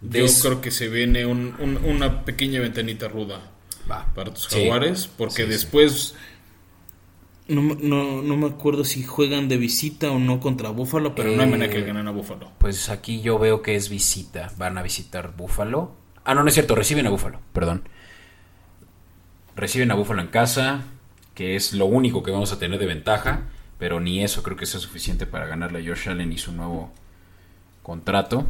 Des- 0.00 0.36
Yo 0.42 0.48
creo 0.48 0.60
que 0.60 0.70
se 0.70 0.88
viene 0.88 1.26
un- 1.26 1.54
un- 1.58 1.76
una 1.84 2.24
pequeña 2.24 2.60
ventanita 2.60 3.08
ruda 3.08 3.50
Va. 3.90 4.06
para 4.14 4.32
tus 4.32 4.44
Sí. 4.44 4.60
jaguares, 4.62 5.06
porque 5.06 5.42
Sí, 5.42 5.42
sí. 5.42 5.52
No, 7.48 7.62
me- 7.62 7.74
no, 7.76 8.22
no 8.22 8.36
me 8.36 8.46
acuerdo 8.46 8.84
si 8.84 9.02
juegan 9.02 9.48
de 9.48 9.56
visita 9.56 10.10
o 10.10 10.18
no 10.18 10.38
contra 10.40 10.70
Búfalo, 10.70 11.14
pero 11.14 11.30
no 11.30 11.42
hay 11.42 11.48
Eh, 11.48 11.50
manera 11.50 11.72
que 11.72 11.82
ganen 11.82 12.06
a 12.06 12.10
Búfalo. 12.12 12.50
Pues 12.58 12.88
aquí 12.90 13.20
yo 13.20 13.38
veo 13.38 13.62
que 13.62 13.74
es 13.76 13.88
visita. 13.88 14.52
Van 14.58 14.78
a 14.78 14.82
visitar 14.82 15.34
Búfalo. 15.36 15.92
Ah, 16.24 16.34
no, 16.34 16.42
no 16.42 16.48
es 16.48 16.54
cierto. 16.54 16.74
Reciben 16.74 17.06
a 17.06 17.10
Búfalo. 17.10 17.40
Perdón. 17.52 17.82
Reciben 19.56 19.90
a 19.90 19.94
Búfalo 19.94 20.20
en 20.22 20.28
casa, 20.28 20.82
que 21.34 21.56
es 21.56 21.72
lo 21.72 21.86
único 21.86 22.22
que 22.22 22.30
vamos 22.30 22.52
a 22.52 22.58
tener 22.58 22.78
de 22.78 22.86
ventaja. 22.86 23.42
Pero 23.78 24.00
ni 24.00 24.22
eso 24.24 24.42
creo 24.42 24.56
que 24.56 24.66
sea 24.66 24.80
suficiente 24.80 25.24
para 25.26 25.46
ganarle 25.46 25.78
a 25.80 25.82
Josh 25.88 26.08
Allen 26.08 26.32
y 26.32 26.38
su 26.38 26.52
nuevo 26.52 26.92
contrato. 27.82 28.44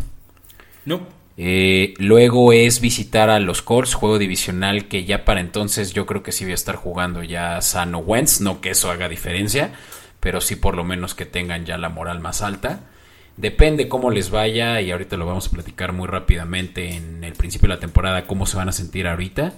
No, 0.87 1.01
Eh, 1.40 1.94
luego 1.98 2.52
es 2.52 2.81
visitar 2.81 3.31
a 3.31 3.39
los 3.39 3.62
Colts, 3.62 3.94
juego 3.94 4.19
divisional 4.19 4.89
que 4.89 5.05
ya 5.05 5.24
para 5.24 5.40
entonces 5.40 5.93
yo 5.93 6.05
creo 6.05 6.24
que 6.24 6.32
sí 6.32 6.43
voy 6.44 6.51
a 6.51 6.56
estar 6.56 6.74
jugando 6.74 7.23
ya 7.23 7.60
sano 7.60 7.98
Wentz, 7.98 8.40
no 8.40 8.60
que 8.60 8.70
eso 8.70 8.90
haga 8.90 9.09
diferencia, 9.09 9.73
pero 10.19 10.40
sí 10.40 10.56
por 10.56 10.74
lo 10.74 10.82
menos 10.82 11.15
que 11.15 11.27
tengan 11.27 11.65
ya 11.65 11.78
la 11.78 11.90
moral 11.90 12.19
más 12.19 12.43
alta. 12.43 12.89
Depende 13.36 13.89
cómo 13.89 14.10
les 14.10 14.31
vaya 14.31 14.81
y 14.81 14.90
ahorita 14.90 15.16
lo 15.16 15.27
vamos 15.27 15.47
a 15.47 15.51
platicar 15.52 15.93
muy 15.93 16.09
rápidamente 16.09 16.97
en 16.97 17.23
el 17.23 17.35
principio 17.35 17.69
de 17.69 17.74
la 17.74 17.81
temporada 17.81 18.27
cómo 18.27 18.44
se 18.44 18.56
van 18.56 18.69
a 18.69 18.73
sentir 18.73 19.06
ahorita, 19.06 19.52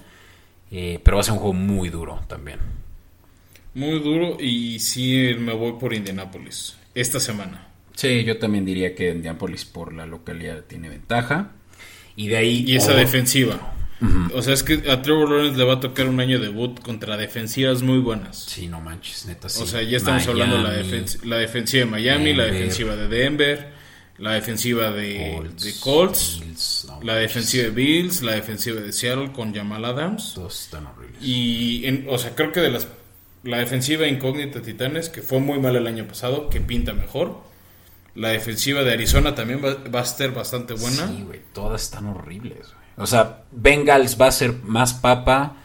eh, 0.69 0.99
pero 1.03 1.17
va 1.17 1.21
a 1.21 1.23
ser 1.23 1.33
un 1.33 1.39
juego 1.39 1.53
muy 1.55 1.89
duro 1.89 2.21
también. 2.27 2.59
muy 3.73 3.99
duro 3.99 4.37
y 4.39 4.77
sí 4.79 5.33
me 5.39 5.53
voy 5.53 5.73
por 5.79 5.93
Indianapolis 5.93 6.77
esta 6.93 7.19
semana. 7.19 7.69
Sí, 7.95 8.23
yo 8.23 8.37
también 8.37 8.65
diría 8.65 8.93
que 8.93 9.09
Indianapolis 9.09 9.65
por 9.65 9.93
la 9.93 10.05
localidad 10.05 10.63
tiene 10.65 10.89
ventaja. 10.89 11.53
Y 12.15 12.27
de 12.27 12.37
ahí... 12.37 12.63
Y 12.67 12.75
esa 12.75 12.93
oh, 12.93 12.95
defensiva. 12.95 13.73
O 14.33 14.41
sea, 14.41 14.55
es 14.55 14.63
que 14.63 14.89
a 14.89 15.01
Trevor 15.03 15.29
Lawrence 15.29 15.57
le 15.59 15.63
va 15.63 15.73
a 15.73 15.79
tocar 15.79 16.07
un 16.07 16.19
año 16.19 16.39
de 16.39 16.47
debut 16.47 16.79
contra 16.81 17.17
defensivas 17.17 17.83
muy 17.83 17.99
buenas. 17.99 18.45
Sí, 18.45 18.67
no 18.67 18.81
manches, 18.81 19.27
neta. 19.27 19.47
sí. 19.47 19.61
O 19.61 19.67
sea, 19.67 19.83
ya 19.83 19.97
estamos 19.97 20.27
hablando 20.27 20.57
de 20.57 20.63
la, 20.63 20.69
Miami, 20.69 20.89
defens- 20.91 21.23
la 21.23 21.37
defensiva 21.37 21.85
de 21.85 21.91
Miami, 21.91 22.33
la 22.33 22.45
Denver. 22.45 22.59
defensiva 22.61 22.95
de 22.95 23.07
Denver, 23.07 23.67
la 24.17 24.31
defensiva 24.33 24.91
de 24.91 25.33
Colts, 25.37 25.63
de 25.63 25.73
Colts, 25.79 26.39
Bills, 26.41 26.85
no 26.87 26.99
la 27.03 27.15
defensiva 27.15 27.63
de 27.65 27.69
Bills, 27.69 28.21
la 28.23 28.31
defensiva 28.33 28.81
de 28.81 28.91
Seattle 28.91 29.31
con 29.33 29.53
Jamal 29.53 29.85
Adams. 29.85 30.31
Todos 30.33 30.61
están 30.63 30.87
horribles. 30.87 31.21
Y, 31.21 31.85
en- 31.85 32.07
o 32.09 32.17
sea, 32.17 32.33
creo 32.33 32.51
que 32.51 32.59
de 32.59 32.71
las 32.71 32.87
la 33.43 33.57
defensiva 33.57 34.07
incógnita 34.07 34.61
Titanes, 34.63 35.09
que 35.09 35.21
fue 35.21 35.39
muy 35.39 35.59
mal 35.59 35.75
el 35.75 35.85
año 35.85 36.07
pasado, 36.07 36.49
que 36.49 36.59
pinta 36.59 36.93
mejor. 36.93 37.50
La 38.15 38.29
defensiva 38.29 38.83
de 38.83 38.91
Arizona 38.93 39.33
también 39.35 39.61
va, 39.63 39.75
va 39.89 40.01
a 40.01 40.05
ser 40.05 40.31
bastante 40.31 40.73
buena. 40.73 41.07
Sí, 41.07 41.23
güey, 41.25 41.39
todas 41.53 41.83
están 41.83 42.07
horribles, 42.07 42.57
güey. 42.67 42.81
O 42.97 43.07
sea, 43.07 43.43
Bengals 43.51 44.19
va 44.19 44.27
a 44.27 44.31
ser 44.31 44.53
más 44.63 44.93
papa 44.93 45.55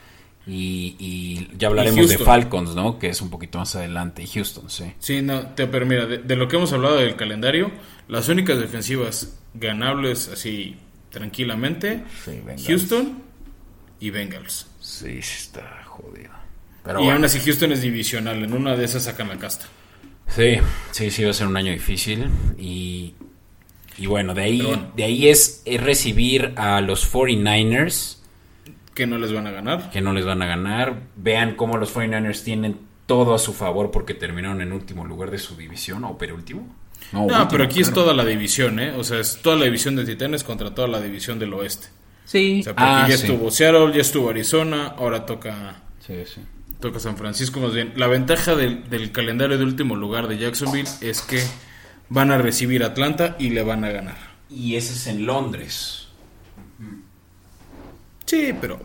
y, 0.46 0.94
y 0.98 1.50
ya 1.58 1.68
hablaremos 1.68 2.08
de. 2.08 2.18
Falcons, 2.18 2.74
¿no? 2.74 2.98
Que 3.00 3.08
es 3.08 3.20
un 3.20 3.30
poquito 3.30 3.58
más 3.58 3.74
adelante. 3.74 4.22
Y 4.22 4.26
Houston, 4.28 4.70
sí. 4.70 4.92
Sí, 5.00 5.22
no, 5.22 5.48
te, 5.48 5.66
pero 5.66 5.86
mira, 5.86 6.06
de, 6.06 6.18
de 6.18 6.36
lo 6.36 6.46
que 6.46 6.56
hemos 6.56 6.72
hablado 6.72 6.96
del 6.96 7.16
calendario, 7.16 7.72
las 8.06 8.28
únicas 8.28 8.58
defensivas 8.60 9.36
ganables 9.54 10.28
así 10.28 10.76
tranquilamente, 11.10 12.04
Sí. 12.24 12.40
Houston 12.66 13.22
y 13.98 14.10
Bengals. 14.10 14.66
Sí, 14.80 15.20
sí 15.22 15.34
está 15.38 15.82
jodido. 15.84 16.30
Pero 16.84 17.00
y 17.00 17.04
bueno. 17.04 17.16
aún 17.16 17.24
así 17.24 17.40
Houston 17.40 17.72
es 17.72 17.82
divisional, 17.82 18.42
en 18.44 18.52
una 18.52 18.76
de 18.76 18.84
esas 18.84 19.02
sacan 19.04 19.28
la 19.28 19.38
casta. 19.38 19.66
Sí, 20.28 20.58
sí, 20.90 21.10
sí, 21.10 21.24
va 21.24 21.30
a 21.30 21.34
ser 21.34 21.46
un 21.46 21.56
año 21.56 21.72
difícil. 21.72 22.28
Y, 22.58 23.14
y 23.98 24.06
bueno, 24.06 24.34
de 24.34 24.42
ahí, 24.42 24.62
bueno. 24.62 24.92
de 24.94 25.04
ahí 25.04 25.28
es, 25.28 25.62
es 25.64 25.82
recibir 25.82 26.52
a 26.56 26.80
los 26.80 27.10
49ers, 27.12 28.18
Que 28.94 29.06
no 29.06 29.18
les 29.18 29.32
van 29.32 29.46
a 29.46 29.50
ganar. 29.50 29.90
que 29.90 30.00
no 30.00 30.12
les 30.12 30.24
van 30.24 30.42
a 30.42 30.46
ganar. 30.46 31.00
Vean 31.16 31.54
cómo 31.54 31.76
los 31.78 31.94
49ers 31.94 32.42
tienen 32.44 32.78
todo 33.06 33.34
a 33.34 33.38
su 33.38 33.52
favor 33.52 33.90
porque 33.90 34.14
terminaron 34.14 34.60
en 34.60 34.72
último 34.72 35.04
lugar 35.04 35.30
de 35.30 35.38
su 35.38 35.56
división, 35.56 36.04
o 36.04 36.18
penúltimo. 36.18 36.74
No, 37.12 37.22
último, 37.24 37.48
pero 37.48 37.64
aquí 37.64 37.80
es 37.80 37.92
toda 37.92 38.12
la 38.14 38.24
división, 38.24 38.80
¿eh? 38.80 38.92
O 38.96 39.04
sea, 39.04 39.20
es 39.20 39.38
toda 39.42 39.56
la 39.56 39.66
división 39.66 39.94
de 39.96 40.04
Titanes 40.04 40.42
contra 40.44 40.74
toda 40.74 40.88
la 40.88 41.00
división 41.00 41.38
del 41.38 41.54
oeste. 41.54 41.88
Sí, 42.24 42.58
O 42.60 42.64
sea, 42.64 42.74
porque 42.74 42.90
ah, 42.90 43.06
ya 43.08 43.16
sí. 43.16 43.26
estuvo 43.26 43.50
Seattle, 43.52 43.92
ya 43.94 44.00
estuvo 44.00 44.28
Arizona, 44.30 44.88
ahora 44.98 45.24
toca, 45.24 45.82
Sí, 46.04 46.14
sí. 46.26 46.40
Toca 46.80 46.98
San 46.98 47.16
Francisco. 47.16 47.60
Más 47.60 47.74
bien, 47.74 47.92
la 47.96 48.06
ventaja 48.06 48.54
del, 48.54 48.88
del 48.88 49.12
calendario 49.12 49.58
de 49.58 49.64
último 49.64 49.96
lugar 49.96 50.28
de 50.28 50.38
Jacksonville 50.38 50.88
es 51.00 51.22
que 51.22 51.42
van 52.08 52.30
a 52.30 52.38
recibir 52.38 52.82
a 52.82 52.88
Atlanta 52.88 53.36
y 53.38 53.50
le 53.50 53.62
van 53.62 53.84
a 53.84 53.90
ganar. 53.90 54.16
Y 54.48 54.76
ese 54.76 54.92
es 54.92 55.06
en 55.06 55.26
Londres. 55.26 56.08
Sí, 58.24 58.52
pero, 58.60 58.80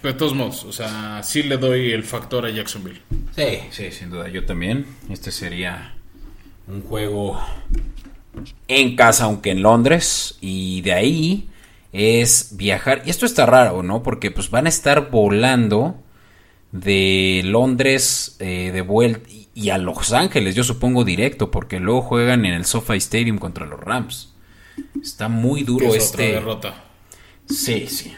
pero 0.00 0.14
de 0.14 0.18
todos 0.18 0.34
modos, 0.34 0.64
o 0.64 0.72
sea, 0.72 1.22
sí 1.22 1.42
le 1.42 1.58
doy 1.58 1.92
el 1.92 2.04
factor 2.04 2.46
a 2.46 2.50
Jacksonville. 2.50 3.00
Sí, 3.36 3.58
sí, 3.70 3.92
sin 3.92 4.10
duda. 4.10 4.28
Yo 4.28 4.44
también. 4.44 4.86
Este 5.08 5.30
sería 5.30 5.94
un 6.66 6.82
juego 6.82 7.40
en 8.68 8.96
casa, 8.96 9.24
aunque 9.24 9.50
en 9.50 9.62
Londres. 9.62 10.38
Y 10.40 10.80
de 10.82 10.92
ahí 10.92 11.48
es 11.92 12.56
viajar. 12.56 13.02
Y 13.04 13.10
esto 13.10 13.26
está 13.26 13.46
raro, 13.46 13.82
¿no? 13.82 14.02
Porque 14.02 14.30
pues 14.30 14.50
van 14.50 14.66
a 14.66 14.70
estar 14.70 15.10
volando 15.10 16.02
de 16.72 17.42
Londres 17.44 18.36
eh, 18.38 18.70
de 18.72 18.80
vuelta 18.82 19.28
y- 19.54 19.70
a 19.70 19.76
Los 19.78 20.12
Ángeles, 20.12 20.54
yo 20.54 20.64
supongo 20.64 21.04
directo, 21.04 21.50
porque 21.50 21.80
luego 21.80 22.00
juegan 22.02 22.46
en 22.46 22.54
el 22.54 22.64
SoFi 22.64 22.96
Stadium 22.96 23.36
contra 23.38 23.66
los 23.66 23.78
Rams. 23.80 24.32
Está 25.02 25.28
muy 25.28 25.64
duro 25.64 25.86
es 25.94 26.04
este. 26.04 26.28
otra 26.28 26.40
derrota. 26.40 26.84
Sí, 27.46 27.86
sí. 27.88 28.12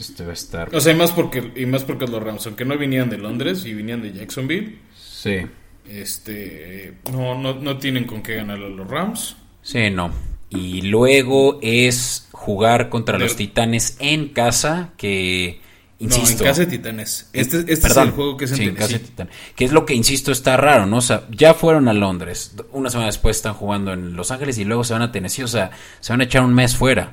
Este 0.00 0.24
va 0.24 0.30
a 0.30 0.34
estar. 0.34 0.74
O 0.74 0.80
sea, 0.80 0.92
y 0.92 0.96
más 0.96 1.10
porque, 1.10 1.52
y 1.56 1.66
más 1.66 1.82
porque 1.84 2.06
los 2.06 2.22
Rams, 2.22 2.46
aunque 2.46 2.64
no 2.64 2.78
vinían 2.78 3.10
de 3.10 3.18
Londres 3.18 3.64
y 3.66 3.74
venían 3.74 4.00
de 4.02 4.12
Jacksonville, 4.12 4.78
Sí. 4.96 5.40
este, 5.86 6.94
no, 7.12 7.38
no, 7.38 7.54
no 7.54 7.78
tienen 7.78 8.04
con 8.04 8.22
qué 8.22 8.36
ganar 8.36 8.58
a 8.58 8.68
los 8.68 8.88
Rams. 8.88 9.36
Sí, 9.62 9.90
no. 9.90 10.12
Y 10.50 10.82
luego 10.82 11.58
es 11.62 12.28
jugar 12.32 12.88
contra 12.88 13.18
los 13.18 13.36
Titanes 13.36 13.96
en 13.98 14.28
casa, 14.28 14.92
que 14.96 15.60
insisto. 16.04 16.42
No, 16.44 16.44
en 16.44 16.46
casa 16.50 16.60
de 16.60 16.66
Titanes. 16.66 17.28
Este, 17.32 17.58
este 17.58 17.76
Perdón, 17.88 18.02
es 18.04 18.08
el 18.08 18.14
juego 18.14 18.36
que 18.36 18.44
es 18.44 18.50
en 18.52 18.56
sí, 18.56 18.62
en 18.64 18.74
casa 18.74 18.92
de. 18.94 18.98
Titanes. 19.00 19.34
Que 19.56 19.64
es 19.64 19.72
lo 19.72 19.84
que 19.86 19.94
insisto 19.94 20.32
está 20.32 20.56
raro, 20.56 20.86
¿no? 20.86 20.98
O 20.98 21.00
sea, 21.00 21.24
ya 21.30 21.54
fueron 21.54 21.88
a 21.88 21.92
Londres, 21.92 22.54
una 22.72 22.90
semana 22.90 23.06
después 23.08 23.36
están 23.36 23.54
jugando 23.54 23.92
en 23.92 24.14
Los 24.16 24.30
Ángeles 24.30 24.58
y 24.58 24.64
luego 24.64 24.84
se 24.84 24.92
van 24.92 25.02
a 25.02 25.12
Tennessee, 25.12 25.42
o 25.42 25.48
sea, 25.48 25.70
se 26.00 26.12
van 26.12 26.20
a 26.20 26.24
echar 26.24 26.42
un 26.42 26.54
mes 26.54 26.76
fuera. 26.76 27.10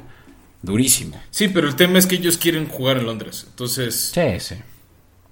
Durísimo. 0.62 1.20
Sí, 1.32 1.48
pero 1.48 1.68
el 1.68 1.76
tema 1.76 1.98
es 1.98 2.06
que 2.06 2.16
ellos 2.16 2.38
quieren 2.38 2.68
jugar 2.68 2.98
en 2.98 3.06
Londres. 3.08 3.46
Entonces, 3.50 4.12
Sí, 4.14 4.40
sí. 4.40 4.56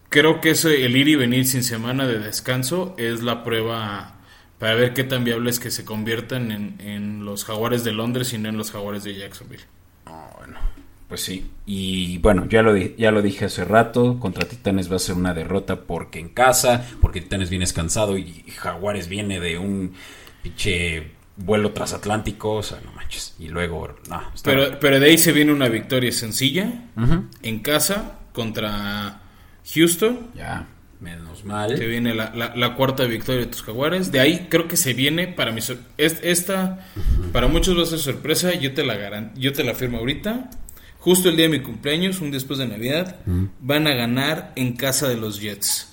creo 0.10 0.42
que 0.42 0.50
eso, 0.52 0.70
el 0.70 0.98
ir 0.98 1.08
y 1.08 1.16
venir 1.16 1.46
sin 1.46 1.64
semana 1.64 2.08
de 2.08 2.18
descanso 2.18 2.96
es 2.98 3.22
la 3.22 3.44
prueba 3.44 4.16
para 4.58 4.74
ver 4.74 4.94
qué 4.94 5.04
tan 5.04 5.24
viable 5.24 5.52
es 5.52 5.60
que 5.60 5.70
se 5.72 5.86
conviertan 5.86 6.52
en, 6.52 6.82
en 6.82 7.26
los 7.26 7.46
jaguares 7.46 7.84
de 7.84 7.92
Londres 7.94 8.34
y 8.34 8.40
no 8.40 8.50
en 8.50 8.58
los 8.58 8.72
jaguares 8.72 9.04
de 9.04 9.16
Jacksonville. 9.16 9.64
Ah, 10.08 10.32
bueno, 10.38 10.58
pues 11.10 11.22
sí. 11.22 11.50
Y 11.66 12.20
bueno, 12.20 12.48
ya 12.48 12.62
lo, 12.62 12.78
ya 12.78 13.12
lo 13.12 13.22
dije 13.22 13.46
hace 13.46 13.66
rato, 13.66 14.20
contra 14.20 14.48
Titanes 14.48 14.90
va 14.92 14.96
a 14.96 15.00
ser 15.00 15.16
una 15.16 15.34
derrota 15.34 15.82
porque 15.82 16.20
en 16.20 16.30
casa, 16.30 16.88
porque 17.02 17.20
Titanes 17.20 17.50
viene 17.50 17.64
descansado 17.64 18.18
y 18.18 18.46
Jaguares 18.56 19.10
viene 19.10 19.40
de 19.42 19.58
un 19.58 19.94
pinche 20.42 21.12
vuelo 21.36 21.72
transatlántico, 21.72 22.54
o 22.56 22.64
sea, 22.64 22.80
no 22.86 22.92
manches. 22.94 23.36
Y 23.40 23.48
luego, 23.48 23.96
no, 24.10 24.22
Pero, 24.44 24.80
pero 24.80 25.00
de 25.00 25.08
ahí 25.08 25.18
se 25.18 25.32
viene 25.32 25.52
una 25.52 25.68
victoria 25.68 26.12
sencilla 26.12 26.86
en 27.44 27.60
casa 27.60 28.20
contra 28.34 29.22
Houston. 29.74 30.28
Ya. 30.36 30.68
Menos 31.00 31.40
Se 31.40 31.46
mal. 31.46 31.74
viene 31.80 32.14
la, 32.14 32.34
la- 32.36 32.54
la 32.58 32.76
cuarta 32.76 33.06
victoria 33.06 33.42
de 33.42 33.48
tus 33.48 33.64
jaguares. 33.64 34.12
De 34.12 34.20
ahí 34.20 34.48
creo 34.50 34.68
que 34.68 34.76
se 34.76 34.94
viene 34.94 35.28
para 35.30 35.54
mi 35.54 35.62
esta 35.98 36.86
para 37.32 37.48
muchos 37.48 37.78
va 37.78 37.84
a 37.84 37.86
ser 37.86 38.00
sorpresa. 38.00 38.54
Yo 38.56 38.74
te 38.74 38.84
la 38.84 38.96
garan- 38.98 39.32
yo 39.36 39.54
te 39.54 39.64
la 39.64 39.74
firmo 39.76 40.00
ahorita. 40.00 40.50
Justo 41.00 41.30
el 41.30 41.38
día 41.38 41.48
de 41.48 41.58
mi 41.58 41.64
cumpleaños, 41.64 42.20
un 42.22 42.32
después 42.32 42.60
de 42.60 42.68
Navidad, 42.68 43.18
van 43.62 43.88
a 43.88 43.94
ganar 43.94 44.54
en 44.56 44.74
casa 44.74 45.08
de 45.08 45.18
los 45.18 45.40
Jets. 45.40 45.88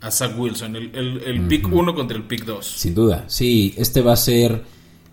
A 0.00 0.10
Zach 0.10 0.38
Wilson, 0.38 0.76
el, 0.76 0.94
el, 0.94 1.22
el 1.24 1.46
pick 1.46 1.66
1 1.72 1.94
contra 1.94 2.14
el 2.14 2.24
pick 2.24 2.44
2. 2.44 2.66
Sin 2.66 2.94
duda, 2.94 3.24
sí, 3.26 3.74
este 3.78 4.02
va 4.02 4.12
a 4.12 4.16
ser 4.16 4.62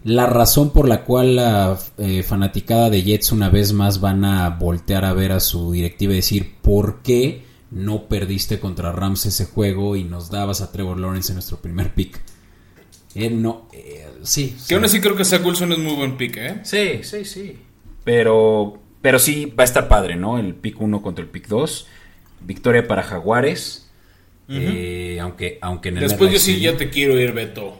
la 0.03 0.25
razón 0.25 0.71
por 0.71 0.87
la 0.87 1.03
cual 1.03 1.35
la 1.35 1.79
eh, 1.97 2.23
fanaticada 2.23 2.89
de 2.89 3.03
Jets 3.03 3.31
una 3.31 3.49
vez 3.49 3.71
más 3.71 4.01
van 4.01 4.25
a 4.25 4.49
voltear 4.49 5.05
a 5.05 5.13
ver 5.13 5.31
a 5.31 5.39
su 5.39 5.71
directiva 5.71 6.13
y 6.13 6.17
decir 6.17 6.55
por 6.61 7.01
qué 7.03 7.43
no 7.69 8.07
perdiste 8.07 8.59
contra 8.59 8.91
Rams 8.91 9.27
ese 9.27 9.45
juego 9.45 9.95
y 9.95 10.03
nos 10.03 10.29
dabas 10.29 10.61
a 10.61 10.71
Trevor 10.71 10.99
Lawrence 10.99 11.31
en 11.31 11.35
nuestro 11.35 11.61
primer 11.61 11.93
pick. 11.93 12.19
Eh, 13.13 13.29
no, 13.29 13.67
eh, 13.73 14.07
sí. 14.23 14.55
Que 14.67 14.75
aún 14.75 14.85
así 14.85 14.99
creo 14.99 15.15
que 15.15 15.25
Zach 15.25 15.45
Wilson 15.45 15.71
es 15.73 15.79
muy 15.79 15.95
buen 15.95 16.17
pick, 16.17 16.37
¿eh? 16.37 16.59
Sí, 16.63 17.03
sí, 17.03 17.25
sí. 17.25 17.57
Pero, 18.03 18.81
pero 19.01 19.19
sí 19.19 19.45
va 19.57 19.63
a 19.63 19.65
estar 19.65 19.87
padre, 19.87 20.15
¿no? 20.15 20.37
El 20.39 20.53
pick 20.55 20.79
1 20.79 21.01
contra 21.01 21.23
el 21.23 21.29
pick 21.29 21.47
2. 21.47 21.87
Victoria 22.41 22.87
para 22.87 23.03
Jaguares. 23.03 23.87
Eh, 24.49 25.17
aunque, 25.21 25.57
aunque 25.61 25.89
en 25.89 25.97
el 25.97 26.03
Después 26.09 26.31
yo 26.31 26.39
sí 26.39 26.59
ya 26.59 26.75
te 26.75 26.89
quiero 26.89 27.17
ir, 27.19 27.31
Beto. 27.31 27.79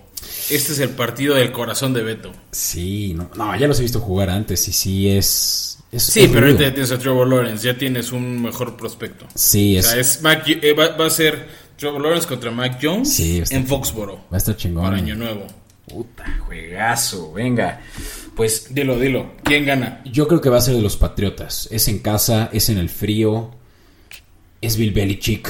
Este 0.49 0.71
es 0.71 0.79
el 0.79 0.89
partido 0.91 1.35
del 1.35 1.51
corazón 1.51 1.93
de 1.93 2.01
Beto. 2.03 2.31
Sí, 2.51 3.13
no, 3.15 3.29
no, 3.35 3.57
ya 3.57 3.67
los 3.67 3.79
he 3.79 3.83
visto 3.83 3.99
jugar 3.99 4.29
antes 4.29 4.67
y 4.67 4.71
sí 4.71 5.09
es... 5.09 5.79
es 5.91 6.03
Sí, 6.03 6.29
pero 6.31 6.45
ahorita 6.45 6.63
ya 6.63 6.71
tienes 6.73 6.91
a 6.91 6.97
Trevor 6.99 7.27
Lawrence, 7.27 7.65
ya 7.65 7.77
tienes 7.77 8.11
un 8.13 8.41
mejor 8.41 8.77
prospecto. 8.77 9.27
Sí, 9.35 9.75
O 9.75 9.79
es, 9.79 9.87
sea, 9.87 9.99
es 9.99 10.21
Mac- 10.21 10.47
eh, 10.47 10.73
va, 10.73 10.89
va 10.95 11.07
a 11.07 11.09
ser 11.09 11.47
Trevor 11.75 12.01
Lawrence 12.01 12.27
contra 12.27 12.51
Mac 12.51 12.79
Jones 12.81 13.11
Sí, 13.13 13.43
en. 13.49 13.67
Foxboro 13.67 14.17
va 14.31 14.35
a 14.35 14.37
estar 14.37 14.55
chingón. 14.55 14.83
para 14.85 14.97
Año 14.97 15.15
Nuevo. 15.15 15.47
Puta, 15.87 16.23
juegazo. 16.47 17.33
Venga. 17.33 17.81
Pues 18.41 18.73
Dilo, 18.73 18.97
dilo. 18.97 19.33
¿Quién 19.43 19.67
gana? 19.67 20.01
Yo 20.03 20.27
creo 20.27 20.41
que 20.41 20.49
va 20.49 20.57
a 20.57 20.61
ser 20.61 20.73
de 20.73 20.81
los 20.81 20.97
Patriotas. 20.97 21.69
Es 21.71 21.87
en 21.87 21.99
casa, 21.99 22.49
es 22.51 22.69
en 22.69 22.79
el 22.79 22.89
frío. 22.89 23.51
Es 24.61 24.77
Bill 24.77 24.93
Belichick. 24.93 25.47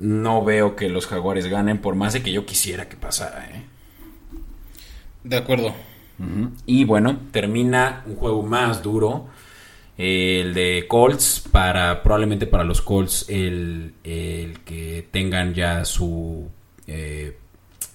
no 0.00 0.44
veo 0.44 0.74
que 0.74 0.88
los 0.88 1.06
Jaguares 1.06 1.46
ganen 1.46 1.80
por 1.80 1.94
más 1.94 2.14
de 2.14 2.22
que 2.24 2.32
yo 2.32 2.44
quisiera 2.44 2.88
que 2.88 2.96
pasara, 2.96 3.48
¿eh? 3.54 3.62
De 5.22 5.36
acuerdo. 5.36 5.72
Y 6.66 6.82
bueno, 6.82 7.20
termina 7.30 8.02
Un 8.06 8.16
juego 8.16 8.42
más 8.42 8.82
duro. 8.82 9.28
El 9.96 10.54
de 10.54 10.86
Colts, 10.88 11.44
para 11.48 12.02
probablemente 12.02 12.48
para 12.48 12.64
los 12.64 12.82
Colts, 12.82 13.26
el, 13.28 13.94
el 14.02 14.58
que 14.64 15.06
tengan 15.12 15.54
ya 15.54 15.84
su, 15.84 16.48
eh, 16.88 17.38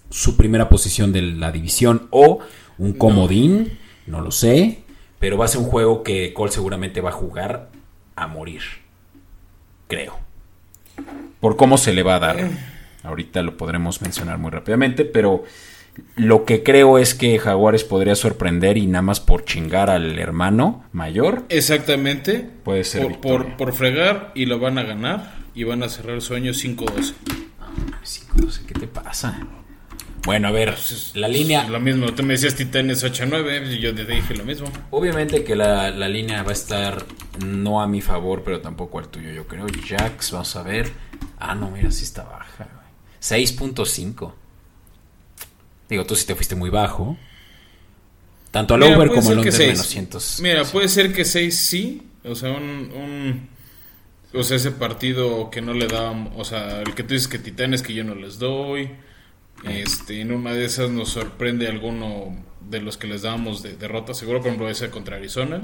su 0.10 0.38
primera 0.38 0.70
posición 0.70 1.12
de 1.12 1.22
la 1.22 1.52
división 1.52 2.08
o 2.12 2.40
un 2.78 2.94
comodín, 2.94 3.78
no 4.06 4.22
lo 4.22 4.32
sé. 4.32 4.84
Pero 5.20 5.38
va 5.38 5.46
a 5.46 5.48
ser 5.48 5.62
un 5.62 5.68
juego 5.68 6.04
que 6.04 6.34
Colts 6.34 6.56
seguramente 6.56 7.02
va 7.02 7.10
a 7.10 7.14
jugar 7.14 7.70
a 8.16 8.28
morir. 8.28 8.62
Creo. 9.88 10.20
por 11.40 11.56
cómo 11.56 11.78
se 11.78 11.94
le 11.94 12.04
va 12.04 12.16
a 12.16 12.20
dar. 12.20 12.50
Ahorita 13.04 13.42
lo 13.42 13.56
podremos 13.56 14.02
mencionar 14.02 14.38
muy 14.38 14.52
rápidamente, 14.52 15.06
pero 15.06 15.44
lo 16.16 16.46
que 16.46 16.64
creo 16.64 16.98
es 16.98 17.16
que 17.16 17.40
Jaguares 17.40 17.84
podría 17.84 18.16
sorprender 18.16 18.78
y 18.78 18.88
nada 18.88 19.02
más 19.02 19.20
por 19.20 19.46
chingar 19.46 19.90
al 19.90 20.20
hermano 20.20 20.84
mayor 20.92 21.46
Exactamente. 21.50 22.48
Puede 22.64 22.84
ser 22.84 23.04
Por, 23.04 23.20
por, 23.20 23.58
por 23.58 23.74
fregar 23.74 24.32
y 24.36 24.46
lo 24.46 24.60
van 24.60 24.78
a 24.78 24.84
ganar 24.84 25.38
y 25.56 25.64
van 25.64 25.84
a 25.84 25.90
cerrar 25.90 26.22
su 26.22 26.36
año 26.36 26.52
5-12. 26.52 27.14
5-12, 28.04 28.66
¿qué 28.66 28.74
te 28.74 28.88
pasa? 28.88 29.40
Bueno, 30.28 30.50
a 30.50 30.52
ver, 30.52 30.76
la 31.14 31.30
línea, 31.30 31.70
Lo 31.70 31.80
mismo, 31.80 32.14
tú 32.14 32.22
me 32.22 32.34
decías 32.34 32.54
Titanes 32.54 33.02
8-9 33.02 33.72
y 33.72 33.80
yo 33.80 33.96
te 33.96 34.04
dije 34.04 34.36
lo 34.36 34.44
mismo. 34.44 34.70
Obviamente 34.92 35.46
que 35.46 35.56
la, 35.56 35.90
la 35.90 36.10
línea 36.10 36.44
va 36.44 36.50
a 36.50 36.54
estar 36.54 37.06
no 37.46 37.82
a 37.82 37.88
mi 37.88 38.02
favor, 38.02 38.44
pero 38.44 38.60
tampoco 38.60 39.00
al 39.00 39.08
tuyo, 39.08 39.32
yo 39.32 39.48
creo. 39.48 39.66
Jax, 39.88 40.32
vamos 40.32 40.54
a 40.58 40.64
ver. 40.64 40.92
Ah, 41.40 41.56
no, 41.56 41.72
mira, 41.72 41.90
sí 41.92 42.04
está 42.04 42.24
baja. 42.24 42.68
güey. 43.22 43.46
6.5. 43.46 44.34
Digo, 45.88 46.06
tú 46.06 46.14
sí 46.18 46.28
te 46.28 46.36
fuiste 46.36 46.56
muy 46.56 46.70
bajo. 46.72 47.16
Tanto 48.52 48.74
al 48.74 48.82
Mira, 48.82 48.98
over 48.98 49.08
como 49.08 49.30
al 49.30 49.38
under 49.38 49.58
menos 49.58 49.86
100. 49.88 50.10
Mira, 50.42 50.66
puede 50.66 50.90
ser 50.90 51.14
que 51.14 51.24
6 51.24 51.58
sí. 51.58 52.06
O 52.26 52.36
sea, 52.36 52.52
un, 52.52 52.64
un- 52.94 53.50
O 54.34 54.44
sea, 54.44 54.58
ese 54.58 54.72
partido 54.72 55.50
que 55.50 55.62
no 55.62 55.74
le 55.74 55.88
daban. 55.88 56.32
O 56.36 56.44
sea, 56.44 56.82
el 56.82 56.94
que 56.96 57.04
tú 57.04 57.14
dices 57.14 57.30
que 57.30 57.40
Titanes 57.40 57.82
que 57.82 57.94
yo 57.94 58.04
no 58.04 58.14
les 58.14 58.40
doy. 58.40 58.92
Este, 59.64 60.22
en 60.22 60.32
una 60.32 60.54
de 60.54 60.66
esas 60.66 60.90
nos 60.90 61.10
sorprende 61.10 61.68
alguno 61.68 62.36
de 62.62 62.82
los 62.82 62.98
que 62.98 63.08
les 63.08 63.24
dábamos 63.24 63.64
de 63.64 63.76
derrota. 63.76 64.14
Seguro, 64.14 64.40
por 64.40 64.48
ejemplo, 64.48 64.70
ese 64.70 64.90
contra 64.90 65.18
Arizona. 65.18 65.64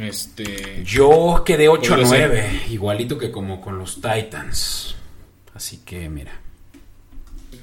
Este. 0.00 0.82
yo 0.84 1.42
quedé 1.44 1.68
8 1.68 1.92
a 1.92 1.96
Podría 1.96 2.10
ser. 2.10 2.28
9, 2.28 2.62
igualito 2.70 3.18
que 3.18 3.30
como 3.30 3.60
con 3.60 3.78
los 3.78 3.96
Titans. 3.96 4.96
Así 5.54 5.78
que, 5.84 6.08
mira, 6.08 6.32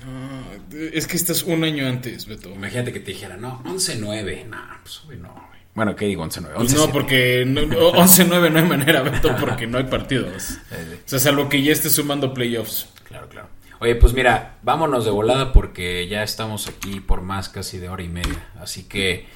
ah, 0.06 0.44
es 0.72 1.08
que 1.08 1.18
estás 1.18 1.42
un 1.44 1.64
año 1.64 1.88
antes, 1.88 2.28
Beto. 2.28 2.52
imagínate 2.52 2.94
que 2.94 3.00
te 3.00 3.12
dijera, 3.12 3.36
no, 3.36 3.64
11-9. 3.64 4.46
No, 4.46 4.58
pues 4.84 5.20
no, 5.20 5.30
güey. 5.34 5.60
Bueno, 5.74 5.96
¿qué 5.96 6.06
digo? 6.06 6.24
11-9. 6.24 6.54
Pues 6.56 6.74
no, 6.76 6.92
porque 6.92 7.46
no, 7.48 7.62
11-9 7.64 8.28
no 8.52 8.60
hay 8.60 8.66
manera, 8.66 9.02
Beto, 9.02 9.36
porque 9.40 9.66
no 9.66 9.80
hay 9.80 9.86
partidos. 9.86 10.60
O 10.72 11.10
sea, 11.10 11.18
salvo 11.18 11.50
que 11.50 11.64
ya 11.64 11.72
estés 11.72 11.94
sumando 11.94 12.36
playoffs. 12.36 12.88
Claro, 13.06 13.28
claro. 13.28 13.50
Oye, 13.82 13.96
pues 13.96 14.14
mira, 14.14 14.58
vámonos 14.62 15.06
de 15.06 15.12
volada 15.12 15.54
porque 15.54 16.08
ya 16.08 16.24
estamos 16.24 16.68
aquí 16.68 17.00
por 17.00 17.22
más 17.22 17.48
casi 17.48 17.78
de 17.78 17.88
hora 17.88 18.04
y 18.04 18.10
media. 18.10 18.50
Así 18.60 18.84
que 18.84 19.28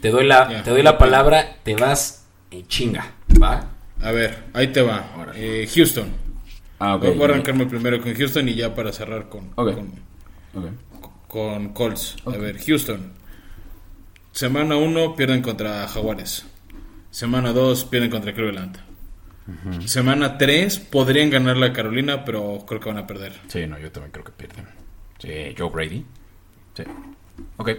te 0.00 0.10
doy 0.10 0.26
la, 0.26 0.62
te 0.64 0.70
doy 0.70 0.82
la 0.82 0.98
palabra, 0.98 1.58
te 1.62 1.76
vas 1.76 2.26
en 2.50 2.66
chinga, 2.66 3.12
¿va? 3.40 3.70
A 4.00 4.10
ver, 4.10 4.44
ahí 4.52 4.68
te 4.68 4.82
va. 4.82 5.04
Eh, 5.36 5.68
Houston. 5.72 6.08
Ah, 6.80 6.96
ok. 6.96 7.14
Voy 7.14 7.22
a 7.22 7.24
arrancarme 7.26 7.66
primero 7.66 8.02
con 8.02 8.12
Houston 8.12 8.48
y 8.48 8.54
ya 8.54 8.74
para 8.74 8.92
cerrar 8.92 9.28
con, 9.28 9.50
con, 9.50 9.92
con 11.28 11.68
Colts. 11.68 12.16
A 12.26 12.30
ver, 12.30 12.58
Houston. 12.58 13.12
Semana 14.32 14.76
1 14.76 15.14
pierden 15.14 15.42
contra 15.42 15.86
Jaguares. 15.86 16.44
Semana 17.10 17.52
2 17.52 17.84
pierden 17.84 18.10
contra 18.10 18.34
Cleveland. 18.34 18.78
Semana 19.86 20.38
3 20.38 20.78
podrían 20.78 21.28
ganar 21.30 21.56
la 21.56 21.72
Carolina, 21.72 22.24
pero 22.24 22.64
creo 22.66 22.80
que 22.80 22.88
van 22.88 22.98
a 22.98 23.06
perder. 23.06 23.32
Sí, 23.48 23.66
no, 23.66 23.78
yo 23.78 23.90
también 23.90 24.12
creo 24.12 24.24
que 24.24 24.32
pierden. 24.32 24.66
Sí, 25.18 25.54
Joe 25.58 25.70
Brady. 25.70 26.04
Sí. 26.74 26.82
Ok. 27.56 27.70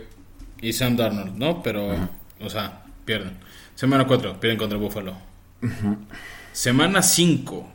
Y 0.61 0.73
Sam 0.73 0.95
Darnold, 0.97 1.35
¿no? 1.37 1.61
Pero, 1.63 2.09
o 2.41 2.49
sea, 2.49 2.83
pierden. 3.05 3.37
Semana 3.75 4.05
4 4.05 4.39
pierden 4.39 4.57
contra 4.57 4.77
Buffalo. 4.77 5.15
Semana 6.51 7.01
5 7.01 7.73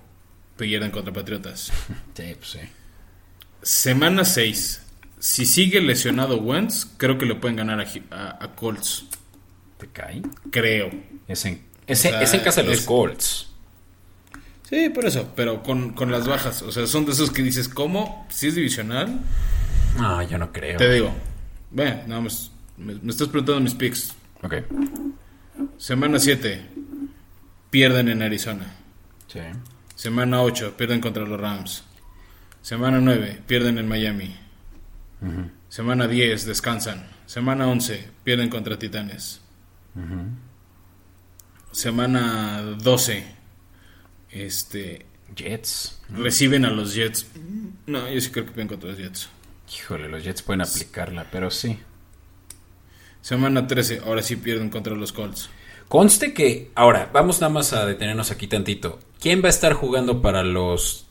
pierden 0.56 0.90
contra 0.90 1.12
Patriotas. 1.12 1.72
Sí, 2.14 2.34
pues 2.36 2.50
sí. 2.50 2.58
Semana 3.62 4.24
6. 4.24 4.82
Si 5.20 5.46
sigue 5.46 5.80
lesionado 5.80 6.36
Wentz, 6.38 6.86
creo 6.96 7.16
que 7.18 7.26
le 7.26 7.34
pueden 7.36 7.56
ganar 7.56 7.80
a, 7.80 7.84
Gi- 7.86 8.04
a- 8.10 8.42
a 8.44 8.54
Colts. 8.54 9.06
¿Te 9.78 9.86
cae? 9.88 10.22
Creo. 10.50 10.90
Es 11.26 11.44
en, 11.44 11.62
Es, 11.86 12.00
O 12.00 12.02
sea, 12.08 12.22
es 12.22 12.34
en 12.34 12.40
casa 12.40 12.62
de 12.62 12.68
los 12.68 12.78
es- 12.80 12.84
Colts. 12.86 13.47
Sí, 14.68 14.90
por 14.90 15.06
eso, 15.06 15.32
pero 15.34 15.62
con, 15.62 15.92
con 15.94 16.10
las 16.10 16.26
bajas. 16.28 16.62
O 16.62 16.70
sea, 16.72 16.86
son 16.86 17.06
de 17.06 17.12
esos 17.12 17.30
que 17.30 17.42
dices, 17.42 17.68
¿cómo? 17.68 18.26
Si 18.30 18.48
es 18.48 18.54
divisional, 18.54 19.20
No, 19.96 20.22
yo 20.22 20.36
no 20.38 20.52
creo. 20.52 20.76
te 20.76 20.92
digo. 20.92 21.10
Ve, 21.70 22.02
nada 22.06 22.20
más. 22.20 22.50
Me, 22.76 22.94
me 22.94 23.10
estás 23.10 23.28
preguntando 23.28 23.60
mis 23.62 23.74
picks. 23.74 24.14
Ok. 24.42 24.54
Semana 25.78 26.18
7. 26.18 26.62
Pierden 27.70 28.08
en 28.08 28.22
Arizona. 28.22 28.66
Sí. 29.26 29.40
Semana 29.94 30.42
8. 30.42 30.74
Pierden 30.76 31.00
contra 31.00 31.24
los 31.24 31.40
Rams. 31.40 31.84
Semana 32.62 33.00
9. 33.00 33.42
Pierden 33.46 33.78
en 33.78 33.88
Miami. 33.88 34.36
Semana 35.68 36.06
10. 36.06 36.44
Descansan. 36.46 37.06
Semana 37.26 37.66
11. 37.66 38.08
Pierden 38.22 38.48
contra 38.50 38.78
Titanes. 38.78 39.40
Semana 41.72 42.60
12. 42.62 43.37
Este. 44.30 45.06
Jets. 45.36 46.00
Reciben 46.08 46.64
a 46.64 46.70
los 46.70 46.94
Jets. 46.94 47.26
No, 47.86 48.08
yo 48.10 48.20
sí 48.20 48.30
creo 48.30 48.46
que 48.46 48.52
pierden 48.52 48.68
contra 48.68 48.88
los 48.90 48.98
Jets. 48.98 49.28
Híjole, 49.76 50.08
los 50.08 50.24
Jets 50.24 50.40
pueden 50.42 50.62
aplicarla, 50.62 51.26
pero 51.30 51.50
sí. 51.50 51.78
Semana 53.20 53.66
13. 53.66 54.02
Ahora 54.06 54.22
sí 54.22 54.36
pierden 54.36 54.70
contra 54.70 54.94
los 54.94 55.12
Colts. 55.12 55.50
Conste 55.88 56.32
que, 56.34 56.70
ahora, 56.74 57.10
vamos 57.12 57.40
nada 57.40 57.52
más 57.52 57.72
a 57.72 57.84
detenernos 57.86 58.30
aquí 58.30 58.46
tantito. 58.46 58.98
¿Quién 59.20 59.42
va 59.42 59.46
a 59.46 59.50
estar 59.50 59.72
jugando 59.74 60.22
para 60.22 60.42
los 60.42 61.04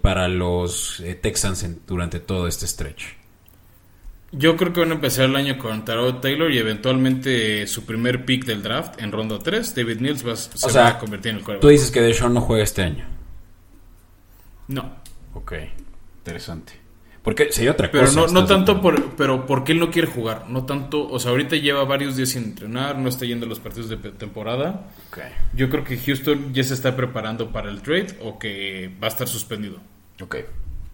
para 0.00 0.26
los 0.28 1.00
eh, 1.00 1.14
Texans 1.14 1.62
en- 1.64 1.82
durante 1.86 2.18
todo 2.20 2.46
este 2.46 2.66
stretch? 2.66 3.02
Yo 4.32 4.56
creo 4.56 4.72
que 4.72 4.80
van 4.80 4.92
a 4.92 4.94
empezar 4.94 5.24
el 5.24 5.34
año 5.34 5.58
con 5.58 5.84
Tarot 5.84 6.20
Taylor 6.20 6.52
y 6.52 6.58
eventualmente 6.58 7.66
su 7.66 7.84
primer 7.84 8.24
pick 8.24 8.44
del 8.44 8.62
draft 8.62 9.00
en 9.02 9.10
ronda 9.10 9.38
3. 9.40 9.74
David 9.74 9.98
Mills 10.00 10.26
va, 10.26 10.36
se 10.36 10.66
O 10.66 10.70
sea, 10.70 10.82
va 10.82 10.88
a 10.90 10.98
convertir 10.98 11.30
en 11.30 11.38
el 11.38 11.42
quarterback. 11.42 11.62
Tú 11.62 11.68
dices 11.68 11.90
que 11.90 12.00
Deshaun 12.00 12.34
no 12.34 12.40
juega 12.40 12.62
este 12.62 12.82
año. 12.82 13.06
No. 14.68 14.94
Ok, 15.34 15.54
interesante. 16.18 16.74
Porque 17.22 17.52
sería 17.52 17.72
otra 17.72 17.90
Pero 17.90 18.04
cosa. 18.04 18.14
no, 18.14 18.26
no 18.28 18.40
¿estás 18.40 18.48
de 18.48 18.54
tanto 18.54 18.80
por, 18.80 19.10
pero 19.16 19.46
porque 19.46 19.72
él 19.72 19.78
no 19.78 19.90
quiere 19.90 20.08
jugar. 20.08 20.48
No 20.48 20.64
tanto, 20.64 21.06
o 21.08 21.18
sea, 21.18 21.32
ahorita 21.32 21.56
lleva 21.56 21.84
varios 21.84 22.16
días 22.16 22.30
sin 22.30 22.44
entrenar, 22.44 22.96
no 22.96 23.08
está 23.08 23.26
yendo 23.26 23.46
a 23.46 23.48
los 23.48 23.58
partidos 23.60 23.90
de 23.90 23.96
temporada. 23.96 24.88
Ok. 25.08 25.18
Yo 25.54 25.68
creo 25.68 25.84
que 25.84 25.98
Houston 25.98 26.54
ya 26.54 26.62
se 26.62 26.74
está 26.74 26.96
preparando 26.96 27.52
para 27.52 27.68
el 27.68 27.82
trade 27.82 28.16
o 28.22 28.38
que 28.38 28.90
va 29.02 29.08
a 29.08 29.10
estar 29.10 29.28
suspendido. 29.28 29.78
Ok. 30.22 30.36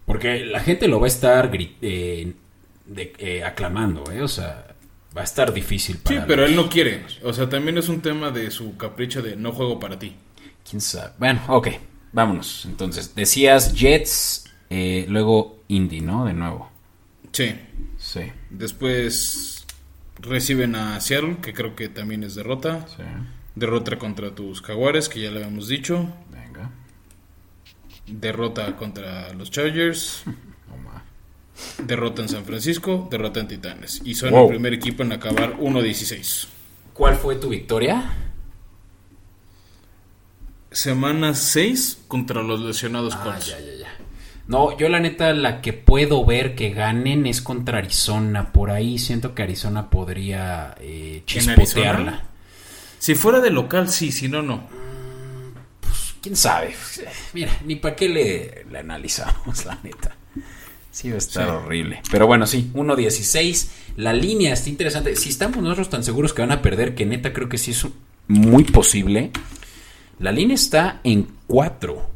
Porque 0.05 0.43
la 0.45 0.59
gente 0.59 0.87
lo 0.87 0.99
va 0.99 1.05
a 1.05 1.09
estar 1.09 1.49
eh, 1.53 2.33
de- 2.87 3.13
eh, 3.19 3.43
aclamando, 3.43 4.03
¿eh? 4.11 4.21
O 4.21 4.27
sea, 4.27 4.75
va 5.15 5.21
a 5.21 5.23
estar 5.23 5.53
difícil 5.53 5.97
Sí, 5.97 6.01
para 6.15 6.25
pero 6.27 6.41
los- 6.43 6.51
él 6.51 6.55
no 6.55 6.69
quiere. 6.69 7.05
O 7.23 7.33
sea, 7.33 7.49
también 7.49 7.77
es 7.77 7.89
un 7.89 8.01
tema 8.01 8.31
de 8.31 8.49
su 8.51 8.77
capricho 8.77 9.21
de 9.21 9.35
no 9.35 9.51
juego 9.51 9.79
para 9.79 9.97
ti. 9.99 10.15
¿Quién 10.69 10.81
sabe? 10.81 11.13
Bueno, 11.17 11.41
ok. 11.47 11.67
Vámonos. 12.13 12.65
Entonces, 12.65 13.13
decías 13.15 13.73
Jets, 13.73 14.45
eh, 14.69 15.05
luego 15.09 15.63
Indy, 15.67 16.01
¿no? 16.01 16.25
De 16.25 16.33
nuevo. 16.33 16.71
Sí. 17.31 17.55
Sí. 17.97 18.21
Después 18.49 19.65
reciben 20.19 20.75
a 20.75 20.99
Seattle, 20.99 21.37
que 21.41 21.53
creo 21.53 21.75
que 21.75 21.89
también 21.89 22.23
es 22.23 22.35
derrota. 22.35 22.85
Sí. 22.95 23.03
Derrota 23.55 23.97
contra 23.97 24.33
tus 24.35 24.61
Jaguares, 24.61 25.09
que 25.09 25.21
ya 25.21 25.31
le 25.31 25.37
habíamos 25.43 25.67
dicho. 25.67 26.07
Venga. 26.31 26.69
Derrota 28.07 28.75
contra 28.75 29.33
los 29.33 29.51
Chargers. 29.51 30.23
Derrota 31.83 32.21
en 32.21 32.29
San 32.29 32.45
Francisco. 32.45 33.07
Derrota 33.09 33.39
en 33.39 33.47
Titanes. 33.47 34.01
Y 34.05 34.15
son 34.15 34.31
Wow. 34.31 34.43
el 34.43 34.49
primer 34.49 34.73
equipo 34.73 35.03
en 35.03 35.11
acabar 35.11 35.55
1-16. 35.59 36.47
¿Cuál 36.93 37.15
fue 37.15 37.35
tu 37.35 37.49
victoria? 37.49 38.13
Semana 40.71 41.33
6 41.33 41.99
contra 42.07 42.43
los 42.43 42.59
lesionados 42.59 43.15
Ah, 43.15 43.23
Colts. 43.23 43.47
ya, 43.47 43.59
ya, 43.59 43.73
ya. 43.79 43.87
No, 44.47 44.77
yo 44.77 44.87
la 44.89 44.99
neta 44.99 45.33
la 45.33 45.61
que 45.61 45.73
puedo 45.73 46.23
ver 46.25 46.55
que 46.55 46.69
ganen 46.69 47.25
es 47.25 47.41
contra 47.41 47.79
Arizona. 47.79 48.51
Por 48.53 48.69
ahí 48.71 48.97
siento 48.97 49.33
que 49.33 49.43
Arizona 49.43 49.89
podría 49.89 50.75
eh, 50.79 51.23
chispotearla. 51.25 52.11
Arizona? 52.11 52.23
Si 52.99 53.15
fuera 53.15 53.39
de 53.41 53.49
local, 53.49 53.89
sí. 53.89 54.11
Si 54.11 54.27
no, 54.27 54.41
no. 54.41 54.67
¿Quién 56.21 56.35
sabe? 56.35 56.75
Mira, 57.33 57.51
ni 57.65 57.75
para 57.77 57.95
qué 57.95 58.09
le, 58.09 58.65
le 58.69 58.79
analizamos, 58.79 59.65
la 59.65 59.79
neta. 59.83 60.15
Sí, 60.97 61.09
va 61.09 61.15
a 61.15 61.17
estar 61.19 61.45
Sí. 61.45 61.51
horrible. 61.51 62.01
Pero 62.09 62.25
bueno, 62.25 62.47
sí, 62.47 62.71
1.16. 62.73 63.69
La 63.97 64.13
línea 64.13 64.53
está 64.53 64.69
interesante. 64.69 65.15
Si 65.15 65.29
estamos 65.29 65.57
nosotros 65.57 65.89
tan 65.91 66.03
seguros 66.03 66.33
que 66.33 66.41
van 66.41 66.51
a 66.51 66.63
perder, 66.63 66.95
que 66.95 67.05
neta 67.05 67.33
creo 67.33 67.47
que 67.49 67.59
sí 67.59 67.69
es 67.71 67.85
muy 68.27 68.63
posible. 68.63 69.29
La 70.17 70.31
línea 70.31 70.55
está 70.55 70.99
en 71.03 71.27
4. 71.45 72.09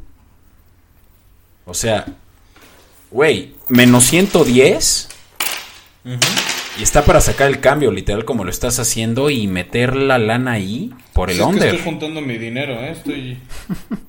O 1.64 1.74
sea, 1.74 2.06
güey, 3.12 3.54
menos 3.68 4.02
110. 4.04 5.08
Y 6.80 6.82
está 6.82 7.04
para 7.04 7.20
sacar 7.20 7.46
el 7.48 7.60
cambio, 7.60 7.92
literal, 7.92 8.24
como 8.24 8.42
lo 8.42 8.50
estás 8.50 8.80
haciendo, 8.80 9.30
y 9.30 9.46
meter 9.46 9.94
la 9.94 10.18
lana 10.18 10.52
ahí 10.52 10.90
por 11.12 11.30
el 11.30 11.36
Es 11.36 11.42
que 11.42 11.46
under. 11.48 11.68
estoy 11.68 11.84
juntando 11.84 12.20
mi 12.20 12.36
dinero, 12.36 12.72
¿eh? 12.80 12.90
Estoy, 12.90 13.38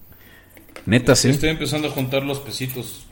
Neta, 0.88 1.16
sí. 1.16 1.30
estoy 1.30 1.50
empezando 1.50 1.90
a 1.90 1.92
juntar 1.92 2.24
los 2.24 2.40
pesitos. 2.40 3.06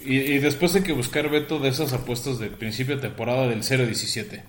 Y, 0.00 0.16
y 0.16 0.38
después 0.38 0.74
hay 0.74 0.82
que 0.82 0.92
buscar 0.92 1.28
Beto 1.30 1.58
de 1.60 1.68
esas 1.68 1.92
apuestas 1.92 2.38
del 2.38 2.50
principio 2.56 2.96
de 2.96 3.02
temporada 3.02 3.46
del 3.46 3.62
0-17. 3.62 4.42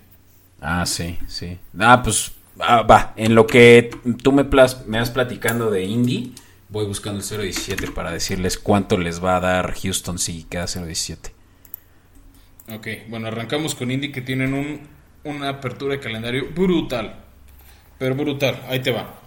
Ah, 0.60 0.84
sí, 0.86 1.18
sí. 1.26 1.58
Ah, 1.78 2.02
pues 2.02 2.32
ah, 2.60 2.82
va. 2.82 3.14
En 3.16 3.34
lo 3.34 3.46
que 3.46 3.90
tú 4.22 4.32
me, 4.32 4.44
plas- 4.44 4.84
me 4.86 4.98
vas 4.98 5.10
platicando 5.10 5.70
de 5.70 5.84
Indy, 5.84 6.34
Voy 6.68 6.86
buscando 6.86 7.18
el 7.18 7.24
0.17 7.24 7.90
para 7.92 8.12
decirles 8.12 8.56
cuánto 8.56 8.96
les 8.96 9.22
va 9.24 9.36
a 9.36 9.40
dar 9.40 9.74
Houston 9.74 10.18
si 10.20 10.44
queda 10.44 10.68
0-17. 10.68 11.32
Ok, 12.72 12.86
bueno, 13.08 13.26
arrancamos 13.28 13.74
con 13.74 13.90
Indy 13.90 14.12
que 14.12 14.22
tienen 14.22 14.54
un, 14.54 14.88
una 15.24 15.48
apertura 15.48 15.94
de 15.94 16.00
calendario 16.00 16.50
brutal. 16.54 17.24
Pero 17.98 18.14
brutal, 18.16 18.62
ahí 18.68 18.80
te 18.80 18.92
va. 18.92 19.19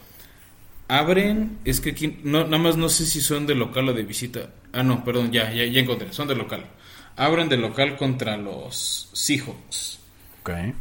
Abren, 0.99 1.60
es 1.65 1.80
que 1.82 1.91
aquí, 1.91 2.20
no, 2.24 2.44
nada 2.44 2.57
más 2.57 2.78
no 2.78 2.90
sé 2.90 3.06
si 3.06 3.22
son 3.22 3.45
de 3.48 3.56
local 3.56 3.90
o 3.90 3.94
de 3.94 4.03
visita. 4.03 4.49
Ah, 4.74 4.84
no, 4.84 5.03
perdón, 5.03 5.32
ya, 5.32 5.52
ya, 5.52 5.65
ya 5.65 5.80
encontré, 5.82 6.11
son 6.14 6.28
de 6.28 6.36
local. 6.36 6.65
Abren 7.15 7.49
de 7.49 7.57
local 7.57 7.95
contra 7.98 8.38
los 8.38 9.10
Seahawks, 9.14 9.99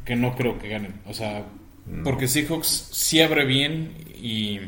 que 0.04 0.16
no 0.16 0.34
creo 0.36 0.58
que 0.58 0.68
ganen. 0.68 1.00
O 1.06 1.14
sea, 1.14 1.44
porque 2.04 2.28
Seahawks 2.28 2.88
sí 2.92 3.20
abre 3.20 3.44
bien 3.44 3.94
y 4.20 4.60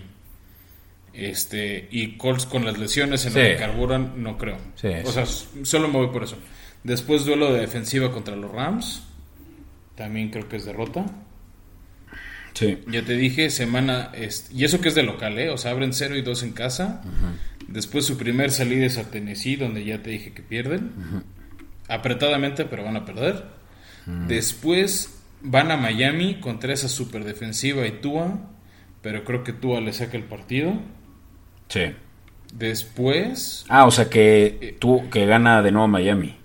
este 1.13 1.89
y 1.91 2.17
Colts 2.17 2.47
con 2.47 2.65
las 2.65 2.79
lesiones 2.79 3.25
en 3.27 3.35
lo 3.35 3.41
Sí. 3.41 3.47
que 3.47 3.57
carburan, 3.57 4.15
no 4.23 4.37
creo. 4.37 4.57
Sí, 4.75 4.89
o 5.05 5.13
sea, 5.13 5.27
solo 5.27 5.89
me 5.89 5.99
voy 5.99 6.09
por 6.09 6.25
eso. 6.25 6.37
Después 6.83 7.25
duelo 7.25 7.53
de 7.53 7.61
defensiva 7.61 8.11
contra 8.13 8.35
los 8.37 8.51
Rams. 8.51 9.03
También 9.95 10.31
creo 10.31 10.49
que 10.49 10.57
es 10.57 10.65
derrota. 10.65 11.07
Sí. 12.55 12.79
Ya 12.87 13.05
te 13.05 13.15
dije, 13.17 13.51
semana... 13.51 14.13
y 14.53 14.65
eso 14.65 14.81
que 14.81 14.89
es 14.89 14.95
de 14.95 15.03
local, 15.03 15.39
¿eh? 15.39 15.51
O 15.51 15.59
sea, 15.59 15.73
abren 15.73 15.93
0 15.93 16.17
y 16.17 16.23
2 16.23 16.43
en 16.45 16.53
casa. 16.53 17.03
Después 17.69 18.05
su 18.07 18.17
primer 18.17 18.51
salida 18.51 18.87
es 18.87 18.97
a 18.97 19.11
Tennessee, 19.11 19.57
donde 19.57 19.85
ya 19.85 20.03
te 20.03 20.11
dije 20.11 20.33
que 20.33 20.43
pierden. 20.43 20.93
Apretadamente, 21.89 22.65
pero 22.65 22.85
van 22.85 22.97
a 22.97 23.05
perder. 23.05 23.45
Después 24.29 25.21
van 25.43 25.71
a 25.71 25.77
Miami 25.77 26.41
contra 26.41 26.73
esa 26.73 26.89
super 26.89 27.25
defensiva 27.25 27.87
y 27.87 28.01
Tua. 28.01 28.39
Pero 29.03 29.25
creo 29.25 29.45
que 29.45 29.53
Tua 29.53 29.81
le 29.81 29.93
saca 29.93 30.17
el 30.17 30.25
partido. 30.25 30.81
Sí. 31.69 31.93
Después... 32.55 33.67
Ah, 33.69 33.85
o 33.85 33.91
sea 33.91 34.09
que 34.09 34.77
tú 34.79 35.11
que 35.11 35.27
gana 35.27 35.61
de 35.61 35.73
nuevo 35.73 35.89
Miami. 35.89 36.37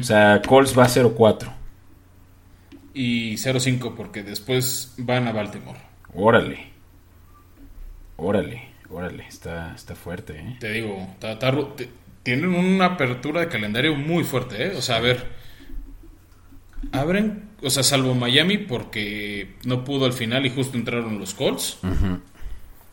O 0.00 0.02
sea, 0.02 0.42
Colts 0.46 0.78
va 0.78 0.86
0-4. 0.86 1.54
Y 2.98 3.34
0-5 3.36 3.94
porque 3.94 4.22
después 4.22 4.94
van 4.98 5.28
a 5.28 5.32
Baltimore. 5.32 5.78
Órale. 6.14 6.72
Órale, 8.16 8.68
órale. 8.90 9.26
Está, 9.28 9.74
está 9.74 9.94
fuerte, 9.94 10.38
¿eh? 10.38 10.56
Te 10.58 10.72
digo, 10.72 10.96
está- 11.12 11.32
está 11.32 11.52
ru- 11.52 11.74
te- 11.76 11.88
tienen 12.24 12.52
una 12.54 12.86
apertura 12.86 13.40
de 13.40 13.48
calendario 13.48 13.94
muy 13.94 14.24
fuerte, 14.24 14.66
¿eh? 14.66 14.72
O 14.76 14.82
sea, 14.82 14.96
a 14.96 15.00
ver, 15.00 15.26
abren, 16.92 17.50
o 17.62 17.70
sea, 17.70 17.82
salvo 17.82 18.14
Miami 18.14 18.58
porque 18.58 19.56
no 19.64 19.84
pudo 19.84 20.04
al 20.06 20.12
final 20.12 20.44
y 20.46 20.50
justo 20.50 20.76
entraron 20.76 21.18
los 21.18 21.34
Colts. 21.34 21.78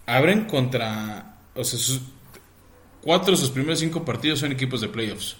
Abren 0.05 0.45
contra, 0.45 1.37
o 1.55 1.63
sea, 1.63 1.79
sus, 1.79 2.01
cuatro 3.01 3.31
de 3.31 3.37
sus 3.37 3.49
primeros 3.49 3.79
cinco 3.79 4.05
partidos 4.05 4.39
son 4.39 4.51
equipos 4.51 4.81
de 4.81 4.87
playoffs 4.87 5.37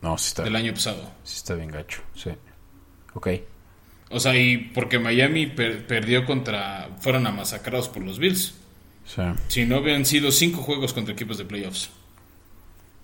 No, 0.00 0.16
sí 0.16 0.28
está, 0.28 0.44
del 0.44 0.56
año 0.56 0.72
pasado. 0.72 1.10
sí 1.24 1.36
está 1.36 1.54
bien 1.54 1.68
gacho. 1.70 2.00
Sí. 2.14 2.30
Ok. 3.14 3.28
O 4.10 4.20
sea, 4.20 4.36
y 4.36 4.56
porque 4.74 4.98
Miami 4.98 5.46
per- 5.46 5.86
perdió 5.86 6.24
contra, 6.24 6.88
fueron 7.00 7.26
amasacrados 7.26 7.88
por 7.88 8.02
los 8.02 8.18
Bills. 8.18 8.54
Sí. 9.04 9.22
Si 9.48 9.64
no 9.66 9.76
habían 9.76 10.04
sido 10.04 10.30
cinco 10.30 10.62
juegos 10.62 10.92
contra 10.92 11.12
equipos 11.14 11.38
de 11.38 11.44
playoffs. 11.44 11.90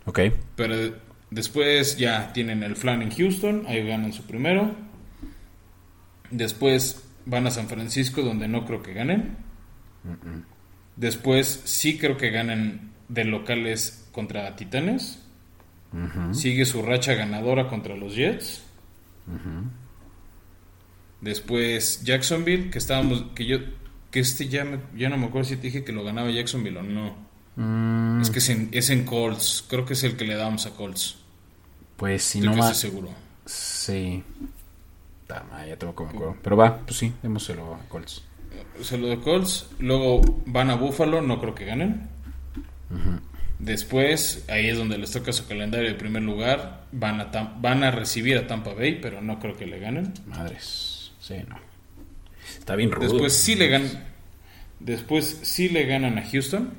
Ok. 0.07 0.21
Pero 0.57 0.95
después 1.31 1.97
ya 1.97 2.33
tienen 2.33 2.63
el 2.63 2.77
flan 2.77 3.03
en 3.03 3.11
Houston, 3.11 3.65
ahí 3.67 3.87
ganan 3.87 4.13
su 4.13 4.23
primero. 4.25 4.75
Después 6.31 7.03
van 7.27 7.47
a 7.47 7.51
San 7.51 7.69
Francisco, 7.69 8.23
donde 8.23 8.49
no 8.49 8.65
creo 8.67 8.83
que 8.83 8.93
ganen. 8.95 9.37
Después 10.97 11.63
sí 11.65 11.99
creo 11.99 12.17
que 12.17 12.31
ganen 12.31 12.93
de 13.09 13.25
locales 13.25 14.09
contra 14.13 14.55
Titanes. 14.57 15.21
Sigue 16.33 16.65
su 16.65 16.83
racha 16.83 17.15
ganadora 17.15 17.69
contra 17.69 17.97
los 17.97 18.15
Jets. 18.17 18.63
Después 21.25 22.03
Jacksonville, 22.05 22.71
que 22.71 22.79
estábamos, 22.79 23.25
que 23.35 23.47
yo, 23.47 23.59
que 24.11 24.21
este 24.21 24.47
ya, 24.49 24.65
me- 24.65 24.79
ya 24.97 25.09
no 25.09 25.17
me 25.17 25.27
acuerdo 25.27 25.49
si 25.49 25.57
te 25.57 25.63
dije 25.63 25.83
que 25.85 25.93
lo 25.93 26.05
ganaba 26.05 26.31
Jacksonville 26.31 26.79
o 26.79 26.83
no. 26.83 27.17
Mm, 27.57 28.21
Es 28.21 28.31
que 28.31 28.39
es 28.41 28.49
en, 28.51 28.69
es 28.73 28.91
en 28.91 29.05
Colts, 29.05 29.65
creo 29.69 29.85
que 29.87 29.95
es 29.95 30.03
el 30.05 30.17
que 30.17 30.25
le 30.25 30.35
damos 30.37 30.67
a 30.67 30.71
Colts. 30.71 31.17
pues 31.97 32.23
si 32.25 32.39
Estoy 32.41 32.55
no 32.55 32.63
más. 32.63 32.77
seguro. 32.77 33.09
Sí. 33.47 34.23
Ya 35.29 35.77
tengo 35.79 35.95
que 35.97 36.05
me 36.05 36.11
acuerdo. 36.11 36.37
Pero 36.43 36.57
va, 36.57 36.79
pues 36.79 36.99
sí, 36.99 37.13
démoselo 37.23 37.75
a 37.75 37.79
Colts. 37.89 38.23
Se 38.83 38.99
lo 38.99 39.09
de 39.09 39.19
Colts. 39.21 39.67
Luego 39.81 40.21
van 40.47 40.71
a 40.71 40.75
Buffalo, 40.77 41.23
no 41.23 41.41
creo 41.41 41.55
que 41.55 41.65
ganen. 41.65 42.09
Después, 43.59 44.45
ahí 44.49 44.69
es 44.69 44.77
donde 44.77 44.99
les 44.99 45.11
toca 45.13 45.33
su 45.33 45.47
calendario 45.47 45.89
de 45.89 45.95
primer 45.95 46.23
lugar. 46.23 46.85
Van 46.93 47.21
a, 47.21 47.31
van 47.61 47.83
a 47.85 47.91
recibir 47.91 48.37
a 48.37 48.47
Tampa 48.47 48.75
Bay, 48.75 48.99
pero 49.01 49.21
no 49.23 49.39
creo 49.41 49.57
que 49.57 49.67
le 49.67 49.79
ganen. 49.79 50.13
Madres. 50.27 50.94
Sí, 51.27 51.37
no. 51.49 51.57
Está 52.59 52.77
bien 52.77 52.93
rudo. 52.93 53.09
Después 53.09 53.33
sí 53.33 53.55
le 53.55 53.69
ganan. 53.69 54.05
Después 54.79 55.41
sí 55.43 55.71
le 55.71 55.87
ganan 55.87 56.19
a 56.19 56.29
Houston. 56.29 56.75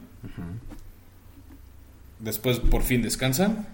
Después 2.20 2.60
por 2.60 2.84
fin 2.84 3.02
descansan. 3.02 3.68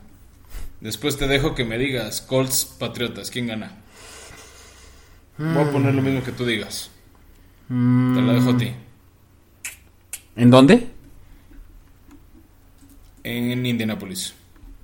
Después 0.79 1.17
te 1.17 1.27
dejo 1.27 1.55
que 1.55 1.65
me 1.65 1.77
digas 1.77 2.21
Colts 2.21 2.63
Patriotas, 2.63 3.31
¿quién 3.31 3.47
gana? 3.47 3.79
Voy 5.37 5.63
a 5.63 5.71
poner 5.71 5.93
lo 5.93 6.01
mismo 6.01 6.23
que 6.23 6.31
tú 6.31 6.45
digas. 6.45 6.89
Te 7.67 7.73
lo 7.73 8.33
dejo 8.33 8.51
a 8.51 8.57
ti. 8.57 8.71
¿En 10.37 10.49
dónde? 10.49 10.87
En 13.23 13.65
Indianapolis. 13.65 14.33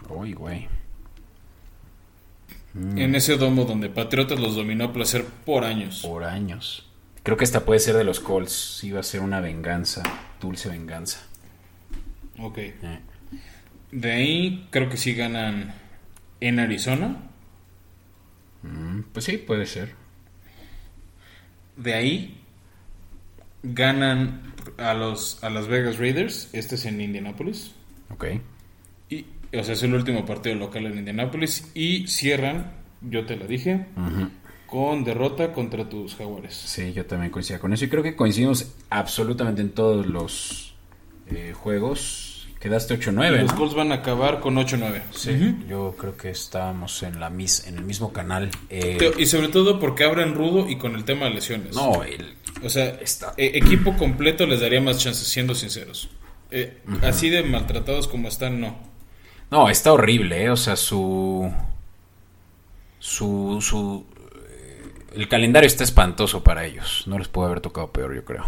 Uy, 0.09 0.33
güey. 0.33 0.67
En 2.75 3.15
ese 3.15 3.37
domo 3.37 3.65
donde 3.65 3.89
Patriotas 3.89 4.39
los 4.39 4.55
dominó 4.55 4.85
a 4.85 4.93
placer 4.93 5.25
por 5.45 5.63
años. 5.63 6.01
Por 6.03 6.23
años. 6.23 6.87
Creo 7.23 7.35
que 7.35 7.43
esta 7.43 7.65
puede 7.65 7.79
ser 7.79 7.95
de 7.95 8.03
los 8.03 8.19
Colts. 8.19 8.85
Va 8.93 8.99
a 8.99 9.03
ser 9.03 9.21
una 9.21 9.41
venganza. 9.41 10.03
Dulce 10.39 10.69
venganza. 10.69 11.25
Ok. 12.39 12.57
Eh. 12.59 12.99
De 13.91 14.11
ahí 14.11 14.67
creo 14.69 14.89
que 14.89 14.97
sí 14.97 15.13
ganan 15.13 15.73
en 16.39 16.59
Arizona. 16.59 17.17
Mm, 18.61 19.01
pues 19.11 19.25
sí, 19.25 19.37
puede 19.37 19.65
ser. 19.65 19.93
De 21.75 21.93
ahí 21.93 22.41
ganan 23.63 24.53
a 24.77 24.93
los 24.93 25.43
a 25.43 25.49
las 25.49 25.67
Vegas 25.67 25.97
Raiders. 25.97 26.49
Este 26.53 26.75
es 26.75 26.85
en 26.85 27.01
Indianapolis. 27.01 27.73
Ok. 28.09 28.25
O 29.53 29.63
sea, 29.63 29.73
es 29.73 29.83
el 29.83 29.93
último 29.93 30.25
partido 30.25 30.55
local 30.55 30.85
en 30.87 30.97
Indianapolis. 30.97 31.71
Y 31.73 32.07
cierran, 32.07 32.71
yo 33.01 33.25
te 33.25 33.35
lo 33.35 33.47
dije, 33.47 33.85
con 34.65 35.03
derrota 35.03 35.53
contra 35.53 35.87
tus 35.87 36.15
jaguares. 36.15 36.53
Sí, 36.55 36.91
yo 36.93 37.05
también 37.05 37.31
coincido 37.31 37.59
con 37.59 37.73
eso. 37.73 37.85
Y 37.85 37.89
creo 37.89 38.03
que 38.03 38.15
coincidimos 38.15 38.73
absolutamente 38.89 39.61
en 39.61 39.69
todos 39.71 40.05
los 40.05 40.73
eh, 41.27 41.53
juegos. 41.55 42.47
Quedaste 42.59 42.95
Y 42.95 42.97
8-9, 42.97 43.41
los 43.41 43.51
¿no? 43.51 43.57
Colts 43.57 43.75
van 43.75 43.91
a 43.91 43.95
acabar 43.95 44.39
con 44.39 44.55
8-9. 44.55 45.01
Sí, 45.11 45.55
yo 45.69 45.95
creo 45.97 46.17
que 46.17 46.31
estábamos 46.31 47.03
en, 47.03 47.19
la 47.19 47.29
mis, 47.29 47.67
en 47.67 47.77
el 47.77 47.83
mismo 47.83 48.11
canal. 48.11 48.49
Eh, 48.71 49.11
Y 49.19 49.27
sobre 49.27 49.47
todo 49.49 49.79
porque 49.79 50.03
abren 50.03 50.33
rudo 50.33 50.67
y 50.67 50.75
con 50.77 50.95
el 50.95 51.05
tema 51.05 51.25
de 51.25 51.35
lesiones. 51.35 51.75
no, 51.75 52.03
el, 52.03 52.33
O 52.63 52.69
sea, 52.69 52.85
Está- 52.99 53.35
e- 53.37 53.51
equipo 53.59 53.95
completo 53.95 54.47
les 54.47 54.59
daría 54.59 54.81
más 54.81 54.97
chances, 54.97 55.27
siendo 55.27 55.53
sinceros. 55.53 56.09
Eh, 56.49 56.79
Así 57.03 57.29
de 57.29 57.43
maltratados 57.43 58.07
como 58.07 58.27
están, 58.27 58.59
no. 58.59 58.86
No, 59.51 59.69
está 59.69 59.93
horrible, 59.93 60.43
¿eh? 60.43 60.49
O 60.49 60.57
sea, 60.57 60.75
su. 60.75 61.51
Su. 62.99 63.59
su 63.61 64.05
eh, 64.49 64.83
el 65.15 65.27
calendario 65.29 65.67
está 65.67 65.83
espantoso 65.83 66.43
para 66.43 66.65
ellos. 66.65 67.03
No 67.07 67.17
les 67.17 67.27
puede 67.27 67.47
haber 67.47 67.61
tocado 67.61 67.91
peor, 67.91 68.13
yo 68.15 68.25
creo. 68.25 68.45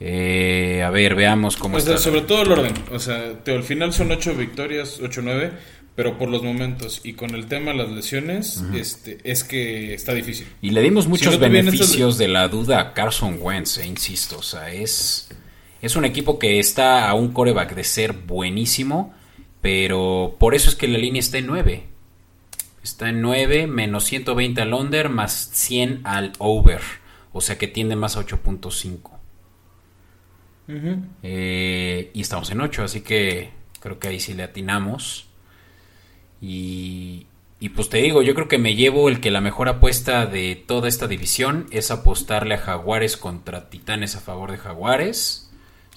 Eh, 0.00 0.82
a 0.84 0.90
ver, 0.90 1.14
veamos 1.14 1.56
cómo 1.56 1.76
O 1.76 1.80
sea, 1.80 1.94
está. 1.94 2.04
sobre 2.10 2.22
todo 2.22 2.42
el 2.42 2.52
orden. 2.52 2.74
O 2.90 2.98
sea, 2.98 3.38
te- 3.44 3.54
al 3.54 3.62
final 3.62 3.92
son 3.92 4.10
8 4.10 4.34
victorias, 4.34 5.00
8-9, 5.00 5.52
pero 5.94 6.18
por 6.18 6.28
los 6.28 6.42
momentos 6.42 7.00
y 7.04 7.12
con 7.12 7.30
el 7.36 7.46
tema 7.46 7.70
de 7.70 7.78
las 7.78 7.90
lesiones, 7.90 8.64
este, 8.74 9.18
es 9.22 9.44
que 9.44 9.94
está 9.94 10.12
difícil. 10.12 10.48
Y 10.60 10.70
le 10.70 10.80
dimos 10.82 11.06
muchos 11.06 11.34
no 11.34 11.38
beneficios 11.40 12.18
de 12.18 12.26
la 12.28 12.48
duda 12.48 12.80
a 12.80 12.92
Carson 12.94 13.36
Wentz, 13.40 13.78
eh, 13.78 13.86
insisto. 13.86 14.38
O 14.38 14.42
sea, 14.42 14.72
es. 14.72 15.28
Es 15.80 15.96
un 15.96 16.04
equipo 16.04 16.38
que 16.38 16.58
está 16.60 17.08
a 17.08 17.14
un 17.14 17.32
coreback 17.32 17.74
de 17.74 17.82
ser 17.84 18.12
buenísimo, 18.12 19.12
pero 19.62 20.36
por 20.38 20.54
eso 20.54 20.68
es 20.68 20.76
que 20.76 20.88
la 20.88 20.98
línea 20.98 21.20
está 21.20 21.38
en 21.38 21.46
9. 21.46 21.84
Está 22.82 23.08
en 23.08 23.22
9, 23.22 23.68
menos 23.68 24.04
120 24.04 24.60
al 24.60 24.74
under, 24.74 25.08
más 25.08 25.50
100 25.52 26.00
al 26.04 26.32
over. 26.38 26.82
O 27.32 27.40
sea 27.40 27.56
que 27.56 27.68
tiende 27.68 27.96
más 27.96 28.16
a 28.16 28.20
8.5. 28.26 29.10
Eh, 31.22 32.10
y 32.12 32.20
estamos 32.20 32.50
en 32.50 32.60
8, 32.60 32.84
así 32.84 33.02
que 33.02 33.50
creo 33.80 33.98
que 33.98 34.08
ahí 34.08 34.20
sí 34.20 34.34
le 34.34 34.42
atinamos. 34.42 35.28
Y, 36.40 37.26
y 37.60 37.68
pues 37.68 37.88
te 37.88 37.98
digo, 37.98 38.22
yo 38.22 38.34
creo 38.34 38.48
que 38.48 38.58
me 38.58 38.74
llevo 38.74 39.08
el 39.08 39.20
que 39.20 39.30
la 39.30 39.40
mejor 39.40 39.68
apuesta 39.68 40.26
de 40.26 40.56
toda 40.56 40.88
esta 40.88 41.06
división 41.06 41.66
es 41.70 41.92
apostarle 41.92 42.54
a 42.54 42.58
Jaguares 42.58 43.16
contra 43.16 43.70
Titanes 43.70 44.16
a 44.16 44.20
favor 44.20 44.50
de 44.50 44.58
Jaguares, 44.58 45.52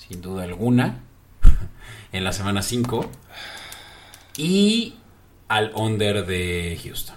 sin 0.07 0.21
duda 0.21 0.43
alguna, 0.43 1.01
en 2.11 2.23
la 2.23 2.31
semana 2.31 2.61
5. 2.61 3.09
Y 4.37 4.95
al 5.47 5.71
under 5.75 6.25
de 6.25 6.79
Houston. 6.83 7.15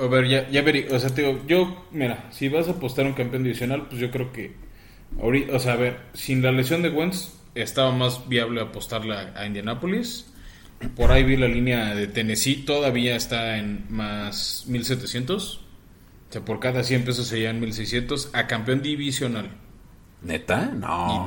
A 0.00 0.06
ver, 0.06 0.28
ya, 0.28 0.48
ya 0.48 0.62
veré. 0.62 0.88
O 0.92 0.98
sea, 0.98 1.10
te 1.10 1.22
digo, 1.22 1.40
yo, 1.46 1.86
mira, 1.90 2.28
si 2.30 2.48
vas 2.48 2.68
a 2.68 2.72
apostar 2.72 3.06
a 3.06 3.08
un 3.08 3.14
campeón 3.14 3.42
divisional, 3.42 3.86
pues 3.88 4.00
yo 4.00 4.10
creo 4.10 4.32
que. 4.32 4.54
Ahorita, 5.20 5.56
o 5.56 5.58
sea, 5.58 5.72
a 5.72 5.76
ver, 5.76 5.98
sin 6.12 6.42
la 6.42 6.52
lesión 6.52 6.82
de 6.82 6.90
Wentz, 6.90 7.32
estaba 7.54 7.90
más 7.92 8.28
viable 8.28 8.60
apostarle 8.60 9.14
a, 9.14 9.32
a 9.34 9.46
Indianapolis. 9.46 10.32
Por 10.94 11.10
ahí 11.10 11.24
vi 11.24 11.36
la 11.36 11.48
línea 11.48 11.94
de 11.94 12.06
Tennessee, 12.06 12.64
todavía 12.64 13.16
está 13.16 13.58
en 13.58 13.86
más 13.88 14.64
1700. 14.68 15.56
O 16.28 16.32
sea, 16.32 16.44
por 16.44 16.60
cada 16.60 16.84
100 16.84 17.04
pesos 17.04 17.26
serían 17.26 17.58
1600 17.58 18.30
a 18.32 18.46
campeón 18.46 18.82
divisional. 18.82 19.50
¿Neta? 20.22 20.66
No. 20.66 21.26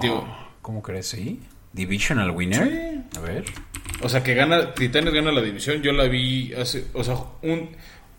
¿Cómo 0.61 0.81
crees? 0.81 1.07
¿Sí? 1.07 1.39
¿Divisional 1.73 2.31
winner? 2.31 2.90
A 3.17 3.19
ver. 3.19 3.45
O 4.01 4.09
sea, 4.09 4.23
que 4.23 4.33
gana, 4.33 4.73
Titanes 4.73 5.13
gana 5.13 5.31
la 5.31 5.41
división. 5.41 5.81
Yo 5.81 5.91
la 5.91 6.05
vi 6.05 6.53
hace, 6.53 6.85
o 6.93 7.03
sea, 7.03 7.15
un, 7.43 7.69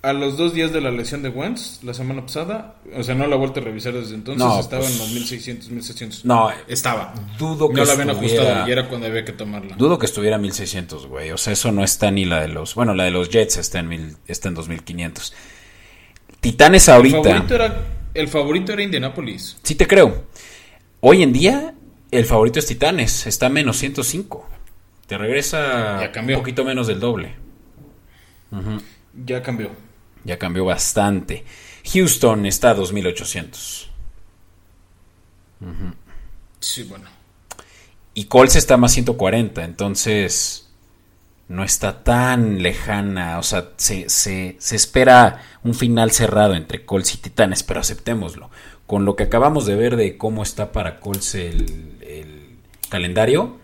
a 0.03 0.13
los 0.13 0.37
dos 0.37 0.53
días 0.55 0.73
de 0.73 0.81
la 0.81 0.91
lesión 0.91 1.23
de 1.23 1.29
Wentz, 1.29 1.83
la 1.83 1.95
semana 1.95 2.23
pasada. 2.23 2.77
O 2.97 3.03
sea, 3.03 3.15
no 3.15 3.27
la 3.27 3.35
he 3.37 3.39
vuelto 3.39 3.61
a 3.61 3.63
revisar 3.65 3.93
desde 3.93 4.15
entonces. 4.15 4.45
No, 4.45 4.61
estaba 4.61 4.83
pues- 4.83 4.93
en 4.93 4.99
los 4.99 5.11
1600, 5.11 5.71
1700. 5.71 6.25
No, 6.25 6.51
Estaba. 6.69 7.15
dudo 7.39 7.69
que 7.69 7.77
No 7.77 7.85
la 7.85 7.93
habían 7.95 8.11
ajustado 8.11 8.69
y 8.69 8.73
era 8.73 8.89
cuando 8.89 9.07
había 9.07 9.25
que 9.25 9.33
tomarla. 9.33 9.77
Dudo 9.77 9.99
que 9.99 10.07
estuviera 10.07 10.37
en 10.37 10.43
1600, 10.43 11.07
güey. 11.07 11.31
O 11.33 11.39
sea, 11.39 11.53
eso 11.53 11.73
no 11.73 11.83
está 11.83 12.11
ni 12.11 12.25
la 12.25 12.41
de 12.43 12.49
los. 12.49 12.75
Bueno, 12.75 12.95
la 12.95 13.05
de 13.05 13.11
los 13.11 13.29
Jets 13.31 13.57
está 13.57 13.81
en, 13.81 13.89
mil, 13.89 14.17
está 14.27 14.49
en 14.49 14.55
2500. 14.55 15.33
Titanes 16.41 16.89
el, 16.89 16.95
ahorita. 16.95 17.23
favorito 17.23 17.55
era, 17.55 17.85
el 18.15 18.29
favorito 18.29 18.73
era 18.73 18.83
Indianapolis. 18.83 19.57
Sí, 19.63 19.75
te 19.75 19.87
creo. 19.87 20.25
Hoy 21.01 21.23
en 21.23 21.33
día, 21.33 21.75
el 22.11 22.25
favorito 22.25 22.59
es 22.59 22.67
Titanes. 22.67 23.27
Está 23.27 23.47
a 23.47 23.49
menos 23.49 23.79
105. 23.79 24.49
Te 25.07 25.19
regresa 25.19 26.01
Ya 26.01 26.13
cambió. 26.13 26.37
un 26.37 26.43
poquito 26.43 26.65
menos 26.65 26.87
del 26.87 27.01
doble. 27.01 27.35
Ya 29.25 29.43
cambió. 29.43 29.71
Ya 30.25 30.39
cambió 30.39 30.65
bastante. 30.65 31.45
Houston 31.93 32.47
está 32.47 32.71
a 32.71 32.75
2800. 32.75 33.91
Sí, 36.61 36.83
bueno. 36.85 37.07
Y 38.15 38.25
Colts 38.27 38.57
está 38.57 38.77
más 38.77 38.93
140, 38.93 39.65
entonces 39.65 40.71
no 41.49 41.65
está 41.65 42.05
tan 42.05 42.63
lejana. 42.63 43.39
O 43.39 43.43
sea, 43.43 43.71
se, 43.77 44.09
se, 44.09 44.57
se 44.59 44.77
espera 44.77 45.43
un 45.63 45.75
final 45.75 46.11
cerrado 46.11 46.55
entre 46.55 46.85
Colts 46.85 47.15
y 47.15 47.19
Titanes, 47.19 47.63
pero 47.63 47.81
aceptémoslo. 47.81 48.51
Con 48.87 49.05
lo 49.05 49.17
que 49.17 49.25
acabamos 49.25 49.67
de 49.67 49.75
ver 49.77 49.97
de 49.97 50.19
cómo 50.19 50.43
está 50.43 50.73
para 50.73 51.01
Colts 51.01 51.35
el, 51.35 51.97
el 52.03 52.59
calendario, 52.91 53.59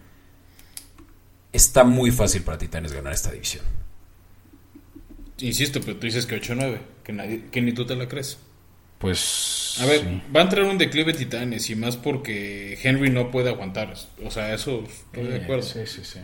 está 1.58 1.84
muy 1.84 2.10
fácil 2.10 2.42
para 2.42 2.56
Titanes 2.58 2.92
ganar 2.92 3.12
esta 3.12 3.30
división. 3.30 3.64
Insisto, 5.40 5.80
pero 5.80 5.96
tú 5.96 6.06
dices 6.06 6.26
que 6.26 6.40
8-9, 6.40 6.78
que, 7.04 7.12
nadie- 7.12 7.44
que 7.50 7.60
ni 7.62 7.72
tú 7.72 7.84
te 7.86 7.94
la 7.94 8.08
crees. 8.08 8.38
Pues. 8.98 9.76
A 9.80 9.86
ver, 9.86 10.00
sí. 10.00 10.22
va 10.34 10.40
a 10.40 10.44
entrar 10.44 10.64
un 10.64 10.76
declive 10.78 11.12
Titanes 11.12 11.70
y 11.70 11.76
más 11.76 11.96
porque 11.96 12.76
Henry 12.82 13.10
no 13.10 13.30
puede 13.30 13.50
aguantar. 13.50 13.94
O 14.24 14.30
sea, 14.30 14.52
eso 14.52 14.82
estoy 14.88 15.24
de 15.28 15.36
acuerdo. 15.36 15.62
Sí, 15.62 15.80
sí, 15.86 16.00
sí. 16.02 16.18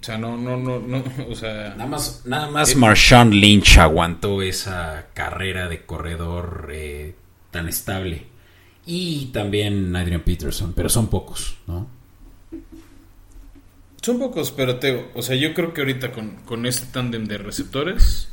O 0.00 0.02
sea, 0.02 0.16
no, 0.16 0.36
no, 0.36 0.56
no, 0.56 0.78
no, 0.78 1.02
o 1.28 1.34
sea... 1.34 1.70
Nada 1.70 1.86
más, 1.86 2.22
nada 2.24 2.48
más 2.50 2.74
Marshawn 2.74 3.32
Lynch 3.32 3.76
aguantó 3.78 4.40
esa 4.40 5.08
carrera 5.12 5.68
de 5.68 5.84
corredor 5.84 6.70
eh, 6.72 7.14
tan 7.50 7.68
estable. 7.68 8.22
Y 8.86 9.26
también 9.26 9.94
Adrian 9.94 10.22
Peterson, 10.22 10.72
pero 10.72 10.88
son 10.88 11.08
pocos, 11.08 11.56
¿no? 11.66 11.86
Son 14.02 14.18
pocos, 14.18 14.50
pero 14.50 14.76
Teo, 14.76 15.10
o 15.14 15.22
sea, 15.22 15.36
yo 15.36 15.52
creo 15.52 15.74
que 15.74 15.82
ahorita 15.82 16.12
con, 16.12 16.36
con 16.44 16.64
este 16.64 16.86
tándem 16.86 17.26
de 17.26 17.38
receptores, 17.38 18.28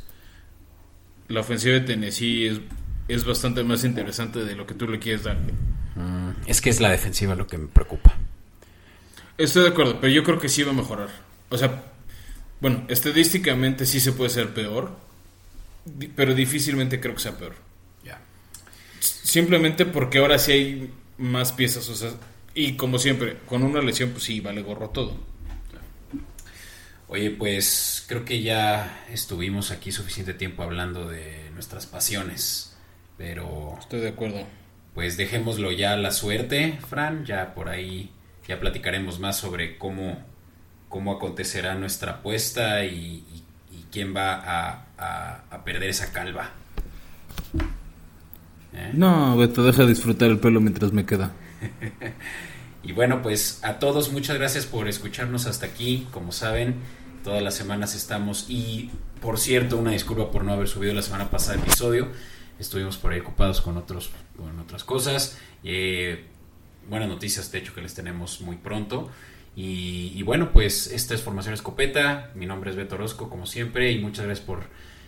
la 1.28 1.40
ofensiva 1.40 1.74
de 1.74 1.80
Tennessee 1.82 2.46
es, 2.46 2.60
es 3.08 3.24
bastante 3.24 3.62
más 3.64 3.84
interesante 3.84 4.44
de 4.44 4.56
lo 4.56 4.66
que 4.66 4.74
tú 4.74 4.88
le 4.88 4.98
quieres 4.98 5.24
dar. 5.24 5.36
Mm, 5.36 6.30
es 6.46 6.60
que 6.60 6.70
es 6.70 6.80
la 6.80 6.90
defensiva 6.90 7.34
lo 7.34 7.46
que 7.46 7.58
me 7.58 7.66
preocupa. 7.66 8.16
Estoy 9.36 9.64
de 9.64 9.68
acuerdo, 9.68 10.00
pero 10.00 10.12
yo 10.12 10.24
creo 10.24 10.38
que 10.38 10.48
sí 10.48 10.62
va 10.62 10.70
a 10.70 10.74
mejorar. 10.74 11.08
O 11.50 11.58
sea, 11.58 11.84
bueno, 12.60 12.84
estadísticamente 12.88 13.84
sí 13.86 14.00
se 14.00 14.12
puede 14.12 14.30
ser 14.30 14.54
peor, 14.54 14.96
pero 16.16 16.34
difícilmente 16.34 16.98
creo 17.00 17.14
que 17.14 17.20
sea 17.20 17.36
peor. 17.36 17.68
Simplemente 19.00 19.84
porque 19.84 20.18
ahora 20.18 20.38
sí 20.38 20.52
hay 20.52 20.90
más 21.18 21.52
piezas, 21.52 21.86
o 21.90 21.94
sea, 21.94 22.12
y 22.54 22.76
como 22.76 22.98
siempre, 22.98 23.36
con 23.46 23.62
una 23.62 23.82
lesión, 23.82 24.10
pues 24.10 24.24
sí, 24.24 24.40
vale 24.40 24.62
gorro 24.62 24.88
todo. 24.88 25.18
Oye, 27.08 27.30
pues 27.30 28.04
creo 28.06 28.24
que 28.24 28.42
ya 28.42 29.04
estuvimos 29.10 29.70
aquí 29.70 29.92
suficiente 29.92 30.34
tiempo 30.34 30.62
hablando 30.62 31.08
de 31.08 31.50
nuestras 31.54 31.86
pasiones, 31.86 32.76
pero 33.16 33.76
Estoy 33.80 34.00
de 34.00 34.08
acuerdo. 34.08 34.46
pues 34.94 35.16
dejémoslo 35.16 35.72
ya 35.72 35.94
a 35.94 35.96
la 35.96 36.10
suerte, 36.10 36.78
Fran, 36.88 37.24
ya 37.24 37.54
por 37.54 37.70
ahí 37.70 38.10
ya 38.46 38.60
platicaremos 38.60 39.20
más 39.20 39.36
sobre 39.38 39.78
cómo, 39.78 40.18
cómo 40.90 41.12
acontecerá 41.12 41.74
nuestra 41.74 42.12
apuesta 42.12 42.84
y, 42.84 43.24
y- 43.32 43.44
y 43.72 43.84
quién 43.90 44.14
va 44.14 44.34
a, 44.34 44.86
a- 44.98 45.44
a 45.50 45.64
perder 45.64 45.90
esa 45.90 46.12
calva. 46.12 46.50
¿Eh? 48.74 48.90
No, 48.92 49.34
Beto, 49.36 49.62
deja 49.64 49.86
disfrutar 49.86 50.28
el 50.28 50.38
pelo 50.38 50.60
mientras 50.60 50.92
me 50.92 51.06
queda. 51.06 51.32
Y 52.88 52.92
bueno, 52.92 53.20
pues 53.20 53.60
a 53.64 53.78
todos 53.78 54.12
muchas 54.12 54.38
gracias 54.38 54.64
por 54.64 54.88
escucharnos 54.88 55.44
hasta 55.44 55.66
aquí. 55.66 56.06
Como 56.10 56.32
saben, 56.32 56.76
todas 57.22 57.42
las 57.42 57.54
semanas 57.54 57.94
estamos. 57.94 58.46
Y 58.48 58.90
por 59.20 59.38
cierto, 59.38 59.76
una 59.76 59.90
disculpa 59.90 60.30
por 60.30 60.42
no 60.42 60.54
haber 60.54 60.68
subido 60.68 60.94
la 60.94 61.02
semana 61.02 61.30
pasada 61.30 61.56
el 61.56 61.60
episodio. 61.60 62.08
Estuvimos 62.58 62.96
por 62.96 63.12
ahí 63.12 63.20
ocupados 63.20 63.60
con, 63.60 63.76
otros, 63.76 64.08
con 64.38 64.58
otras 64.58 64.84
cosas. 64.84 65.36
Eh, 65.64 66.24
buenas 66.88 67.10
noticias, 67.10 67.52
de 67.52 67.58
hecho, 67.58 67.74
que 67.74 67.82
les 67.82 67.92
tenemos 67.92 68.40
muy 68.40 68.56
pronto. 68.56 69.10
Y, 69.54 70.22
bueno, 70.22 70.50
pues 70.50 70.86
esta 70.86 71.14
es 71.14 71.20
Formación 71.20 71.52
Escopeta. 71.52 72.30
Mi 72.34 72.46
nombre 72.46 72.70
es 72.70 72.76
Beto 72.76 72.94
Orozco, 72.94 73.28
como 73.28 73.44
siempre. 73.44 73.92
Y 73.92 73.98
muchas 73.98 74.24
gracias 74.24 74.46
por 74.46 74.60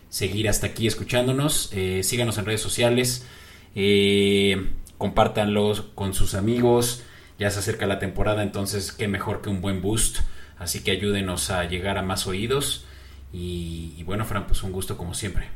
seguir 0.07 0.49
hasta 0.49 0.67
aquí 0.67 0.85
escuchándonos. 0.85 1.71
Eh, 1.73 2.03
síganos 2.03 2.37
en 2.37 2.45
redes 2.45 2.61
sociales. 2.61 3.25
Eh, 3.73 4.69
compártanlos 4.99 5.81
con 5.95 6.13
sus 6.13 6.35
amigos. 6.35 7.05
Ya 7.41 7.49
se 7.49 7.57
acerca 7.57 7.87
la 7.87 7.97
temporada, 7.97 8.43
entonces 8.43 8.91
qué 8.91 9.07
mejor 9.07 9.41
que 9.41 9.49
un 9.49 9.61
buen 9.61 9.81
boost. 9.81 10.19
Así 10.59 10.83
que 10.83 10.91
ayúdenos 10.91 11.49
a 11.49 11.63
llegar 11.63 11.97
a 11.97 12.03
más 12.03 12.27
oídos. 12.27 12.85
Y, 13.33 13.95
y 13.97 14.03
bueno, 14.03 14.25
Fran, 14.25 14.45
pues 14.45 14.61
un 14.61 14.71
gusto 14.71 14.95
como 14.95 15.15
siempre. 15.15 15.47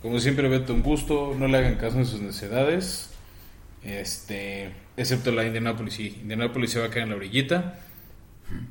Como 0.00 0.20
siempre, 0.20 0.48
Beto, 0.48 0.72
un 0.72 0.84
gusto. 0.84 1.34
No 1.36 1.48
le 1.48 1.58
hagan 1.58 1.74
caso 1.74 1.98
en 1.98 2.06
sus 2.06 2.20
necesidades. 2.20 3.10
Este, 3.82 4.72
excepto 4.96 5.32
la 5.32 5.44
Indianapolis, 5.44 5.94
sí. 5.94 6.18
Indianapolis 6.22 6.70
se 6.70 6.78
va 6.78 6.86
a 6.86 6.90
quedar 6.90 7.02
en 7.02 7.10
la 7.10 7.16
orillita. 7.16 7.80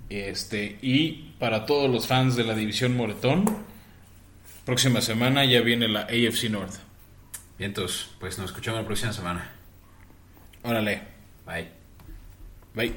Este, 0.07 0.77
y 0.81 1.33
para 1.37 1.65
todos 1.65 1.91
los 1.91 2.07
fans 2.07 2.37
de 2.37 2.45
la 2.45 2.55
división 2.55 2.95
Moretón, 2.95 3.43
próxima 4.63 5.01
semana 5.01 5.43
ya 5.43 5.59
viene 5.59 5.89
la 5.89 6.03
AFC 6.03 6.49
North. 6.49 6.75
Bien, 7.57 7.71
entonces, 7.71 8.07
pues 8.21 8.37
nos 8.37 8.51
escuchamos 8.51 8.79
la 8.79 8.87
próxima 8.87 9.11
semana. 9.11 9.51
Órale. 10.63 11.01
Bye. 11.45 11.78
Bye. 12.75 12.93